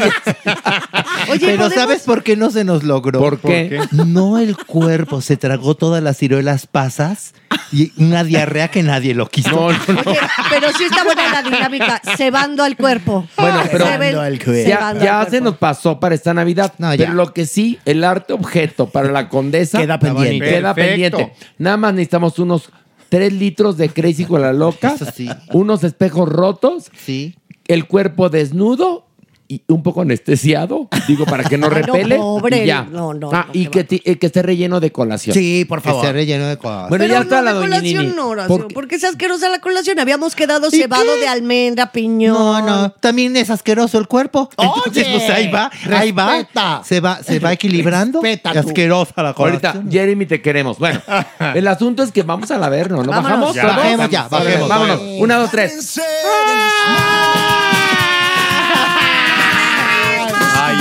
Oye, 1.30 1.40
Pero 1.40 1.56
¿podemos- 1.64 1.74
¿sabes 1.74 2.02
por 2.02 2.22
qué 2.24 2.36
no 2.36 2.50
se 2.50 2.64
nos 2.64 2.82
logró? 2.82 3.20
¿Por 3.20 3.38
qué? 3.40 3.80
No 3.92 4.38
el 4.38 4.56
cuerpo 4.56 5.20
se 5.20 5.36
tragó 5.36 5.74
todas 5.76 6.02
las 6.02 6.16
ciruelas 6.16 6.66
pasas 6.66 7.34
y 7.72 7.92
una 7.96 8.22
diarrea 8.24 8.68
que 8.68 8.82
nadie 8.82 9.14
lo 9.14 9.28
quiso. 9.28 9.50
No, 9.50 9.72
no, 9.72 9.78
no. 10.04 10.10
Oye, 10.10 10.18
pero 10.50 10.70
sí 10.76 10.84
está 10.84 11.04
buena 11.04 11.30
la 11.32 11.42
dinámica, 11.42 12.00
cebando 12.16 12.62
al 12.62 12.76
cuerpo. 12.76 13.26
Bueno, 13.36 13.62
pero 13.72 13.86
Ceben- 13.86 14.16
al 14.18 14.38
cuerpo. 14.44 14.68
ya, 14.68 14.76
cebando 14.76 15.04
ya 15.04 15.20
al 15.22 15.30
se 15.30 15.40
nos 15.40 15.56
pasó 15.56 15.98
para 15.98 16.14
esta 16.14 16.34
Navidad. 16.34 16.74
No, 16.78 16.94
ya. 16.94 17.04
pero 17.06 17.14
lo 17.14 17.32
que 17.32 17.46
sí, 17.46 17.78
el 17.84 18.04
arte 18.04 18.32
objeto 18.34 18.88
para 18.90 19.10
la 19.10 19.28
condesa 19.28 19.78
Queda 19.80 19.98
pendiente. 19.98 20.48
Queda 20.48 20.74
Perfecto. 20.74 21.16
pendiente. 21.18 21.44
Nada 21.58 21.76
más 21.78 21.94
necesitamos 21.94 22.38
unos 22.38 22.70
3 23.08 23.32
litros 23.32 23.76
de 23.76 23.88
Crazy 23.90 24.24
con 24.24 24.40
la 24.42 24.52
loca, 24.52 24.94
Eso 24.94 25.06
sí. 25.14 25.28
unos 25.52 25.84
espejos 25.84 26.28
rotos, 26.28 26.90
Sí. 26.96 27.34
el 27.68 27.86
cuerpo 27.86 28.28
desnudo 28.28 29.06
y 29.54 29.62
un 29.68 29.82
poco 29.82 30.02
anestesiado, 30.02 30.88
digo, 31.08 31.24
para 31.26 31.44
que 31.44 31.58
no 31.58 31.66
Ay, 31.72 31.72
no, 31.72 31.92
repele. 31.92 32.16
pobre. 32.16 32.64
y 32.64 32.66
ya. 32.66 32.82
No, 32.90 33.12
no, 33.14 33.30
Ah, 33.32 33.46
no, 33.48 33.52
y 33.52 33.66
que, 33.66 33.84
ti- 33.84 34.00
eh, 34.04 34.16
que 34.18 34.26
esté 34.26 34.42
relleno 34.42 34.80
de 34.80 34.90
colación. 34.92 35.34
Sí, 35.34 35.64
por 35.66 35.82
Que 35.82 35.88
esté 35.90 36.00
favor. 36.00 36.14
relleno 36.14 36.46
de 36.46 36.56
cosas. 36.56 36.88
Bueno, 36.88 37.02
Pero 37.04 37.14
ya 37.14 37.20
está 37.22 37.36
no 37.36 37.42
la 37.42 37.52
doña 37.52 37.66
colación, 37.68 38.02
Nini. 38.04 38.16
no, 38.16 38.28
Horacio, 38.28 38.48
¿Por 38.56 38.66
qué? 38.68 38.74
porque 38.74 38.94
es 38.96 39.04
asquerosa 39.04 39.48
la 39.48 39.58
colación. 39.60 39.98
Habíamos 39.98 40.34
quedado 40.34 40.70
cebado 40.70 41.16
de 41.16 41.28
almendra, 41.28 41.92
piñón. 41.92 42.34
No, 42.34 42.62
no, 42.62 42.90
también 42.92 43.36
es 43.36 43.50
asqueroso 43.50 43.98
el 43.98 44.06
cuerpo. 44.08 44.48
Entonces, 44.56 45.06
Oye, 45.06 45.16
pues 45.18 45.30
ahí 45.30 45.50
va, 45.50 45.70
ahí 45.90 46.12
va. 46.12 46.30
respeta. 46.30 46.82
Se 46.84 47.00
va, 47.00 47.22
se 47.22 47.38
va 47.38 47.52
equilibrando. 47.52 48.20
Respeta 48.22 48.52
tú. 48.62 48.68
Asquerosa 48.68 49.22
la 49.22 49.30
Ahorita, 49.30 49.72
colación. 49.72 49.90
Jeremy, 49.92 50.26
te 50.26 50.40
queremos. 50.40 50.78
Bueno, 50.78 51.00
el 51.54 51.68
asunto 51.68 52.02
es 52.02 52.12
que 52.12 52.22
vamos 52.22 52.50
al 52.50 52.62
Averno, 52.64 53.02
¿no? 53.02 53.10
Vámonos. 53.10 53.22
¿Bajamos? 53.22 53.54
Ya. 53.54 53.62
todos? 53.62 53.76
Bajemos 53.76 54.10
ya, 54.10 54.28
bajemos. 54.28 54.68
Vámonos. 54.68 55.00
Una, 55.18 55.36
dos, 55.36 55.50
tres. 55.50 55.98
Ay, 55.98 57.61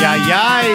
ay, 0.06 0.22
ay. 0.34 0.68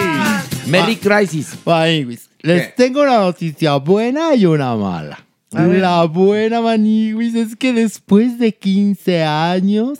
Merry 0.67 0.95
Crisis. 0.95 1.57
Maniwis, 1.65 2.29
les 2.41 2.67
¿Qué? 2.67 2.73
tengo 2.75 3.01
una 3.01 3.19
noticia 3.19 3.75
buena 3.75 4.35
y 4.35 4.45
una 4.45 4.75
mala. 4.75 5.23
La 5.51 6.03
buena, 6.03 6.61
Maniwis, 6.61 7.33
es 7.35 7.55
que 7.55 7.73
después 7.73 8.37
de 8.37 8.53
15 8.53 9.23
años, 9.23 9.99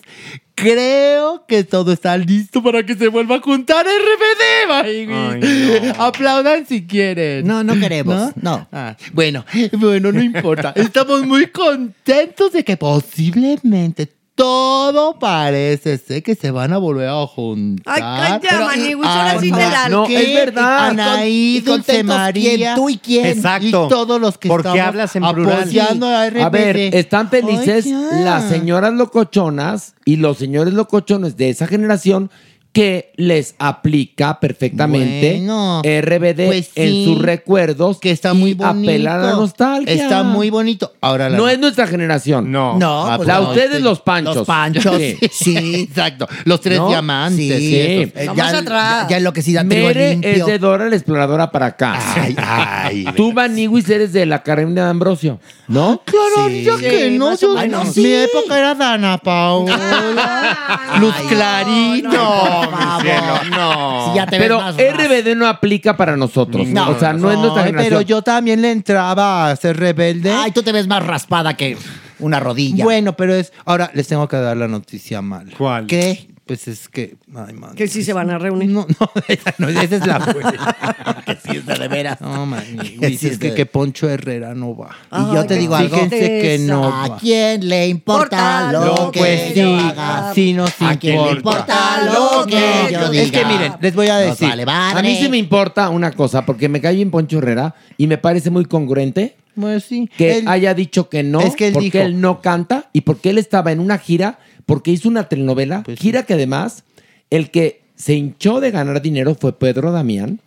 creo 0.55 1.45
que 1.47 1.63
todo 1.63 1.93
está 1.93 2.17
listo 2.17 2.61
para 2.61 2.83
que 2.83 2.95
se 2.95 3.07
vuelva 3.07 3.35
a 3.37 3.39
juntar 3.39 3.85
RBD. 3.85 4.71
Ay, 4.71 5.07
no. 5.07 6.03
Aplaudan 6.03 6.65
si 6.65 6.85
quieren. 6.85 7.47
No, 7.47 7.63
no 7.63 7.79
queremos. 7.79 8.31
No. 8.35 8.67
Ah, 8.71 8.97
bueno, 9.13 9.45
bueno, 9.73 10.11
no 10.11 10.21
importa. 10.21 10.73
Estamos 10.75 11.25
muy 11.25 11.47
contentos 11.47 12.51
de 12.51 12.63
que 12.63 12.75
posiblemente 12.75 14.09
todo 14.37 15.17
parece 15.17 15.97
ser 15.97 16.21
que 16.21 16.35
se 16.35 16.51
van 16.51 16.71
a 16.71 16.77
volver 16.77 17.09
a 17.09 17.25
juntar. 17.25 17.95
Ay, 17.95 18.01
calla, 18.01 18.39
Pero- 18.39 18.65
Maniwis, 18.65 19.07
ahora 19.07 19.39
sí 19.39 19.51
te 19.51 19.57
la- 19.57 19.89
No, 19.89 20.05
¿qué? 20.05 20.19
es 20.21 20.35
verdad. 20.45 20.89
Anaí, 20.89 21.59
Dulce 21.61 22.03
María. 22.03 22.55
¿quién? 22.55 22.75
¿Tú 22.75 22.89
y 22.89 22.97
quién? 22.99 23.25
Exacto. 23.25 23.87
Y 23.87 23.89
todos 23.89 24.21
los 24.21 24.37
que 24.37 24.47
¿Por 24.47 24.61
qué 24.61 24.67
estamos 24.69 24.87
hablas 24.87 25.15
en 25.15 25.23
plural? 25.23 26.41
a 26.43 26.49
ver, 26.49 26.77
están 26.77 27.29
felices 27.29 27.87
Ay, 27.87 28.23
las 28.23 28.47
señoras 28.47 28.93
locochonas 28.93 29.95
y 30.05 30.17
los 30.17 30.37
señores 30.37 30.75
locochones 30.75 31.35
de 31.35 31.49
esa 31.49 31.65
generación 31.65 32.29
que 32.77 33.11
les 33.15 33.55
aplica 33.57 34.39
perfectamente 34.39 35.33
Bueno, 35.37 35.81
RBD 35.83 36.45
pues 36.45 36.69
en 36.75 36.89
sí, 36.89 37.05
sus 37.05 37.21
recuerdos 37.21 37.99
que 37.99 38.11
está 38.11 38.33
muy 38.35 38.53
bonito. 38.53 38.89
apelar 38.89 39.19
a 39.19 39.23
la 39.23 39.31
nostalgia. 39.31 39.91
Está 39.93 40.21
muy 40.23 40.49
bonito. 40.51 40.93
Ahora 41.01 41.27
la 41.29 41.37
No 41.37 41.47
es 41.49 41.57
nuestra 41.57 41.87
generación. 41.87 42.51
No. 42.51 42.77
No, 42.77 43.07
Ah, 43.07 43.17
pues 43.17 43.27
La 43.27 43.39
no. 43.39 43.49
ustedes 43.49 43.81
los 43.81 44.01
panchos. 44.01 44.35
Los 44.35 44.45
panchos. 44.47 44.95
Sí. 44.97 45.17
Sí. 45.31 45.87
Exacto. 45.89 46.27
Los 46.45 46.61
tres 46.61 46.77
¿No? 46.77 46.89
diamantes. 46.89 47.57
Sí. 47.57 48.11
No, 48.27 48.35
ya, 48.35 48.49
atrás. 48.57 49.01
ya, 49.03 49.07
ya 49.09 49.17
enloquecida, 49.17 49.63
Mere 49.63 50.11
limpio. 50.11 50.29
es 50.31 50.45
de 50.45 50.59
Dora 50.59 50.87
la 50.89 50.95
exploradora 50.95 51.49
para 51.51 51.67
acá. 51.67 51.97
Ay, 52.15 52.35
ay. 52.37 53.05
Tú, 53.15 53.33
Maniwis, 53.33 53.89
eres 53.89 54.13
de 54.13 54.25
la 54.25 54.35
Academia 54.37 54.83
de 54.83 54.89
Ambrosio, 54.91 55.39
¿no? 55.67 56.01
Claro, 56.05 56.47
Sí. 56.49 56.63
yo 56.63 56.77
que 56.77 57.09
Sí, 57.09 57.17
no, 57.17 57.35
yo, 57.35 57.53
menos. 57.55 57.95
mi 57.97 58.13
época 58.13 58.57
era 58.57 58.75
Dana 58.75 59.17
Paola, 59.17 59.77
Luz 60.99 61.15
Clarito. 61.29 62.66
Mi 62.71 63.01
cielo, 63.01 63.57
no. 63.57 64.09
Si 64.09 64.15
ya 64.15 64.25
te 64.25 64.37
ves 64.37 64.47
Pero 64.47 64.59
más 64.59 64.75
RBD 64.75 65.35
no 65.35 65.47
aplica 65.47 65.95
para 65.97 66.15
nosotros. 66.17 66.67
No. 66.67 66.89
o 66.89 66.99
sea, 66.99 67.13
no 67.13 67.31
es 67.31 67.37
nuestra 67.37 67.63
Ay, 67.63 67.67
generación. 67.69 67.89
pero 67.99 68.01
yo 68.01 68.21
también 68.21 68.61
le 68.61 68.71
entraba 68.71 69.49
a 69.49 69.55
ser 69.55 69.77
rebelde. 69.77 70.31
Ay, 70.31 70.51
tú 70.51 70.63
te 70.63 70.71
ves 70.71 70.87
más 70.87 71.05
raspada 71.05 71.55
que 71.55 71.77
una 72.19 72.39
rodilla. 72.39 72.83
Bueno, 72.83 73.13
pero 73.13 73.33
es. 73.35 73.53
Ahora 73.65 73.91
les 73.93 74.07
tengo 74.07 74.27
que 74.27 74.37
dar 74.37 74.57
la 74.57 74.67
noticia 74.67 75.21
mala. 75.21 75.51
¿Cuál? 75.57 75.87
¿Qué? 75.87 76.29
Pues 76.47 76.67
es 76.67 76.87
que. 76.87 77.15
Ay, 77.35 77.53
man. 77.53 77.75
Que 77.75 77.87
sí 77.87 78.03
se 78.03 78.13
van 78.13 78.29
a 78.29 78.37
reunir. 78.37 78.69
No, 78.69 78.85
no, 78.99 79.11
esa, 79.27 79.53
no, 79.57 79.67
esa 79.69 79.83
es 79.95 80.07
la 80.07 80.19
que 81.25 81.35
sí, 81.35 81.57
está 81.57 81.75
de 81.75 81.87
veras. 81.87 82.21
No, 82.21 82.45
man. 82.45 82.63
Sí, 82.81 82.97
Dices 82.99 83.33
es 83.33 83.39
que, 83.39 83.53
que 83.53 83.65
Poncho 83.65 84.09
Herrera 84.09 84.55
no 84.55 84.75
va. 84.75 84.95
Y 85.11 85.35
yo 85.35 85.45
te 85.45 85.55
digo 85.57 85.75
algo. 85.75 85.95
Fíjense 85.95 86.19
que 86.19 86.57
no 86.61 86.81
va. 86.89 87.05
¿A 87.05 87.17
quién 87.17 87.67
le 87.67 87.87
importa 87.87 88.17
Importa 88.17 88.71
lo 88.71 89.11
que 89.11 89.19
Pues 89.19 89.55
yo 89.55 89.77
sí, 89.79 89.85
haga? 89.89 90.33
sí 90.33 90.53
nos 90.53 90.81
¿A 90.81 90.97
quién 90.97 91.21
le 91.23 91.31
importa. 91.33 91.99
importa 92.01 92.13
lo 92.13 92.45
que 92.45 92.93
yo 92.93 93.09
diga? 93.11 93.23
Es 93.23 93.31
que 93.31 93.45
miren, 93.45 93.73
les 93.81 93.95
voy 93.95 94.07
a 94.07 94.17
decir. 94.17 94.47
vale 94.47 94.65
madre. 94.65 94.99
A 94.99 95.01
mí 95.03 95.17
sí 95.21 95.29
me 95.29 95.37
importa 95.37 95.89
una 95.89 96.11
cosa, 96.11 96.45
porque 96.45 96.69
me 96.69 96.79
cae 96.81 96.95
bien 96.95 97.11
Poncho 97.11 97.37
Herrera 97.39 97.75
y 97.97 98.07
me 98.07 98.17
parece 98.17 98.49
muy 98.49 98.65
congruente 98.65 99.35
Pues 99.59 99.83
sí. 99.83 100.09
que 100.17 100.39
Él- 100.39 100.47
haya 100.47 100.73
dicho 100.73 101.09
que 101.09 101.23
no, 101.23 101.41
Es 101.41 101.55
que 101.55 101.67
él 101.67 101.73
porque 101.73 101.85
dijo- 101.91 101.97
él 101.99 102.21
no 102.21 102.41
canta 102.41 102.89
y 102.93 103.01
porque 103.01 103.29
él 103.31 103.37
estaba 103.37 103.71
en 103.71 103.79
una 103.79 103.97
gira, 103.97 104.39
porque 104.67 104.91
hizo 104.91 105.09
una 105.09 105.27
telenovela, 105.27 105.81
Pues 105.81 105.97
sí. 105.97 106.03
gira 106.03 106.23
que 106.23 106.35
además 106.35 106.83
el 107.31 107.49
que 107.49 107.81
se 107.95 108.13
hinchó 108.13 108.59
de 108.59 108.69
ganar 108.69 109.01
dinero 109.01 109.33
fue 109.33 109.57
Pedro 109.57 109.91
Damián. 109.91 110.39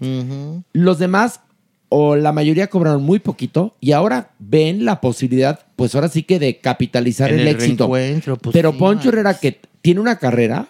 Los 0.73 1.01
demás 1.01 1.41
o 1.89 2.15
la 2.15 2.31
mayoría 2.33 2.69
cobraron 2.69 3.03
muy 3.03 3.19
poquito 3.19 3.75
y 3.81 3.91
ahora 3.91 4.31
ven 4.39 4.85
la 4.85 5.01
posibilidad, 5.01 5.59
pues 5.75 5.97
ahora 5.97 6.07
sí 6.09 6.23
que 6.23 6.39
de 6.39 6.59
capitalizar 6.59 7.31
En 7.33 7.41
el, 7.41 7.49
el 7.49 7.55
éxito. 7.57 7.89
pues 7.89 8.23
Pero 8.53 8.71
sí, 8.71 8.79
Poncho. 8.79 9.09
Herrera 9.09 9.35
que 9.35 9.59
tiene 9.83 9.99
una 10.01 10.17
carrera, 10.21 10.69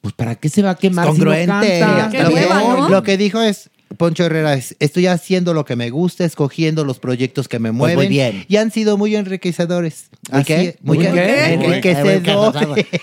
pues 0.00 0.14
¿para 0.14 0.36
qué 0.36 0.48
se 0.48 0.62
va 0.62 0.70
a 0.70 0.74
quemar 0.76 1.06
si 1.06 1.10
no 1.18 1.24
Congruente. 1.24 1.80
canta? 1.80 2.08
Qué 2.10 2.22
lo, 2.22 2.28
que, 2.28 2.34
hueva, 2.34 2.62
¿no? 2.62 2.88
lo 2.88 3.02
que 3.02 3.16
dijo 3.16 3.42
es 3.42 3.70
Poncho 3.96 4.24
Herrera 4.24 4.54
es, 4.54 4.76
estoy 4.80 5.06
haciendo 5.06 5.54
lo 5.54 5.64
que 5.64 5.76
me 5.76 5.90
gusta, 5.90 6.24
escogiendo 6.24 6.84
los 6.84 6.98
proyectos 6.98 7.48
que 7.48 7.58
me 7.58 7.72
mueven 7.72 7.96
muy 7.96 8.08
bien. 8.08 8.44
y 8.48 8.56
han 8.56 8.70
sido 8.70 8.96
muy 8.96 9.14
enriquecedores. 9.16 10.06
¿Muy 10.30 10.40
Así 10.40 10.46
qué? 10.46 10.76
Muy, 10.82 10.98
¿Muy 10.98 11.06
qué? 11.06 11.12
qué? 11.12 11.52
enriquecedores. 11.54 12.22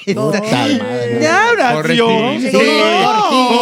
Ya, 1.21 1.49
Horacio. 1.51 2.07
Sí, 2.39 2.49
Sí. 2.49 2.57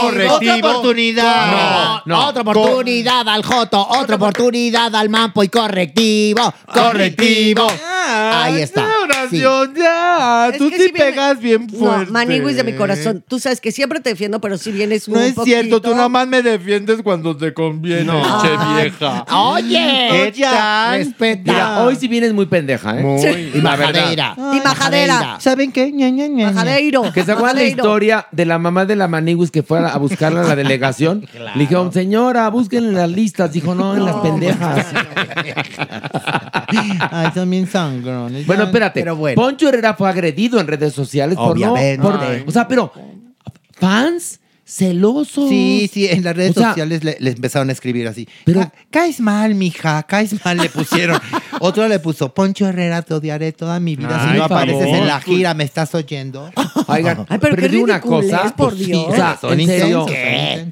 correctivo. 0.01 0.35
Otra 0.35 0.55
oportunidad. 0.71 1.51
No, 1.51 2.01
no. 2.05 2.27
Otra 2.27 2.41
oportunidad 2.41 3.27
al 3.27 3.43
Joto, 3.43 3.85
otra 3.87 4.15
oportunidad 4.15 4.93
al 4.95 5.09
Mampo 5.09 5.43
y 5.43 5.49
correctivo, 5.49 6.53
correctivo. 6.73 7.67
Ahí 8.09 8.61
está. 8.61 8.85
delegación, 9.07 9.73
ya. 9.75 10.49
Es 10.53 10.57
Tú 10.57 10.69
que 10.69 10.77
sí 10.77 10.83
sí 10.85 10.91
viene- 10.93 11.11
pegas 11.11 11.39
bien 11.39 11.69
fuerte. 11.69 12.05
No, 12.05 12.11
Maniguis 12.11 12.55
de 12.55 12.63
mi 12.63 12.73
corazón. 12.73 13.23
Tú 13.27 13.39
sabes 13.39 13.59
que 13.59 13.71
siempre 13.71 13.99
te 13.99 14.09
defiendo, 14.11 14.39
pero 14.39 14.57
si 14.57 14.71
vienes 14.71 15.07
No 15.09 15.15
un 15.17 15.23
es 15.25 15.35
cierto, 15.43 15.77
tú 15.77 15.81
poquito- 15.89 15.95
nada 15.95 16.09
más 16.09 16.27
me 16.27 16.41
defiendes 16.41 17.01
cuando 17.03 17.16
te 17.37 17.53
conviene, 17.53 18.03
No. 18.05 18.21
che 18.41 18.49
Ay. 18.57 18.83
vieja. 18.83 19.25
Oye, 19.33 20.31
¿Qué 20.33 20.41
tal? 20.41 20.97
respeta. 20.99 21.51
Mira, 21.51 21.79
hoy 21.83 21.95
sí 21.95 22.07
vienes 22.07 22.33
muy 22.33 22.45
pendeja, 22.45 22.99
¿eh? 22.99 23.03
Muy. 23.03 23.51
Y 23.53 23.61
majadera. 23.61 24.35
Y 24.37 24.59
majadera. 24.65 25.37
¿Saben 25.39 25.71
qué? 25.71 25.91
Ña, 25.91 26.09
ña, 26.09 26.27
ña, 26.27 26.47
ña. 26.47 26.51
Majadeiro. 26.51 27.11
Que 27.13 27.23
se 27.23 27.31
acuerdan 27.31 27.57
la 27.57 27.63
historia 27.63 28.27
de 28.31 28.45
la 28.45 28.57
mamá 28.59 28.85
de 28.85 28.95
la 28.95 29.07
Maniguis 29.07 29.51
que 29.51 29.63
fue 29.63 29.79
a 29.79 29.97
buscarla 29.97 30.41
a 30.41 30.47
la 30.47 30.55
delegación. 30.63 31.25
Le 31.33 31.59
dijeron, 31.61 31.91
señora, 31.91 32.49
búsquenla 32.49 32.89
en 32.89 32.95
las 32.95 33.09
listas. 33.11 33.51
Dijo, 33.51 33.73
no, 33.75 33.95
en 33.95 34.05
las 34.05 34.15
pendejas. 34.17 34.85
Ay, 37.11 37.31
también 37.33 37.67
sangrones. 37.67 38.45
Bueno, 38.45 38.63
espérate. 38.63 38.99
Pero 39.01 39.15
bueno. 39.15 39.41
Poncho 39.41 39.69
Herrera 39.69 39.93
fue 39.93 40.09
agredido 40.09 40.59
en 40.59 40.67
redes 40.67 40.93
sociales 40.93 41.37
por 41.37 41.57
no. 41.59 41.75
Por- 42.01 42.19
o 42.45 42.51
sea, 42.51 42.67
pero 42.67 42.91
fans 43.79 44.39
celosos. 44.67 45.47
Sí, 45.49 45.89
sí, 45.91 46.07
en 46.07 46.23
las 46.23 46.35
redes 46.35 46.51
O 46.51 46.59
sea, 46.59 46.69
sociales 46.69 47.03
le, 47.03 47.15
le 47.19 47.31
empezaron 47.31 47.69
a 47.69 47.71
escribir 47.71 48.07
así. 48.07 48.27
Pero- 48.43 48.59
"Ca- 48.61 48.73
caes 48.91 49.19
mal, 49.21 49.55
mija, 49.55 50.03
caes 50.03 50.35
mal, 50.43 50.57
le 50.57 50.69
pusieron. 50.69 51.19
Otro 51.61 51.87
le 51.87 51.99
puso, 51.99 52.33
Poncho 52.33 52.67
Herrera, 52.67 53.01
te 53.01 53.13
odiaré 53.13 53.53
toda 53.53 53.79
mi 53.79 53.95
vida. 53.95 54.29
si 54.31 54.37
no 54.37 54.43
apareces 54.43 54.83
favor. 54.83 54.97
en 54.97 55.07
la 55.07 55.21
gira, 55.21 55.53
¿me 55.53 55.63
estás 55.63 55.95
oyendo? 55.95 56.51
Oigan, 56.87 57.25
Ay, 57.29 57.37
pero 57.39 57.55
pero 57.55 57.69
qué 57.69 57.77
una 57.77 58.01
cosa. 58.01 58.53
por 58.55 58.69
Pues 58.73 58.79
sí, 58.79 58.91
Dios. 58.91 59.05
o 59.07 59.15
sea, 59.15 59.37
Son 59.39 59.59
en 59.59 59.67
serio. 59.67 60.05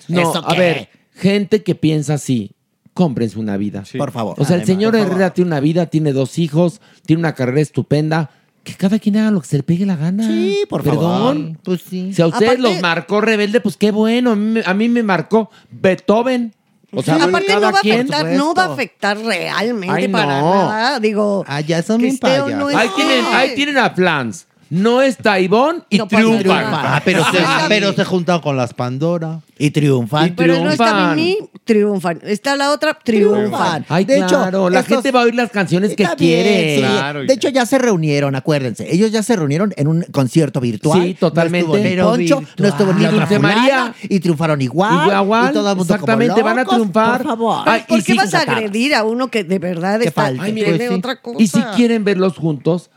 No, 0.10 0.22
¿Eso 0.22 0.44
a 0.48 0.54
ver, 0.56 0.90
gente 1.16 1.64
que 1.64 1.74
piensa 1.76 2.16
así, 2.16 2.52
cómprense 2.94 3.40
una 3.40 3.56
vida. 3.58 3.84
Por 3.98 4.12
favor. 4.12 4.36
O 4.38 4.44
sea, 4.46 4.56
el 4.58 4.62
Además, 4.62 4.68
señor 4.68 4.92
por 4.92 5.00
favor. 5.00 5.14
Herrera 5.16 5.34
tiene 5.34 5.48
una 5.48 5.60
vida, 5.62 5.86
tiene 5.88 6.12
dos 6.14 6.38
hijos, 6.38 6.82
tiene 7.06 7.20
una 7.22 7.34
carrera 7.34 7.62
estupenda. 7.62 8.30
Que 8.66 8.74
cada 8.74 9.00
quien 9.00 9.16
haga 9.16 9.32
lo 9.32 9.40
que 9.42 9.48
se 9.48 9.56
le 9.58 9.64
pegue 9.64 9.86
la 9.86 9.96
gana. 9.96 10.28
Sí, 10.28 10.66
por 10.68 10.84
favor. 10.84 11.00
Perdón. 11.36 11.60
Pues 11.64 11.82
sí. 11.88 12.12
Si 12.14 12.22
a 12.22 12.28
ustedes 12.28 12.54
Aparte- 12.54 12.62
los 12.64 12.82
marcó 12.82 13.22
rebelde, 13.22 13.62
pues 13.62 13.78
qué 13.78 13.92
bueno. 13.92 14.32
A 14.32 14.36
mí, 14.36 14.46
me- 14.54 14.64
a 14.66 14.74
mí 14.74 14.90
me 14.90 15.04
marcó 15.04 15.50
Beethoven. 15.70 16.54
O 16.92 17.04
sea, 17.04 17.16
Sí, 17.18 17.22
aparte 17.22 17.48
cada 17.48 17.60
no 17.68 17.72
va, 17.74 17.78
a 17.80 17.82
quien. 17.82 18.00
afectar, 18.02 18.26
no 18.38 18.54
va 18.54 18.64
a 18.64 18.74
afectar 18.74 19.18
realmente 19.20 19.94
Ay, 19.96 20.08
para 20.08 20.40
no. 20.42 20.54
nada. 20.68 21.00
Digo, 21.00 21.44
Ah, 21.48 21.62
ya 21.62 21.84
son 21.84 21.98
que 21.98 22.04
bien 22.04 22.14
esté 22.16 22.40
o 22.42 22.46
payasos. 22.46 22.72
no 22.74 22.78
Ahí 22.80 22.90
tienen, 22.96 23.26
ahí 23.34 23.56
tienen 23.56 23.78
a 23.78 23.90
Flans. 23.92 24.48
No 24.76 25.02
está 25.02 25.40
Ivonne 25.40 25.82
y 25.90 25.98
No 25.98 26.08
pasa 26.08 26.18
triunfan. 26.24 26.46
nada. 26.72 26.96
Ah, 26.98 27.02
pero 27.04 27.24
se, 27.26 27.40
pero 27.70 27.94
se 27.94 28.04
juntan 28.06 28.42
con 28.42 28.58
las 28.58 28.74
Pandora. 28.74 29.40
Y 29.58 29.72
triunfan. 29.72 30.28
Y 30.28 30.32
Pero 30.32 30.62
no 30.62 30.70
está 30.70 30.86
triunfan. 30.92 31.16
Mimi, 31.16 31.38
triunfan. 31.64 32.20
Está 32.24 32.58
la 32.58 32.72
otra, 32.72 32.94
triunfan. 33.02 33.86
Ay, 33.88 34.04
De 34.04 34.18
hecho, 34.18 34.38
la 34.70 34.80
estos- 34.82 34.96
gente 34.96 35.12
va 35.12 35.22
a 35.22 35.24
oír 35.24 35.36
las 35.36 35.50
canciones 35.50 35.96
que 35.96 36.04
Está 36.04 36.16
bien, 36.16 36.44
quiere. 36.44 36.76
sí. 36.76 36.82
Claro, 36.82 37.24
de 37.24 37.34
hecho, 37.34 37.48
ya 37.50 37.66
se 37.66 37.78
reunieron, 37.78 38.36
acuérdense. 38.36 38.94
Ellos 38.94 39.12
ya 39.12 39.24
se 39.24 39.36
reunieron 39.36 39.74
en 39.78 39.88
un 39.88 40.02
concierto 40.12 40.60
virtual. 40.60 41.02
Sí, 41.02 41.14
totalmente. 41.14 41.68
No 41.70 41.76
estuvo 41.78 42.18
ni 42.18 42.28
Poncho, 42.28 42.40
virtual. 42.40 42.56
no 42.60 42.68
estuvo 42.68 42.94
ni 42.94 43.00
Ni 43.00 43.06
otra 43.06 43.20
Dulce 43.20 43.36
fulana, 43.38 43.56
María. 43.58 43.94
Y 44.04 44.20
triunfaron 44.20 44.62
igual. 44.62 45.24
Igual, 45.24 45.50
y 45.50 45.54
todo 45.54 45.72
el 45.72 45.78
mundo 45.78 45.94
exactamente, 45.94 46.34
como 46.34 46.44
van 46.46 46.58
a 46.60 46.62
locos, 46.64 46.76
triunfar. 46.76 47.18
Por 47.22 47.28
favor. 47.28 47.64
Ay, 47.66 47.84
¿Por 47.88 48.00
y 48.00 48.04
qué 48.04 48.12
sí, 48.12 48.18
vas 48.18 48.34
a 48.34 48.40
agredir 48.42 48.94
a 48.94 49.04
uno 49.06 49.30
que 49.30 49.44
de 49.46 49.60
verdad 49.60 50.02
está, 50.02 50.24
falta. 50.24 50.44
Ay, 50.44 50.52
tiene 50.54 50.72
miren, 50.74 50.94
otra 50.96 51.22
cosa? 51.22 51.42
Y 51.42 51.48
si 51.48 51.62
quieren 51.78 52.04
verlos 52.04 52.36
juntos, 52.36 52.90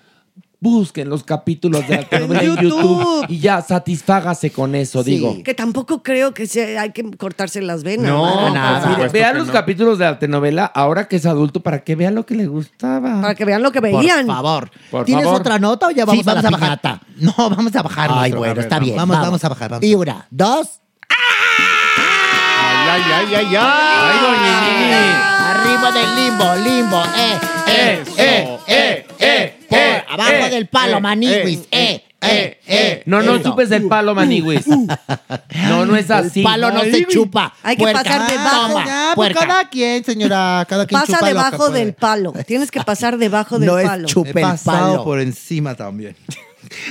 busquen 0.61 1.09
los 1.09 1.23
capítulos 1.23 1.87
de 1.87 1.97
la 1.99 2.03
telenovela 2.03 2.43
en 2.61 2.69
YouTube. 2.69 3.27
Y 3.29 3.39
ya 3.39 3.63
satisfágase 3.63 4.51
con 4.51 4.75
eso, 4.75 5.03
Sí. 5.05 5.11
digo. 5.13 5.37
Que 5.45 5.55
tampoco 5.55 6.03
creo 6.03 6.35
que 6.35 6.47
sea, 6.47 6.83
hay 6.83 6.93
que 6.93 7.09
cortarse 7.17 7.63
las 7.63 7.85
venas. 7.85 8.11
No, 8.11 8.25
¿verdad? 8.25 8.53
nada. 8.55 8.97
Mire, 8.97 9.09
vean 9.11 9.39
los 9.39 9.51
capítulos 9.51 9.99
de 9.99 10.05
la 10.07 10.19
telenovela 10.19 10.65
ahora 10.67 11.07
que 11.07 11.17
es 11.17 11.27
adulto 11.27 11.61
para 11.61 11.85
que 11.85 11.95
vean 11.95 12.15
lo 12.15 12.27
que 12.27 12.35
le 12.35 12.47
gustaba. 12.49 13.21
Para 13.21 13.35
que 13.35 13.45
vean 13.45 13.63
lo 13.63 13.71
que 13.71 13.81
Por 13.81 13.91
veían. 14.01 14.27
favor. 14.27 14.71
Por 14.91 15.05
¿Tienes 15.05 15.25
favor. 15.25 15.41
otra 15.41 15.59
nota 15.59 15.87
o 15.87 15.91
ya 15.91 16.05
vamos, 16.05 16.25
Sí, 16.25 16.31
a 16.31 16.35
la 16.35 16.43
bajar. 16.43 16.59
piñata? 16.61 17.01
No, 17.17 17.35
vamos 17.51 17.75
a 17.77 17.83
bajar. 17.83 18.11
Ay, 18.13 18.33
bueno, 18.33 18.53
a 18.53 18.55
ver, 18.55 18.65
está 18.65 18.79
bien. 18.81 18.97
Vamos, 18.97 19.17
vamos 19.19 19.45
a 19.45 19.49
bajar. 19.49 19.71
Vamos. 19.71 19.85
Y 19.85 19.95
una, 19.95 20.27
dos. 20.31 20.81
Ay, 22.91 23.03
ay, 23.13 23.35
ay, 23.35 23.57
ay, 23.57 23.57
ay. 23.57 25.11
Arriba 25.51 25.93
del 25.93 26.17
limbo, 26.17 26.55
limbo, 26.57 27.03
eh, 27.17 27.39
eh, 27.69 28.05
eh, 28.17 28.59
eh, 28.67 29.07
eh. 29.19 29.58
Por 29.69 29.79
abajo 29.79 30.33
eh, 30.33 30.51
del 30.51 30.67
palo, 30.67 30.97
eh, 30.97 31.01
maniguis, 31.01 31.61
eh, 31.71 32.03
eh, 32.21 32.59
eh. 32.67 33.03
No, 33.07 33.23
no 33.23 33.37
Eso. 33.37 33.51
chupes 33.51 33.71
el 33.71 33.87
palo, 33.87 34.15
manigüis. 34.15 34.67
No, 35.69 35.87
no 35.87 35.95
es 35.97 36.11
así. 36.11 36.41
El 36.41 36.45
palo 36.45 36.71
no 36.73 36.81
se 36.83 37.07
chupa. 37.07 37.55
Hay 37.63 37.77
que 37.77 37.83
puerca. 37.85 38.03
pasar 38.03 38.31
debajo. 38.31 38.69
Toma, 38.73 38.87
Ya, 38.87 39.13
pues 39.15 39.33
puerca. 39.33 39.47
cada 39.47 39.69
quien, 39.69 40.05
señora, 40.05 40.67
cada 40.69 40.87
quien 40.87 41.01
Pasa 41.01 41.13
chupa 41.13 41.21
lo 41.21 41.27
que 41.27 41.35
debajo 41.35 41.57
puede. 41.59 41.79
del 41.85 41.95
palo. 41.95 42.33
Tienes 42.47 42.71
que 42.71 42.81
pasar 42.83 43.19
debajo 43.19 43.59
del 43.59 43.69
No 43.69 43.79
es 43.79 43.87
palo. 43.89 44.09
chup- 44.09 44.25
He 44.27 44.29
Chupa 44.31 44.41
el 44.41 44.47
pasado 44.47 44.91
palo. 44.93 45.05
por 45.05 45.21
encima 45.21 45.75
también. 45.75 46.17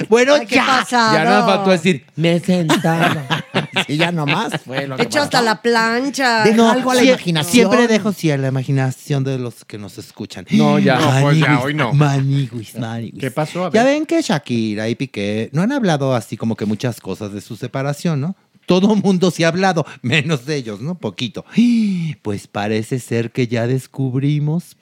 Bueno, 0.10 0.34
Ay, 0.36 0.46
¿Qué 0.46 0.56
ya. 0.56 0.66
pasado? 0.66 1.16
Ya 1.18 1.24
nada 1.24 1.46
faltó 1.46 1.70
decir, 1.72 2.06
me 2.16 2.40
sentaba. 2.40 3.26
Y 3.88 3.96
ya 3.98 4.12
nomás 4.12 4.60
fue 4.66 4.88
lo 4.88 4.96
que 4.98 5.04
Hecho 5.04 5.20
pasó. 5.20 5.24
hasta 5.26 5.42
la 5.42 5.62
plancha. 5.62 6.44
De 6.44 6.54
No, 6.54 6.70
algo 6.72 6.92
a 6.92 6.96
la 6.96 7.02
sie- 7.02 7.10
imaginación. 7.10 7.52
Siempre 7.52 7.88
dejo 7.88 8.12
sí 8.12 8.32
a 8.32 8.38
la 8.38 8.48
imaginación 8.48 9.24
de 9.24 9.38
los 9.38 9.64
que 9.66 9.78
nos 9.78 9.98
escuchan. 9.98 10.46
No, 10.52 10.80
ya. 10.80 11.00
No, 11.00 11.22
pues 11.22 11.40
ya, 11.40 11.60
hoy 11.60 11.74
no. 11.74 11.94
Maniguis, 11.94 12.76
maniguis. 12.78 13.20
¿Qué 13.22 13.32
pasó? 13.32 13.66
A 13.68 13.72
Ya 13.72 13.84
ven 13.84 14.06
que 14.06 14.22
Shakira 14.22 14.90
y 14.90 14.96
Piqué 14.96 15.50
no 15.54 15.62
han 15.62 15.72
hablado 15.72 16.16
así 16.16 16.38
como 16.38 16.56
que 16.56 16.66
muchas 16.66 17.00
cosas 17.00 17.32
de 17.34 17.40
su 17.42 17.56
separación, 17.56 18.20
¿no? 18.20 18.36
Todo 18.66 18.96
mundo 18.96 19.32
sí 19.32 19.44
ha 19.44 19.50
hablado, 19.50 19.86
menos 20.02 20.46
de 20.46 20.56
ellos, 20.58 20.82
¿no? 20.82 20.96
Poquito. 20.96 21.46
Pues 22.24 22.48
parece 22.48 23.00
ser 23.00 23.32
que 23.32 23.48
ya 23.48 23.68
descubrimos 23.68 24.76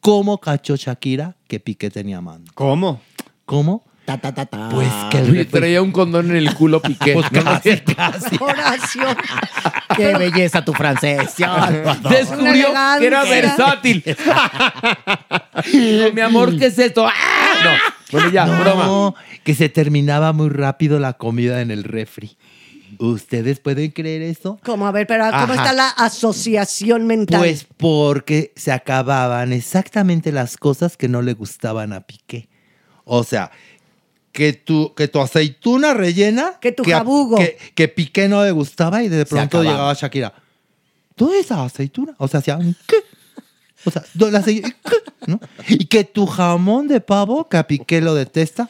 cómo 0.00 0.38
cachó 0.38 0.76
Shakira 0.76 1.36
que 1.48 1.60
Piqué 1.60 1.88
tenía 1.90 2.20
mano. 2.20 2.44
¿Cómo? 2.54 3.00
¿Cómo? 3.44 3.84
Ta, 4.10 4.18
ta, 4.18 4.34
ta, 4.34 4.46
ta. 4.46 4.68
Pues 4.70 4.88
que 5.08 5.18
el 5.18 5.30
Uy, 5.30 5.44
traía 5.44 5.80
un 5.80 5.92
condón 5.92 6.30
en 6.30 6.36
el 6.36 6.52
culo, 6.54 6.82
piqué. 6.82 7.12
Pues 7.12 7.30
casi, 7.30 7.78
casi. 7.78 8.36
Horacio. 8.40 9.02
Qué 9.94 10.14
belleza 10.16 10.64
tu 10.64 10.72
francés. 10.72 11.36
Descubrió 12.10 12.68
que 12.98 13.06
era 13.06 13.22
versátil. 13.24 14.04
No, 15.74 16.12
mi 16.12 16.20
amor, 16.22 16.58
¿qué 16.58 16.66
es 16.66 16.78
esto? 16.78 17.06
¡Ah! 17.06 17.12
No. 17.62 17.70
Bueno, 18.12 18.30
ya, 18.30 18.46
broma. 18.46 19.14
Que 19.44 19.54
se 19.54 19.68
terminaba 19.68 20.32
muy 20.32 20.48
rápido 20.48 20.98
la 20.98 21.12
comida 21.12 21.60
en 21.60 21.70
el 21.70 21.84
refri. 21.84 22.36
¿Ustedes 22.98 23.60
pueden 23.60 23.90
creer 23.90 24.22
eso? 24.22 24.58
¿Cómo? 24.64 24.86
A 24.86 24.92
ver, 24.92 25.06
pero 25.06 25.24
¿cómo 25.26 25.36
Ajá. 25.36 25.54
está 25.54 25.72
la 25.74 25.88
asociación 25.90 27.06
mental? 27.06 27.40
Pues 27.40 27.66
porque 27.76 28.52
se 28.56 28.72
acababan 28.72 29.52
exactamente 29.52 30.32
las 30.32 30.56
cosas 30.56 30.96
que 30.96 31.08
no 31.08 31.20
le 31.20 31.34
gustaban 31.34 31.92
a 31.92 32.00
Piqué. 32.00 32.48
O 33.04 33.24
sea, 33.24 33.50
que 34.32 34.52
tu, 34.52 34.94
que 34.94 35.08
tu 35.08 35.20
aceituna 35.20 35.94
rellena. 35.94 36.58
Que 36.60 36.72
tu 36.72 36.82
a- 36.84 36.98
jabugo. 36.98 37.36
Que, 37.36 37.58
que 37.74 37.88
Piqué 37.88 38.28
no 38.28 38.44
le 38.44 38.50
gustaba 38.52 39.02
y 39.02 39.08
de 39.08 39.24
pronto 39.26 39.62
llegaba 39.62 39.92
Shakira. 39.94 40.32
¿Toda 41.16 41.36
esa 41.38 41.64
aceituna? 41.64 42.14
O 42.18 42.28
sea, 42.28 42.40
hacía 42.40 42.56
un 42.56 42.74
¿qué? 42.86 42.96
O 43.84 43.90
sea, 43.90 44.04
do- 44.14 44.30
la. 44.30 44.42
¿no? 45.26 45.40
Y 45.68 45.86
que 45.86 46.04
tu 46.04 46.26
jamón 46.26 46.86
de 46.88 47.00
pavo, 47.00 47.48
que 47.48 47.56
a 47.56 47.66
Piqué 47.66 48.00
lo 48.00 48.14
detesta. 48.14 48.68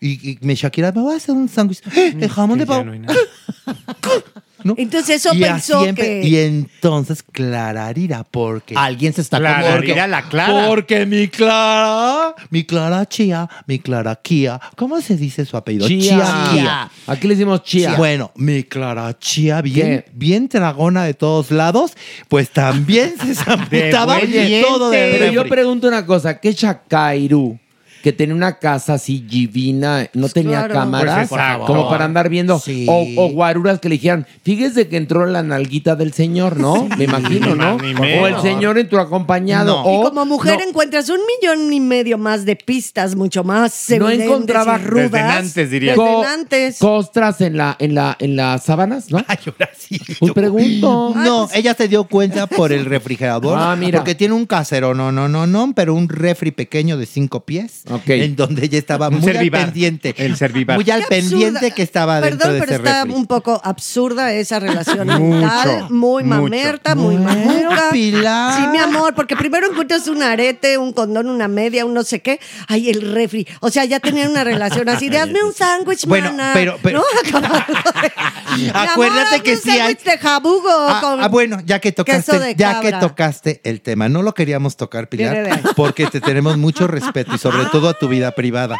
Y, 0.00 0.30
y 0.32 0.38
me 0.42 0.54
Shakira, 0.54 0.92
me 0.92 1.00
voy 1.00 1.14
a 1.14 1.16
hacer 1.16 1.34
un 1.34 1.48
sándwich. 1.48 1.80
¡Eh! 1.96 2.14
El 2.20 2.28
jamón 2.28 2.58
de 2.58 2.64
Que 2.64 2.68
pavo. 2.68 2.84
Entonces 4.76 5.16
eso 5.16 5.34
y 5.34 5.40
pensó 5.40 5.84
que... 5.94 6.22
Y 6.24 6.36
entonces 6.38 7.22
Clararira, 7.22 8.24
porque... 8.24 8.74
Alguien 8.76 9.12
se 9.12 9.20
está 9.20 9.38
Clara, 9.38 9.62
como... 9.62 9.80
mira 9.80 10.06
la 10.06 10.22
Clara. 10.22 10.66
Porque 10.66 11.06
mi 11.06 11.28
Clara, 11.28 12.34
mi 12.50 12.64
Clara 12.64 13.06
Chía, 13.06 13.48
mi 13.66 13.78
Clara 13.78 14.16
Kia, 14.16 14.60
¿cómo 14.76 15.00
se 15.00 15.16
dice 15.16 15.44
su 15.44 15.56
apellido? 15.56 15.86
Chía. 15.86 16.48
Chía. 16.52 16.90
Aquí 17.06 17.28
le 17.28 17.34
decimos 17.34 17.62
chía. 17.62 17.94
Bueno, 17.96 18.32
mi 18.36 18.64
Clara 18.64 19.16
Chía, 19.18 19.60
bien, 19.60 20.04
¿Qué? 20.04 20.10
bien 20.14 20.48
dragona 20.48 21.04
de 21.04 21.14
todos 21.14 21.50
lados, 21.50 21.92
pues 22.28 22.50
también 22.50 23.14
se 23.18 23.34
zamputaba 23.34 24.18
todo 24.66 24.90
de 24.90 25.16
Pero 25.18 25.32
yo 25.32 25.48
pregunto 25.48 25.88
una 25.88 26.06
cosa, 26.06 26.40
¿qué 26.40 26.54
Chacairu? 26.54 27.58
Que 28.04 28.12
tenía 28.12 28.34
una 28.34 28.58
casa 28.58 28.94
así 28.94 29.18
divina, 29.26 30.08
no 30.12 30.28
tenía 30.28 30.58
claro. 30.58 30.74
cámaras, 30.74 31.28
Pues 31.30 31.40
exacto. 31.40 31.64
como 31.66 31.88
para 31.88 32.04
andar 32.04 32.28
viendo, 32.28 32.58
Sí. 32.58 32.84
o, 32.88 33.06
o 33.16 33.30
guaruras 33.30 33.80
que 33.80 33.88
le 33.88 33.94
dijeran, 33.94 34.26
fíjese 34.42 34.88
que 34.88 34.98
entró 34.98 35.24
la 35.24 35.42
nalguita 35.42 35.96
del 35.96 36.12
señor, 36.12 36.58
¿no? 36.58 36.86
Me 36.98 37.04
imagino, 37.04 37.54
¿no? 37.54 37.78
ni 37.78 37.94
O 38.18 38.26
el 38.26 38.40
señor 38.42 38.76
entró 38.78 39.00
acompañado. 39.00 39.76
No. 39.76 39.82
o- 39.84 40.00
Y 40.00 40.04
como 40.04 40.26
mujer 40.26 40.58
no, 40.62 40.68
encuentras 40.68 41.08
un 41.08 41.20
millón 41.26 41.72
y 41.72 41.80
medio 41.80 42.18
más 42.18 42.44
de 42.44 42.56
pistas, 42.56 43.14
mucho 43.16 43.42
más 43.42 43.86
No 43.98 44.10
encontraba 44.10 44.76
rudas. 44.76 45.10
desde 45.10 45.20
antes, 45.20 45.70
diría. 45.70 45.92
Desde 45.92 46.04
co- 46.04 46.24
antes. 46.24 46.78
costras 46.78 47.40
en 47.40 47.56
la, 47.56 47.74
en 47.78 47.94
la, 47.94 48.16
en 48.20 48.36
las 48.36 48.64
sábanas, 48.64 49.10
¿no? 49.10 49.24
Ay, 49.26 49.38
ahora 49.46 49.70
sí. 49.76 49.98
Pues 50.20 50.32
pregunto. 50.32 51.14
No, 51.16 51.48
ella 51.54 51.72
se 51.74 51.88
dio 51.88 52.04
cuenta 52.04 52.46
por 52.46 52.70
el 52.70 52.84
refrigerador. 52.94 53.56
Ah, 53.58 53.74
mira. 53.76 54.00
Porque 54.00 54.14
tiene 54.14 54.34
un 54.34 54.44
casero, 54.44 54.92
no, 54.94 55.10
no, 55.10 55.26
no, 55.28 55.46
no, 55.46 55.72
pero 55.74 55.94
un 55.94 56.08
refri 56.10 56.50
pequeño 56.50 56.98
de 56.98 57.06
cinco 57.06 57.40
pies. 57.46 57.82
En 58.06 58.36
donde 58.36 58.64
ella 58.64 58.78
estaba 58.78 59.08
Un 59.08 59.20
muy 59.20 59.32
Servivar. 59.32 59.60
al 59.60 59.66
pendiente. 59.66 60.14
El 60.16 60.36
Servivar. 60.36 60.76
Muy 60.76 60.90
al 60.90 61.04
Qué 61.06 61.14
absurda. 61.16 61.30
pendiente 61.30 61.70
que 61.72 61.82
estaba 61.82 62.20
dentro 62.20 62.38
Perdón, 62.38 62.54
de 62.54 62.60
pero 62.60 62.72
ese 62.72 62.82
está 62.82 63.04
refri. 63.04 63.18
un 63.20 63.26
poco 63.26 63.60
absurda 63.64 64.32
esa 64.32 64.58
relación 64.60 65.06
Mucho, 65.06 65.20
mental, 65.20 65.86
muy 65.90 66.24
mucho. 66.24 66.42
mamerta, 66.42 66.94
muy 66.94 67.16
mamuca. 67.16 67.90
Pilar. 67.92 68.60
Sí, 68.60 68.66
mi 68.68 68.78
amor, 68.78 69.14
porque 69.14 69.36
primero 69.36 69.70
encuentras 69.70 70.06
un 70.08 70.22
arete, 70.22 70.78
un 70.78 70.92
condón, 70.92 71.28
una 71.28 71.48
media, 71.48 71.84
un 71.84 71.94
no 71.94 72.02
sé 72.02 72.20
qué. 72.20 72.40
Ay, 72.68 72.90
el 72.90 73.12
refri. 73.12 73.46
O 73.60 73.70
sea, 73.70 73.84
ya 73.84 74.00
tenían 74.00 74.30
una 74.30 74.44
relación 74.44 74.88
así 74.88 75.08
de 75.08 75.18
hazme 75.18 75.42
un 75.44 75.52
sándwich, 75.52 76.06
Bueno, 76.06 76.30
mana. 76.32 76.50
pero- 76.54 76.78
pero- 76.82 76.98
¿No? 77.00 77.04
Amor, 78.74 78.88
Acuérdate 78.90 79.40
que 79.42 79.54
un 79.54 79.58
sí 79.60 79.70
hay- 79.70 79.78
sándwich 79.78 80.04
de 80.04 80.18
jabugo 80.18 80.68
Ah, 80.70 80.98
con 81.00 81.22
ah, 81.22 81.28
bueno, 81.28 81.58
ya 81.64 81.78
que 81.80 81.92
tocaste, 81.92 82.54
ya 82.56 82.80
que 82.80 82.92
tocaste 82.92 83.60
el 83.64 83.80
tema, 83.80 84.08
no 84.08 84.22
lo 84.22 84.34
queríamos 84.34 84.76
tocar, 84.76 85.08
Pilar, 85.08 85.60
porque 85.76 86.06
te 86.06 86.20
tenemos 86.20 86.56
mucho 86.56 86.86
respeto 86.86 87.34
y 87.34 87.38
sobre 87.38 87.64
todo 87.66 87.83
a 87.88 87.94
tu 87.94 88.08
vida 88.08 88.32
privada. 88.32 88.76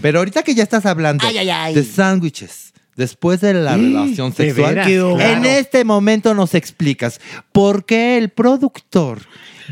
Pero 0.00 0.18
ahorita 0.18 0.42
que 0.42 0.54
ya 0.54 0.62
estás 0.62 0.86
hablando 0.86 1.26
Ay, 1.26 1.38
ay, 1.38 1.50
ay. 1.50 1.74
de 1.74 1.84
sándwiches, 1.84 2.72
después 2.96 3.40
de 3.40 3.54
la 3.54 3.76
relación 3.76 4.30
¿de 4.30 4.36
sexual, 4.36 4.78
en 4.78 5.16
Claro. 5.16 5.44
este 5.44 5.84
momento 5.84 6.34
nos 6.34 6.54
explicas 6.54 7.20
por 7.52 7.84
qué 7.84 8.18
el 8.18 8.30
productor 8.30 9.20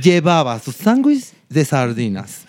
llevaba 0.01 0.59
sus 0.61 0.77
sándwiches 0.77 1.33
de 1.49 1.65
sardinas. 1.65 2.43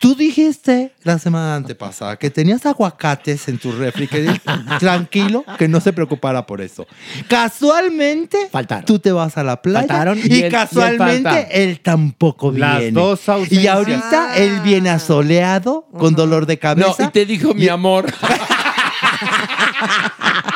Tú 0.00 0.14
dijiste 0.14 0.92
la 1.02 1.18
semana 1.18 1.56
antepasada 1.56 2.16
que 2.16 2.30
tenías 2.30 2.64
aguacates 2.66 3.48
en 3.48 3.58
tu 3.58 3.72
refri, 3.72 4.06
que 4.06 4.30
tranquilo, 4.78 5.44
que 5.58 5.66
no 5.66 5.80
se 5.80 5.92
preocupara 5.92 6.46
por 6.46 6.60
eso. 6.60 6.86
Casualmente, 7.28 8.48
Faltaron. 8.52 8.84
tú 8.84 9.00
te 9.00 9.10
vas 9.10 9.36
a 9.36 9.42
la 9.42 9.60
playa 9.60 9.88
Faltaron. 9.88 10.18
y, 10.18 10.22
Y 10.22 10.24
él- 10.24 10.32
y 10.32 10.42
él 10.44 10.52
casualmente 10.52 11.22
falta. 11.24 11.40
él, 11.40 11.80
tampoco 11.80 12.52
Las 12.52 12.78
viene. 12.78 12.92
dos 13.00 13.28
ausencias. 13.28 13.62
y 13.62 13.66
ahorita 13.66 14.36
él 14.36 14.60
viene 14.60 14.90
asoleado, 14.90 15.88
con 15.98 16.14
dolor 16.14 16.46
de 16.46 16.54
No, 16.54 16.60
cabeza. 16.60 17.04
y 17.04 17.08
te 17.08 17.26
dijo 17.26 17.52
mi 17.54 17.66
amor. 17.68 18.06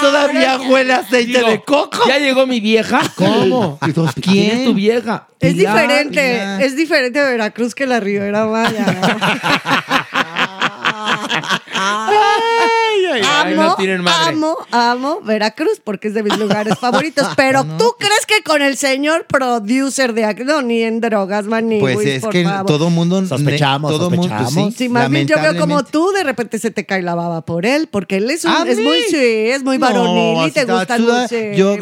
todavía 0.00 0.58
huele 0.68 0.92
a 0.92 0.98
aceite 0.98 1.38
Digo, 1.38 1.50
de 1.50 1.62
coco. 1.62 2.00
Ya 2.06 2.18
llegó 2.18 2.46
mi 2.46 2.60
vieja. 2.60 3.00
¿Cómo? 3.16 3.78
Entonces, 3.82 4.22
¿Quién 4.22 4.58
es 4.58 4.64
tu 4.64 4.74
vieja? 4.74 5.26
Es 5.40 5.54
Pilar. 5.54 5.74
diferente, 5.74 6.32
Pilar. 6.32 6.62
es 6.62 6.76
diferente 6.76 7.20
Veracruz 7.20 7.74
que 7.74 7.86
la 7.86 8.00
Ribera 8.00 8.46
Maya. 8.46 8.86
Ay, 13.24 13.52
amo, 13.54 13.62
no 13.62 13.74
tienen 13.76 14.02
madre. 14.02 14.32
amo, 14.34 14.56
amo 14.70 15.20
Veracruz 15.22 15.80
porque 15.82 16.08
es 16.08 16.14
de 16.14 16.22
mis 16.22 16.36
lugares 16.38 16.78
favoritos. 16.80 17.26
Pero 17.36 17.64
tú 17.78 17.94
crees 17.98 18.26
que 18.26 18.42
con 18.42 18.62
el 18.62 18.76
señor 18.76 19.26
producer 19.26 20.12
de 20.14 20.24
aquí, 20.24 20.44
no, 20.44 20.62
ni 20.62 20.82
en 20.82 21.00
drogas, 21.00 21.46
maní. 21.46 21.80
Pues 21.80 21.98
es 22.06 22.22
por 22.22 22.30
que 22.30 22.44
favor. 22.44 22.66
todo 22.66 22.90
mundo 22.90 23.24
Sospechamos, 23.26 23.90
todo 23.90 24.10
mundo, 24.10 24.22
sospechamos. 24.28 24.52
pues 24.64 24.74
Sí, 24.76 24.88
más 24.88 25.10
bien 25.10 25.26
yo 25.26 25.36
veo 25.40 25.56
como 25.58 25.84
tú 25.84 26.12
de 26.12 26.24
repente 26.24 26.58
se 26.58 26.70
te 26.70 26.86
cae 26.86 27.02
la 27.02 27.14
baba 27.14 27.44
por 27.44 27.66
él, 27.66 27.88
porque 27.90 28.16
él 28.16 28.30
es, 28.30 28.44
un, 28.44 28.50
¿A 28.52 28.64
es 28.66 28.78
mí? 28.78 28.84
muy, 28.84 28.98
sí, 29.10 29.16
es 29.16 29.62
muy 29.64 29.78
varonil 29.78 30.48
y 30.48 30.50
te 30.50 30.64
gusta 30.64 30.96
el 30.96 31.04
dulce, 31.06 31.54
Yo, 31.56 31.76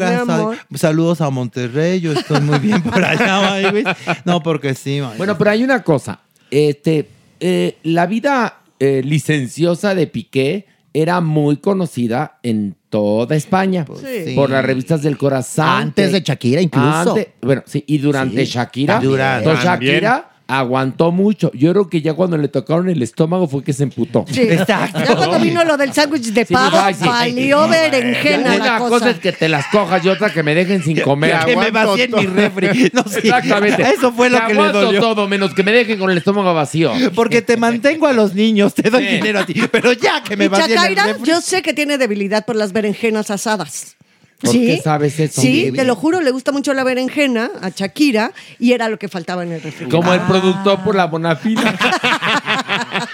mi 0.69 0.77
saludos 0.77 1.21
a 1.21 1.29
Monterrey, 1.29 1.99
yo 1.99 2.11
estoy 2.13 2.41
muy 2.41 2.59
bien 2.59 2.81
por 2.81 3.03
allá. 3.03 3.37
No, 4.25 4.41
porque 4.41 4.73
sí, 4.75 4.99
ay. 4.99 5.17
Bueno, 5.17 5.37
pero 5.37 5.51
hay 5.51 5.63
una 5.63 5.83
cosa. 5.83 6.19
Este, 6.51 7.07
eh, 7.39 7.77
la 7.83 8.05
vida 8.05 8.59
eh, 8.79 9.01
licenciosa 9.03 9.95
de 9.95 10.07
Piqué 10.07 10.65
era 11.01 11.21
muy 11.21 11.57
conocida 11.57 12.39
en 12.43 12.75
toda 12.89 13.35
España 13.35 13.85
Sí. 14.01 14.33
por 14.35 14.49
las 14.49 14.65
revistas 14.65 15.01
del 15.03 15.17
corazón. 15.17 15.65
Antes 15.67 16.11
de 16.11 16.21
Shakira, 16.21 16.61
incluso. 16.61 17.15
bueno, 17.41 17.61
sí, 17.65 17.83
y 17.85 17.97
durante 17.99 18.45
Sí, 18.45 18.51
Shakira. 18.53 18.95
También. 18.99 19.55
Shakira 19.63 20.29
aguantó 20.47 21.11
mucho. 21.11 21.51
Yo 21.53 21.71
creo 21.71 21.89
que 21.89 22.01
ya 22.01 22.13
cuando 22.13 22.37
le 22.37 22.47
tocaron 22.47 22.89
el 22.89 23.01
estómago 23.01 23.47
fue 23.47 23.63
que 23.63 23.73
se 23.73 23.83
emputó. 23.83 24.25
Sí. 24.31 24.41
Exacto. 24.41 24.99
Ya 25.05 25.15
cuando 25.15 25.39
vino 25.39 25.63
lo 25.63 25.75
del 25.77 25.93
sándwich 25.93 26.27
de 26.31 26.45
pavo, 26.45 26.77
sí. 26.97 27.05
valió 27.05 27.67
berenjena 27.67 28.55
Una 28.55 28.65
la 28.65 28.77
cosa. 28.79 28.89
cosa. 28.89 29.09
es 29.11 29.19
que 29.19 29.31
te 29.33 29.49
las 29.49 29.65
cojas 29.67 30.03
y 30.05 30.09
otra 30.09 30.31
que 30.31 30.43
me 30.43 30.55
dejen 30.55 30.81
sin 30.83 31.01
comer. 31.01 31.37
que 31.45 31.55
me 31.55 31.65
Aguanto 31.67 31.89
vacíen 31.91 32.11
mi 32.15 32.25
refri. 32.27 32.91
No, 32.93 33.03
sí. 33.07 33.17
Exactamente. 33.23 33.81
Eso 33.83 34.11
fue 34.13 34.29
lo 34.29 34.39
Te 34.39 34.47
que 34.47 34.53
le 34.53 34.59
aguanto 34.59 34.81
dolió. 34.81 35.01
todo, 35.01 35.27
menos 35.27 35.53
que 35.53 35.63
me 35.63 35.71
dejen 35.71 35.99
con 35.99 36.09
el 36.09 36.17
estómago 36.17 36.53
vacío. 36.53 36.93
Porque 37.13 37.41
te 37.41 37.57
mantengo 37.57 38.07
a 38.07 38.13
los 38.13 38.33
niños, 38.33 38.73
te 38.73 38.89
doy 38.89 39.05
Sí. 39.05 39.15
dinero 39.15 39.39
a 39.39 39.45
ti. 39.45 39.53
Pero 39.71 39.91
ya 39.93 40.23
que 40.23 40.37
me 40.37 40.45
Y 40.45 40.47
vacíen 40.47 40.71
el 40.71 40.75
Chacaira, 40.77 41.03
refri. 41.07 41.23
yo 41.25 41.41
sé 41.41 41.61
que 41.61 41.73
tiene 41.73 41.97
debilidad 41.97 42.45
por 42.45 42.55
las 42.55 42.71
berenjenas 42.73 43.29
asadas. 43.31 43.95
¿Por 44.39 44.51
¿Sí? 44.51 44.67
qué 44.67 44.81
sabes 44.81 45.19
eso? 45.19 45.41
Sí, 45.41 45.71
te 45.75 45.83
lo 45.83 45.95
juro, 45.95 46.21
le 46.21 46.29
gusta 46.29 46.51
mucho 46.51 46.71
la 46.75 46.83
berenjena 46.83 47.49
a 47.59 47.69
Shakira 47.69 48.31
y 48.59 48.73
era 48.73 48.87
lo 48.87 48.99
que 48.99 49.07
faltaba 49.07 49.41
en 49.43 49.53
el 49.53 49.61
refrigerador. 49.63 49.99
Como 49.99 50.13
el 50.13 50.21
productor 50.21 50.83
por 50.83 50.95
la 50.95 51.05
bonafina. 51.05 51.75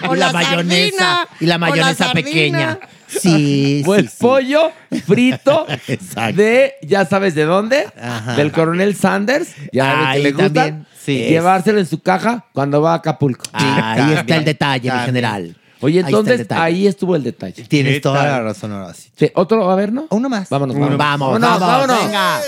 O 0.08 0.14
y 0.14 0.18
la, 0.18 0.26
la 0.26 0.32
mayonesa. 0.32 0.98
sardina, 0.98 1.28
Y 1.40 1.46
la 1.46 1.54
o 1.56 1.58
la 1.58 1.58
mayonesa 1.58 2.12
pequeña. 2.12 2.78
Sí, 3.06 3.84
O 3.86 3.94
el 3.94 4.08
sí, 4.08 4.16
sí. 4.18 4.24
pollo 4.24 4.72
frito 5.06 5.66
de, 6.34 6.74
ya 6.82 7.04
sabes 7.06 7.36
de 7.36 7.44
dónde, 7.44 7.86
Ajá. 8.00 8.34
del 8.34 8.50
coronel 8.50 8.96
Sanders, 8.96 9.50
ya 9.72 9.94
ves 9.94 10.16
que 10.16 10.22
le 10.22 10.32
gusta, 10.32 10.52
también, 10.52 10.86
sí. 11.00 11.18
llevárselo 11.28 11.78
en 11.78 11.86
su 11.86 12.00
caja 12.02 12.46
cuando 12.52 12.82
va 12.82 12.92
a 12.92 12.96
Acapulco. 12.96 13.44
Ahí 13.52 13.68
está 13.68 14.08
el 14.10 14.16
También, 14.16 14.44
detalle, 14.44 14.90
mi 14.90 14.98
general. 15.00 15.56
Oye, 15.84 15.98
Ahí 16.00 16.04
entonces 16.06 16.46
ahí 16.50 16.86
estuvo 16.86 17.14
el 17.14 17.22
detalle. 17.22 17.62
Tienes 17.64 17.94
¿Qué 17.94 18.00
toda 18.00 18.22
la 18.24 18.40
razón 18.40 18.72
ahora 18.72 18.94
sí. 18.94 19.10
Sí, 19.16 19.30
¿Otro? 19.34 19.70
A 19.70 19.74
ver, 19.76 19.92
¿no? 19.92 20.06
Uno 20.10 20.28
más. 20.30 20.48
Vámonos, 20.48 20.74
Uno 20.76 20.96
vámonos. 20.96 20.98
Vamos, 20.98 21.40
vamos, 21.40 21.60
vámonos. 21.60 22.04
venga. 22.04 22.40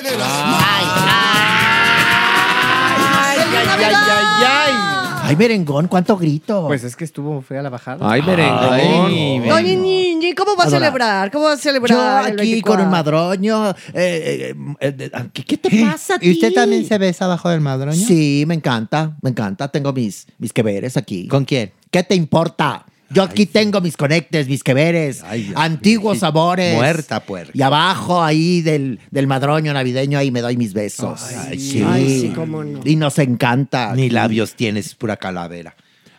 Ay, 5.28 5.34
merengón, 5.34 5.88
cuánto 5.88 6.16
grito. 6.16 6.66
Pues 6.68 6.84
es 6.84 6.94
que 6.94 7.02
estuvo 7.04 7.42
fea 7.42 7.60
la 7.60 7.68
bajada. 7.68 8.08
Ay, 8.08 8.22
merengón. 8.22 8.72
Ay, 8.72 9.40
Doña 9.40 9.74
Ñiñi, 9.74 10.34
¿cómo 10.34 10.54
va 10.56 10.64
a 10.64 10.70
celebrar? 10.70 11.32
¿Cómo 11.32 11.46
va 11.46 11.52
a 11.52 11.56
Yo 11.56 11.60
celebrar? 11.62 12.30
el 12.30 12.38
aquí 12.40 12.62
con 12.62 12.76
24? 12.78 12.84
un 12.84 12.90
madroño. 12.90 13.70
eh, 13.70 13.74
eh, 13.94 14.54
eh, 14.80 15.10
eh, 15.12 15.28
¿qué, 15.32 15.42
qué 15.44 15.56
te 15.58 15.68
pasa 15.84 16.14
a 16.14 16.18
¿Y 16.20 16.30
usted 16.30 16.50
ti? 16.50 16.54
también 16.54 16.86
se 16.86 16.96
besa 16.98 17.24
abajo 17.24 17.48
del 17.48 17.60
madroño? 17.60 18.06
Sí, 18.06 18.44
me 18.46 18.54
encanta, 18.54 19.16
me 19.20 19.30
encanta. 19.30 19.66
Tengo 19.66 19.92
mis, 19.92 20.28
mis 20.38 20.52
que 20.52 20.62
veres 20.62 20.96
aquí. 20.96 21.26
¿Con 21.26 21.44
quién? 21.44 21.72
¿Qué 21.90 22.04
te 22.04 22.14
importa? 22.14 22.85
Yo 23.10 23.22
aquí 23.22 23.46
tengo 23.46 23.80
mis 23.80 23.96
conectes, 23.96 24.48
mis 24.48 24.62
que 24.62 24.74
veres, 24.74 25.22
Ay, 25.22 25.44
Dios 25.44 25.56
antiguos 25.56 26.18
sabores. 26.18 26.74
Muerta 26.74 27.20
puerca. 27.20 27.52
Y 27.54 27.62
abajo 27.62 28.22
ahí 28.22 28.62
del, 28.62 28.98
del 29.10 29.26
madroño 29.26 29.72
navideño, 29.72 30.18
ahí 30.18 30.30
me 30.30 30.40
doy 30.40 30.56
mis 30.56 30.72
besos. 30.72 31.22
Ay, 31.48 31.58
sí. 31.58 31.84
Ay, 31.86 32.20
sí, 32.20 32.32
cómo 32.34 32.64
no. 32.64 32.80
Y 32.84 32.96
nos 32.96 33.18
encanta. 33.18 33.94
Ni 33.94 34.06
aquí. 34.06 34.10
labios 34.10 34.54
tienes, 34.54 34.94
pura 34.94 35.16
calavera. 35.16 35.74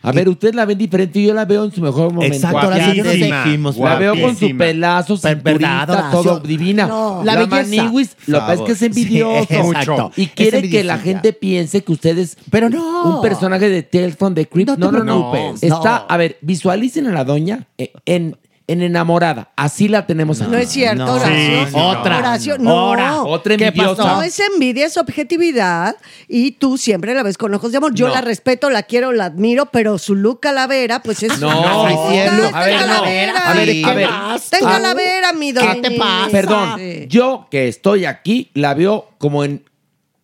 A 0.08 0.12
ver, 0.12 0.30
ustedes 0.30 0.56
la 0.56 0.66
ven 0.66 0.78
diferente 0.78 1.20
y 1.20 1.28
yo 1.28 1.34
la 1.34 1.46
veo 1.46 1.66
en 1.66 1.72
su 1.72 1.82
mejor 1.82 2.14
momento. 2.14 2.36
Exacto, 2.36 2.60
ahora 2.60 2.78
sí, 2.92 2.98
yo 2.98 3.04
no 3.04 3.10
sé. 3.12 3.18
Guapísima, 3.18 3.44
dijimos, 3.44 3.78
La 3.78 3.96
veo 3.96 4.12
con 4.12 4.20
su 4.22 4.26
guapísima. 4.28 4.58
pelazo, 4.60 5.20
Pero, 5.22 5.42
¿verdad, 5.44 5.80
cinturita, 5.80 5.94
Horacio? 5.94 6.22
todo 6.24 6.40
divina. 6.40 6.88
No. 6.88 7.22
La, 7.24 7.36
La 7.36 7.46
belleza. 7.46 7.84
maniwis, 7.84 8.16
lo 8.28 8.38
que 8.40 8.42
pasa 8.42 8.54
es 8.54 8.62
que 8.62 8.72
es 8.72 8.78
Sí, 8.80 8.86
envidioso. 8.86 9.48
exacto. 9.50 10.12
Y 10.16 10.24
Es 10.24 10.32
quiere 10.32 10.70
que 10.70 10.84
la 10.84 10.98
gente 11.00 11.34
piense 11.34 11.84
que 11.84 11.92
ustedes 11.92 12.38
Pero 12.50 12.70
no. 12.70 13.16
un 13.18 13.22
personaje 13.22 13.70
de 13.70 13.84
Tales 13.84 14.16
from 14.16 14.34
the 14.34 14.46
Crypt. 14.48 14.70
No 14.70 14.76
te 14.76 14.82
No, 14.82 14.92
no, 14.92 15.04
no. 15.04 15.32
preocupes, 15.32 15.64
Está, 15.64 16.00
no. 16.00 16.06
a 16.08 16.18
ver, 16.18 16.38
visualicen 16.42 17.08
a 17.08 17.12
la 17.12 17.24
doña 17.24 17.68
eh, 17.78 17.92
en, 18.06 18.38
en 18.69 18.81
enamorada. 18.81 19.49
Así 19.56 19.88
la 19.88 20.06
tenemos 20.06 20.41
aquí. 20.41 20.52
No 20.52 20.57
es 20.57 20.69
cierto, 20.69 21.06
No, 21.06 21.14
Horacio. 21.14 21.35
sí, 21.35 21.65
sí, 21.72 21.73
Otra. 21.73 22.18
Horacio, 22.18 22.57
no. 22.57 22.69
Ahora. 22.72 23.22
Otra 23.23 23.56
¿Qué 23.56 23.68
envidiosa. 23.68 24.03
No 24.03 24.22
es 24.22 24.38
envidia, 24.41 24.85
es 24.85 24.98
objetividad 24.98 25.95
y 26.27 26.52
tú 26.52 26.77
siempre 26.77 27.14
la 27.14 27.23
ves 27.23 27.38
con 27.38 27.53
ojos 27.53 27.72
de 27.72 27.77
amor. 27.77 27.94
Yo 27.95 28.10
No. 28.10 28.14
la 28.15 28.22
respeto, 28.22 28.69
la 28.69 28.84
quiero, 28.84 29.14
la 29.14 29.26
admiro, 29.26 29.68
pero 29.68 29.98
su 29.98 30.15
look 30.15 30.41
calavera, 30.41 31.02
pues 31.02 31.23
es. 31.23 31.39
No, 31.39 31.49
no 31.49 31.88
es 31.88 32.11
cierto. 32.11 32.56
A 32.56 32.65
ver, 32.65 32.73
no. 32.73 32.88
calavera. 32.88 33.38
A 33.38 33.53
ver, 33.53 33.69
Sí. 33.69 33.84
a 33.85 33.94
ver. 33.94 34.10
Ten 34.49 34.60
Ah, 34.65 34.72
calavera, 34.73 35.34
mi 35.34 35.53
¿Qué 35.53 35.60
doña. 35.60 35.81
te 35.81 35.91
pasa? 35.91 36.27
Perdón, 36.31 36.73
Sí. 36.77 37.06
yo 37.07 37.48
que 37.49 37.68
estoy 37.69 38.03
aquí, 38.06 38.52
la 38.53 38.73
veo 38.73 39.10
como 39.18 39.44
en 39.45 39.64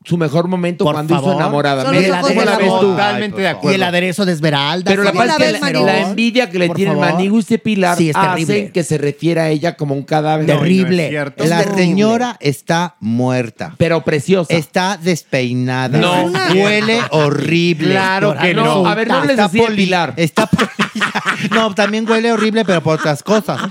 su 0.05 0.17
mejor 0.17 0.47
momento 0.47 0.83
Por 0.85 0.95
cuando 0.95 1.15
favor. 1.15 1.31
hizo 1.31 1.39
enamorada. 1.39 1.83
Son 1.83 1.95
Mira, 1.95 2.07
los 2.07 2.17
ojos 2.17 2.27
¿cómo 2.29 2.39
del 2.41 2.49
la 2.49 2.57
ves? 2.57 2.67
Totalmente 2.67 3.41
de 3.41 3.47
Ay, 3.47 3.53
por 3.53 3.55
Y 3.55 3.57
acuerdo. 3.59 3.75
el 3.75 3.83
aderezo 3.83 4.25
de 4.25 4.31
Esmeralda. 4.33 4.91
Pero 4.91 5.03
la 5.03 5.11
¿Cómo 5.11 5.21
verdad 5.21 5.35
la 5.39 5.45
es 5.45 5.51
ves, 5.53 5.61
que 5.61 5.73
la, 5.79 5.99
envidia 5.99 6.49
que 6.49 6.59
le 6.59 6.67
Por 6.67 6.75
tienen 6.75 6.95
favor. 6.99 7.11
Maniguis 7.13 7.51
y 7.51 7.57
Pilar 7.57 7.97
Sí, 7.97 8.09
es 8.09 8.15
terrible. 8.15 8.53
hacen 8.53 8.71
que 8.71 8.83
se 8.83 8.97
refiera 8.97 9.43
a 9.43 9.49
ella 9.49 9.75
como 9.77 9.95
un 9.95 10.03
cadáver. 10.03 10.45
Terrible. 10.45 10.97
No 10.97 11.03
es 11.03 11.09
cierto. 11.09 11.43
La 11.45 11.57
terrible. 11.59 11.83
señora 11.83 12.37
está 12.39 12.95
muerta. 12.99 13.75
Pero 13.77 14.01
preciosa. 14.03 14.53
Está 14.53 14.97
despeinada. 15.01 15.97
No. 15.97 16.31
Huele 16.53 16.99
horrible. 17.11 17.91
Claro 17.91 18.35
que 18.39 18.53
no. 18.53 18.85
A 18.85 18.95
ver, 18.95 19.07
no 19.07 19.21
les 19.21 19.31
Está 19.31 19.43
decía 19.47 19.63
poli- 19.63 19.75
Pilar. 19.77 20.13
Está 20.17 20.47
poli- 20.47 20.67
no, 21.51 21.73
también 21.75 22.09
huele 22.09 22.31
horrible, 22.31 22.65
pero 22.65 22.81
por 22.81 22.99
otras 22.99 23.23
cosas. 23.23 23.61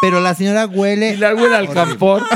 Pero 0.00 0.20
la 0.20 0.34
señora 0.34 0.66
huele. 0.66 1.12
Pilar 1.14 1.34
huele 1.34 1.56
al 1.56 1.70
campor. 1.70 2.22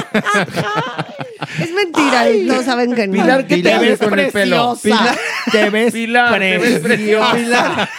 Es 1.61 1.73
mentira, 1.73 2.27
no 2.45 2.63
saben 2.63 2.95
que 2.95 3.07
no. 3.07 3.13
Pilar, 3.15 3.47
¿qué 3.47 3.57
te 3.57 3.63
Te 3.63 3.79
ves 3.79 3.99
con 3.99 4.19
el 4.19 4.31
pelo? 4.31 4.77
preciosa. 4.81 5.17
Te 5.51 5.71
ves 5.71 5.93
Pilar, 5.93 6.39
te 6.39 6.59
ves 6.59 6.79
preciosa. 6.81 7.33
preciosa. 7.33 7.91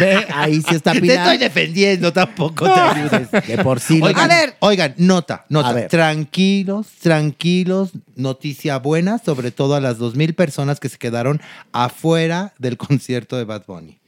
Ve, 0.00 0.26
ahí 0.34 0.62
sí 0.62 0.74
está 0.74 0.92
Te 0.92 1.00
Pilar. 1.00 1.18
estoy 1.18 1.38
defendiendo, 1.38 2.12
tampoco 2.12 2.64
te 2.64 2.80
ayudes. 2.80 3.30
De 3.46 3.58
por 3.62 3.80
sí. 3.80 4.00
Oigan, 4.02 4.30
A 4.30 4.34
ver. 4.34 4.56
oigan, 4.60 4.94
nota, 4.96 5.44
nota. 5.48 5.68
A 5.68 5.72
ver. 5.72 5.88
Tranquilos, 5.88 6.86
tranquilos. 7.00 7.90
Noticia 8.14 8.78
buena, 8.78 9.18
sobre 9.18 9.50
todo 9.50 9.74
a 9.74 9.80
las 9.80 9.98
dos 9.98 10.14
mil 10.14 10.34
personas 10.34 10.80
que 10.80 10.88
se 10.88 10.96
quedaron 10.98 11.40
afuera 11.72 12.54
del 12.58 12.76
concierto 12.76 13.36
de 13.36 13.44
Bad 13.44 13.64
Bunny. 13.66 13.98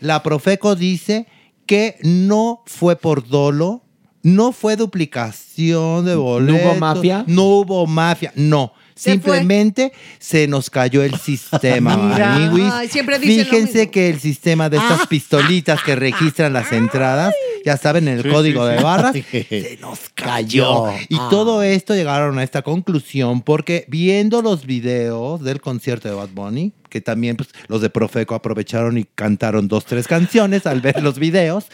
La 0.00 0.22
Profeco 0.22 0.76
dice 0.76 1.26
que 1.66 1.96
no 2.02 2.62
fue 2.66 2.96
por 2.96 3.28
dolo, 3.28 3.82
no 4.22 4.52
fue 4.52 4.76
duplicación 4.76 6.04
de 6.04 6.14
boletos. 6.14 6.78
mafia? 6.78 7.24
No 7.26 7.44
hubo 7.44 7.86
mafia, 7.86 8.32
no. 8.36 8.72
Se 9.00 9.12
Simplemente 9.12 9.92
se 10.18 10.46
nos 10.46 10.68
cayó 10.68 11.02
el 11.02 11.14
sistema, 11.18 11.96
Mira. 12.14 12.38
Maniwis. 12.38 12.70
Ay, 12.72 12.88
siempre 12.88 13.18
dicen 13.18 13.38
lo 13.38 13.44
Fíjense 13.44 13.78
mismo. 13.78 13.90
que 13.92 14.10
el 14.10 14.20
sistema 14.20 14.68
de 14.68 14.76
estas 14.76 15.06
pistolitas 15.06 15.82
que 15.82 15.96
registran 15.96 16.52
las 16.52 16.70
entradas, 16.72 17.34
ya 17.64 17.76
saben, 17.78 18.08
en 18.08 18.18
el 18.18 18.22
Sí, 18.24 18.28
código 18.28 18.64
sí, 18.66 18.72
de 18.72 18.78
sí. 18.78 18.84
barras, 18.84 19.12
se 19.48 19.78
nos 19.80 20.00
cayó. 20.14 20.90
Y 21.08 21.16
Ah. 21.18 21.28
todo 21.30 21.62
esto 21.62 21.94
llegaron 21.94 22.38
a 22.38 22.42
esta 22.42 22.60
conclusión 22.62 23.40
porque 23.40 23.86
viendo 23.88 24.42
los 24.42 24.66
videos 24.66 25.40
del 25.42 25.60
concierto 25.62 26.08
de 26.08 26.14
Bad 26.14 26.30
Bunny, 26.34 26.72
que 26.90 27.00
también 27.00 27.36
pues, 27.36 27.48
los 27.68 27.80
de 27.80 27.88
Profeco 27.88 28.34
aprovecharon 28.34 28.98
y 28.98 29.04
cantaron 29.04 29.68
dos, 29.68 29.84
tres 29.86 30.06
canciones 30.08 30.66
al 30.66 30.80
ver 30.80 31.00
los 31.02 31.18
videos, 31.18 31.66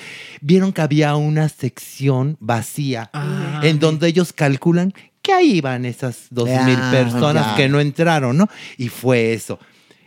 vieron 0.42 0.72
que 0.72 0.82
había 0.82 1.16
una 1.16 1.48
sección 1.48 2.36
vacía 2.38 3.10
en 3.62 3.78
donde 3.80 4.08
ellos 4.08 4.32
calculan 4.32 4.92
que 5.26 5.32
ahí 5.32 5.56
iban 5.56 5.84
esas 5.84 6.26
dos 6.30 6.48
mil 6.48 6.76
Ya, 6.76 6.90
personas 6.90 7.46
ya. 7.48 7.56
que 7.56 7.68
no 7.68 7.80
entraron, 7.80 8.36
¿no? 8.36 8.48
Y 8.78 8.88
fue 8.88 9.32
eso. 9.32 9.58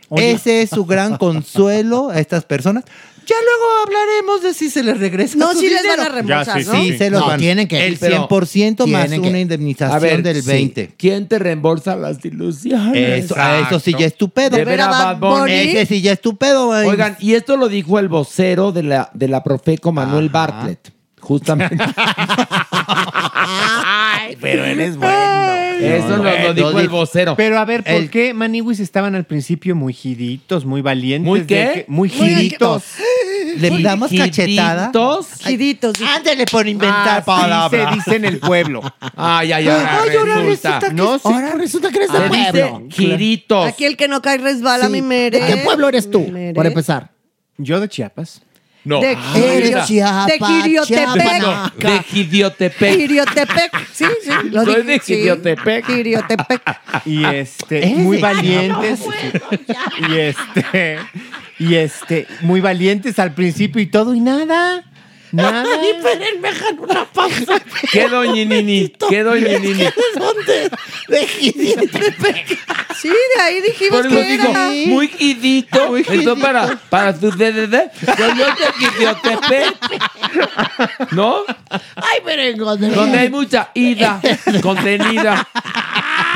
Oye. 0.08 0.32
Ese 0.32 0.62
es 0.62 0.70
su 0.70 0.84
gran 0.86 1.16
consuelo 1.18 2.08
a 2.10 2.18
estas 2.18 2.44
personas. 2.44 2.84
Ya 3.26 3.36
luego 3.44 3.64
hablaremos 3.86 4.42
de 4.42 4.54
si 4.54 4.70
se 4.70 4.82
les 4.82 4.98
regresa 4.98 5.36
No, 5.38 5.52
su 5.52 5.60
sí 5.60 5.68
les 5.68 5.86
van 5.86 6.00
a 6.00 6.08
reembolsar, 6.08 6.58
Ya, 6.58 6.64
sí, 6.64 6.68
¿no? 6.68 6.82
sí, 6.82 6.98
se 6.98 7.10
los 7.10 7.20
No, 7.20 7.26
van. 7.28 7.38
tienen 7.38 7.68
que- 7.68 7.86
El 7.86 7.96
pero 7.98 8.26
100% 8.28 8.86
más 8.88 9.08
que- 9.08 9.20
una 9.20 9.38
indemnización 9.38 9.94
A 9.96 10.00
ver, 10.00 10.22
del 10.22 10.42
sí. 10.42 10.48
20. 10.48 10.94
¿Quién 10.96 11.28
te 11.28 11.38
reembolsa 11.38 11.94
las 11.94 12.24
ilusiones? 12.24 13.24
Eso, 13.26 13.34
a 13.38 13.60
eso 13.60 13.78
sí 13.78 13.94
ya 13.96 14.06
es 14.06 14.16
tu 14.16 14.30
pedo. 14.30 14.56
De 14.56 14.64
ver 14.64 14.80
a 14.80 14.88
Bad 14.88 15.18
Bunny. 15.18 15.52
Ese 15.52 15.86
sí 15.86 16.00
ya 16.00 16.12
es 16.12 16.20
tu 16.20 16.36
pedo, 16.36 16.68
güey. 16.68 16.88
Oigan, 16.88 17.16
y 17.20 17.34
esto 17.34 17.56
lo 17.56 17.68
dijo 17.68 17.98
el 18.00 18.08
vocero 18.08 18.72
de 18.72 18.82
la, 18.82 19.10
de 19.14 19.28
la 19.28 19.44
Profeco, 19.44 19.92
Manuel 19.92 20.28
Bartlett. 20.28 20.90
Justamente. 21.20 21.76
Ay, 24.30 24.38
pero 24.40 24.64
eres 24.64 24.96
bueno. 24.98 25.40
Eso 25.80 26.16
lo, 26.18 26.24
lo 26.24 26.52
dijo 26.54 26.78
el 26.78 26.88
vocero. 26.90 27.34
Pero 27.36 27.58
a 27.58 27.64
ver, 27.64 27.82
¿por 27.82 27.92
El- 27.94 28.10
qué 28.10 28.34
Maniwis 28.34 28.80
estaban 28.80 29.14
al 29.14 29.24
principio 29.24 29.74
muy 29.74 29.94
giditos, 29.94 30.66
muy 30.66 30.82
valientes? 30.82 31.26
¿Muy 31.26 31.40
qué? 31.46 31.70
que- 31.74 31.84
muy 31.88 32.08
giditos. 32.10 32.84
Le 33.56 33.82
damos 33.82 34.10
cachetada. 34.12 34.92
Giditos. 35.42 35.94
Ándele 36.16 36.44
por 36.46 36.68
inventar 36.68 37.24
Ah, 37.26 37.68
sí, 37.70 37.76
se 37.76 37.86
dice 37.96 38.16
en 38.16 38.24
el 38.26 38.38
pueblo. 38.38 38.82
Ay, 39.16 39.52
ay, 39.52 39.68
ahora 39.68 39.98
Ay, 40.02 40.16
ahora 40.16 40.34
resulta. 40.36 40.78
resulta 40.80 40.88
que, 40.88 40.94
No, 40.94 41.14
sí. 41.18 41.20
ahora 41.24 41.52
resulta 41.56 41.90
que 41.90 41.96
eres 41.96 42.12
de 42.12 42.18
pueblo. 42.28 42.82
giritos. 42.90 43.66
Aquí 43.66 43.84
el 43.86 43.96
que 43.96 44.06
no 44.08 44.20
cae 44.22 44.36
resbala, 44.38 44.86
Sí. 44.86 44.92
mi 44.92 45.02
mere. 45.02 45.40
¿De 45.40 45.46
qué 45.46 45.56
pueblo 45.58 45.88
eres 45.88 46.10
tú? 46.10 46.20
Mere. 46.28 46.52
Por 46.54 46.66
empezar. 46.66 47.10
Yo 47.56 47.80
de 47.80 47.88
Chiapas. 47.88 48.42
No. 48.84 49.00
De, 49.00 49.16
Chiapa, 49.86 50.26
de 50.26 50.38
Giriotepec. 50.38 51.14
Chiapa. 51.14 51.72
De 51.76 52.02
Gidiotepec. 52.02 52.96
Giriotepec. 52.96 53.72
Sí, 53.92 54.04
sí. 54.22 54.30
Lo 54.50 54.64
Soy 54.64 54.76
dije, 54.76 54.84
de 54.84 54.98
sí. 55.00 55.14
Giriotepec. 55.14 55.86
Giriotepec. 55.86 56.62
Y 57.04 57.24
este, 57.24 57.78
Eres 57.78 57.98
muy 57.98 58.18
valientes. 58.18 59.00
Y 60.08 60.16
este, 60.16 60.98
y 61.58 61.74
este, 61.74 62.26
muy 62.40 62.60
valientes 62.60 63.18
al 63.18 63.34
principio 63.34 63.82
y 63.82 63.86
todo 63.86 64.14
y 64.14 64.20
nada. 64.20 64.89
Nada. 65.32 65.64
una 66.78 67.04
pausa. 67.04 67.60
¿Qué 67.92 68.08
doña 68.08 68.44
Nini? 68.44 68.88
¿Qué 69.08 69.22
doña 69.22 69.58
Nini? 69.58 69.74
¿De 69.84 69.92
dónde? 70.16 70.70
De. 71.08 71.26
Sí, 73.00 73.08
de 73.08 73.42
ahí 73.42 73.60
dijimos 73.62 74.02
Por 74.02 74.06
eso 74.06 74.14
que 74.16 74.24
digo, 74.26 74.50
era. 74.50 74.70
muy 74.88 75.08
gidito. 75.08 75.96
Entonces, 75.96 76.42
para, 76.44 76.76
para 76.90 77.12
su 77.18 77.30
DDD, 77.30 77.90
yo 78.18 78.46
Gidiotepec. 78.78 79.76
¿No? 81.12 81.36
Ay, 81.96 82.20
merengón. 82.24 82.80
de 82.80 82.88
Donde 82.90 83.18
hay 83.18 83.30
mucha 83.30 83.70
ida 83.74 84.20
contenida. 84.62 85.48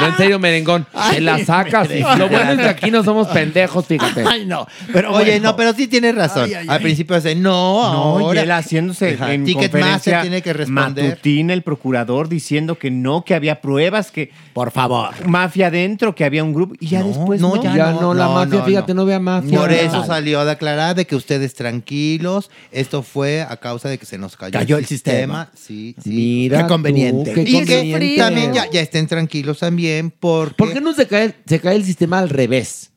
No, 0.00 0.06
en 0.08 0.16
serio, 0.16 0.38
merengón. 0.38 0.86
Te 1.10 1.20
la 1.20 1.44
sacas. 1.44 1.88
Lo 2.18 2.28
bueno 2.28 2.52
es 2.52 2.58
que 2.58 2.68
aquí 2.68 2.90
no 2.90 3.04
somos 3.04 3.28
pendejos, 3.28 3.86
fíjate. 3.86 4.24
Ay, 4.26 4.44
no. 4.46 4.66
Pero 4.92 5.12
Oye, 5.12 5.32
bueno. 5.32 5.50
no, 5.50 5.56
pero 5.56 5.72
sí 5.72 5.86
tienes 5.86 6.14
razón. 6.14 6.44
Ay, 6.44 6.54
ay, 6.54 6.66
Al 6.68 6.76
ay. 6.78 6.82
principio 6.82 7.14
dice, 7.16 7.34
no, 7.34 7.92
No, 7.92 8.18
ahora. 8.18 8.40
y 8.40 8.44
él 8.44 8.50
Ajá, 8.92 9.32
en 9.34 9.44
Ticketmaster 9.44 9.80
conferencia 9.80 10.20
tiene 10.22 10.42
que 10.42 10.52
responder. 10.52 11.04
matutina, 11.10 11.52
el 11.52 11.62
procurador 11.62 12.28
diciendo 12.28 12.78
que 12.78 12.90
no, 12.90 13.24
que 13.24 13.34
había 13.34 13.60
pruebas, 13.60 14.10
que 14.10 14.30
Por 14.52 14.70
favor. 14.70 15.10
mafia 15.26 15.68
adentro, 15.68 16.14
que 16.14 16.24
había 16.24 16.44
un 16.44 16.52
grupo 16.52 16.74
y 16.80 16.88
ya 16.88 17.00
No, 17.00 17.08
después 17.08 17.40
no, 17.40 17.56
no. 17.56 17.62
ya 17.62 17.74
Ya 17.76 17.92
no, 17.92 18.14
la 18.14 18.26
no, 18.26 18.34
mafia, 18.34 18.58
no, 18.60 18.64
fíjate, 18.64 18.94
no. 18.94 19.02
no, 19.02 19.06
vea 19.06 19.20
mafia. 19.20 19.58
Por 19.58 19.72
eso 19.72 20.04
salió 20.04 20.40
a 20.40 20.44
declarar 20.44 20.94
de 20.96 21.06
que 21.06 21.16
ustedes 21.16 21.54
tranquilos. 21.54 22.50
Esto 22.72 23.02
fue 23.02 23.42
a 23.42 23.56
causa 23.56 23.88
de 23.88 23.98
que 23.98 24.06
se 24.06 24.18
nos 24.18 24.36
cayó, 24.36 24.52
Cayó 24.52 24.76
el 24.78 24.86
sistema. 24.86 25.50
Sí, 25.54 25.94
sí. 26.02 26.10
Mira. 26.10 26.62
Qué 26.62 26.66
conveniente. 26.68 27.30
tú, 27.30 27.34
qué 27.34 27.42
Y 27.50 27.64
que 27.64 28.14
también 28.18 28.52
ya, 28.52 28.70
ya 28.70 28.80
estén 28.80 29.06
tranquilos 29.06 29.58
también 29.60 30.12
porque... 30.18 30.54
¿Por 30.56 30.72
qué 30.72 30.80
no 30.80 30.92
se 30.92 31.06
cae, 31.06 31.34
se 31.46 31.60
cae 31.60 31.76
el 31.76 31.84
sistema 31.84 32.18
al 32.18 32.28
revés? 32.30 32.90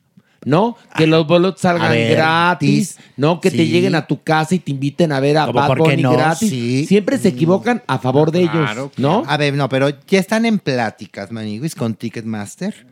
¿No? 0.48 0.76
Que 0.96 1.06
los 1.06 1.26
boletos 1.26 1.60
salgan 1.60 1.90
ver, 1.92 2.16
gratis, 2.16 2.96
tis- 2.96 3.04
¿no? 3.18 3.38
Que 3.40 3.50
te 3.50 3.66
lleguen 3.66 3.94
a 3.94 4.06
tu 4.06 4.22
casa 4.22 4.54
y 4.54 4.58
te 4.60 4.70
inviten 4.70 5.12
a 5.12 5.20
ver 5.20 5.36
a 5.36 5.44
¿Cómo 5.46 5.60
Bad 5.60 5.76
Bunny 5.76 6.02
no? 6.02 6.12
gratis. 6.12 6.48
Sí. 6.48 6.86
Siempre 6.86 7.18
se 7.18 7.28
equivocan 7.28 7.82
a 7.86 7.98
favor 7.98 8.32
de 8.32 8.40
ellos, 8.42 8.90
¿no? 8.96 9.24
A 9.26 9.36
ver, 9.36 9.52
no, 9.54 9.68
pero 9.68 9.90
ya 10.06 10.18
están 10.18 10.46
en 10.46 10.58
pláticas, 10.58 11.30
Maniguis, 11.32 11.74
con 11.74 11.94
Ticketmaster, 11.94 12.86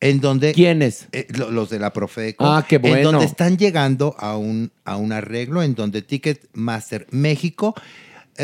en 0.00 0.20
donde... 0.20 0.52
¿Quiénes? 0.52 1.08
Eh, 1.12 1.26
lo- 1.36 1.50
los 1.50 1.68
de 1.68 1.78
la 1.78 1.92
Profeco. 1.92 2.46
Ah, 2.46 2.64
qué 2.66 2.76
En 2.76 2.82
bueno. 2.82 3.12
donde 3.12 3.26
están 3.26 3.58
llegando 3.58 4.14
a 4.18 4.36
un, 4.38 4.72
a 4.86 4.96
un 4.96 5.12
arreglo 5.12 5.62
en 5.62 5.74
donde 5.74 6.00
Ticketmaster 6.02 7.06
México 7.10 7.74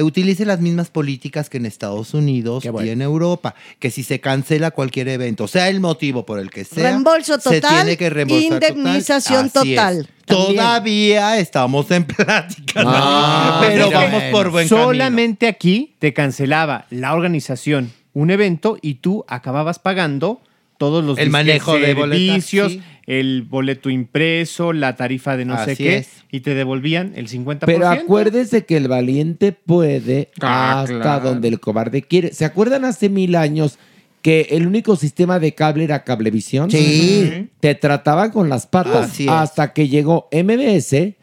utilice 0.01 0.45
las 0.45 0.61
mismas 0.61 0.89
políticas 0.89 1.51
que 1.51 1.59
en 1.59 1.67
Estados 1.67 2.15
Unidos 2.15 2.65
bueno. 2.65 2.87
y 2.87 2.91
en 2.91 3.03
Europa. 3.03 3.55
Que 3.79 3.91
si 3.91 4.03
se 4.03 4.21
cancela 4.21 4.71
cualquier 4.71 5.09
evento, 5.09 5.49
sea 5.49 5.69
el 5.69 5.81
motivo 5.81 6.25
por 6.25 6.39
el 6.39 6.51
que 6.51 6.65
sea, 6.65 6.91
Reembolso 6.91 7.39
se 7.41 7.61
total, 7.61 7.83
tiene 7.83 7.97
que 7.97 8.11
reembolsar 8.11 8.53
indemnización 8.53 9.51
total. 9.51 10.09
Todavía 10.25 11.39
estamos 11.39 11.91
en 11.91 12.05
pláticas, 12.05 12.85
Ah, 12.87 13.61
pero 13.67 13.87
mira. 13.89 14.01
vamos 14.01 14.23
por 14.31 14.51
buen 14.51 14.69
camino. 14.69 14.87
Solamente 14.87 15.47
aquí 15.47 15.95
te 15.99 16.13
cancelaba 16.15 16.87
la 16.91 17.15
organización 17.15 17.93
un 18.15 18.31
evento 18.31 18.77
y 18.81 18.95
tú 18.95 19.25
acababas 19.29 19.79
pagando 19.79 20.41
todos 20.83 21.05
los 21.05 21.17
El 21.17 21.31
manejo 21.31 21.79
de 21.79 21.95
servicios, 21.95 22.73
sí. 22.73 22.83
el 23.07 23.43
boleto 23.43 23.89
impreso, 23.89 24.73
la 24.73 24.97
tarifa 24.97 25.37
de 25.37 25.45
no 25.45 25.65
sé 25.65 25.77
qué, 25.77 25.99
es. 25.99 26.09
y 26.33 26.41
te 26.41 26.57
devolvían 26.57 27.13
el 27.15 27.29
50%. 27.29 27.61
Pero 27.67 27.89
acuérdese 27.89 28.65
que 28.65 28.77
el 28.79 28.89
valiente 28.89 29.53
puede 29.53 30.31
Ah, 30.41 30.81
hasta 30.83 31.01
claro. 31.01 31.29
donde 31.29 31.47
el 31.47 31.61
cobarde 31.61 32.03
quiere. 32.03 32.33
¿Se 32.33 32.45
acuerdan 32.45 32.85
hace 32.85 33.09
mil 33.09 33.37
años 33.37 33.79
que 34.23 34.49
el 34.51 34.67
único 34.67 34.97
sistema 34.97 35.39
de 35.39 35.55
cable 35.55 35.85
era 35.85 36.03
Cablevisión? 36.03 36.69
Sí. 36.69 37.49
Te 37.61 37.77
trataban 37.77 38.33
con 38.33 38.49
las 38.49 38.67
patas 38.67 39.11
Así 39.13 39.23
es. 39.25 39.31
hasta 39.31 39.73
que 39.73 39.87
llegó 39.89 40.29
MBS 40.33 41.15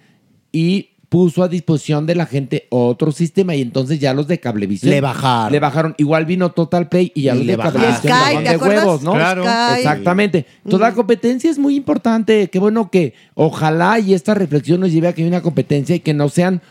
y 0.54 0.89
puso 1.10 1.42
a 1.42 1.48
disposición 1.48 2.06
de 2.06 2.14
la 2.16 2.28
gente 2.28 2.68
otro 2.70 3.12
sistema 3.12 3.56
y 3.56 3.62
entonces 3.62 4.00
ya 4.00 4.14
los 4.14 4.28
de 4.28 4.40
Cablevisión 4.40 4.92
Le 4.92 5.02
bajaron. 5.02 5.52
Le 5.52 5.60
bajaron. 5.60 5.96
Igual 5.98 6.26
vino 6.26 6.52
Total 6.52 6.88
Play 6.88 7.12
y 7.16 7.24
ya 7.24 7.34
Y 7.34 7.40
los 7.40 7.46
le 7.48 7.54
de 7.54 7.58
bajaron. 7.58 7.82
Cablevisión 7.82 8.14
Y 8.14 8.16
Sky, 8.16 8.20
bajaron 8.20 8.44
¿te 8.44 8.50
de 8.50 8.56
acuerdas? 8.56 8.86
huevos, 8.86 9.02
¿no? 9.02 9.14
Claro. 9.14 9.44
Sky. 9.44 9.78
Exactamente. 9.80 10.46
Toda 10.70 10.90
la 10.90 10.96
competencia 10.96 11.50
es 11.50 11.58
muy 11.58 11.76
importante. 11.76 12.50
Qué 12.50 12.60
bueno 12.60 12.92
que 12.92 13.14
ojalá 13.34 14.00
y 14.00 14.14
esta 14.14 14.36
reflexión 14.36 14.80
nos 14.80 14.92
lleve 14.92 15.08
a 15.08 15.14
que 15.14 15.24
haya 15.24 15.30
una 15.30 15.42
competencia 15.42 15.96
y 15.96 16.00
que 16.00 16.14
no 16.14 16.30
sean 16.30 16.62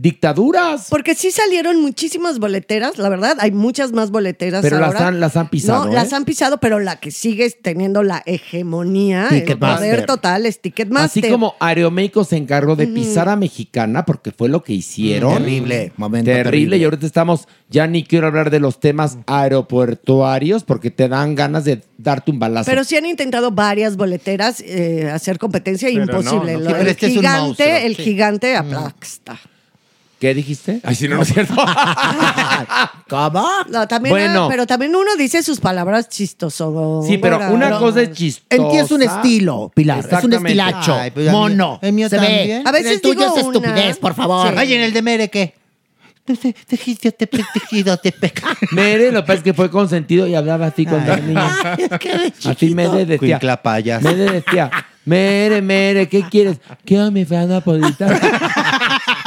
dictaduras. 0.00 0.86
Porque 0.90 1.14
sí 1.14 1.30
salieron 1.30 1.82
muchísimas 1.82 2.38
boleteras, 2.38 2.98
la 2.98 3.08
verdad, 3.08 3.36
hay 3.40 3.50
muchas 3.50 3.92
más 3.92 4.10
boleteras 4.10 4.62
Pero 4.62 4.78
las 4.78 4.94
han- 4.94 5.18
las 5.20 5.36
han 5.36 5.50
pisado, 5.50 5.86
No, 5.86 5.90
¿eh? 5.90 5.94
las 5.94 6.12
han 6.12 6.24
pisado, 6.24 6.58
pero 6.58 6.78
la 6.78 6.96
que 6.96 7.10
sigue 7.10 7.50
teniendo 7.50 8.02
la 8.02 8.22
hegemonía, 8.24 9.24
el 9.30 9.40
Ticketmaster. 9.40 9.90
poder 9.90 10.06
total 10.06 10.46
es 10.46 10.60
Ticketmaster. 10.60 11.24
Así 11.24 11.32
como 11.32 11.54
Aeroméxico 11.60 12.24
se 12.24 12.36
encargó 12.36 12.76
de 12.76 12.86
pisar 12.86 13.28
a 13.28 13.36
Mexicana 13.36 14.04
porque 14.06 14.30
fue 14.30 14.48
lo 14.48 14.62
que 14.62 14.72
hicieron. 14.72 15.34
Terrible, 15.34 15.92
momento 15.96 16.26
Terrible. 16.26 16.44
terrible. 16.50 16.76
Y 16.78 16.84
ahorita 16.84 17.04
estamos, 17.06 17.48
ya 17.68 17.86
ni 17.86 18.04
quiero 18.04 18.28
hablar 18.28 18.50
de 18.50 18.60
los 18.60 18.80
temas 18.80 19.18
aeropuertuarios 19.26 20.64
porque 20.64 20.90
te 20.90 21.08
dan 21.08 21.34
ganas 21.34 21.64
de 21.64 21.82
darte 21.98 22.30
un 22.30 22.38
balazo. 22.38 22.70
Pero 22.70 22.84
sí 22.84 22.96
han 22.96 23.06
intentado 23.06 23.50
varias 23.50 23.96
boleteras 23.96 24.60
eh, 24.64 25.10
hacer 25.12 25.38
competencia 25.38 25.88
Pero 25.88 26.02
imposible. 26.04 26.52
no, 26.54 26.58
no. 26.60 26.64
Lo- 26.64 26.68
Sí, 26.68 26.72
pero 26.72 26.82
el 26.82 26.88
este 26.88 27.06
es 27.06 27.12
un 27.12 27.18
gigante, 27.18 27.86
el 27.86 27.96
sí. 27.96 28.02
gigante 28.04 28.56
aplasta. 28.56 29.38
¿Qué 30.18 30.34
dijiste? 30.34 30.80
Ay, 30.82 30.94
sí, 30.96 31.06
no, 31.06 31.16
no 31.16 31.22
es 31.22 31.28
cierto. 31.32 31.54
¿Cómo? 33.08 33.46
No, 33.70 33.86
también, 33.86 34.12
Bueno. 34.12 34.44
ah, 34.46 34.48
pero 34.50 34.66
también 34.66 34.94
uno 34.96 35.14
dice 35.16 35.42
sus 35.44 35.60
palabras 35.60 36.08
chistoso. 36.08 37.02
Sí, 37.06 37.18
pero 37.18 37.38
una 37.52 37.78
cosa 37.78 38.02
es 38.02 38.10
chistosa. 38.12 38.46
En 38.50 38.68
ti 38.70 38.78
es 38.78 38.90
un 38.90 39.02
estilo, 39.02 39.70
Pilar. 39.74 39.98
Es 40.00 40.04
un 40.06 40.10
Exactamente. 40.10 40.48
estilacho. 40.48 40.94
Ay, 40.94 41.10
pues 41.12 41.28
a 41.28 41.30
mí- 41.30 41.36
mono. 41.38 41.78
el 41.82 41.92
mío 41.92 42.08
Se 42.08 42.16
también. 42.16 42.62
ve. 42.64 42.68
A 42.68 42.72
veces 42.72 42.92
el 42.92 43.00
tuyo 43.00 43.20
digo 43.20 43.36
es 43.38 43.44
una- 43.44 43.58
estupidez, 43.58 43.96
por 43.98 44.14
favor. 44.14 44.48
Sí. 44.50 44.54
Ay, 44.58 44.74
en 44.74 44.80
el 44.82 44.92
de 44.92 45.02
Mere, 45.02 45.28
¿qué? 45.28 45.54
Tejidotepec, 46.66 47.46
tejidotepec. 47.54 48.42
Mere, 48.72 49.10
lo 49.12 49.22
que 49.22 49.26
pasa 49.28 49.38
es 49.38 49.42
que 49.44 49.54
fue 49.54 49.70
consentido 49.70 50.26
y 50.26 50.34
hablaba 50.34 50.66
así 50.66 50.84
cuando 50.84 51.12
era 51.12 51.22
niña. 51.22 51.76
Es 51.78 51.98
que 51.98 52.18
de 52.18 52.32
Así 52.50 52.74
me 52.74 52.86
decía. 52.88 53.18
Cuincla 53.18 53.62
payas. 53.62 54.02
Me 54.02 54.14
decía, 54.14 54.70
Mere, 55.06 55.62
mere, 55.62 56.06
¿qué 56.06 56.22
quieres? 56.28 56.58
¿Qué 56.84 56.98
me 57.10 57.24
fana 57.24 57.62
podita? 57.62 58.08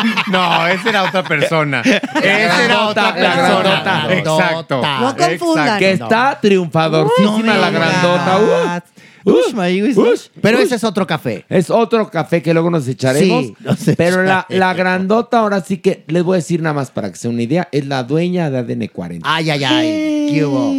No, 0.27 0.67
esa 0.67 0.89
era 0.89 1.03
otra 1.03 1.23
persona. 1.23 1.81
Esa 1.81 2.65
era 2.65 2.87
otra 2.87 3.13
persona. 3.13 4.07
Exacto. 4.09 4.81
No 4.81 5.15
confundan. 5.15 5.79
Que 5.79 5.91
está 5.91 6.37
triunfadorcísima 6.41 7.53
la 7.55 7.69
grandota. 7.69 8.37
Uh, 8.37 8.81
Ush, 9.23 9.53
Maíguis, 9.53 9.97
ush, 9.97 10.27
Pero 10.41 10.57
ush. 10.57 10.63
ese 10.65 10.75
es 10.75 10.83
otro 10.83 11.05
café. 11.07 11.45
Es 11.49 11.69
otro 11.69 12.09
café 12.09 12.41
que 12.41 12.53
luego 12.53 12.69
nos 12.69 12.87
echaremos. 12.87 13.45
Sí, 13.45 13.55
nos 13.59 13.77
pero 13.97 14.23
la, 14.23 14.39
echaremos. 14.41 14.59
la 14.59 14.73
grandota, 14.73 15.39
ahora 15.39 15.61
sí 15.61 15.77
que 15.77 16.03
les 16.07 16.23
voy 16.23 16.35
a 16.35 16.37
decir 16.37 16.61
nada 16.61 16.73
más 16.73 16.91
para 16.91 17.11
que 17.11 17.17
sea 17.17 17.29
una 17.29 17.41
idea, 17.43 17.67
es 17.71 17.85
la 17.85 18.03
dueña 18.03 18.49
de 18.49 18.57
ADN 18.59 18.87
40. 18.87 19.27
Ay, 19.31 19.49
ay, 19.49 19.63
ay. 19.63 20.27
¿Qué 20.31 20.45
hubo? 20.45 20.73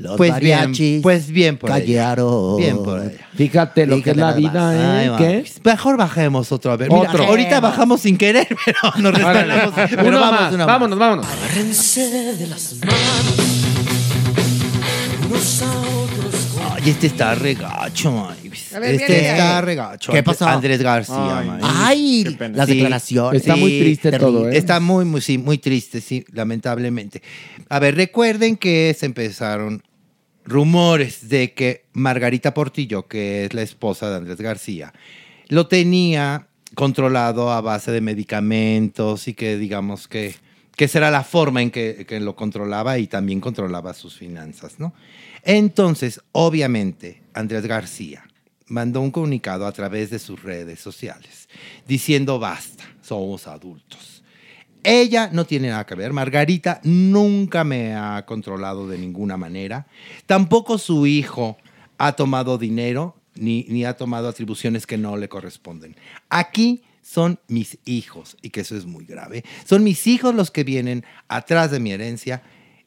Los 0.00 0.16
Pues 0.16 0.38
bien, 0.40 0.58
mariachis 0.58 1.02
pues 1.02 1.28
bien 1.28 1.56
por 1.58 1.70
ella. 1.70 1.78
callaron. 1.78 2.56
Bien 2.56 2.82
por 2.82 3.00
ella. 3.00 3.28
Fíjate 3.36 3.86
lo 3.86 4.02
que 4.02 4.10
es 4.10 4.16
la 4.16 4.32
vida, 4.32 4.74
¿eh? 5.04 5.08
Ay, 5.10 5.16
¿Qué? 5.18 5.44
Mejor 5.64 5.96
bajemos 5.96 6.50
otro. 6.50 6.72
A 6.72 6.76
ver, 6.76 6.90
mira, 6.90 7.08
Otro. 7.10 7.24
ahorita 7.24 7.60
bajamos 7.60 8.00
sin 8.00 8.16
querer, 8.16 8.48
pero 8.64 8.78
nos 8.98 9.14
Órale. 9.22 9.42
resbalamos. 9.44 9.74
Pero 9.90 10.08
Uno 10.08 10.20
vamos, 10.20 10.52
más. 10.58 10.66
vámonos, 10.66 10.98
vámonos. 10.98 11.26
Ay, 16.82 16.90
este 16.90 17.06
está 17.06 17.34
regacho. 17.34 18.28
A 18.28 18.78
ver, 18.78 18.94
Este 18.94 19.06
viene 19.12 19.30
está 19.30 19.60
regacho. 19.60 20.12
¿Qué 20.12 20.22
pasó? 20.22 20.46
Andrés 20.46 20.82
García, 20.82 21.38
Ay. 21.38 21.50
Ay, 21.62 22.24
Qué 22.24 22.30
pena. 22.32 22.56
las 22.58 22.66
Sí. 22.68 22.74
declaraciones. 22.74 23.40
Está 23.42 23.56
muy 23.56 23.78
triste 23.80 24.10
terrible. 24.10 24.32
todo, 24.32 24.48
¿eh? 24.50 24.56
Está 24.56 24.80
muy, 24.80 25.04
muy, 25.04 25.20
sí, 25.20 25.38
muy 25.38 25.58
triste, 25.58 26.00
sí, 26.00 26.24
lamentablemente. 26.32 27.22
A 27.68 27.78
ver, 27.78 27.94
recuerden 27.96 28.56
que 28.56 28.94
se 28.98 29.06
empezaron 29.06 29.82
rumores 30.44 31.28
de 31.28 31.52
que 31.52 31.84
Margarita 31.92 32.52
Portillo, 32.52 33.06
que 33.06 33.44
es 33.44 33.54
la 33.54 33.62
esposa 33.62 34.10
de 34.10 34.16
Andrés 34.16 34.38
García, 34.40 34.92
lo 35.48 35.68
tenía 35.68 36.48
controlado 36.74 37.52
a 37.52 37.60
base 37.60 37.92
de 37.92 38.00
medicamentos 38.00 39.28
y 39.28 39.34
que 39.34 39.56
digamos 39.56 40.08
que, 40.08 40.34
que 40.74 40.86
esa 40.86 40.98
era 40.98 41.10
la 41.10 41.22
forma 41.22 41.62
en 41.62 41.70
que, 41.70 42.06
que 42.08 42.18
lo 42.18 42.34
controlaba 42.34 42.98
y 42.98 43.06
también 43.06 43.40
controlaba 43.40 43.94
sus 43.94 44.16
finanzas, 44.16 44.78
¿no? 44.78 44.92
Entonces, 45.42 46.20
obviamente, 46.32 47.22
Andrés 47.34 47.66
García 47.66 48.24
mandó 48.66 49.00
un 49.00 49.10
comunicado 49.10 49.66
a 49.66 49.72
través 49.72 50.10
de 50.10 50.18
sus 50.18 50.42
redes 50.42 50.80
sociales 50.80 51.48
diciendo 51.86 52.38
basta, 52.38 52.84
somos 53.02 53.46
adultos. 53.46 54.22
Ella 54.84 55.30
no 55.32 55.44
tiene 55.44 55.68
nada 55.68 55.86
que 55.86 55.94
ver. 55.94 56.12
Margarita 56.12 56.80
nunca 56.82 57.62
me 57.62 57.94
ha 57.94 58.24
controlado 58.26 58.88
de 58.88 58.98
ninguna 58.98 59.36
manera. 59.36 59.86
Tampoco 60.26 60.78
su 60.78 61.06
hijo 61.06 61.56
ha 61.98 62.12
tomado 62.12 62.58
dinero 62.58 63.16
ni, 63.34 63.64
ni 63.68 63.84
ha 63.84 63.96
tomado 63.96 64.28
atribuciones 64.28 64.86
que 64.86 64.98
no 64.98 65.16
le 65.16 65.28
corresponden. 65.28 65.96
Aquí 66.28 66.82
son 67.02 67.38
mis 67.48 67.78
hijos, 67.84 68.36
y 68.42 68.50
que 68.50 68.60
eso 68.60 68.76
es 68.76 68.86
muy 68.86 69.04
grave. 69.04 69.44
Son 69.64 69.84
mis 69.84 70.06
hijos 70.06 70.34
los 70.34 70.50
que 70.50 70.64
vienen 70.64 71.04
atrás 71.28 71.70
de 71.70 71.80
mi 71.80 71.92
herencia 71.92 72.42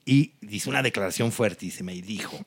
y 0.05 0.33
hizo 0.49 0.69
una 0.69 0.81
declaración 0.83 1.31
fuertísima 1.31 1.91
y 1.93 2.01
dijo, 2.01 2.37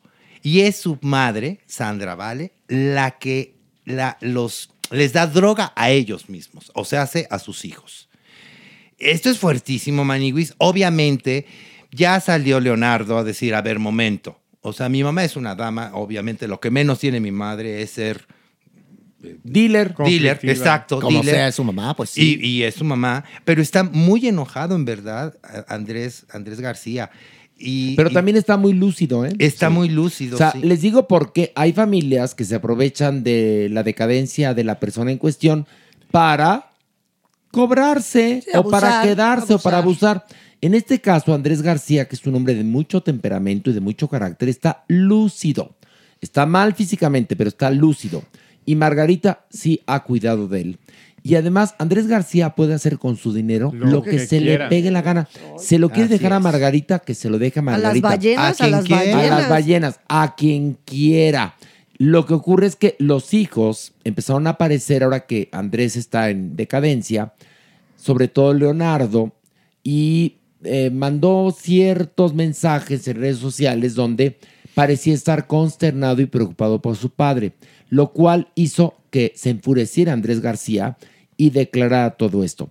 y 0.43 0.61
es 0.61 0.77
su 0.77 0.99
madre, 1.03 1.61
Sandra 1.67 2.15
Vale, 2.15 2.53
la 2.69 3.13
que 3.19 3.55
la- 3.85 4.17
los, 4.21 4.71
les 4.91 5.13
da 5.13 5.27
droga 5.27 5.73
a 5.77 5.91
ellos 5.91 6.29
mismos, 6.29 6.71
o 6.75 6.85
sea, 6.85 7.03
hace 7.03 7.27
a 7.31 7.39
sus 7.39 7.65
hijos. 7.65 8.09
Esto 8.99 9.31
es 9.31 9.39
fuertísimo, 9.39 10.05
Maniguis. 10.05 10.55
Obviamente, 10.59 11.47
ya 11.93 12.19
salió 12.21 12.59
Leonardo 12.61 13.17
a 13.19 13.25
decir, 13.25 13.55
a 13.55 13.63
ver, 13.63 13.79
momento. 13.79 14.41
O 14.61 14.73
sea, 14.73 14.89
mi 14.89 15.05
mamá 15.05 15.23
es 15.25 15.37
una 15.37 15.55
dama, 15.55 15.93
obviamente 15.95 16.49
lo 16.49 16.59
que 16.61 16.71
menos 16.71 16.99
tiene 16.99 17.21
mi 17.21 17.31
madre 17.31 17.81
es 17.83 17.91
ser 17.91 18.27
Dealer. 19.21 19.41
dealer, 19.45 19.95
Conflictiva. 19.95 20.53
exacto, 20.53 21.01
Como 21.01 21.19
dealer. 21.19 21.35
sea 21.35 21.53
su 21.53 21.65
mamá, 21.65 21.95
pues 21.97 22.11
sí. 22.11 22.39
Y, 22.41 22.47
y 22.47 22.63
es 22.65 22.75
su 22.77 22.85
mamá, 22.85 23.25
pero 23.45 23.63
está 23.63 23.83
muy 23.85 24.27
enojado 24.29 24.75
en 24.77 24.85
verdad, 24.85 25.37
Andrés, 25.69 26.27
Andrés 26.31 26.61
García. 26.61 27.11
Y, 27.59 27.97
Pero 27.97 28.11
y 28.11 28.15
también 28.15 28.37
está 28.37 28.57
muy 28.57 28.73
lúcido, 28.73 29.27
¿eh? 29.27 29.33
está 29.39 29.69
muy 29.69 29.89
lúcido. 29.89 30.37
O 30.37 30.39
sea, 30.39 30.53
sí. 30.53 30.61
les 30.61 30.81
digo 30.81 31.09
porque 31.09 31.53
hay 31.57 31.73
familias 31.73 32.35
que 32.35 32.45
se 32.45 32.55
aprovechan 32.55 33.25
de 33.25 33.69
la 33.71 33.83
decadencia 33.83 34.55
de 34.55 34.65
la 34.65 34.79
persona 34.79 35.11
en 35.11 35.19
cuestión 35.19 35.67
para 36.11 36.71
cobrarse 37.51 38.43
Sí, 38.45 38.51
o 38.57 38.69
para 38.69 38.89
abusar, 38.89 39.09
quedarse 39.09 39.55
o 39.55 39.59
para 39.59 39.79
abusar. 39.79 40.25
En 40.61 40.75
este 40.75 41.01
caso, 41.01 41.35
Andrés 41.35 41.63
García, 41.63 42.07
que 42.07 42.17
es 42.17 42.27
un 42.27 42.35
hombre 42.35 42.55
de 42.55 42.65
mucho 42.65 43.01
temperamento 43.01 43.71
y 43.71 43.73
de 43.73 43.81
mucho 43.81 44.09
carácter, 44.09 44.49
está 44.49 44.85
lúcido. 44.89 45.77
Está 46.21 46.47
mal 46.47 46.75
físicamente, 46.75 47.37
pero 47.37 47.49
está 47.49 47.71
lúcido. 47.71 48.25
Y 48.67 48.75
Margarita 48.75 49.47
sí 49.51 49.81
ha 49.87 50.03
cuidado 50.03 50.49
de 50.49 50.61
él. 50.61 50.79
Y 51.29 51.35
además, 51.35 51.75
Andrés 51.79 52.07
García 52.07 52.55
puede 52.55 52.73
hacer 52.75 52.99
con 52.99 53.17
su 53.17 53.33
dinero 53.35 53.71
lo, 53.75 53.87
Lo 53.87 54.03
que, 54.03 54.13
que 54.13 54.19
se 54.21 54.39
quiera. 54.39 54.65
le 54.65 54.71
pegue 54.71 54.91
la 54.91 55.03
gana. 55.03 55.29
Se 55.59 55.79
lo 55.79 55.91
quiere 55.91 56.05
Así 56.05 56.15
dejar 56.15 56.33
a. 56.33 56.41
Margarita, 56.41 57.01
que 57.01 57.15
se 57.15 57.29
lo 57.29 57.39
deje 57.39 57.61
a 57.61 57.63
A 57.63 57.65
las 57.67 57.83
Margarita. 57.83 58.09
ballenas, 58.09 58.61
¿A 58.61 58.65
a, 58.65 58.69
las 58.69 58.85
quiere? 58.85 59.13
A 59.13 59.17
ballenas. 59.17 59.41
las 59.41 59.49
ballenas, 59.51 60.01
a 60.09 60.35
quien 60.37 60.79
quiera. 60.87 61.55
Lo 61.99 62.25
que 62.27 62.33
ocurre 62.35 62.67
es 62.67 62.77
que 62.77 62.97
los 62.99 63.35
hijos 63.35 63.93
empezaron 64.05 64.47
a 64.47 64.51
aparecer 64.51 65.03
ahora 65.03 65.27
que 65.27 65.49
Andrés 65.53 65.97
está 65.97 66.31
en 66.31 66.57
decadencia, 66.57 67.35
sobre 67.97 68.29
todo 68.29 68.55
Leonardo, 68.55 69.33
y 69.83 70.37
eh, 70.65 70.91
mandó 70.91 71.55
ciertos 71.57 72.35
mensajes 72.35 73.07
en 73.09 73.17
redes 73.17 73.39
sociales 73.39 73.95
donde 73.95 74.39
parecía 74.75 75.13
estar 75.13 75.47
consternado 75.47 76.23
y 76.23 76.27
preocupado 76.27 76.81
por 76.81 76.97
su 76.97 77.11
padre, 77.11 77.53
lo 77.91 78.13
cual 78.13 78.49
hizo 78.55 78.95
que 79.11 79.33
se 79.35 79.51
enfureciera 79.51 80.13
Andrés 80.13 80.41
García 80.41 80.97
y 81.39 81.49
declarara 81.49 82.11
todo 82.11 82.45
esto. 82.45 82.71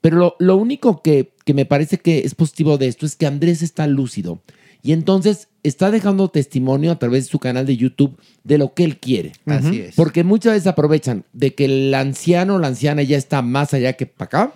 Pero 0.00 0.16
lo, 0.16 0.36
lo 0.40 0.56
único 0.56 1.02
que, 1.02 1.30
que 1.44 1.54
me 1.54 1.64
parece 1.64 1.98
que 1.98 2.20
es 2.20 2.34
positivo 2.34 2.78
de 2.78 2.88
esto 2.88 3.06
es 3.06 3.14
que 3.14 3.26
Andrés 3.26 3.62
está 3.62 3.86
lúcido 3.86 4.40
y 4.82 4.92
entonces 4.92 5.48
está 5.62 5.90
dejando 5.90 6.28
testimonio 6.28 6.90
a 6.90 6.98
través 6.98 7.24
de 7.24 7.30
su 7.30 7.38
canal 7.38 7.66
de 7.66 7.76
YouTube 7.76 8.18
de 8.42 8.58
lo 8.58 8.74
que 8.74 8.84
él 8.84 8.98
quiere. 8.98 9.32
Así 9.44 9.80
es. 9.80 9.94
Porque 9.94 10.24
muchas 10.24 10.54
veces 10.54 10.66
aprovechan 10.66 11.24
de 11.32 11.54
que 11.54 11.66
el 11.66 11.94
anciano 11.94 12.56
o 12.56 12.58
la 12.58 12.68
anciana 12.68 13.02
ya 13.02 13.16
está 13.16 13.42
más 13.42 13.74
allá 13.74 13.92
que 13.94 14.06
para 14.06 14.26
acá 14.26 14.52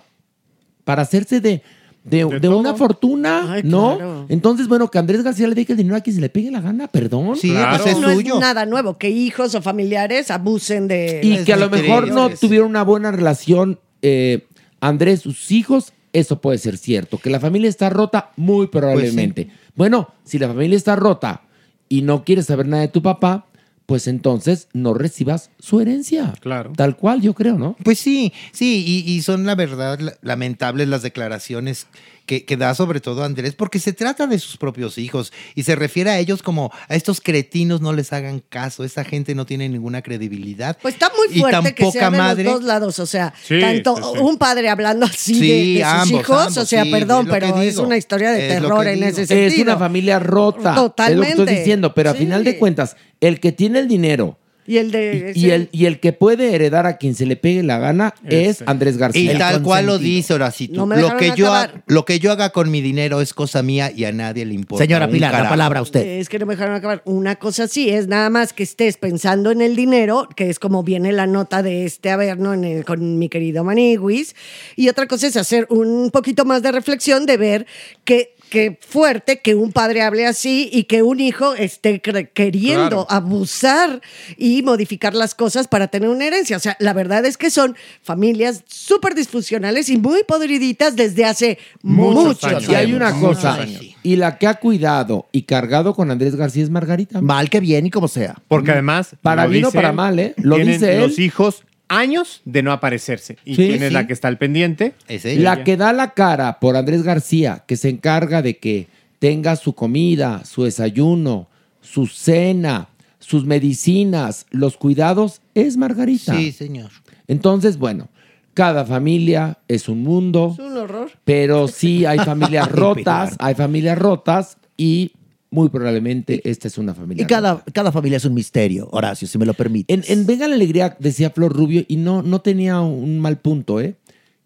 para 0.83 1.01
hacerse 1.01 1.39
de, 1.39 1.61
de, 2.03 2.25
de 2.39 2.49
una 2.49 2.73
fortuna, 2.75 3.53
Ay, 3.53 3.61
¿no? 3.63 3.95
claro. 3.95 4.25
Entonces, 4.29 4.67
bueno, 4.67 4.91
que 4.91 4.97
Andrés 4.99 5.23
García 5.23 5.47
le 5.47 5.55
deje 5.55 5.71
el 5.73 5.77
dinero 5.77 5.95
a 5.95 6.01
quien 6.01 6.15
se 6.15 6.21
le 6.21 6.29
pegue 6.29 6.51
la 6.51 6.59
gana, 6.61 6.87
perdón. 6.87 7.35
Sí, 7.37 7.49
Claro. 7.51 7.77
pues 7.83 7.95
es 7.95 7.99
no 8.01 8.13
suyo. 8.13 8.33
es 8.35 8.39
nada 8.41 8.65
nuevo 8.65 8.97
que 8.97 9.09
hijos 9.09 9.55
o 9.55 9.61
familiares 9.61 10.29
abusen 10.31 10.87
de... 10.87 11.21
y 11.23 11.43
que 11.45 11.53
a 11.53 11.57
lo 11.57 11.69
muy 11.69 11.81
mejor 11.81 12.09
no 12.09 12.29
tuvieron 12.29 12.67
una 12.69 12.83
buena 12.83 13.11
relación 13.11 13.79
eh, 14.01 14.45
Andrés, 14.81 15.21
sus 15.21 15.49
hijos, 15.51 15.93
eso 16.11 16.41
puede 16.41 16.57
ser 16.57 16.77
cierto. 16.77 17.17
Que 17.17 17.29
la 17.29 17.39
familia 17.39 17.69
está 17.69 17.89
rota, 17.89 18.31
muy 18.35 18.67
probablemente. 18.67 19.49
Bueno, 19.75 20.09
si 20.25 20.37
la 20.39 20.47
familia 20.49 20.75
está 20.75 20.97
rota 20.97 21.43
y 21.87 22.01
no 22.01 22.25
quieres 22.25 22.47
saber 22.47 22.67
nada 22.67 22.81
de 22.81 22.89
tu 22.89 23.01
papá, 23.01 23.47
pues 23.85 24.07
entonces 24.07 24.67
no 24.73 24.93
recibas 24.93 25.49
su 25.59 25.81
herencia. 25.81 26.33
Claro. 26.39 26.71
Tal 26.75 26.95
cual, 26.95 27.21
yo 27.21 27.33
creo, 27.33 27.57
¿no? 27.57 27.75
Pues 27.83 27.99
sí, 27.99 28.31
sí, 28.51 28.83
y, 29.05 29.11
y 29.11 29.21
son 29.21 29.45
la 29.45 29.55
verdad 29.55 29.99
la- 29.99 30.15
lamentables 30.21 30.87
las 30.87 31.01
declaraciones 31.01 31.87
que, 32.25 32.45
que 32.45 32.57
da 32.57 32.73
sobre 32.75 32.99
todo 33.01 33.23
Andrés, 33.23 33.53
porque 33.55 33.79
se 33.79 33.93
trata 33.93 34.27
de 34.27 34.39
sus 34.39 34.57
propios 34.57 34.97
hijos 34.97 35.33
y 35.55 35.63
se 35.63 35.75
refiere 35.75 36.09
a 36.09 36.19
ellos 36.19 36.41
como 36.41 36.71
a 36.87 36.95
estos 36.95 37.19
cretinos 37.21 37.81
no 37.81 37.93
les 37.93 38.13
hagan 38.13 38.39
caso, 38.47 38.83
esta 38.83 39.03
gente 39.03 39.35
no 39.35 39.45
tiene 39.45 39.67
ninguna 39.69 40.01
credibilidad. 40.01 40.77
Pues 40.81 40.93
está 40.95 41.11
muy 41.15 41.35
Y 41.35 41.39
fuerte 41.41 41.61
tan 41.63 41.73
que 41.73 41.83
poca 41.83 41.99
sea 41.99 42.09
de 42.11 42.17
madre. 42.17 42.43
los 42.45 42.53
dos 42.55 42.63
lados, 42.63 42.99
o 42.99 43.05
sea, 43.05 43.33
Sí, 43.43 43.59
tanto 43.59 43.95
sí, 43.97 44.03
sí. 44.13 44.19
un 44.21 44.37
padre 44.37 44.69
hablando 44.69 45.05
así 45.05 45.35
Sí, 45.35 45.47
de, 45.47 45.79
de 45.79 45.83
sus 45.83 45.93
ambos, 45.93 46.19
hijos, 46.21 46.37
ambos, 46.39 46.57
o 46.57 46.65
sea, 46.65 46.83
sí, 46.83 46.91
perdón, 46.91 47.27
pero 47.29 47.61
es 47.61 47.77
una 47.77 47.97
historia 47.97 48.31
de 48.31 48.47
Es 48.47 48.53
terror 48.53 48.87
en 48.87 49.03
ese 49.03 49.25
sentido. 49.25 49.47
Es 49.47 49.59
una 49.59 49.77
familia 49.77 50.19
rota. 50.19 50.75
Totalmente. 50.75 51.31
Es 51.31 51.37
lo 51.37 51.45
que 51.45 51.51
estoy 51.51 51.57
diciendo. 51.59 51.93
Pero 51.93 52.09
a 52.11 52.13
final 52.13 52.43
de 52.43 52.57
cuentas, 52.57 52.95
el 53.19 53.39
que 53.39 53.51
tiene 53.51 53.79
el 53.79 53.87
dinero 53.87 54.37
Y 54.65 54.77
el 54.77 54.91
de... 54.91 55.33
y, 55.35 55.47
y 55.47 55.51
el, 55.51 55.69
y 55.71 55.85
el 55.85 55.99
que 55.99 56.13
puede 56.13 56.53
heredar 56.55 56.85
a 56.85 56.97
quien 56.97 57.15
se 57.15 57.25
le 57.25 57.35
pegue 57.35 57.63
la 57.63 57.79
gana 57.79 58.13
es 58.25 58.57
Ese. 58.57 58.63
Andrés 58.67 58.95
Y 58.95 58.97
García. 58.97 59.37
tal 59.37 59.61
cual 59.61 59.85
lo 59.87 59.97
dice 59.97 60.33
Horacito. 60.33 60.85
No 60.85 60.95
lo, 60.95 61.17
que 61.17 61.31
yo, 61.35 61.51
ha- 61.51 61.63
acabar. 61.63 61.83
lo 61.87 62.05
que 62.05 62.19
yo 62.19 62.31
haga 62.31 62.51
con 62.51 62.71
mi 62.71 62.81
dinero 62.81 63.19
es 63.21 63.33
cosa 63.33 63.61
mía 63.63 63.91
y 63.95 64.05
a 64.05 64.11
nadie 64.11 64.45
le 64.45 64.53
importa. 64.53 64.83
Señora 64.83 65.07
Pilar, 65.09 65.33
la 65.33 65.49
palabra 65.49 65.79
a 65.79 65.83
usted. 65.83 66.05
Es 66.19 66.29
que 66.29 66.39
no 66.39 66.45
me 66.45 66.53
dejaron 66.55 66.75
acabar. 66.75 67.01
Una 67.05 67.35
cosa 67.35 67.67
sí 67.67 67.89
es 67.89 68.07
nada 68.07 68.29
más 68.29 68.53
que 68.53 68.63
estés 68.63 68.97
pensando 68.97 69.51
en 69.51 69.61
el 69.61 69.75
dinero, 69.75 70.27
que 70.35 70.49
es 70.49 70.59
como 70.59 70.83
viene 70.83 71.11
la 71.11 71.27
nota 71.27 71.61
de 71.63 71.85
este 71.85 72.09
averno 72.09 72.53
en 72.53 72.63
el- 72.63 72.85
con 72.85 73.19
mi 73.19 73.29
querido 73.29 73.63
Maniguis. 73.63 74.35
Y 74.75 74.89
otra 74.89 75.07
cosa 75.07 75.27
es 75.27 75.35
hacer 75.37 75.67
un 75.69 76.09
poquito 76.11 76.45
más 76.45 76.61
de 76.61 76.71
reflexión 76.71 77.25
de 77.25 77.37
ver 77.37 77.65
que 78.05 78.35
que 78.53 78.77
fuerte 78.87 79.39
que 79.39 79.55
un 79.55 79.71
padre 79.71 80.03
hable 80.03 80.27
así 80.27 80.69
y 80.71 80.83
que 80.83 81.01
un 81.01 81.19
hijo 81.19 81.55
esté 81.55 82.01
queriendo 82.01 83.07
Claro. 83.07 83.07
abusar 83.09 83.99
y 84.37 84.61
modificar 84.61 85.15
las 85.15 85.33
cosas 85.33 85.67
para 85.67 85.87
tener 85.87 86.07
una 86.07 86.27
herencia. 86.27 86.55
O 86.57 86.59
sea, 86.59 86.77
la 86.79 86.93
verdad 86.93 87.25
es 87.25 87.35
que 87.35 87.49
son 87.49 87.75
familias 88.03 88.63
súper 88.67 89.15
disfuncionales 89.15 89.89
y 89.89 89.97
muy 89.97 90.23
podriditas 90.23 90.95
desde 90.95 91.25
hace 91.25 91.57
Muchos 91.81 92.23
muchos, 92.25 92.43
años. 92.43 92.69
Y 92.69 92.75
hay 92.75 92.93
una 92.93 93.19
cosa. 93.19 93.57
Y 94.03 94.17
la 94.17 94.37
que 94.37 94.45
ha 94.45 94.53
cuidado 94.59 95.25
y 95.31 95.41
cargado 95.43 95.95
con 95.95 96.11
Andrés 96.11 96.35
García 96.35 96.61
es 96.61 96.69
Margarita. 96.69 97.21
Mal 97.21 97.49
que 97.49 97.59
bien 97.59 97.87
y 97.87 97.89
como 97.89 98.07
sea. 98.07 98.35
Porque 98.47 98.69
además. 98.69 99.15
Para 99.23 99.47
bien 99.47 99.65
o 99.65 99.71
para 99.71 99.93
mal, 99.93 100.19
¿eh? 100.19 100.35
Lo 100.37 100.57
dice 100.57 100.93
él. 100.97 101.01
los 101.01 101.17
hijos 101.17 101.63
años 101.97 102.41
de 102.45 102.63
no 102.63 102.71
aparecerse. 102.71 103.37
¿Y 103.45 103.55
Sí, 103.55 103.67
quién 103.67 103.81
es 103.83 103.89
sí. 103.89 103.93
la 103.93 104.07
que 104.07 104.13
está 104.13 104.27
al 104.27 104.37
pendiente? 104.37 104.93
La 105.37 105.63
que 105.63 105.77
da 105.77 105.93
la 105.93 106.13
cara 106.13 106.59
por 106.59 106.75
Andrés 106.75 107.03
García, 107.03 107.63
que 107.67 107.75
se 107.77 107.89
encarga 107.89 108.41
de 108.41 108.57
que 108.57 108.87
tenga 109.19 109.55
su 109.55 109.73
comida, 109.73 110.43
su 110.45 110.63
desayuno, 110.63 111.47
su 111.81 112.07
cena, 112.07 112.89
sus 113.19 113.45
medicinas, 113.45 114.45
los 114.51 114.77
cuidados, 114.77 115.41
es 115.55 115.77
Margarita. 115.77 116.35
Sí, 116.35 116.51
señor. 116.51 116.89
Entonces, 117.27 117.77
bueno, 117.77 118.09
cada 118.53 118.85
familia 118.85 119.59
es 119.67 119.87
un 119.89 120.03
mundo, 120.03 120.55
Es 120.57 120.65
un 120.65 120.77
horror. 120.77 121.11
pero 121.23 121.67
sí 121.67 122.05
hay 122.05 122.19
familias 122.25 122.69
rotas, 122.71 123.35
hay 123.39 123.55
familias 123.55 123.97
rotas 123.97 124.57
y 124.77 125.13
muy 125.53 125.69
probablemente 125.69 126.41
esta 126.49 126.67
es 126.67 126.79
una 126.79 126.95
familia 126.95 127.23
Y 127.23 127.27
cada, 127.27 127.63
cada 127.73 127.91
familia 127.91 128.17
es 128.17 128.25
un 128.25 128.33
misterio, 128.33 128.89
Horacio, 128.91 129.27
si 129.27 129.37
me 129.37 129.45
lo 129.45 129.53
permite. 129.53 129.93
en, 129.93 130.03
en 130.07 130.25
Venga 130.25 130.47
la 130.47 130.55
Alegría 130.55 130.97
decía 130.99 131.29
Flor 131.29 131.55
Rubio, 131.55 131.85
y 131.87 131.97
no, 131.97 132.23
no 132.23 132.41
tenía 132.41 132.81
un 132.81 133.19
mal 133.19 133.37
punto, 133.37 133.79
¿eh? 133.79 133.95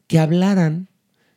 Que 0.08 0.20
hablaran 0.20 0.88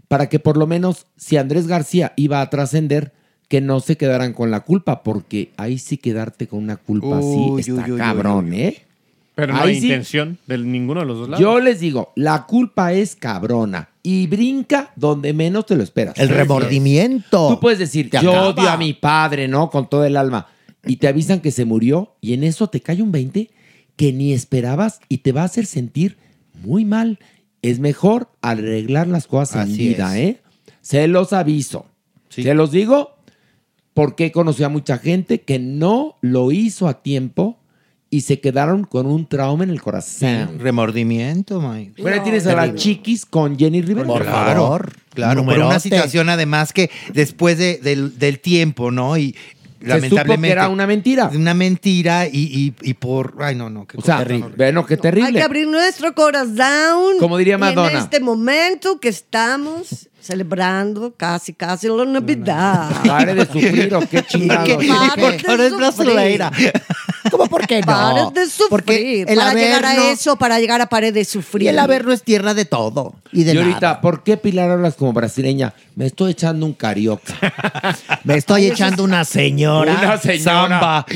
para 0.09 0.29
que 0.29 0.41
por 0.41 0.57
lo 0.57 0.67
menos, 0.67 1.07
si 1.17 1.37
Andrés 1.37 1.69
García 1.69 2.13
iba 2.17 2.41
a 2.41 2.51
trascender, 2.51 3.13
que 3.47 3.61
no 3.61 3.79
se 3.79 3.97
quedaran 3.97 4.33
con 4.33 4.51
la 4.51 4.61
culpa, 4.61 5.05
porque 5.05 5.53
ahí 5.57 5.79
sí 5.79 5.99
quedarte 5.99 6.49
con 6.49 6.61
una 6.61 6.77
culpa 6.77 7.21
Uy, 7.21 7.61
así 7.61 7.71
está 7.71 7.85
uy, 7.89 7.97
cabrón, 7.97 8.53
¿eh? 8.53 8.83
Pero 9.41 9.53
no 9.55 9.61
Ahí 9.61 9.71
hay 9.71 9.81
sí. 9.81 9.87
intención 9.87 10.39
de 10.47 10.59
ninguno 10.59 11.01
de 11.01 11.07
los 11.07 11.19
dos 11.19 11.29
lados. 11.29 11.41
Yo 11.43 11.61
les 11.61 11.81
digo, 11.81 12.13
la 12.17 12.47
culpa 12.47 12.93
es 12.93 13.17
cabrona 13.17 13.89
y 14.03 14.27
brinca 14.27 14.93
donde 14.97 15.33
menos 15.33 15.67
te 15.67 15.77
lo 15.77 15.83
esperas. 15.83 16.19
El 16.19 16.29
remordimiento. 16.29 17.49
Tú 17.49 17.61
puedes 17.61 17.79
decir, 17.79 18.11
Te 18.11 18.21
yo 18.23 18.31
acaba. 18.31 18.49
odio 18.49 18.69
a 18.71 18.77
mi 18.77 18.93
padre, 18.95 19.49
¿no? 19.49 19.71
Con 19.71 19.89
todo 19.89 20.05
el 20.05 20.17
alma. 20.17 20.47
Y 20.87 20.97
te 20.97 21.09
avisan 21.09 21.41
que 21.41 21.51
se 21.51 21.65
murió 21.65 22.17
y 22.21 22.33
en 22.35 22.45
eso 22.45 22.69
te 22.69 22.81
cae 22.81 23.03
un 23.03 23.13
20 23.13 23.51
que 23.97 24.13
ni 24.13 24.33
esperabas 24.33 25.01
y 25.09 25.19
te 25.19 25.33
va 25.33 25.43
a 25.43 25.45
hacer 25.45 25.67
sentir 25.67 26.17
muy 26.63 26.85
mal. 26.85 27.19
Es 27.63 27.79
mejor 27.81 28.31
arreglar 28.41 29.07
las 29.07 29.27
cosas 29.27 29.69
en 29.69 29.77
vida, 29.77 30.19
es. 30.19 30.37
¿eh? 30.37 30.41
Se 30.81 31.07
los 31.09 31.33
aviso. 31.35 31.87
Se 32.31 32.55
los 32.55 32.71
digo 32.71 33.17
porque 33.93 34.33
conocí 34.33 34.63
a 34.63 34.69
mucha 34.71 34.97
gente 34.99 35.43
que 35.43 35.59
no 35.59 36.17
lo 36.23 36.53
hizo 36.53 36.89
a 36.89 37.03
tiempo 37.03 37.60
y 38.13 38.23
se 38.23 38.41
quedaron 38.41 38.83
con 38.85 39.07
un 39.07 39.27
trauma 39.27 39.63
en 39.65 39.71
el 39.71 39.81
corazón. 39.81 40.59
Remordimiento, 40.59 41.61
Mike. 41.61 42.03
Bueno, 42.03 42.17
ahí 42.17 42.23
tienes 42.25 42.47
a 42.47 42.55
la 42.55 42.75
chiquis 42.75 43.25
con 43.25 43.57
Jenny 43.57 43.83
Rivera. 43.83 44.07
Por 44.07 44.25
favor. 44.25 44.93
Claro, 45.15 45.45
por 45.45 45.59
una 45.59 45.79
situación 45.81 46.29
además 46.29 46.73
que 46.73 46.91
después 47.13 47.57
de- 47.59 47.79
del, 47.79 48.19
del 48.19 48.41
tiempo, 48.41 48.91
¿no? 48.91 49.17
Y 49.17 49.37
lamentablemente. 49.81 50.49
que 50.49 50.53
era 50.53 50.69
una 50.69 50.87
mentira. 50.87 51.31
Una 51.35 51.55
mentira 51.55 52.27
y, 52.27 52.33
y- 52.33 52.75
y 52.83 52.95
por. 52.95 53.37
Ay, 53.41 53.55
no, 53.55 53.71
no. 53.71 53.87
qué 53.87 53.97
O 53.97 54.03
sea, 54.03 54.19
terrible. 54.19 54.55
bueno, 54.57 54.85
qué 54.87 54.95
Hay 54.95 55.01
terrible. 55.01 55.33
que 55.33 55.43
abrir 55.43 55.69
nuestro 55.69 56.13
corazón. 56.15 57.15
Como 57.21 57.37
diría 57.39 57.59
Madonna. 57.59 57.91
en 57.93 57.97
este 57.99 58.19
momento 58.21 58.99
que 59.01 59.09
estamos 59.09 60.09
celebrando 60.21 61.15
casi, 61.17 61.53
casi 61.55 61.89
la 61.89 62.05
Navidad. 62.05 62.91
Pare 63.07 63.35
de 63.35 63.47
sufrir 63.47 63.95
o 63.95 64.01
qué 64.01 64.23
chingados. 64.29 64.85
Ahora 65.49 65.67
es 65.67 65.77
brasileira. 65.77 66.51
¿Cómo 67.31 67.47
por 67.47 67.67
qué 67.67 67.81
no? 67.81 67.87
Pare 67.87 68.21
de 68.33 68.47
sufrir. 68.47 68.69
Porque 68.71 69.23
el 69.23 69.39
para 69.39 69.55
llegar 69.55 69.85
a 69.85 70.11
eso, 70.11 70.37
para 70.37 70.59
llegar 70.59 70.81
a 70.81 70.87
pared 70.87 71.13
de 71.13 71.25
sufrir. 71.25 71.65
Y 71.65 71.69
el 71.69 71.79
Averno 71.79 72.13
es 72.13 72.23
tierra 72.23 72.55
de 72.55 72.65
todo. 72.65 73.15
Y 73.33 73.45
de 73.45 73.55
y 73.55 73.59
ahorita, 73.59 73.81
nada. 73.81 74.01
¿por 74.01 74.23
qué 74.23 74.37
Pilar 74.37 74.71
hablas 74.71 74.95
como 74.95 75.13
brasileña? 75.13 75.75
Me 75.95 76.07
estoy 76.07 76.33
echando 76.33 76.67
un 76.67 76.73
carioca. 76.73 77.35
Me 78.25 78.37
estoy 78.37 78.63
Ay, 78.63 78.71
echando 78.71 79.05
una 79.05 79.25
señora. 79.25 79.93
Una 79.93 80.19
señora. 80.19 80.81
Samba. 80.81 81.07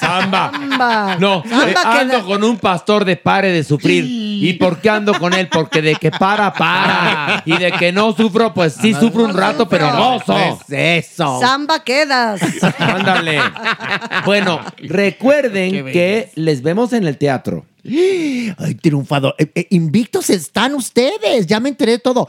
Samba. 0.00 0.52
Samba. 0.52 1.16
No, 1.18 1.42
eh, 1.44 1.74
ando 1.84 2.24
con 2.26 2.44
un 2.44 2.58
pastor 2.58 3.04
de 3.04 3.16
pare 3.16 3.50
de 3.52 3.64
sufrir. 3.64 4.04
¿Y 4.04 4.52
por 4.54 4.80
qué 4.80 4.90
ando 4.90 5.14
con 5.18 5.32
él? 5.32 5.48
Porque 5.48 5.80
de 5.80 5.94
que 5.96 6.10
para, 6.10 6.52
para. 6.52 7.42
Y 7.46 7.56
de 7.56 7.72
que 7.72 7.92
no 7.92 8.14
sufro, 8.14 8.54
pues 8.54 8.74
sí 8.74 8.94
sufro 8.94 9.24
un 9.24 9.34
rato, 9.34 9.68
pero 9.68 9.90
gozo. 9.96 10.36
Es 10.68 11.08
eso. 11.12 11.40
Samba 11.40 11.82
quedas. 11.82 12.40
Ándale. 12.78 13.40
Bueno, 14.24 14.60
recuerden 15.54 15.92
que 15.92 16.30
les 16.34 16.62
vemos 16.62 16.92
en 16.92 17.06
el 17.06 17.16
teatro. 17.18 17.64
Ay, 17.86 18.74
triunfador. 18.80 19.34
Eh, 19.38 19.50
eh, 19.54 19.66
invictos 19.70 20.30
están 20.30 20.74
ustedes. 20.74 21.46
Ya 21.46 21.60
me 21.60 21.68
enteré 21.68 21.92
de 21.92 21.98
todo. 21.98 22.26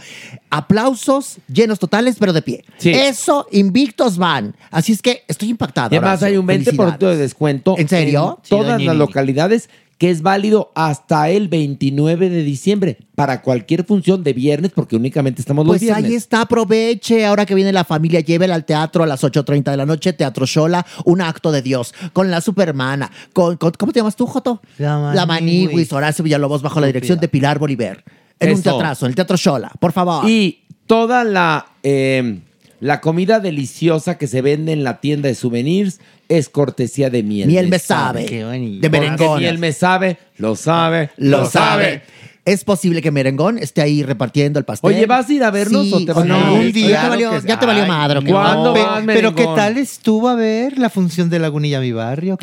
Aplausos 0.50 1.38
llenos 1.48 1.80
totales, 1.80 2.18
pero 2.20 2.34
de 2.34 2.42
pie. 2.42 2.66
Sí. 2.78 2.92
Eso, 2.92 3.48
invictos 3.52 4.18
van. 4.18 4.56
Así 4.72 4.92
es 4.92 5.02
que 5.02 5.24
estoy 5.28 5.50
impactado. 5.50 5.88
Además 5.88 6.22
Horacio. 6.22 6.28
hay 6.28 6.38
un 6.38 6.48
20% 6.48 6.98
de 6.98 7.18
descuento. 7.18 7.76
¿En 7.78 7.88
serio? 7.88 8.38
En 8.40 8.44
Sí, 8.44 8.50
todas 8.50 8.68
las 8.68 8.78
Nini. 8.80 8.96
localidades 8.96 9.70
que 9.98 10.10
es 10.10 10.22
válido 10.22 10.72
hasta 10.76 11.30
el 11.30 11.48
29 11.48 12.30
de 12.30 12.44
diciembre 12.44 12.98
para 13.16 13.42
cualquier 13.42 13.86
función 13.86 14.24
de 14.24 14.34
viernes 14.34 14.72
porque 14.76 14.98
únicamente 14.98 15.42
estamos 15.42 15.66
los 15.66 15.72
Pues 15.74 15.82
viernes. 15.82 16.04
ahí 16.06 16.16
está, 16.16 16.42
aproveche. 16.42 17.26
Ahora 17.26 17.46
que 17.46 17.56
viene 17.56 17.72
la 17.72 17.86
familia, 17.86 18.20
llévela 18.20 18.56
al 18.56 18.66
teatro 18.66 19.04
a 19.04 19.08
las 19.08 19.24
8.30 19.24 19.72
de 19.72 19.78
la 19.78 19.86
noche, 19.86 20.12
Teatro 20.12 20.46
Shola, 20.46 20.86
un 21.06 21.22
acto 21.22 21.52
de 21.52 21.62
Dios, 21.62 21.94
con 22.12 22.30
la 22.30 22.42
supermana, 22.42 23.10
con, 23.32 23.56
con- 23.58 23.72
¿cómo 23.72 23.94
te 23.94 24.00
llamas 24.02 24.18
tú, 24.18 24.26
Joto? 24.28 24.62
La. 24.78 25.26
Maniguis, 25.26 25.94
Horacio 25.94 26.24
Villalobos, 26.24 26.62
bajo 26.62 26.80
la 26.82 26.88
dirección 26.88 27.20
de 27.20 27.28
Pilar 27.30 27.58
Bolívar. 27.58 28.04
En 28.38 28.54
un 28.54 28.62
teatrazo, 28.62 29.06
en 29.06 29.12
el 29.12 29.16
Teatro 29.16 29.38
Shola, 29.38 29.72
por 29.80 29.94
favor. 29.94 30.30
Y 30.30 30.66
toda 30.88 31.24
la, 31.24 31.68
eh, 31.84 32.42
la 32.86 33.02
comida 33.02 33.40
deliciosa 33.40 34.20
que 34.20 34.28
se 34.28 34.44
vende 34.44 34.72
en 34.72 34.84
la 34.84 35.00
tienda 35.02 35.28
de 35.28 35.34
souvenirs 35.34 36.00
es 36.30 36.50
cortesía 36.50 37.10
de 37.10 37.24
miel. 37.24 37.48
Miel 37.48 37.68
me 37.68 37.80
sabe. 37.80 38.28
Qué 38.28 38.46
bonito. 38.46 38.80
De 38.80 38.92
Porque 38.92 39.10
merengón. 39.10 39.40
miel 39.40 39.58
me 39.58 39.74
sabe, 39.74 40.18
lo 40.38 40.56
sabe, 40.56 41.10
Lo 41.18 41.50
sabe. 41.50 42.04
Es 42.46 42.64
posible 42.64 43.02
que 43.02 43.10
Merengón 43.10 43.58
esté 43.58 43.82
ahí 43.82 44.04
repartiendo 44.04 44.60
el 44.60 44.66
pastel. 44.66 44.92
Oye, 44.94 45.08
¿vas 45.08 45.28
a 45.28 45.34
ir 45.34 45.44
a 45.44 45.50
vernos 45.50 45.92
o 45.92 46.06
te 46.06 46.14
vas 46.14 46.24
a 46.24 46.28
no, 46.28 46.62
ir? 46.62 46.74
ya 46.76 46.82
te 46.86 46.88
Claro 46.90 47.10
valió, 47.10 47.32
que 47.32 47.42
sí. 47.42 47.48
ya 47.48 47.60
te 47.60 47.66
valió 47.66 47.84
Ay, 47.84 47.90
madre. 47.90 48.22
¿cuándo 48.24 48.76
No. 48.76 48.86
vas, 48.86 49.04
Pero 49.08 49.34
¿qué 49.34 49.46
tal 49.56 49.78
estuvo 49.80 50.30
a 50.30 50.36
ver 50.36 50.78
la 50.78 50.92
función 50.92 51.32
de 51.32 51.40
Lagunilla 51.40 51.80
Mi 51.80 51.92
Barrio? 51.92 52.38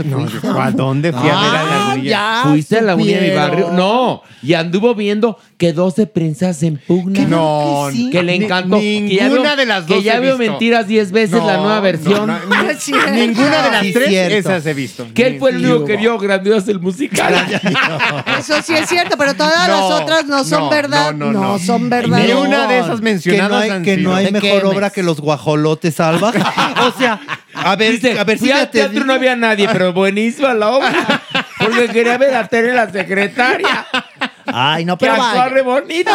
¿A 0.58 0.70
dónde 0.72 1.12
fui 1.12 1.28
a 1.28 1.32
ver 1.32 1.32
a 1.34 1.60
Ah, 1.62 1.86
Lagunilla? 1.90 2.10
ya 2.10 2.40
¿Fuiste 2.50 2.78
a 2.78 2.82
la 2.82 2.96
unidad 2.96 3.20
de 3.20 3.28
mi 3.30 3.36
barrio? 3.36 3.70
No. 3.70 4.22
Y 4.42 4.54
anduvo 4.54 4.96
viendo 4.96 5.38
que 5.56 5.72
12 5.72 6.08
prensas 6.08 6.64
en 6.64 6.78
pugna. 6.84 7.20
No, 7.26 7.86
que 7.88 7.96
sí. 7.96 8.10
Que 8.10 8.24
le 8.24 8.36
Ni- 8.40 8.44
encantó. 8.46 8.80
que 8.80 9.08
ya 9.14 9.28
ninguna 9.28 9.50
vio- 9.50 9.56
de 9.56 9.66
las 9.66 9.84
Que 9.84 9.94
dos 9.94 10.02
ya 10.04 10.16
he 10.16 10.20
vio 10.20 10.36
mentiras 10.36 10.88
10 10.88 11.12
veces 11.12 11.40
la 11.44 11.58
nueva 11.58 11.78
versión. 11.78 12.28
Ninguna 13.12 13.62
de 13.62 13.70
las 13.70 13.82
Sí, 13.82 13.92
tres, 13.92 14.08
cierto. 14.08 14.36
esas 14.36 14.66
he 14.66 14.74
visto. 14.74 15.06
Que 15.14 15.28
él 15.28 15.38
fue 15.38 15.50
el 15.50 15.64
único 15.64 15.84
que 15.84 15.96
vio 15.96 16.18
grandioso 16.18 16.72
el 16.72 16.80
musical. 16.80 17.32
Eso 18.38 18.54
sí 18.62 18.74
es 18.74 18.88
cierto, 18.88 19.16
pero 19.16 19.34
todas 19.34 19.68
No, 19.68 19.74
las 19.90 19.91
otras 20.00 20.26
no 20.26 20.44
son 20.44 20.60
no, 20.60 20.70
verdad. 20.70 21.12
no, 21.14 21.32
no, 21.32 21.40
no. 21.42 21.58
son 21.58 21.88
verdad. 21.90 22.18
Ni 22.18 22.32
una 22.32 22.66
de 22.66 22.78
esas 22.80 22.96
Que 22.98 23.02
mencionadas 23.04 23.50
no 23.50 23.56
hay, 23.58 23.70
han 23.70 23.82
que 23.82 23.96
sido. 23.96 24.10
no 24.10 24.16
hay 24.16 24.24
¿De 24.26 24.32
mejor 24.32 24.66
obra 24.66 24.90
que 24.90 25.02
los 25.02 25.20
guajolotes 25.20 25.94
salvas. 25.94 26.34
o 26.80 26.98
sea, 26.98 27.20
a 27.54 27.76
ver, 27.76 27.92
Dice, 27.92 28.18
a 28.18 28.24
ver 28.24 28.38
si 28.38 28.50
al 28.50 28.70
teatro 28.70 28.92
digo. 28.94 29.04
no 29.06 29.12
había 29.14 29.36
nadie, 29.36 29.68
pero 29.72 29.92
buenísima 29.92 30.54
la 30.54 30.70
obra. 30.70 31.22
Porque 31.58 31.88
quería 31.88 32.18
ver 32.18 32.34
a 32.34 32.48
Tere 32.48 32.74
la 32.74 32.90
secretaria. 32.90 33.86
Ay, 34.46 34.84
no, 34.84 34.98
Que 34.98 35.06
pero 35.06 35.48
re 35.48 35.62
bonito. 35.62 36.10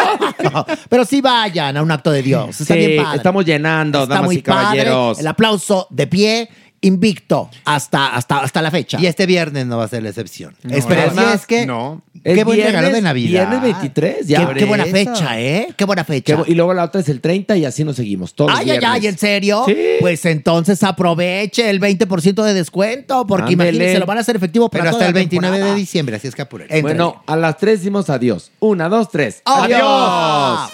No, 0.52 0.66
pero 0.90 1.06
sí 1.06 1.22
vayan 1.22 1.78
a 1.78 1.82
un 1.82 1.92
acto 1.92 2.12
de 2.12 2.22
Dios. 2.22 2.60
Está 2.62 2.74
Sí, 2.74 2.80
bien 2.86 3.04
padre. 3.04 3.18
estamos 3.18 3.46
llenando, 3.46 4.04
Está 4.04 4.16
damas 4.16 4.26
muy 4.28 4.36
y 4.38 4.42
caballeros. 4.42 5.10
padre. 5.16 5.22
El 5.22 5.28
aplauso 5.28 5.88
de 5.90 6.08
pie, 6.08 6.50
invicto 6.82 7.50
hasta, 7.66 8.16
hasta, 8.16 8.40
hasta 8.40 8.62
la 8.62 8.70
fecha. 8.72 9.00
Y 9.02 9.08
este 9.08 9.26
viernes 9.26 9.66
no 9.66 9.78
va 9.78 9.86
a 9.86 9.88
ser 9.88 10.04
la 10.04 10.10
excepción. 10.10 10.56
No, 10.64 10.76
Espera, 10.76 11.34
es 11.34 11.46
que 11.48 11.66
no. 11.66 12.04
qué 12.24 12.44
buen 12.44 12.60
regalo 12.60 12.88
de 12.88 12.94
viernes- 12.94 13.04
Navidad. 13.04 13.50
Viernes 13.50 13.62
23, 13.80 14.28
ya. 14.28 14.48
qué, 14.48 14.60
qué 14.60 14.66
buena 14.66 14.84
eso. 14.84 14.94
fecha, 14.94 15.40
¿eh? 15.42 15.68
Qué 15.76 15.86
buena 15.86 16.04
fecha. 16.04 16.44
y 16.46 16.54
luego 16.54 16.74
la 16.74 16.84
otra 16.84 17.02
es 17.02 17.10
el 17.10 17.20
30 17.22 17.58
y 17.58 17.66
así 17.66 17.84
nos 17.84 17.96
seguimos. 17.96 18.36
Todos 18.36 18.52
Ay, 18.52 18.70
ay, 18.70 18.80
viernes. 18.80 18.90
ay, 18.92 19.08
¿en 19.08 19.18
serio? 19.18 19.64
Sí. 19.66 19.76
Pues 20.00 20.24
entonces 20.26 20.84
aproveche 20.84 21.70
el 21.70 21.80
20% 21.80 22.44
de 22.44 22.54
descuento, 22.54 23.26
porque 23.26 23.54
Ándele. 23.54 23.72
imagínense, 23.72 24.00
lo 24.00 24.06
van 24.06 24.18
a 24.20 24.22
hacer 24.22 24.36
efectivo 24.36 24.70
para 24.70 24.84
Pero 24.84 24.92
toda 24.92 25.06
hasta 25.06 25.10
el 25.10 25.14
la 25.16 25.20
29 25.20 25.60
de 25.60 25.76
diciembre, 25.76 26.16
así 26.18 26.28
es 26.28 26.36
que 26.36 26.44
apuren. 26.44 26.68
Entre. 26.70 26.82
Bueno, 26.82 27.24
a 27.26 27.36
las 27.36 27.58
3 27.58 27.80
decimos 27.80 28.10
adiós. 28.10 28.52
Una, 28.60 28.88
dos, 28.88 29.10
tres. 29.10 29.42
¡Adiós! 29.46 30.70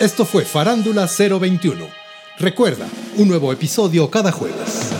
Esto 0.00 0.24
fue 0.24 0.44
Farándula 0.44 1.06
021. 1.06 2.05
Recuerda, 2.38 2.86
un 3.16 3.28
nuevo 3.28 3.50
episodio 3.50 4.10
cada 4.10 4.30
jueves. 4.30 4.92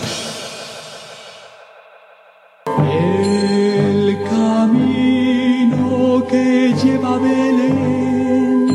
El 2.67 4.19
camino 4.31 6.27
que 6.31 6.75
lleva 6.83 7.19
Belén 7.19 8.73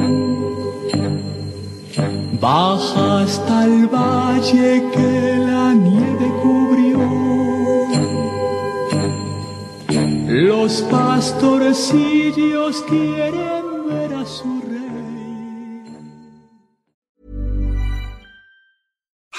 baja 2.40 3.22
hasta 3.22 3.66
el 3.66 3.88
valle 3.88 4.84
que 4.94 5.38
la 5.40 5.74
nieve 5.74 6.32
cubrió. 6.44 7.00
Los 10.28 10.84
pastorcillos 10.84 12.84
quieren 12.88 13.70